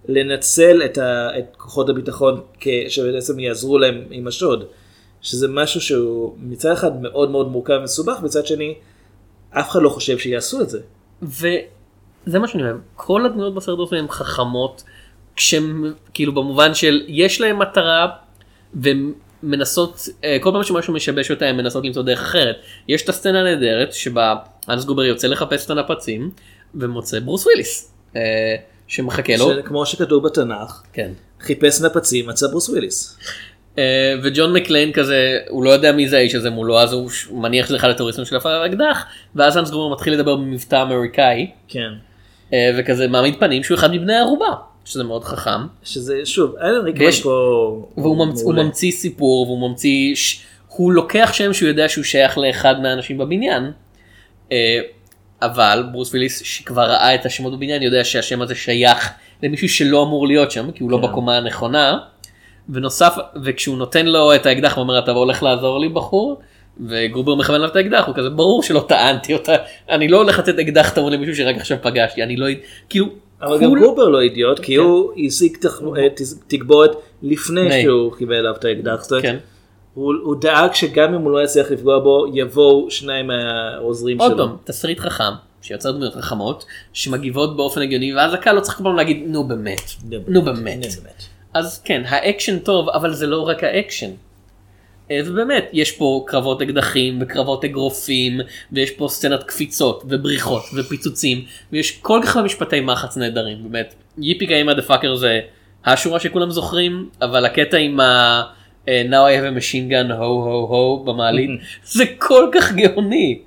לנצל 0.08 0.82
את, 0.84 0.98
ה, 0.98 1.38
את 1.38 1.44
כוחות 1.56 1.88
הביטחון 1.88 2.40
כ- 2.60 2.66
שבעצם 2.88 3.38
יעזרו 3.38 3.78
להם 3.78 4.04
עם 4.10 4.26
השוד. 4.26 4.64
שזה 5.22 5.48
משהו 5.48 5.80
שהוא 5.80 6.34
מצד 6.38 6.70
אחד 6.72 7.02
מאוד 7.02 7.30
מאוד 7.30 7.48
מורכב 7.48 7.76
ומסובך, 7.80 8.16
מצד 8.22 8.46
שני 8.46 8.74
אף 9.50 9.70
אחד 9.70 9.82
לא 9.82 9.88
חושב 9.88 10.18
שיעשו 10.18 10.60
את 10.60 10.68
זה. 10.70 10.80
וזה 11.22 11.58
מה 12.38 12.48
שאני 12.48 12.62
אוהב, 12.62 12.76
כל 12.96 13.26
הדמויות 13.26 13.54
בסרט 13.54 13.78
הזה 13.86 13.96
הן 13.96 14.08
חכמות, 14.08 14.82
כשהם 15.36 15.92
כאילו 16.14 16.34
במובן 16.34 16.74
של 16.74 17.02
יש 17.08 17.40
להם 17.40 17.58
מטרה 17.58 18.08
והן 18.74 19.12
מנסות, 19.42 20.08
אה, 20.24 20.36
כל 20.40 20.50
פעם 20.52 20.62
שמשהו 20.62 20.94
משבש 20.94 21.30
אותה 21.30 21.46
הן 21.46 21.56
מנסות 21.56 21.84
למצוא 21.84 22.02
דרך 22.02 22.20
אחרת. 22.20 22.56
יש 22.88 23.02
את 23.02 23.08
הסצנה 23.08 23.40
הנהדרת 23.40 23.92
שבה 23.92 24.34
אנס 24.68 24.84
גובר 24.84 25.04
יוצא 25.04 25.28
לחפש 25.28 25.64
את 25.64 25.70
הנפצים 25.70 26.30
ומוצא 26.74 27.20
ברוס 27.20 27.46
וויליס 27.46 27.92
אה, 28.16 28.20
שמחכה 28.88 29.36
לו. 29.36 29.50
כמו 29.64 29.86
שכתוב 29.86 30.26
בתנ"ך, 30.26 30.82
כן. 30.92 31.10
חיפש 31.40 31.80
נפצים, 31.80 32.26
מצא 32.26 32.46
ברוס 32.46 32.68
וויליס. 32.68 33.18
אה, 33.78 34.14
וג'ון 34.22 34.52
מקליין 34.52 34.92
כזה 34.92 35.38
הוא 35.48 35.64
לא 35.64 35.70
יודע 35.70 35.92
מי 35.92 36.08
זה 36.08 36.16
האיש 36.16 36.34
הזה 36.34 36.50
מולו 36.50 36.80
אז 36.80 36.92
הוא 36.92 37.10
מניח 37.32 37.66
שזה 37.66 37.76
אחד 37.76 37.88
הטרוריסטים 37.88 38.24
של 38.24 38.36
האקדח 38.44 39.04
ואז 39.34 39.58
האנס 39.58 39.70
גרובר 39.70 39.94
מתחיל 39.94 40.12
לדבר 40.12 40.36
במבטא 40.36 40.82
אמריקאי 40.82 41.50
כן. 41.68 41.92
וכזה 42.78 43.08
מעמיד 43.08 43.34
פנים 43.38 43.62
שהוא 43.62 43.74
אחד 43.74 43.92
מבני 43.92 44.14
הערובה 44.14 44.46
שזה 44.86 45.04
מאוד 45.04 45.24
חכם 45.24 45.66
שזה 45.82 46.20
שוב, 46.24 46.56
אלן 46.56 46.84
ריקמן 46.84 47.04
ויש- 47.04 47.22
פה 47.22 47.88
והוא 47.96 48.26
ממצ... 48.26 48.42
הוא. 48.42 48.54
ממציא 48.54 48.92
סיפור 48.92 49.46
והוא 49.46 49.68
ממציא 49.68 50.14
ש... 50.14 50.42
הוא 50.68 50.92
לוקח 50.92 51.30
שם 51.32 51.52
שהוא 51.52 51.68
יודע 51.68 51.88
שהוא 51.88 52.04
שייך 52.04 52.38
לאחד 52.38 52.80
מהאנשים 52.80 53.18
בבניין. 53.18 53.70
אה, 54.52 54.80
אבל 55.42 55.84
ברוס 55.92 56.10
וויליס 56.10 56.42
שכבר 56.42 56.82
ראה 56.82 57.14
את 57.14 57.26
השמות 57.26 57.52
בבניין 57.52 57.82
יודע 57.82 58.04
שהשם 58.04 58.42
הזה 58.42 58.54
שייך 58.54 59.10
למישהו 59.42 59.68
שלא 59.68 60.02
אמור 60.02 60.26
להיות 60.26 60.50
שם 60.50 60.70
כי 60.70 60.82
הוא 60.82 60.90
לא 60.90 60.96
כן. 60.96 61.02
בקומה 61.02 61.36
הנכונה. 61.36 61.98
ונוסף 62.68 63.14
וכשהוא 63.44 63.78
נותן 63.78 64.06
לו 64.06 64.34
את 64.34 64.46
האקדח 64.46 64.74
הוא 64.74 64.82
אומר 64.82 64.98
אתה 64.98 65.10
הולך 65.10 65.42
לעזור 65.42 65.80
לי 65.80 65.88
בחור. 65.88 66.40
וגרובר 66.88 67.34
מכוון 67.34 67.56
עליו 67.56 67.70
את 67.70 67.76
האקדח 67.76 68.04
הוא 68.06 68.14
כזה 68.14 68.30
ברור 68.30 68.62
שלא 68.62 68.84
טענתי 68.88 69.34
אותה 69.34 69.56
אני 69.90 70.08
לא 70.08 70.16
הולך 70.16 70.38
לתת 70.38 70.58
אקדח 70.58 70.90
טעון 70.90 71.12
למישהו 71.12 71.36
שרק 71.36 71.56
עכשיו 71.56 71.78
פגשתי 71.82 72.22
אני 72.22 72.36
לא 72.36 72.46
כאילו 72.88 73.06
אבל 73.42 73.60
גם 73.60 73.74
גרובר 73.74 74.08
לא 74.08 74.20
אידיוט, 74.20 74.58
כי 74.58 74.76
כן. 74.76 74.82
הוא 74.82 75.12
השיג 75.26 75.56
אה, 75.96 76.06
תגבורת 76.48 76.90
לפני. 77.22 77.82
שהוא 77.82 78.12
קיבל 78.16 78.34
אליו 78.34 78.54
את 78.58 78.64
האקדח. 78.64 79.06
כן. 79.22 79.36
הוא 79.94 80.14
הוא 80.22 80.36
דאג 80.40 80.74
שגם 80.74 81.14
אם 81.14 81.20
הוא 81.20 81.30
לא 81.30 81.44
יצליח 81.44 81.70
לפגוע 81.70 81.98
בו, 81.98 82.26
יבואו 82.34 82.90
שניים 82.90 83.26
מהעוזרים 83.26 84.20
עוד 84.20 84.32
שלו. 84.32 84.46
פעם, 84.46 84.56
תסריט 84.64 84.98
חכם, 84.98 85.32
שיוצר 85.62 85.92
דמויות 85.92 86.14
חכמות, 86.14 86.64
שמגיבות 86.92 87.56
באופן 87.56 87.82
הגיוני, 87.82 88.14
ואז 88.14 88.34
הקהל 88.34 88.56
לא 88.56 88.60
צריך 88.60 88.76
כל 88.76 88.84
פעם 88.84 88.96
להגיד, 88.96 89.24
נו 89.26 89.44
באמת, 89.44 89.90
נו 90.28 90.42
באמת. 90.42 90.86
אז 91.54 91.82
כן, 91.84 92.02
האקשן 92.06 92.58
טוב, 92.58 92.88
אבל 92.88 93.12
זה 93.14 93.26
לא 93.26 93.48
רק 93.48 93.64
האקשן. 93.64 94.10
אה, 95.10 95.20
ובאמת, 95.26 95.70
יש 95.72 95.92
פה 95.92 96.24
קרבות 96.26 96.62
אקדחים 96.62 97.18
וקרבות 97.22 97.64
אגרופים, 97.64 98.40
ויש 98.72 98.90
פה 98.90 99.08
סצנת 99.08 99.42
קפיצות 99.42 100.02
ובריחות 100.08 100.62
ופיצוצים, 100.74 101.44
ויש 101.72 101.90
כל 101.90 102.20
כך 102.24 102.36
הרבה 102.36 102.46
משפטי 102.46 102.80
מחץ 102.80 103.16
נהדרים, 103.16 103.58
באמת. 103.62 103.94
yippee 104.18 104.46
ki-yay 104.46 104.74
motherfucker 104.74 105.14
זה 105.14 105.40
השורה 105.84 106.20
שכולם 106.20 106.50
זוכרים, 106.50 107.08
אבל 107.22 107.44
הקטע 107.44 107.76
עם 107.76 108.00
ה... 108.00 108.42
אה, 108.88 109.02
Now 109.10 109.12
I 109.12 109.40
have 109.40 109.56
a 109.56 109.60
machine 109.60 109.92
gun 109.92 110.12
הו 110.12 110.42
הו 110.42 110.66
הו 110.66 111.04
במעלית, 111.04 111.50
זה 111.96 112.04
כל 112.18 112.48
כך 112.52 112.72
גאוני. 112.72 113.38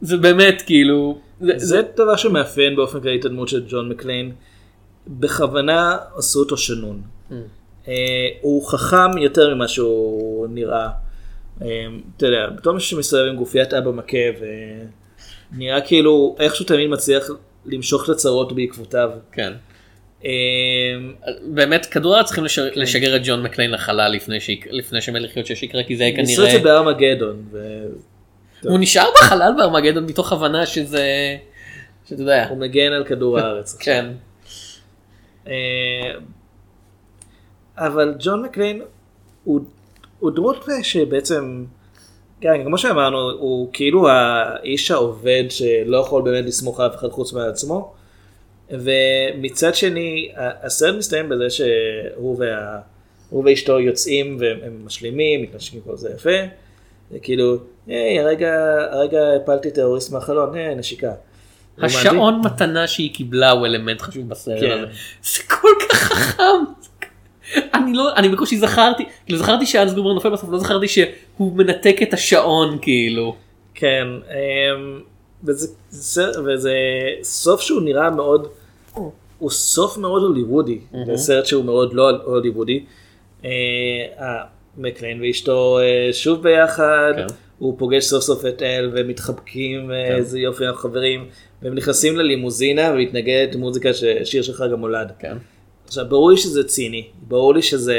זה 0.00 0.16
באמת 0.16 0.62
כאילו... 0.62 1.18
זה 1.40 1.82
דבר 1.96 2.16
שמאפיין 2.16 2.76
באופן 2.76 3.00
כללי 3.00 3.18
את 3.20 3.24
הדמות 3.24 3.48
של 3.48 3.64
ג'ון 3.68 3.88
מקליין. 3.88 4.32
בכוונה 5.06 5.96
עשו 6.16 6.40
אותו 6.40 6.56
שנון. 6.56 7.02
Mm. 7.30 7.34
אה, 7.88 7.94
הוא 8.40 8.66
חכם 8.68 9.18
יותר 9.18 9.54
ממה 9.54 9.68
שהוא 9.68 10.46
נראה. 10.50 10.88
אה, 11.62 11.86
אתה 12.16 12.26
יודע, 12.26 12.46
בתור 12.56 12.72
מישהו 12.72 12.90
שמסתובב 12.90 13.24
עם 13.30 13.36
גופיית 13.36 13.74
אבא 13.74 13.90
מכה 13.90 14.18
ונראה 15.52 15.80
כאילו 15.80 16.36
איכשהו 16.38 16.64
תמיד 16.64 16.90
מצליח 16.90 17.30
למשוך 17.66 18.04
את 18.04 18.08
הצרות 18.08 18.52
בעקבותיו. 18.52 19.10
כן. 19.32 19.52
אה, 20.24 20.30
באמת 21.46 21.86
כדור 21.86 22.14
הארץ 22.14 22.26
צריכים 22.26 22.44
לשגר, 22.44 22.68
לשגר 22.74 23.16
את 23.16 23.20
ג'ון 23.24 23.42
מקליין 23.42 23.70
לחלל 23.70 24.12
לפני, 24.70 25.00
שמלך 25.00 25.46
שש 25.46 25.62
יקרה 25.62 25.82
כי 25.82 25.96
זה 25.96 26.04
ניסו 26.16 26.32
את 26.32 26.36
כנראה 26.36 26.58
זה 26.58 26.64
בארמגדון. 26.64 27.44
הוא 28.64 28.78
נשאר 28.78 29.06
בחלל 29.14 29.52
בארמגדון 29.56 30.06
מתוך 30.06 30.32
הבנה 30.32 30.66
שזה 30.66 31.36
שאתה 32.08 32.22
יודע 32.22 32.48
הוא 32.48 32.58
מגן 32.58 32.92
על 32.92 33.04
כדור 33.04 33.38
הארץ. 33.38 33.76
כן 33.84 34.06
אה, 35.46 36.14
אבל 37.76 38.14
ג'ון 38.18 38.42
מקליין 38.42 38.82
הוא, 39.44 39.60
הוא 40.18 40.30
דמות 40.30 40.64
שבעצם, 40.82 41.64
כן, 42.40 42.64
כמו 42.64 42.78
שאמרנו, 42.78 43.30
הוא 43.30 43.68
כאילו 43.72 44.08
האיש 44.08 44.90
העובד 44.90 45.44
שלא 45.50 45.96
יכול 45.96 46.22
באמת 46.22 46.44
לסמוך 46.44 46.80
על 46.80 46.86
אף 46.86 46.96
אחד 46.96 47.08
חוץ 47.08 47.32
מעצמו. 47.32 47.92
ומצד 48.70 49.74
שני, 49.74 50.32
הסרט 50.36 50.94
מסתיים 50.94 51.28
בזה 51.28 51.50
שהוא 51.50 52.36
וה... 52.38 52.78
הוא 53.30 53.44
ואשתו 53.46 53.80
יוצאים 53.80 54.36
והם 54.40 54.58
הם 54.62 54.86
משלימים, 54.86 55.42
מתנשקים 55.42 55.80
כל 55.80 55.96
זה 55.96 56.10
יפה. 56.14 56.30
זה 57.10 57.18
כאילו, 57.18 57.56
היי, 57.86 58.20
הרגע, 58.20 58.54
הרגע 58.90 59.18
הפלתי 59.36 59.70
טרוריסט 59.70 60.12
מהחלון, 60.12 60.54
היי, 60.54 60.74
נשיקה. 60.74 61.12
השעון 61.78 62.40
מתנה 62.44 62.86
שהיא 62.86 63.14
קיבלה 63.14 63.50
הוא 63.50 63.66
אלמנט 63.66 64.00
חשוב 64.00 64.28
בסרט 64.28 64.60
כן. 64.60 64.78
הזה 64.78 64.86
זה 65.22 65.42
כל 65.48 65.68
כך 65.88 65.96
חכם 65.96 66.42
אני 67.74 67.92
לא 67.92 68.16
אני 68.16 68.28
בקושי 68.28 68.56
זכרתי 68.56 69.04
כאילו 69.26 69.38
זכרתי 69.38 69.66
שאנס 69.66 69.92
גובר 69.92 70.12
נופל 70.12 70.30
בסוף 70.30 70.50
לא 70.50 70.58
זכרתי 70.58 70.88
שהוא 70.88 71.56
מנתק 71.56 71.96
את 72.02 72.14
השעון 72.14 72.78
כאילו 72.82 73.36
כן, 73.74 74.06
אמ, 74.30 75.00
וזה, 75.44 75.68
זה, 75.90 76.22
וזה 76.44 76.74
סוף 77.22 77.60
שהוא 77.60 77.82
נראה 77.82 78.10
מאוד, 78.10 78.48
הוא 79.38 79.50
סוף 79.50 79.98
מאוד 79.98 80.22
הוליוודי, 80.22 80.78
זה 81.06 81.16
סרט 81.16 81.46
שהוא 81.46 81.64
מאוד 81.64 81.94
לא 81.94 82.10
הוליוודי. 82.24 82.84
אה, 83.44 83.50
אה, 84.18 84.44
מקליין 84.76 85.22
ואשתו 85.22 85.78
אה, 85.78 86.12
שוב 86.12 86.42
ביחד, 86.42 87.12
כן. 87.16 87.26
הוא 87.58 87.78
פוגש 87.78 88.04
סוף 88.04 88.22
סוף 88.22 88.46
את 88.46 88.62
אל 88.62 88.90
ומתחבקים, 88.94 89.86
כן. 89.86 90.14
איזה 90.14 90.38
יופי 90.38 90.66
אנחנו 90.66 90.80
חברים, 90.80 91.28
והם 91.62 91.74
נכנסים 91.74 92.16
ללימוזינה 92.16 92.90
ומתנגדת 92.94 93.56
מוזיקה 93.56 93.90
ששיר 93.92 94.42
שלך 94.42 94.64
גם 94.72 94.80
הולד. 94.80 95.12
כן. 95.18 95.36
עכשיו 95.94 96.08
ברור 96.08 96.30
לי 96.30 96.36
שזה 96.36 96.64
ציני, 96.64 97.06
ברור 97.28 97.54
לי 97.54 97.62
שזה 97.62 97.96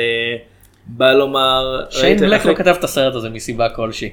בא 0.88 1.13
לומר, 1.13 1.85
שיין 1.89 2.19
בלק 2.19 2.45
לא 2.45 2.53
כתב 2.55 2.76
את 2.80 2.84
הסרט 2.84 3.15
הזה 3.15 3.30
מסיבה 3.30 3.69
כלשהי. 3.69 4.11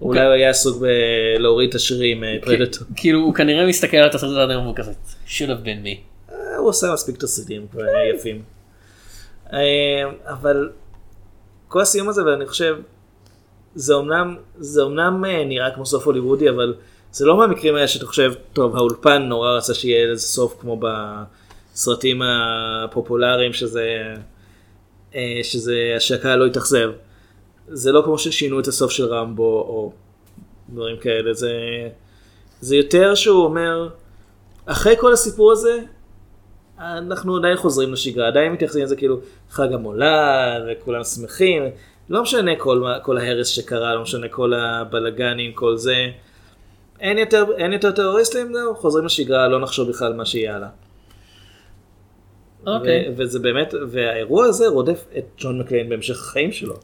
אולי 0.00 0.24
הוא 0.24 0.32
היה 0.32 0.50
עסוק 0.50 0.82
בלהוריד 0.82 1.68
את 1.68 1.74
השירים 1.74 2.24
פרדטור. 2.42 2.86
כאילו 2.96 3.20
הוא 3.20 3.34
כנראה 3.34 3.66
מסתכל 3.66 3.96
על 3.96 4.08
התסריט 4.08 4.32
הזה 4.32 4.58
והוא 4.58 4.76
כזה 4.76 4.92
should 5.26 5.48
have 5.48 5.64
been 5.64 5.86
me. 5.86 6.32
הוא 6.58 6.68
עושה 6.68 6.92
מספיק 6.92 7.16
תסריטים 7.16 7.66
יפים. 8.14 8.42
אה, 9.52 9.58
אבל 10.26 10.70
כל 11.68 11.80
הסיום 11.80 12.08
הזה 12.08 12.24
ואני 12.24 12.46
חושב 12.46 12.76
זה 13.74 13.94
אמנם 13.96 14.36
זה 14.58 14.82
אמנם 14.82 15.24
אה, 15.24 15.44
נראה 15.44 15.70
כמו 15.70 15.86
סוף 15.86 16.06
הוליוודי 16.06 16.50
אבל 16.50 16.74
זה 17.12 17.26
לא 17.26 17.36
מהמקרים 17.36 17.74
האלה 17.74 17.88
שאתה 17.88 18.06
חושב 18.06 18.32
טוב 18.52 18.76
האולפן 18.76 19.22
נורא 19.22 19.50
רצה 19.50 19.74
שיהיה 19.74 20.12
לזה 20.12 20.26
סוף 20.26 20.56
כמו 20.60 20.80
בסרטים 21.74 22.22
הפופולריים 22.22 23.52
שזה 23.52 24.14
אה, 25.14 25.40
שזה 25.42 25.96
שהקהל 25.98 26.38
לא 26.38 26.46
יתאכזב. 26.46 26.90
זה 27.68 27.92
לא 27.92 28.02
כמו 28.04 28.18
ששינו 28.18 28.60
את 28.60 28.66
הסוף 28.66 28.90
של 28.90 29.04
רמבו 29.04 29.60
או 29.68 29.92
דברים 30.68 30.96
כאלה 30.96 31.32
זה 31.32 31.52
זה 32.60 32.76
יותר 32.76 33.14
שהוא 33.14 33.44
אומר 33.44 33.88
אחרי 34.66 34.94
כל 34.96 35.12
הסיפור 35.12 35.52
הזה 35.52 35.78
אנחנו 36.78 37.36
עדיין 37.36 37.56
חוזרים 37.56 37.92
לשגרה, 37.92 38.28
עדיין 38.28 38.52
מתייחסים 38.52 38.82
לזה 38.82 38.96
כאילו 38.96 39.20
חג 39.50 39.72
המולד 39.72 40.62
וכולם 40.68 41.04
שמחים, 41.04 41.62
לא 42.08 42.22
משנה 42.22 42.56
כל, 42.58 42.84
כל 43.02 43.18
ההרס 43.18 43.46
שקרה, 43.48 43.94
לא 43.94 44.02
משנה 44.02 44.28
כל 44.28 44.54
הבלגנים, 44.54 45.52
כל 45.52 45.76
זה. 45.76 46.06
אין 47.00 47.18
יותר, 47.18 47.44
אין 47.56 47.72
יותר 47.72 47.90
טרוריסטים, 47.90 48.54
זהו, 48.54 48.74
חוזרים 48.74 49.04
לשגרה, 49.04 49.48
לא 49.48 49.60
נחשוב 49.60 49.88
בכלל 49.88 50.12
מה 50.12 50.24
שיהיה 50.24 50.56
הלאה. 50.56 50.68
אוקיי. 52.66 53.04
וזה 53.16 53.38
באמת, 53.38 53.74
והאירוע 53.90 54.46
הזה 54.46 54.68
רודף 54.68 55.04
את 55.18 55.24
ג'ון 55.38 55.58
מקליין 55.60 55.88
בהמשך 55.88 56.14
החיים 56.28 56.52
שלו. 56.52 56.74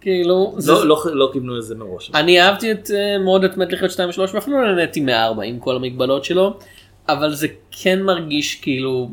כאילו 0.00 0.54
זה- 0.58 0.72
לא, 0.72 0.84
לא, 0.84 0.96
לא 1.12 1.28
כיוונו 1.32 1.54
לזה 1.56 1.74
מראש. 1.74 2.10
אני 2.14 2.40
אהבתי 2.40 2.72
את 2.72 2.90
אה, 2.94 3.18
מאוד 3.18 3.44
את 3.44 3.56
מת 3.56 3.72
לחיות 3.72 3.90
2 3.90 4.08
ו3 4.10 4.18
ואפילו 4.34 4.62
לא 4.62 4.74
נהניתי 4.74 5.00
מ-4 5.00 5.42
עם 5.44 5.58
כל 5.58 5.76
המגבלות 5.76 6.24
שלו 6.24 6.54
אבל 7.08 7.34
זה 7.34 7.46
כן 7.82 8.02
מרגיש 8.02 8.54
כאילו 8.54 9.10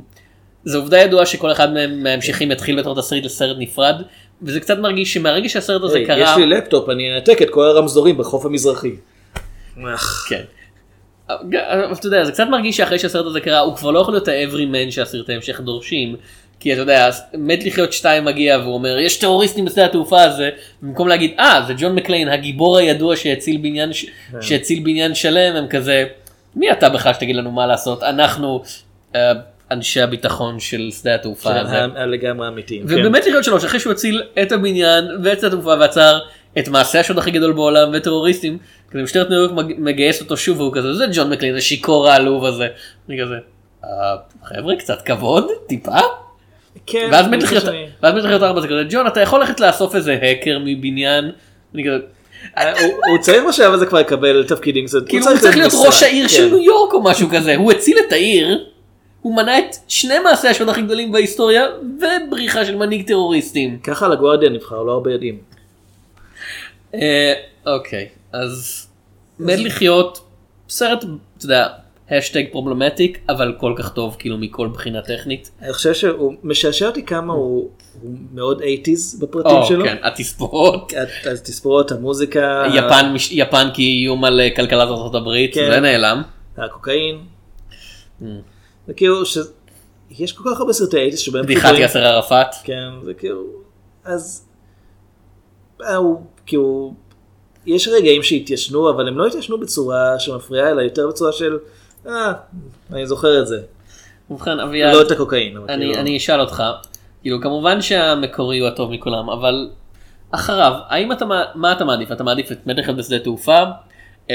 זו 0.65 0.79
עובדה 0.79 0.97
ידועה 0.99 1.25
שכל 1.25 1.51
אחד 1.51 1.73
מהם 1.73 2.03
מההמשכים 2.03 2.51
יתחיל 2.51 2.79
בתור 2.79 2.95
תסריט 3.01 3.25
לסרט 3.25 3.57
נפרד 3.59 3.95
וזה 4.41 4.59
קצת 4.59 4.77
מרגיש 4.77 5.13
שמהרגע 5.13 5.49
שהסרט 5.49 5.81
הזה 5.83 5.97
היי, 5.97 6.05
קרה 6.05 6.17
יש 6.19 6.37
לי 6.37 6.45
לפטופ, 6.45 6.89
אני 6.89 7.15
אנתק 7.15 7.41
את 7.41 7.49
כל 7.49 7.63
הרמזורים 7.65 8.17
בחוף 8.17 8.45
המזרחי. 8.45 8.95
כן. 10.29 10.43
אבל 11.29 11.93
אתה 11.93 12.07
יודע 12.07 12.23
זה 12.25 12.31
קצת 12.31 12.47
מרגיש 12.51 12.77
שאחרי 12.77 12.99
שהסרט 12.99 13.25
הזה 13.25 13.39
קרה 13.39 13.59
הוא 13.59 13.75
כבר 13.75 13.91
לא 13.91 13.99
יכול 13.99 14.13
להיות 14.13 14.27
האברי 14.27 14.65
מן 14.65 14.91
שהסרטי 14.91 15.33
המשך 15.33 15.59
דורשים. 15.59 16.15
כי 16.61 16.73
אתה 16.73 16.81
יודע 16.81 17.09
מת 17.33 17.65
לחיות 17.65 17.93
2 17.93 18.25
מגיע 18.25 18.57
והוא 18.59 18.73
אומר 18.73 18.97
יש 18.99 19.17
טרוריסטים 19.17 19.65
בשדה 19.65 19.85
התעופה 19.85 20.21
הזה 20.23 20.49
במקום 20.81 21.07
להגיד 21.07 21.31
אה 21.39 21.61
זה 21.67 21.73
ג'ון 21.77 21.95
מקליין 21.95 22.29
הגיבור 22.29 22.77
הידוע 22.77 23.15
שהציל 23.15 23.57
בניין 23.57 23.93
ש- 23.93 24.05
שהציל 24.41 24.79
בניין 24.83 25.15
שלם 25.15 25.55
הם 25.55 25.67
כזה 25.67 26.05
מי 26.55 26.71
אתה 26.71 26.89
בכלל 26.89 27.13
שתגיד 27.13 27.35
לנו 27.35 27.51
מה 27.51 27.67
לעשות 27.67 28.03
אנחנו 28.03 28.63
אה, 29.15 29.31
אנשי 29.71 30.01
הביטחון 30.01 30.59
של 30.59 30.89
שדה 30.91 31.15
התעופה 31.15 31.49
הזה. 31.59 31.77
לגמרי 32.05 32.47
אמיתיים. 32.47 32.87
כן. 32.87 32.93
ובאמת 32.99 33.25
לחיות 33.25 33.43
שלוש 33.43 33.63
אחרי 33.63 33.79
שהוא 33.79 33.93
הציל 33.93 34.21
את 34.41 34.51
הבניין 34.51 35.05
ואת 35.23 35.37
שדה 35.37 35.47
התעופה 35.47 35.73
ועצר 35.79 36.19
את 36.57 36.67
מעשה 36.67 36.99
השוד 36.99 37.17
הכי 37.17 37.31
גדול 37.31 37.51
בעולם 37.53 37.89
וטרוריסטים. 37.93 38.57
כזה 38.91 39.03
משטרת 39.03 39.29
ניו 39.29 39.39
יורק 39.39 39.51
מג- 39.51 39.75
מגייס 39.77 40.21
אותו 40.21 40.37
שוב 40.37 40.59
והוא 40.59 40.73
כזה 40.73 40.93
זה 40.93 41.05
ג'ון 41.13 41.29
מקליין 41.29 41.55
השיכור 41.55 42.09
העלוב 42.09 42.45
הזה. 42.45 42.67
אני 43.09 43.17
כזה 43.21 43.35
"אה, 43.83 43.89
חבר'ה 44.43 44.75
קצת 44.75 45.01
כבוד 45.01 45.47
טיפה. 45.67 45.97
כן, 46.85 47.09
ואז 47.11 47.27
מת 47.27 47.43
לחיות 48.23 48.43
ארבע 48.43 48.61
זה 48.61 48.67
כזה 48.67 48.83
ג'ון 48.89 49.07
אתה 49.07 49.21
יכול 49.21 49.39
ללכת 49.39 49.59
לאסוף 49.59 49.95
איזה 49.95 50.17
האקר 50.21 50.57
מבניין. 50.65 51.31
אני 51.75 51.83
כזה 51.83 51.97
אה, 52.57 52.71
הוא- 52.81 53.01
הוא 53.09 53.17
צריך 53.21 53.43
בשלב 53.49 53.73
הזה 53.73 53.85
כבר 53.85 53.99
לקבל 53.99 54.43
תפקידים 54.47 54.85
קצת. 54.85 55.07
כאילו 55.09 55.27
הוא 55.27 55.37
צריך 55.37 55.57
להיות 55.57 55.73
ראש 55.85 56.03
העיר 56.03 56.27
כן. 56.27 56.33
של 56.33 56.45
ניו 56.45 56.57
יורק 56.63 56.93
או 56.93 57.03
משהו 57.03 57.27
כזה 57.29 57.55
הוא 57.55 57.71
הציל 57.71 57.97
את 58.07 58.11
העיר. 58.13 58.65
הוא 59.21 59.35
מנע 59.35 59.59
את 59.59 59.75
שני 59.87 60.19
מעשי 60.19 60.47
השוד 60.47 60.69
הכי 60.69 60.81
גדולים 60.81 61.11
בהיסטוריה 61.11 61.65
ובריחה 61.99 62.65
של 62.65 62.75
מנהיג 62.75 63.07
טרוריסטים. 63.07 63.77
ככה 63.83 64.07
לגוארדיאן 64.07 64.53
נבחר, 64.53 64.83
לא 64.83 64.91
הרבה 64.91 65.11
יודעים. 65.11 65.37
אה, 66.93 67.33
אוקיי 67.65 68.09
אז 68.31 68.87
מת 69.39 69.59
לחיות 69.59 70.25
סרט 70.69 71.03
אתה 71.37 71.45
יודע 71.45 71.67
hashtag 72.11 72.43
problematic 72.51 73.19
אבל 73.29 73.55
כל 73.57 73.73
כך 73.77 73.93
טוב 73.93 74.15
כאילו 74.19 74.37
מכל 74.37 74.67
בחינה 74.67 75.01
טכנית. 75.01 75.51
אני 75.61 75.73
חושב 75.73 75.93
שהוא 75.93 76.33
משעשע 76.43 76.87
אותי 76.87 77.05
כמה 77.05 77.33
הוא 77.33 77.69
הוא 78.01 78.15
מאוד 78.33 78.61
80's 78.61 79.19
בפרטים 79.19 79.57
שלו. 79.67 79.85
כן, 79.85 79.97
התספורות. 80.03 80.93
אז 81.31 81.41
תספורות, 81.41 81.91
המוזיקה, 81.91 82.63
יפן 82.73 83.13
יפן 83.31 83.67
כאיום 83.73 84.25
על 84.25 84.39
אה, 84.39 84.49
כלכלת 84.55 84.87
ארצות 84.87 85.15
הברית 85.15 85.53
כן. 85.53 85.71
זה 85.71 85.79
נעלם. 85.79 86.21
הקוקאין. 86.57 87.19
זה 88.87 88.93
כאילו 88.95 89.25
ש... 89.25 89.37
יש 90.11 90.31
כל 90.33 90.43
כך 90.49 90.59
הרבה 90.59 90.73
סרטי 90.73 91.09
80's 91.09 91.17
שבהם... 91.17 91.43
בדיחת 91.43 91.75
יאסר 91.77 92.05
ערפאת. 92.05 92.47
כן, 92.63 92.89
זה 93.03 93.13
כאילו... 93.13 93.43
אז... 94.05 94.45
אה, 95.81 95.95
הוא 95.95 96.21
כאילו... 96.49 96.93
יש 97.65 97.87
רגעים 97.87 98.23
שהתיישנו, 98.23 98.89
אבל 98.89 99.07
הם 99.07 99.17
לא 99.17 99.27
התיישנו 99.27 99.59
בצורה 99.59 100.19
שמפריעה, 100.19 100.69
אלא 100.71 100.81
יותר 100.81 101.07
בצורה 101.07 101.31
של... 101.31 101.57
אה, 102.07 102.33
אני 102.93 103.07
זוכר 103.07 103.41
את 103.41 103.47
זה. 103.47 103.61
ובכן 104.29 104.59
אביעד. 104.59 104.93
לא 104.93 105.01
את 105.01 105.11
הקוקאין. 105.11 105.57
אני, 105.57 105.85
כאילו- 105.85 105.99
אני 105.99 106.17
אשאל 106.17 106.41
אותך, 106.41 106.63
כאילו 107.21 107.41
כמובן 107.41 107.81
שהמקורי 107.81 108.59
הוא 108.59 108.67
הטוב 108.67 108.91
מכולם, 108.91 109.29
אבל 109.29 109.69
אחריו, 110.31 110.73
האם 110.87 111.11
אתה, 111.11 111.25
מה 111.55 111.71
אתה 111.71 111.85
מעדיף? 111.85 112.11
אתה 112.11 112.23
מעדיף 112.23 112.51
את 112.51 112.67
מת 112.67 112.77
לחיות 112.77 112.97
בשדה 112.97 113.19
תעופה, 113.19 113.63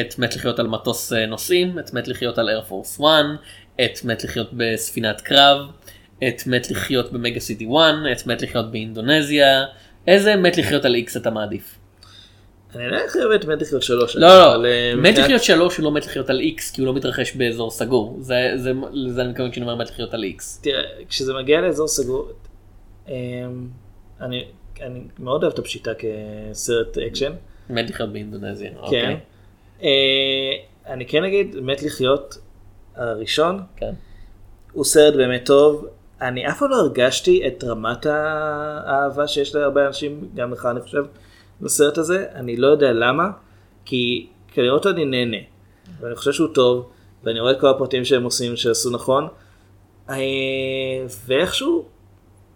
את 0.01 0.19
מת 0.19 0.36
לחיות 0.36 0.59
על 0.59 0.66
מטוס 0.66 1.12
אה, 1.12 1.27
נוסעים, 1.27 1.78
את 1.78 1.95
מת 1.95 2.09
לחיות 2.09 2.39
על 2.39 2.49
איירפורס 2.49 3.01
1, 3.01 3.07
את 3.85 4.05
מת 4.05 4.24
לחיות 4.24 4.49
בספינת 4.53 5.20
קרב, 5.20 5.59
את 6.28 6.47
מת 6.47 6.70
לחיות 6.70 7.12
במגה 7.12 7.41
סיטי 7.41 7.65
1, 7.65 7.95
את 8.12 8.27
מת 8.27 8.43
לחיות 8.43 8.70
באינדונזיה, 8.70 9.65
איזה 10.07 10.36
מת 10.36 10.59
לחיות 10.59 10.85
על 10.85 10.95
איקס 10.95 11.16
אתה 11.16 11.31
מעדיף? 11.31 11.78
אני 12.77 12.87
עדיין 12.87 13.09
חייב 13.09 13.31
את 13.31 13.45
מת 13.45 13.63
לחיות 13.63 13.83
שלוש. 13.83 14.17
לא, 14.17 14.29
לא, 14.29 14.67
אה, 14.67 14.95
מת 14.97 15.19
לחיות 15.19 15.43
3 15.43 15.77
הוא 15.77 15.85
לא 15.85 15.93
מת 15.93 16.07
לחיות 16.07 16.31
על 16.31 16.41
איקס 16.41 16.71
כי 16.71 16.81
הוא 16.81 16.87
לא 16.87 16.95
מתרחש 16.95 17.37
באזור 17.37 17.71
סגור, 17.71 18.17
זה, 18.21 18.55
אני 19.19 19.29
מתכוון 19.29 19.51
כשאני 19.51 19.67
אומר 19.67 19.75
מת 19.75 19.91
לחיות 19.91 20.15
על 20.15 20.23
איקס. 20.23 20.61
תראה, 20.63 20.83
כשזה 21.09 21.35
מגיע 21.35 21.61
לאזור 21.61 21.89
סגור, 21.89 22.33
אמ, 23.09 23.13
אני 24.21 24.45
מאוד 25.19 25.43
אוהב 25.43 25.53
את 25.53 25.59
הפשיטה 25.59 25.91
כסרט 25.95 26.99
אקשן. 26.99 27.33
מת 27.71 27.91
לחיות 27.91 28.13
באינדונזיה, 28.13 28.71
כן. 28.71 28.77
אוקיי. 28.77 29.17
אה, 29.83 29.89
אני 30.87 31.07
כן 31.07 31.25
אגיד, 31.25 31.57
מת 31.61 31.83
לחיות 31.83 32.39
הראשון, 32.97 33.61
כן. 33.77 33.93
הוא 34.73 34.85
סרט 34.85 35.15
באמת 35.15 35.47
טוב. 35.47 35.87
אני 36.21 36.49
אף 36.49 36.59
פעם 36.59 36.71
לא 36.71 36.77
הרגשתי 36.77 37.47
את 37.47 37.65
רמת 37.65 38.07
האהבה 38.07 39.29
שיש 39.29 39.55
להרבה 39.55 39.87
אנשים, 39.87 40.29
גם 40.35 40.53
לך 40.53 40.67
אני 40.71 40.81
חושב, 40.81 41.05
בסרט 41.60 41.98
הזה. 41.98 42.26
אני 42.35 42.56
לא 42.56 42.66
יודע 42.66 42.93
למה, 42.93 43.31
כי 43.85 44.26
כנראה 44.52 44.72
אותו 44.72 44.90
אני 44.90 45.05
נהנה. 45.05 45.36
ואני 46.01 46.14
חושב 46.16 46.32
שהוא 46.32 46.48
טוב, 46.55 46.89
ואני 47.24 47.40
רואה 47.40 47.52
את 47.52 47.60
כל 47.60 47.68
הפרטים 47.68 48.05
שהם 48.05 48.24
עושים 48.24 48.56
שעשו 48.56 48.90
נכון. 48.90 49.28
אה, 50.10 50.16
ואיכשהו, 51.26 51.85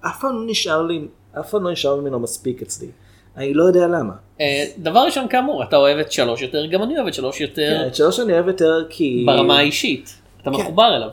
אף 0.00 0.20
פעם 0.20 0.34
לא 0.34 0.42
נשאר 0.46 0.82
לי, 0.82 1.08
אף 1.40 1.50
פעם 1.50 1.64
לא 1.64 1.72
נשאר 1.72 2.00
ממנו 2.00 2.18
מספיק 2.18 2.62
אצלי. 2.62 2.88
אני 3.36 3.54
לא 3.54 3.64
יודע 3.64 3.86
למה. 3.86 4.12
אה, 4.40 4.64
דבר 4.78 5.00
ראשון 5.00 5.28
כאמור 5.28 5.62
אתה 5.62 5.76
אוהב 5.76 5.98
את 5.98 6.12
שלוש 6.12 6.42
יותר 6.42 6.66
גם 6.66 6.82
אני 6.82 6.96
אוהב 6.96 7.06
את 7.06 7.14
שלוש 7.14 7.40
יותר 7.40 7.76
כן, 7.82 7.86
את 7.86 7.94
שלוש 7.94 8.20
אני 8.20 8.32
אוהב 8.32 8.48
יותר 8.48 8.84
כי... 8.90 9.24
ברמה 9.26 9.58
האישית 9.58 10.14
אתה 10.42 10.50
מחובר 10.50 10.96
אליו. 10.96 11.08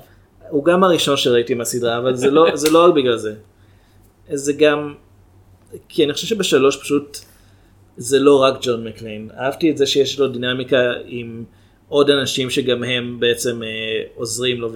הוא 0.49 0.65
גם 0.65 0.83
הראשון 0.83 1.17
שראיתי 1.17 1.53
מהסדרה, 1.53 1.97
אבל 1.97 2.15
זה 2.15 2.31
לא, 2.31 2.55
זה 2.55 2.71
לא 2.71 2.85
רק 2.85 2.93
בגלל 2.93 3.17
זה. 3.17 3.33
זה 4.33 4.53
גם, 4.53 4.93
כי 5.89 6.03
אני 6.03 6.13
חושב 6.13 6.27
שבשלוש 6.27 6.77
פשוט 6.77 7.17
זה 7.97 8.19
לא 8.19 8.41
רק 8.43 8.57
ג'ון 8.61 8.87
מקליין. 8.87 9.29
אהבתי 9.39 9.71
את 9.71 9.77
זה 9.77 9.85
שיש 9.85 10.19
לו 10.19 10.27
דינמיקה 10.27 10.77
עם 11.05 11.43
עוד 11.89 12.09
אנשים 12.09 12.49
שגם 12.49 12.83
הם 12.83 13.19
בעצם 13.19 13.63
אה, 13.63 13.67
עוזרים 14.15 14.61
לו, 14.61 14.69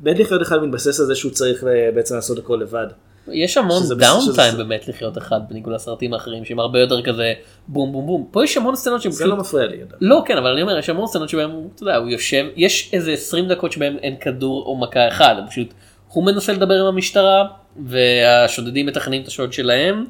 ומת 0.00 0.18
לחיות 0.18 0.42
אחד 0.42 0.62
מתבסס 0.62 1.00
על 1.00 1.06
זה 1.06 1.14
שהוא 1.14 1.32
צריך 1.32 1.64
אה, 1.64 1.90
בעצם 1.94 2.14
לעשות 2.14 2.38
הכל 2.38 2.58
לבד. 2.62 2.86
יש 3.32 3.56
המון 3.56 3.82
שזה- 3.82 3.94
downtime 3.94 4.52
שזה- 4.52 4.64
במת 4.64 4.88
לחיות 4.88 5.18
אחד 5.18 5.40
בניגוד 5.50 5.72
לסרטים 5.74 6.14
האחרים 6.14 6.44
שהם 6.44 6.60
הרבה 6.60 6.78
יותר 6.80 7.02
כזה 7.02 7.32
בום 7.68 7.92
בום 7.92 8.06
בום 8.06 8.28
פה 8.30 8.44
יש 8.44 8.56
המון 8.56 8.76
סצנות 8.76 9.02
שהם 9.02 9.12
זה 9.12 9.18
פשוט 9.24 9.30
לא 9.30 9.36
מפריע 9.36 9.66
לי. 9.66 9.76
לא 10.00 10.22
כן 10.26 10.36
אבל 10.36 10.50
אני 10.52 10.62
אומר 10.62 10.78
יש 10.78 10.88
המון 10.90 11.06
סצנות 11.06 11.28
שבהם 11.28 11.50
הוא 11.50 11.70
אתה 11.74 11.82
יודע 11.82 11.96
הוא 11.96 12.08
יושב 12.08 12.44
יש 12.56 12.90
איזה 12.92 13.12
20 13.12 13.48
דקות 13.48 13.72
שבהם 13.72 13.96
אין 14.02 14.16
כדור 14.20 14.62
או 14.66 14.76
מכה 14.76 15.08
אחד 15.08 15.34
פשוט 15.50 15.68
הוא 16.08 16.24
מנסה 16.26 16.52
לדבר 16.52 16.74
עם 16.74 16.86
המשטרה 16.86 17.44
והשודדים 17.86 18.86
מתכננים 18.86 19.22
את 19.22 19.28
השוד 19.28 19.52
שלהם 19.52 20.04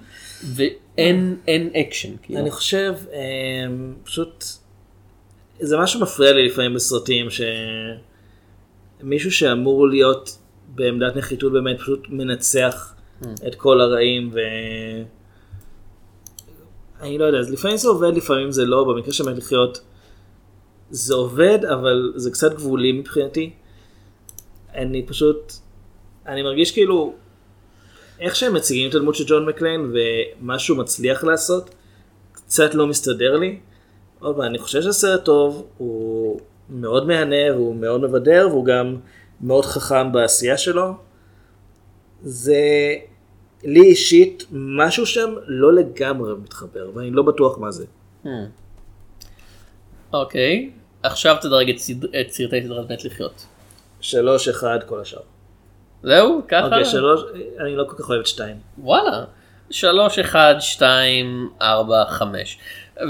ואין 0.44 1.36
אין 1.46 1.70
אקשן. 1.74 2.16
כאילו. 2.22 2.40
אני 2.40 2.50
חושב, 2.50 2.94
אה, 3.12 3.20
פשוט, 4.04 4.44
זה 5.60 5.78
משהו 5.78 6.00
מפריע 6.00 6.32
לי 6.32 6.46
לפעמים 6.48 6.74
בסרטים, 6.74 7.26
שמישהו 9.00 9.32
שאמור 9.32 9.88
להיות 9.88 10.38
בעמדת 10.68 11.16
נחיתות 11.16 11.52
באמת 11.52 11.78
פשוט 11.78 12.06
מנצח 12.08 12.94
את 13.46 13.54
כל 13.54 13.80
הרעים 13.80 14.30
ו... 14.32 14.38
אני 17.00 17.18
לא 17.18 17.24
יודע, 17.24 17.38
אז 17.38 17.50
לפעמים 17.50 17.76
זה 17.76 17.88
עובד, 17.88 18.16
לפעמים 18.16 18.50
זה 18.50 18.64
לא, 18.64 18.84
במקרה 18.84 19.12
של 19.12 19.30
מת 19.30 19.36
לחיות 19.36 19.80
זה 20.90 21.14
עובד, 21.14 21.58
אבל 21.64 22.12
זה 22.16 22.30
קצת 22.30 22.54
גבולי 22.54 22.92
מבחינתי. 22.92 23.50
אני 24.74 25.06
פשוט, 25.06 25.52
אני 26.26 26.42
מרגיש 26.42 26.72
כאילו, 26.72 27.14
איך 28.20 28.36
שהם 28.36 28.54
מציגים 28.54 28.90
את 28.90 28.94
הדמות 28.94 29.14
של 29.14 29.24
ג'ון 29.26 29.46
מקליין 29.46 29.92
ומה 29.94 30.58
שהוא 30.58 30.78
מצליח 30.78 31.24
לעשות, 31.24 31.70
קצת 32.32 32.74
לא 32.74 32.86
מסתדר 32.86 33.36
לי. 33.36 33.58
עוד 34.18 34.36
פעם, 34.36 34.44
אני 34.44 34.58
חושב 34.58 34.80
שזה 34.80 34.92
סרט 34.92 35.24
טוב, 35.24 35.66
הוא 35.78 36.40
מאוד 36.70 37.06
מהנה 37.06 37.54
והוא 37.54 37.76
מאוד 37.76 38.00
מבדר 38.00 38.46
והוא 38.50 38.64
גם 38.64 38.96
מאוד 39.40 39.64
חכם 39.64 40.12
בעשייה 40.12 40.58
שלו. 40.58 40.92
זה 42.22 42.60
לי 43.64 43.80
אישית 43.82 44.44
משהו 44.52 45.06
שם 45.06 45.34
לא 45.46 45.72
לגמרי 45.72 46.34
מתחבר 46.34 46.90
ואני 46.94 47.10
לא 47.10 47.22
בטוח 47.22 47.58
מה 47.58 47.70
זה. 47.70 47.84
אוקיי, 50.12 50.70
עכשיו 51.02 51.36
תדרג 51.40 51.70
את 51.70 51.78
סד- 51.78 52.04
את 52.20 52.30
סרטי 52.30 52.62
סדרת 52.64 52.90
מת 52.92 53.04
לחיות. 53.04 53.46
שלוש 54.00 54.48
אחד 54.48 54.78
כל 54.86 55.00
השאר. 55.00 55.20
זהו? 56.04 56.40
ככה? 56.48 56.64
אוקיי 56.64 56.84
שלוש, 56.84 57.20
אני 57.60 57.76
לא 57.76 57.84
כל 57.88 58.02
כך 58.02 58.08
אוהב 58.10 58.20
את 58.20 58.26
שתיים. 58.26 58.56
וואלה. 58.78 59.24
שלוש, 59.70 60.18
אחד, 60.18 60.54
שתיים, 60.60 61.48
ארבע, 61.62 62.04
חמש. 62.08 62.58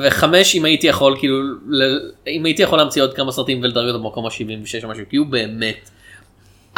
וחמש 0.02 0.54
אם 0.56 0.64
הייתי 0.64 0.86
יכול 0.86 1.16
כאילו, 1.18 1.36
ל- 1.68 2.10
אם 2.28 2.44
הייתי 2.44 2.62
יכול 2.62 2.78
להמציא 2.78 3.02
עוד 3.02 3.14
כמה 3.14 3.32
סרטים 3.32 3.60
ולדרג 3.62 3.86
אותו 3.88 3.98
במקום 3.98 4.26
ה-76 4.26 4.84
או 4.84 4.88
משהו, 4.88 5.04
כי 5.10 5.16
הוא 5.16 5.26
באמת. 5.26 5.90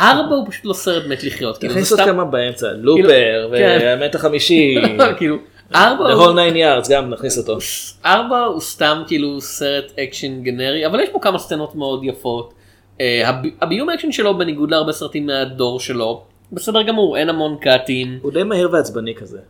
ארבע 0.01 0.35
הוא 0.35 0.47
פשוט 0.51 0.65
לא 0.65 0.73
סרט 0.73 1.07
מת 1.07 1.25
לחיות. 1.25 1.59
כאילו, 1.59 1.73
תכניס 1.75 1.89
זה 1.89 2.03
עוד 2.03 2.11
כמה 2.11 2.25
באמצע, 2.25 2.73
Looper 2.73 3.49
כן. 3.57 3.79
והאלמנט 3.83 4.15
החמישי. 4.15 4.77
כאילו, 5.19 5.37
ארבע 5.75 6.11
The 6.11 6.13
הוא- 6.13 6.25
whole 6.27 6.37
nine 6.37 6.57
yards 6.57 6.91
גם 6.93 7.11
נכניס 7.11 7.39
אותו. 7.39 7.59
ארבע 8.05 8.39
הוא 8.45 8.61
סתם 8.61 9.03
כאילו 9.07 9.41
סרט 9.41 9.93
אקשן 9.99 10.43
גנרי 10.43 10.87
אבל 10.87 11.01
יש 11.01 11.09
בו 11.13 11.21
כמה 11.21 11.39
סצנות 11.39 11.75
מאוד 11.75 12.01
יפות. 12.05 12.55
אה, 13.01 13.29
הב- 13.29 13.47
הביום 13.61 13.91
אקשן 13.91 14.13
שלו 14.13 14.39
בניגוד 14.39 14.71
להרבה 14.71 14.93
סרטים 14.93 15.27
מהדור 15.27 15.81
שלו 15.81 16.25
בסדר 16.53 16.83
גמור 16.83 17.17
אין 17.17 17.29
המון 17.29 17.57
קאטים 17.61 18.19
הוא 18.23 18.33
די 18.33 18.43
מהיר 18.43 18.71
ועצבני 18.73 19.15
כזה. 19.15 19.41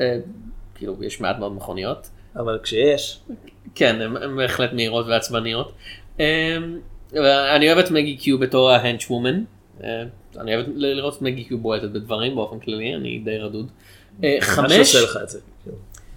אה, 0.00 0.18
כאילו 0.74 0.96
יש 1.02 1.20
מעט 1.20 1.38
מאוד 1.38 1.52
מכוניות 1.52 2.08
אבל 2.36 2.58
כשיש, 2.62 3.20
כן 3.74 4.00
הן 4.00 4.36
בהחלט 4.36 4.72
מהירות 4.72 5.06
ועצבניות. 5.06 5.72
אה, 6.20 6.56
אני 7.56 7.66
אוהב 7.66 7.78
את 7.78 7.90
מגי 7.90 8.16
קיו 8.16 8.38
בתור 8.38 8.70
ה 8.70 9.10
henchwoman. 9.10 9.42
אני 10.38 10.54
אוהב 10.56 10.66
לראות 10.74 11.16
את 11.16 11.22
מגי 11.22 11.44
קיו 11.44 11.58
בועטת 11.58 11.90
בדברים 11.90 12.34
באופן 12.34 12.58
כללי 12.58 12.94
אני 12.94 13.18
די 13.18 13.38
רדוד. 13.38 13.70
חמש. 14.40 14.96
כאילו. 15.62 15.76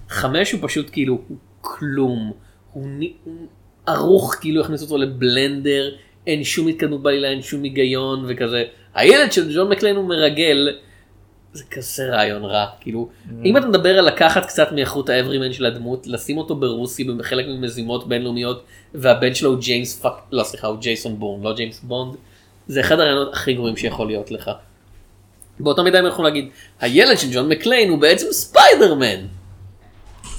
חמש 0.10 0.52
הוא 0.52 0.60
פשוט 0.64 0.90
כאילו 0.92 1.22
כלום, 1.62 2.34
הוא, 2.74 2.88
ערוך 3.86 4.36
כאילו 4.42 4.62
הכניסו 4.62 4.86
אותו 4.86 4.98
לבלנדר, 4.98 5.92
אין 6.27 6.43
שום 6.43 6.68
התקדמות 6.68 7.02
בעלילה, 7.02 7.27
אין 7.27 7.41
שום 7.41 7.64
היגיון 7.64 8.26
וכזה. 8.27 8.64
הילד 8.93 9.31
של 9.31 9.56
ג'ון 9.56 9.69
מקליין 9.69 9.95
הוא 9.95 10.10
מרגל, 10.10 10.69
זה 11.53 11.64
כזה 11.72 12.10
רעיון 12.10 12.45
רע, 12.45 12.65
כאילו 12.80 13.10
אם 13.45 13.57
אתה 13.57 13.65
מדבר 13.65 13.99
על 13.99 14.06
לקחת 14.06 14.45
קצת 14.45 14.72
מאיכות 14.72 15.10
ה 15.10 15.14
everyman 15.14 15.53
של 15.53 15.65
הדמות, 15.65 16.07
לשים 16.07 16.38
אותו 16.38 16.56
ברוסיה 16.56 17.03
כחלק 17.03 17.45
ממזימות 17.48 18.07
בינלאומיות 18.07 18.64
והבן 18.93 19.34
שלו 19.35 19.49
הוא 19.49 19.60
ג'יימס 19.60 20.02
fuck, 20.02 20.14
לא 20.31 20.43
סליחה 20.43 20.68
הוא 20.68 20.77
ג'ייסון 20.80 21.19
בורן, 21.19 21.43
לא 21.43 21.53
ג'יימס 21.53 21.80
בונד, 21.80 22.15
זה 22.68 22.80
אחד 22.80 22.99
הרעיונות 22.99 23.34
הכי 23.34 23.53
גרועים 23.53 23.77
שיכול 23.77 24.07
להיות 24.07 24.31
לך. 24.31 24.52
באותה 25.60 25.84
מידה 25.84 25.99
הם 25.99 26.06
יכולים 26.06 26.34
להגיד, 26.34 26.49
הילד 26.80 27.18
של 27.18 27.27
ג'ון 27.34 27.49
מקליין 27.49 27.89
הוא 27.89 27.99
בעצם 27.99 28.26
ספיידרמן. 28.31 29.26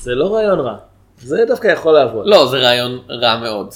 זה 0.01 0.15
לא 0.15 0.35
רעיון 0.35 0.61
רע. 0.61 0.77
זה 1.19 1.45
דווקא 1.47 1.69
יכול 1.69 1.95
לעבוד. 1.95 2.27
לא, 2.27 2.47
זה 2.47 2.59
רעיון 2.59 2.99
רע 3.09 3.41
מאוד. 3.41 3.69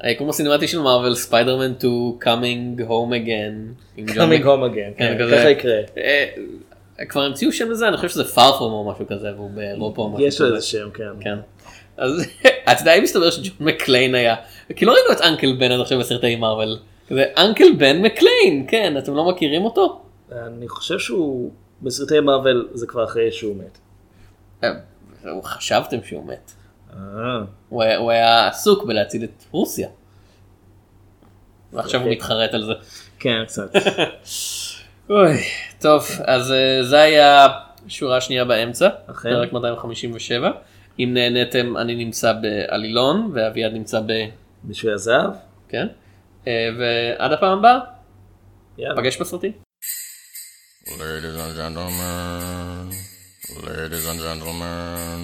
היקום 0.00 0.28
הסינמטי 0.28 0.68
של 0.68 0.78
מארוול, 0.78 1.14
ספיידרמן 1.14 1.72
2, 1.78 2.18
coming 2.22 2.80
home 2.88 3.12
again. 3.12 4.00
coming 4.08 4.44
home 4.44 4.74
again, 4.74 4.98
כן. 4.98 5.16
ככה 5.20 5.50
יקרה. 5.50 5.80
אה, 5.98 6.26
כבר 7.08 7.22
המציאו 7.22 7.52
שם 7.52 7.70
לזה, 7.70 7.88
אני 7.88 7.96
חושב 7.96 8.08
שזה 8.08 8.24
Far 8.24 8.37
From 8.37 8.54
Home 8.54 8.72
או 8.72 8.90
משהו 8.92 9.06
כזה, 9.06 9.34
והוא 9.34 9.50
באירופה 9.50 10.02
או 10.02 10.08
משהו 10.08 10.26
יש 10.26 10.40
לו. 10.40 10.46
איזה 10.46 10.66
שם, 10.66 10.88
כן. 10.94 11.04
כן. 11.20 11.38
אז 11.96 12.26
אתה 12.72 12.80
יודע, 12.80 12.94
אם 12.94 13.02
מסתבר 13.02 13.30
שג'ון 13.30 13.56
מקליין 13.60 14.14
היה, 14.14 14.34
כי 14.76 14.84
לא 14.84 14.92
ראינו 14.92 15.12
את 15.12 15.20
אנקל 15.20 15.56
בן 15.58 15.70
עד 15.70 15.80
עכשיו 15.80 15.98
בסרטי 15.98 16.36
מארוול. 16.36 16.78
כזה 17.08 17.24
אנקל 17.38 17.72
בן 17.78 18.02
מקליין, 18.02 18.64
כן, 18.68 18.98
אתם 18.98 19.14
לא 19.14 19.30
מכירים 19.30 19.64
אותו? 19.64 20.00
אני 20.32 20.68
חושב 20.68 20.98
שהוא, 20.98 21.50
בסרטי 21.82 22.20
מארוול 22.20 22.68
זה 22.74 22.86
כבר 22.86 23.04
אחרי 23.04 23.32
שהוא 23.32 23.56
מת. 23.56 23.78
אה, 24.64 24.70
חשבתם 25.44 25.96
שהוא 26.04 26.26
מת. 26.26 26.52
אה, 26.96 27.42
הוא 27.68 27.82
היה, 27.82 27.96
הוא 27.96 28.10
היה 28.10 28.48
עסוק 28.48 28.84
בלהציל 28.84 29.24
את 29.24 29.44
רוסיה. 29.50 29.88
ועכשיו 31.72 32.00
הוא 32.00 32.04
אוקיי. 32.04 32.16
מתחרט 32.16 32.54
על 32.54 32.64
זה. 32.64 32.72
כן, 33.18 33.44
קצת. 33.46 33.70
אוי, 35.10 35.36
טוב, 35.80 36.08
אז 36.24 36.52
אה, 36.52 36.82
זה 36.82 37.00
היה 37.00 37.48
שורה 37.88 38.20
שנייה 38.20 38.44
באמצע, 38.44 38.88
אכן. 39.06 39.30
פרק 39.30 39.52
257. 39.52 40.50
אם 40.98 41.10
נהניתם, 41.14 41.76
אני 41.76 41.94
נמצא 41.94 42.32
בעלילון, 42.32 43.30
ואביעד 43.34 43.72
נמצא 43.72 44.00
ב... 44.00 44.12
בשביל 44.64 44.92
הזהב? 44.92 45.30
כן? 45.68 45.86
אה, 46.46 46.68
ועד 46.78 47.32
הפעם 47.32 47.58
הבאה, 47.58 47.78
יאללה. 48.78 48.96
פגש 48.96 49.20
בסרטים. 49.20 49.52
Ladies 50.86 51.36
and 51.44 51.54
gentlemen, 51.60 52.90
ladies 53.66 54.06
and 54.10 54.20
gentlemen, 54.26 55.20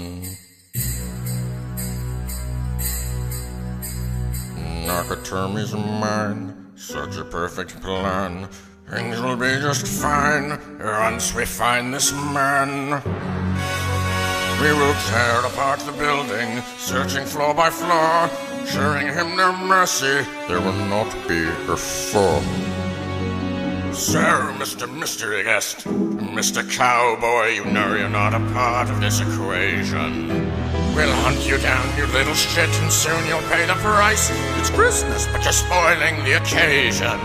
Nakaterm 4.86 5.58
is 5.58 5.74
mine, 5.74 6.70
such 6.76 7.16
a 7.16 7.24
perfect 7.24 7.82
plan. 7.82 8.48
Things 8.88 9.20
will 9.20 9.36
be 9.36 9.58
just 9.60 9.84
fine 9.84 10.60
once 10.78 11.34
we 11.34 11.44
find 11.44 11.92
this 11.92 12.12
man. 12.12 13.02
We 14.62 14.72
will 14.72 14.94
tear 15.10 15.44
apart 15.44 15.80
the 15.80 15.90
building, 15.90 16.62
searching 16.78 17.26
floor 17.26 17.52
by 17.52 17.68
floor, 17.68 18.30
showing 18.64 19.08
him 19.08 19.36
no 19.36 19.50
mercy. 19.56 20.24
There 20.46 20.60
will 20.60 20.84
not 20.86 21.12
be 21.26 21.42
a 21.68 21.76
fall. 21.76 22.42
So, 23.97 24.20
Mr. 24.59 24.86
Mystery 24.93 25.43
Guest, 25.43 25.78
Mr. 25.86 26.62
Cowboy, 26.70 27.55
you 27.55 27.64
know 27.64 27.97
you're 27.97 28.10
not 28.10 28.35
a 28.35 28.40
part 28.52 28.90
of 28.90 29.01
this 29.01 29.20
equation. 29.20 30.28
We'll 30.94 31.14
hunt 31.24 31.48
you 31.48 31.56
down, 31.56 31.97
you 31.97 32.05
little 32.12 32.35
shit, 32.35 32.68
and 32.68 32.93
soon 32.93 33.27
you'll 33.27 33.40
pay 33.48 33.64
the 33.64 33.73
price. 33.77 34.31
It's 34.60 34.68
Christmas, 34.68 35.27
but 35.28 35.43
you're 35.43 35.52
spoiling 35.55 36.23
the 36.24 36.36
occasion. 36.36 37.18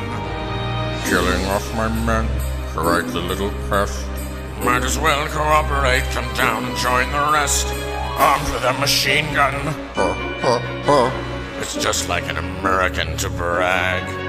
Killing 1.10 1.46
off 1.48 1.76
my 1.76 1.90
men, 2.06 2.26
cried 2.70 3.06
the 3.10 3.20
little 3.20 3.52
pest. 3.68 4.08
Might 4.64 4.86
as 4.86 4.98
well 4.98 5.28
cooperate, 5.28 6.04
come 6.14 6.34
down 6.36 6.64
and 6.64 6.78
join 6.78 7.12
the 7.12 7.34
rest. 7.34 7.68
Armed 8.18 8.48
with 8.54 8.64
a 8.64 8.74
machine 8.80 9.26
gun. 9.34 9.54
It's 11.60 11.76
just 11.76 12.08
like 12.08 12.30
an 12.30 12.38
American 12.38 13.18
to 13.18 13.30
brag. 13.30 14.21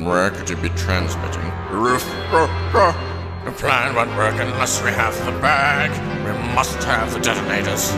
Could 0.00 0.48
you 0.48 0.56
be 0.56 0.70
transmitting? 0.70 1.44
Roof, 1.68 2.00
roof, 2.32 2.48
roof. 2.72 2.96
The 3.44 3.52
plan 3.52 3.94
won't 3.94 4.08
work 4.16 4.32
unless 4.40 4.82
we 4.82 4.90
have 4.92 5.14
the 5.26 5.32
bag. 5.44 5.90
We 6.24 6.32
must 6.54 6.82
have 6.84 7.12
the 7.12 7.20
detonators. 7.20 7.92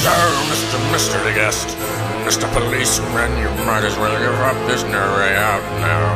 So, 0.00 0.14
Mr. 0.48 0.80
Mystery 0.92 1.34
Guest, 1.34 1.76
Mr. 2.24 2.50
Policeman, 2.54 3.36
you 3.36 3.50
might 3.66 3.84
as 3.84 3.98
well 3.98 4.16
give 4.16 4.40
up. 4.48 4.56
There's 4.66 4.84
no 4.84 5.04
way 5.20 5.36
out 5.36 5.60
now. 5.84 6.08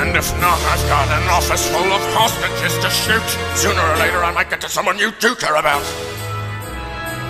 And 0.00 0.16
if 0.16 0.32
not, 0.40 0.58
I've 0.64 0.88
got 0.88 1.08
an 1.12 1.28
office 1.28 1.68
full 1.68 1.92
of 1.92 2.00
hostages 2.16 2.72
to 2.80 2.88
shoot. 2.88 3.28
Sooner 3.58 3.82
or 3.82 3.96
later, 3.98 4.24
I 4.24 4.32
might 4.32 4.48
get 4.48 4.62
to 4.62 4.68
someone 4.68 4.98
you 4.98 5.12
do 5.20 5.34
care 5.34 5.56
about. 5.56 5.84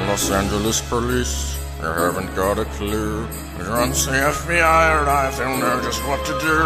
Los 0.06 0.30
Angeles 0.30 0.80
Police, 0.82 1.58
you 1.80 1.86
haven't 1.86 2.32
got 2.36 2.60
a 2.60 2.64
clue. 2.76 3.26
Once 3.68 4.06
the 4.06 4.12
FBI 4.12 5.02
arrive, 5.02 5.36
they'll 5.36 5.58
know 5.58 5.80
just 5.82 6.06
what 6.06 6.24
to 6.26 6.32
do. 6.40 6.58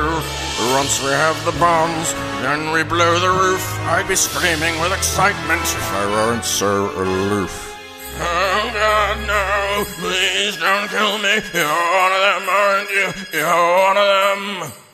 Once 0.72 1.02
we 1.02 1.10
have 1.10 1.36
the 1.44 1.52
bombs, 1.58 2.12
then 2.42 2.72
we 2.72 2.82
blow 2.82 3.18
the 3.18 3.28
roof. 3.28 3.62
I'd 3.88 4.08
be 4.08 4.16
screaming 4.16 4.78
with 4.80 4.92
excitement 4.92 5.62
if 5.62 5.92
I 5.92 6.06
weren't 6.06 6.44
so 6.44 6.90
aloof. 6.96 7.74
Oh 8.18 8.70
God, 8.72 9.16
no! 9.26 9.84
Please 10.00 10.56
don't 10.56 10.88
kill 10.88 11.18
me. 11.18 11.40
You're 11.52 11.66
one 11.68 12.12
of 12.16 12.22
them, 12.24 12.48
aren't 12.48 12.90
you? 12.90 13.38
You're 13.38 13.68
one 13.84 13.96
of 13.96 14.72
them. 14.72 14.85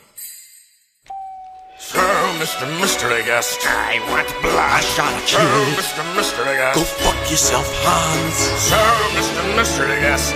Oh, 1.95 2.37
Mr. 2.41 2.65
Mystery 2.81 3.23
Guest. 3.23 3.61
I 3.65 4.01
want 4.09 4.27
blood. 4.41 4.57
I 4.57 4.81
shot 4.81 5.13
a 5.13 5.21
kid. 5.25 5.39
Oh, 5.39 5.75
Mr. 5.77 6.01
Mystery 6.15 6.57
Guest. 6.57 6.75
Go 6.75 6.83
fuck 6.83 7.19
yourself, 7.29 7.69
Hans. 7.85 8.37
So, 8.65 8.79
Mr. 9.13 9.41
Mystery 9.55 9.97
Guest. 10.01 10.33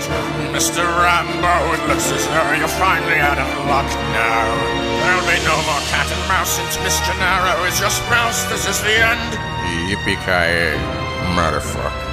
Mr. 0.53 0.85
Rambo, 0.85 1.73
it 1.73 1.81
looks 1.89 2.11
as 2.13 2.25
though 2.29 2.53
you're 2.53 2.77
finally 2.77 3.17
out 3.17 3.39
of 3.41 3.49
luck 3.65 3.89
now. 4.13 4.45
There'll 5.01 5.25
be 5.25 5.39
no 5.45 5.57
more 5.65 5.81
cat 5.89 6.05
and 6.05 6.23
mouse 6.29 6.57
since 6.57 6.77
Mr. 6.77 7.09
Gennaro 7.09 7.65
is 7.65 7.79
your 7.79 7.89
spouse. 7.89 8.43
This 8.49 8.67
is 8.67 8.79
the 8.81 8.93
end. 8.93 9.33
Yippee-ki-yay, 9.89 10.77
motherfucker. 11.33 12.06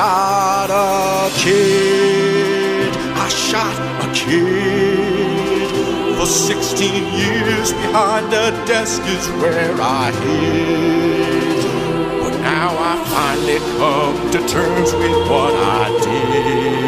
Shot 0.00 0.70
a 0.70 1.30
kid. 1.36 2.90
I 3.24 3.28
shot 3.28 3.76
a 4.06 4.08
kid. 4.14 5.68
For 6.16 6.24
16 6.24 7.04
years 7.22 7.72
behind 7.72 8.32
the 8.32 8.48
desk 8.64 9.02
is 9.16 9.28
where 9.42 9.76
I 9.78 10.10
hid. 10.22 11.64
But 12.22 12.34
now 12.40 12.70
I 12.90 12.94
finally 13.14 13.58
come 13.76 14.16
to 14.34 14.38
terms 14.48 14.90
with 14.94 15.16
what 15.28 15.54
I 15.54 15.88
did. 16.04 16.79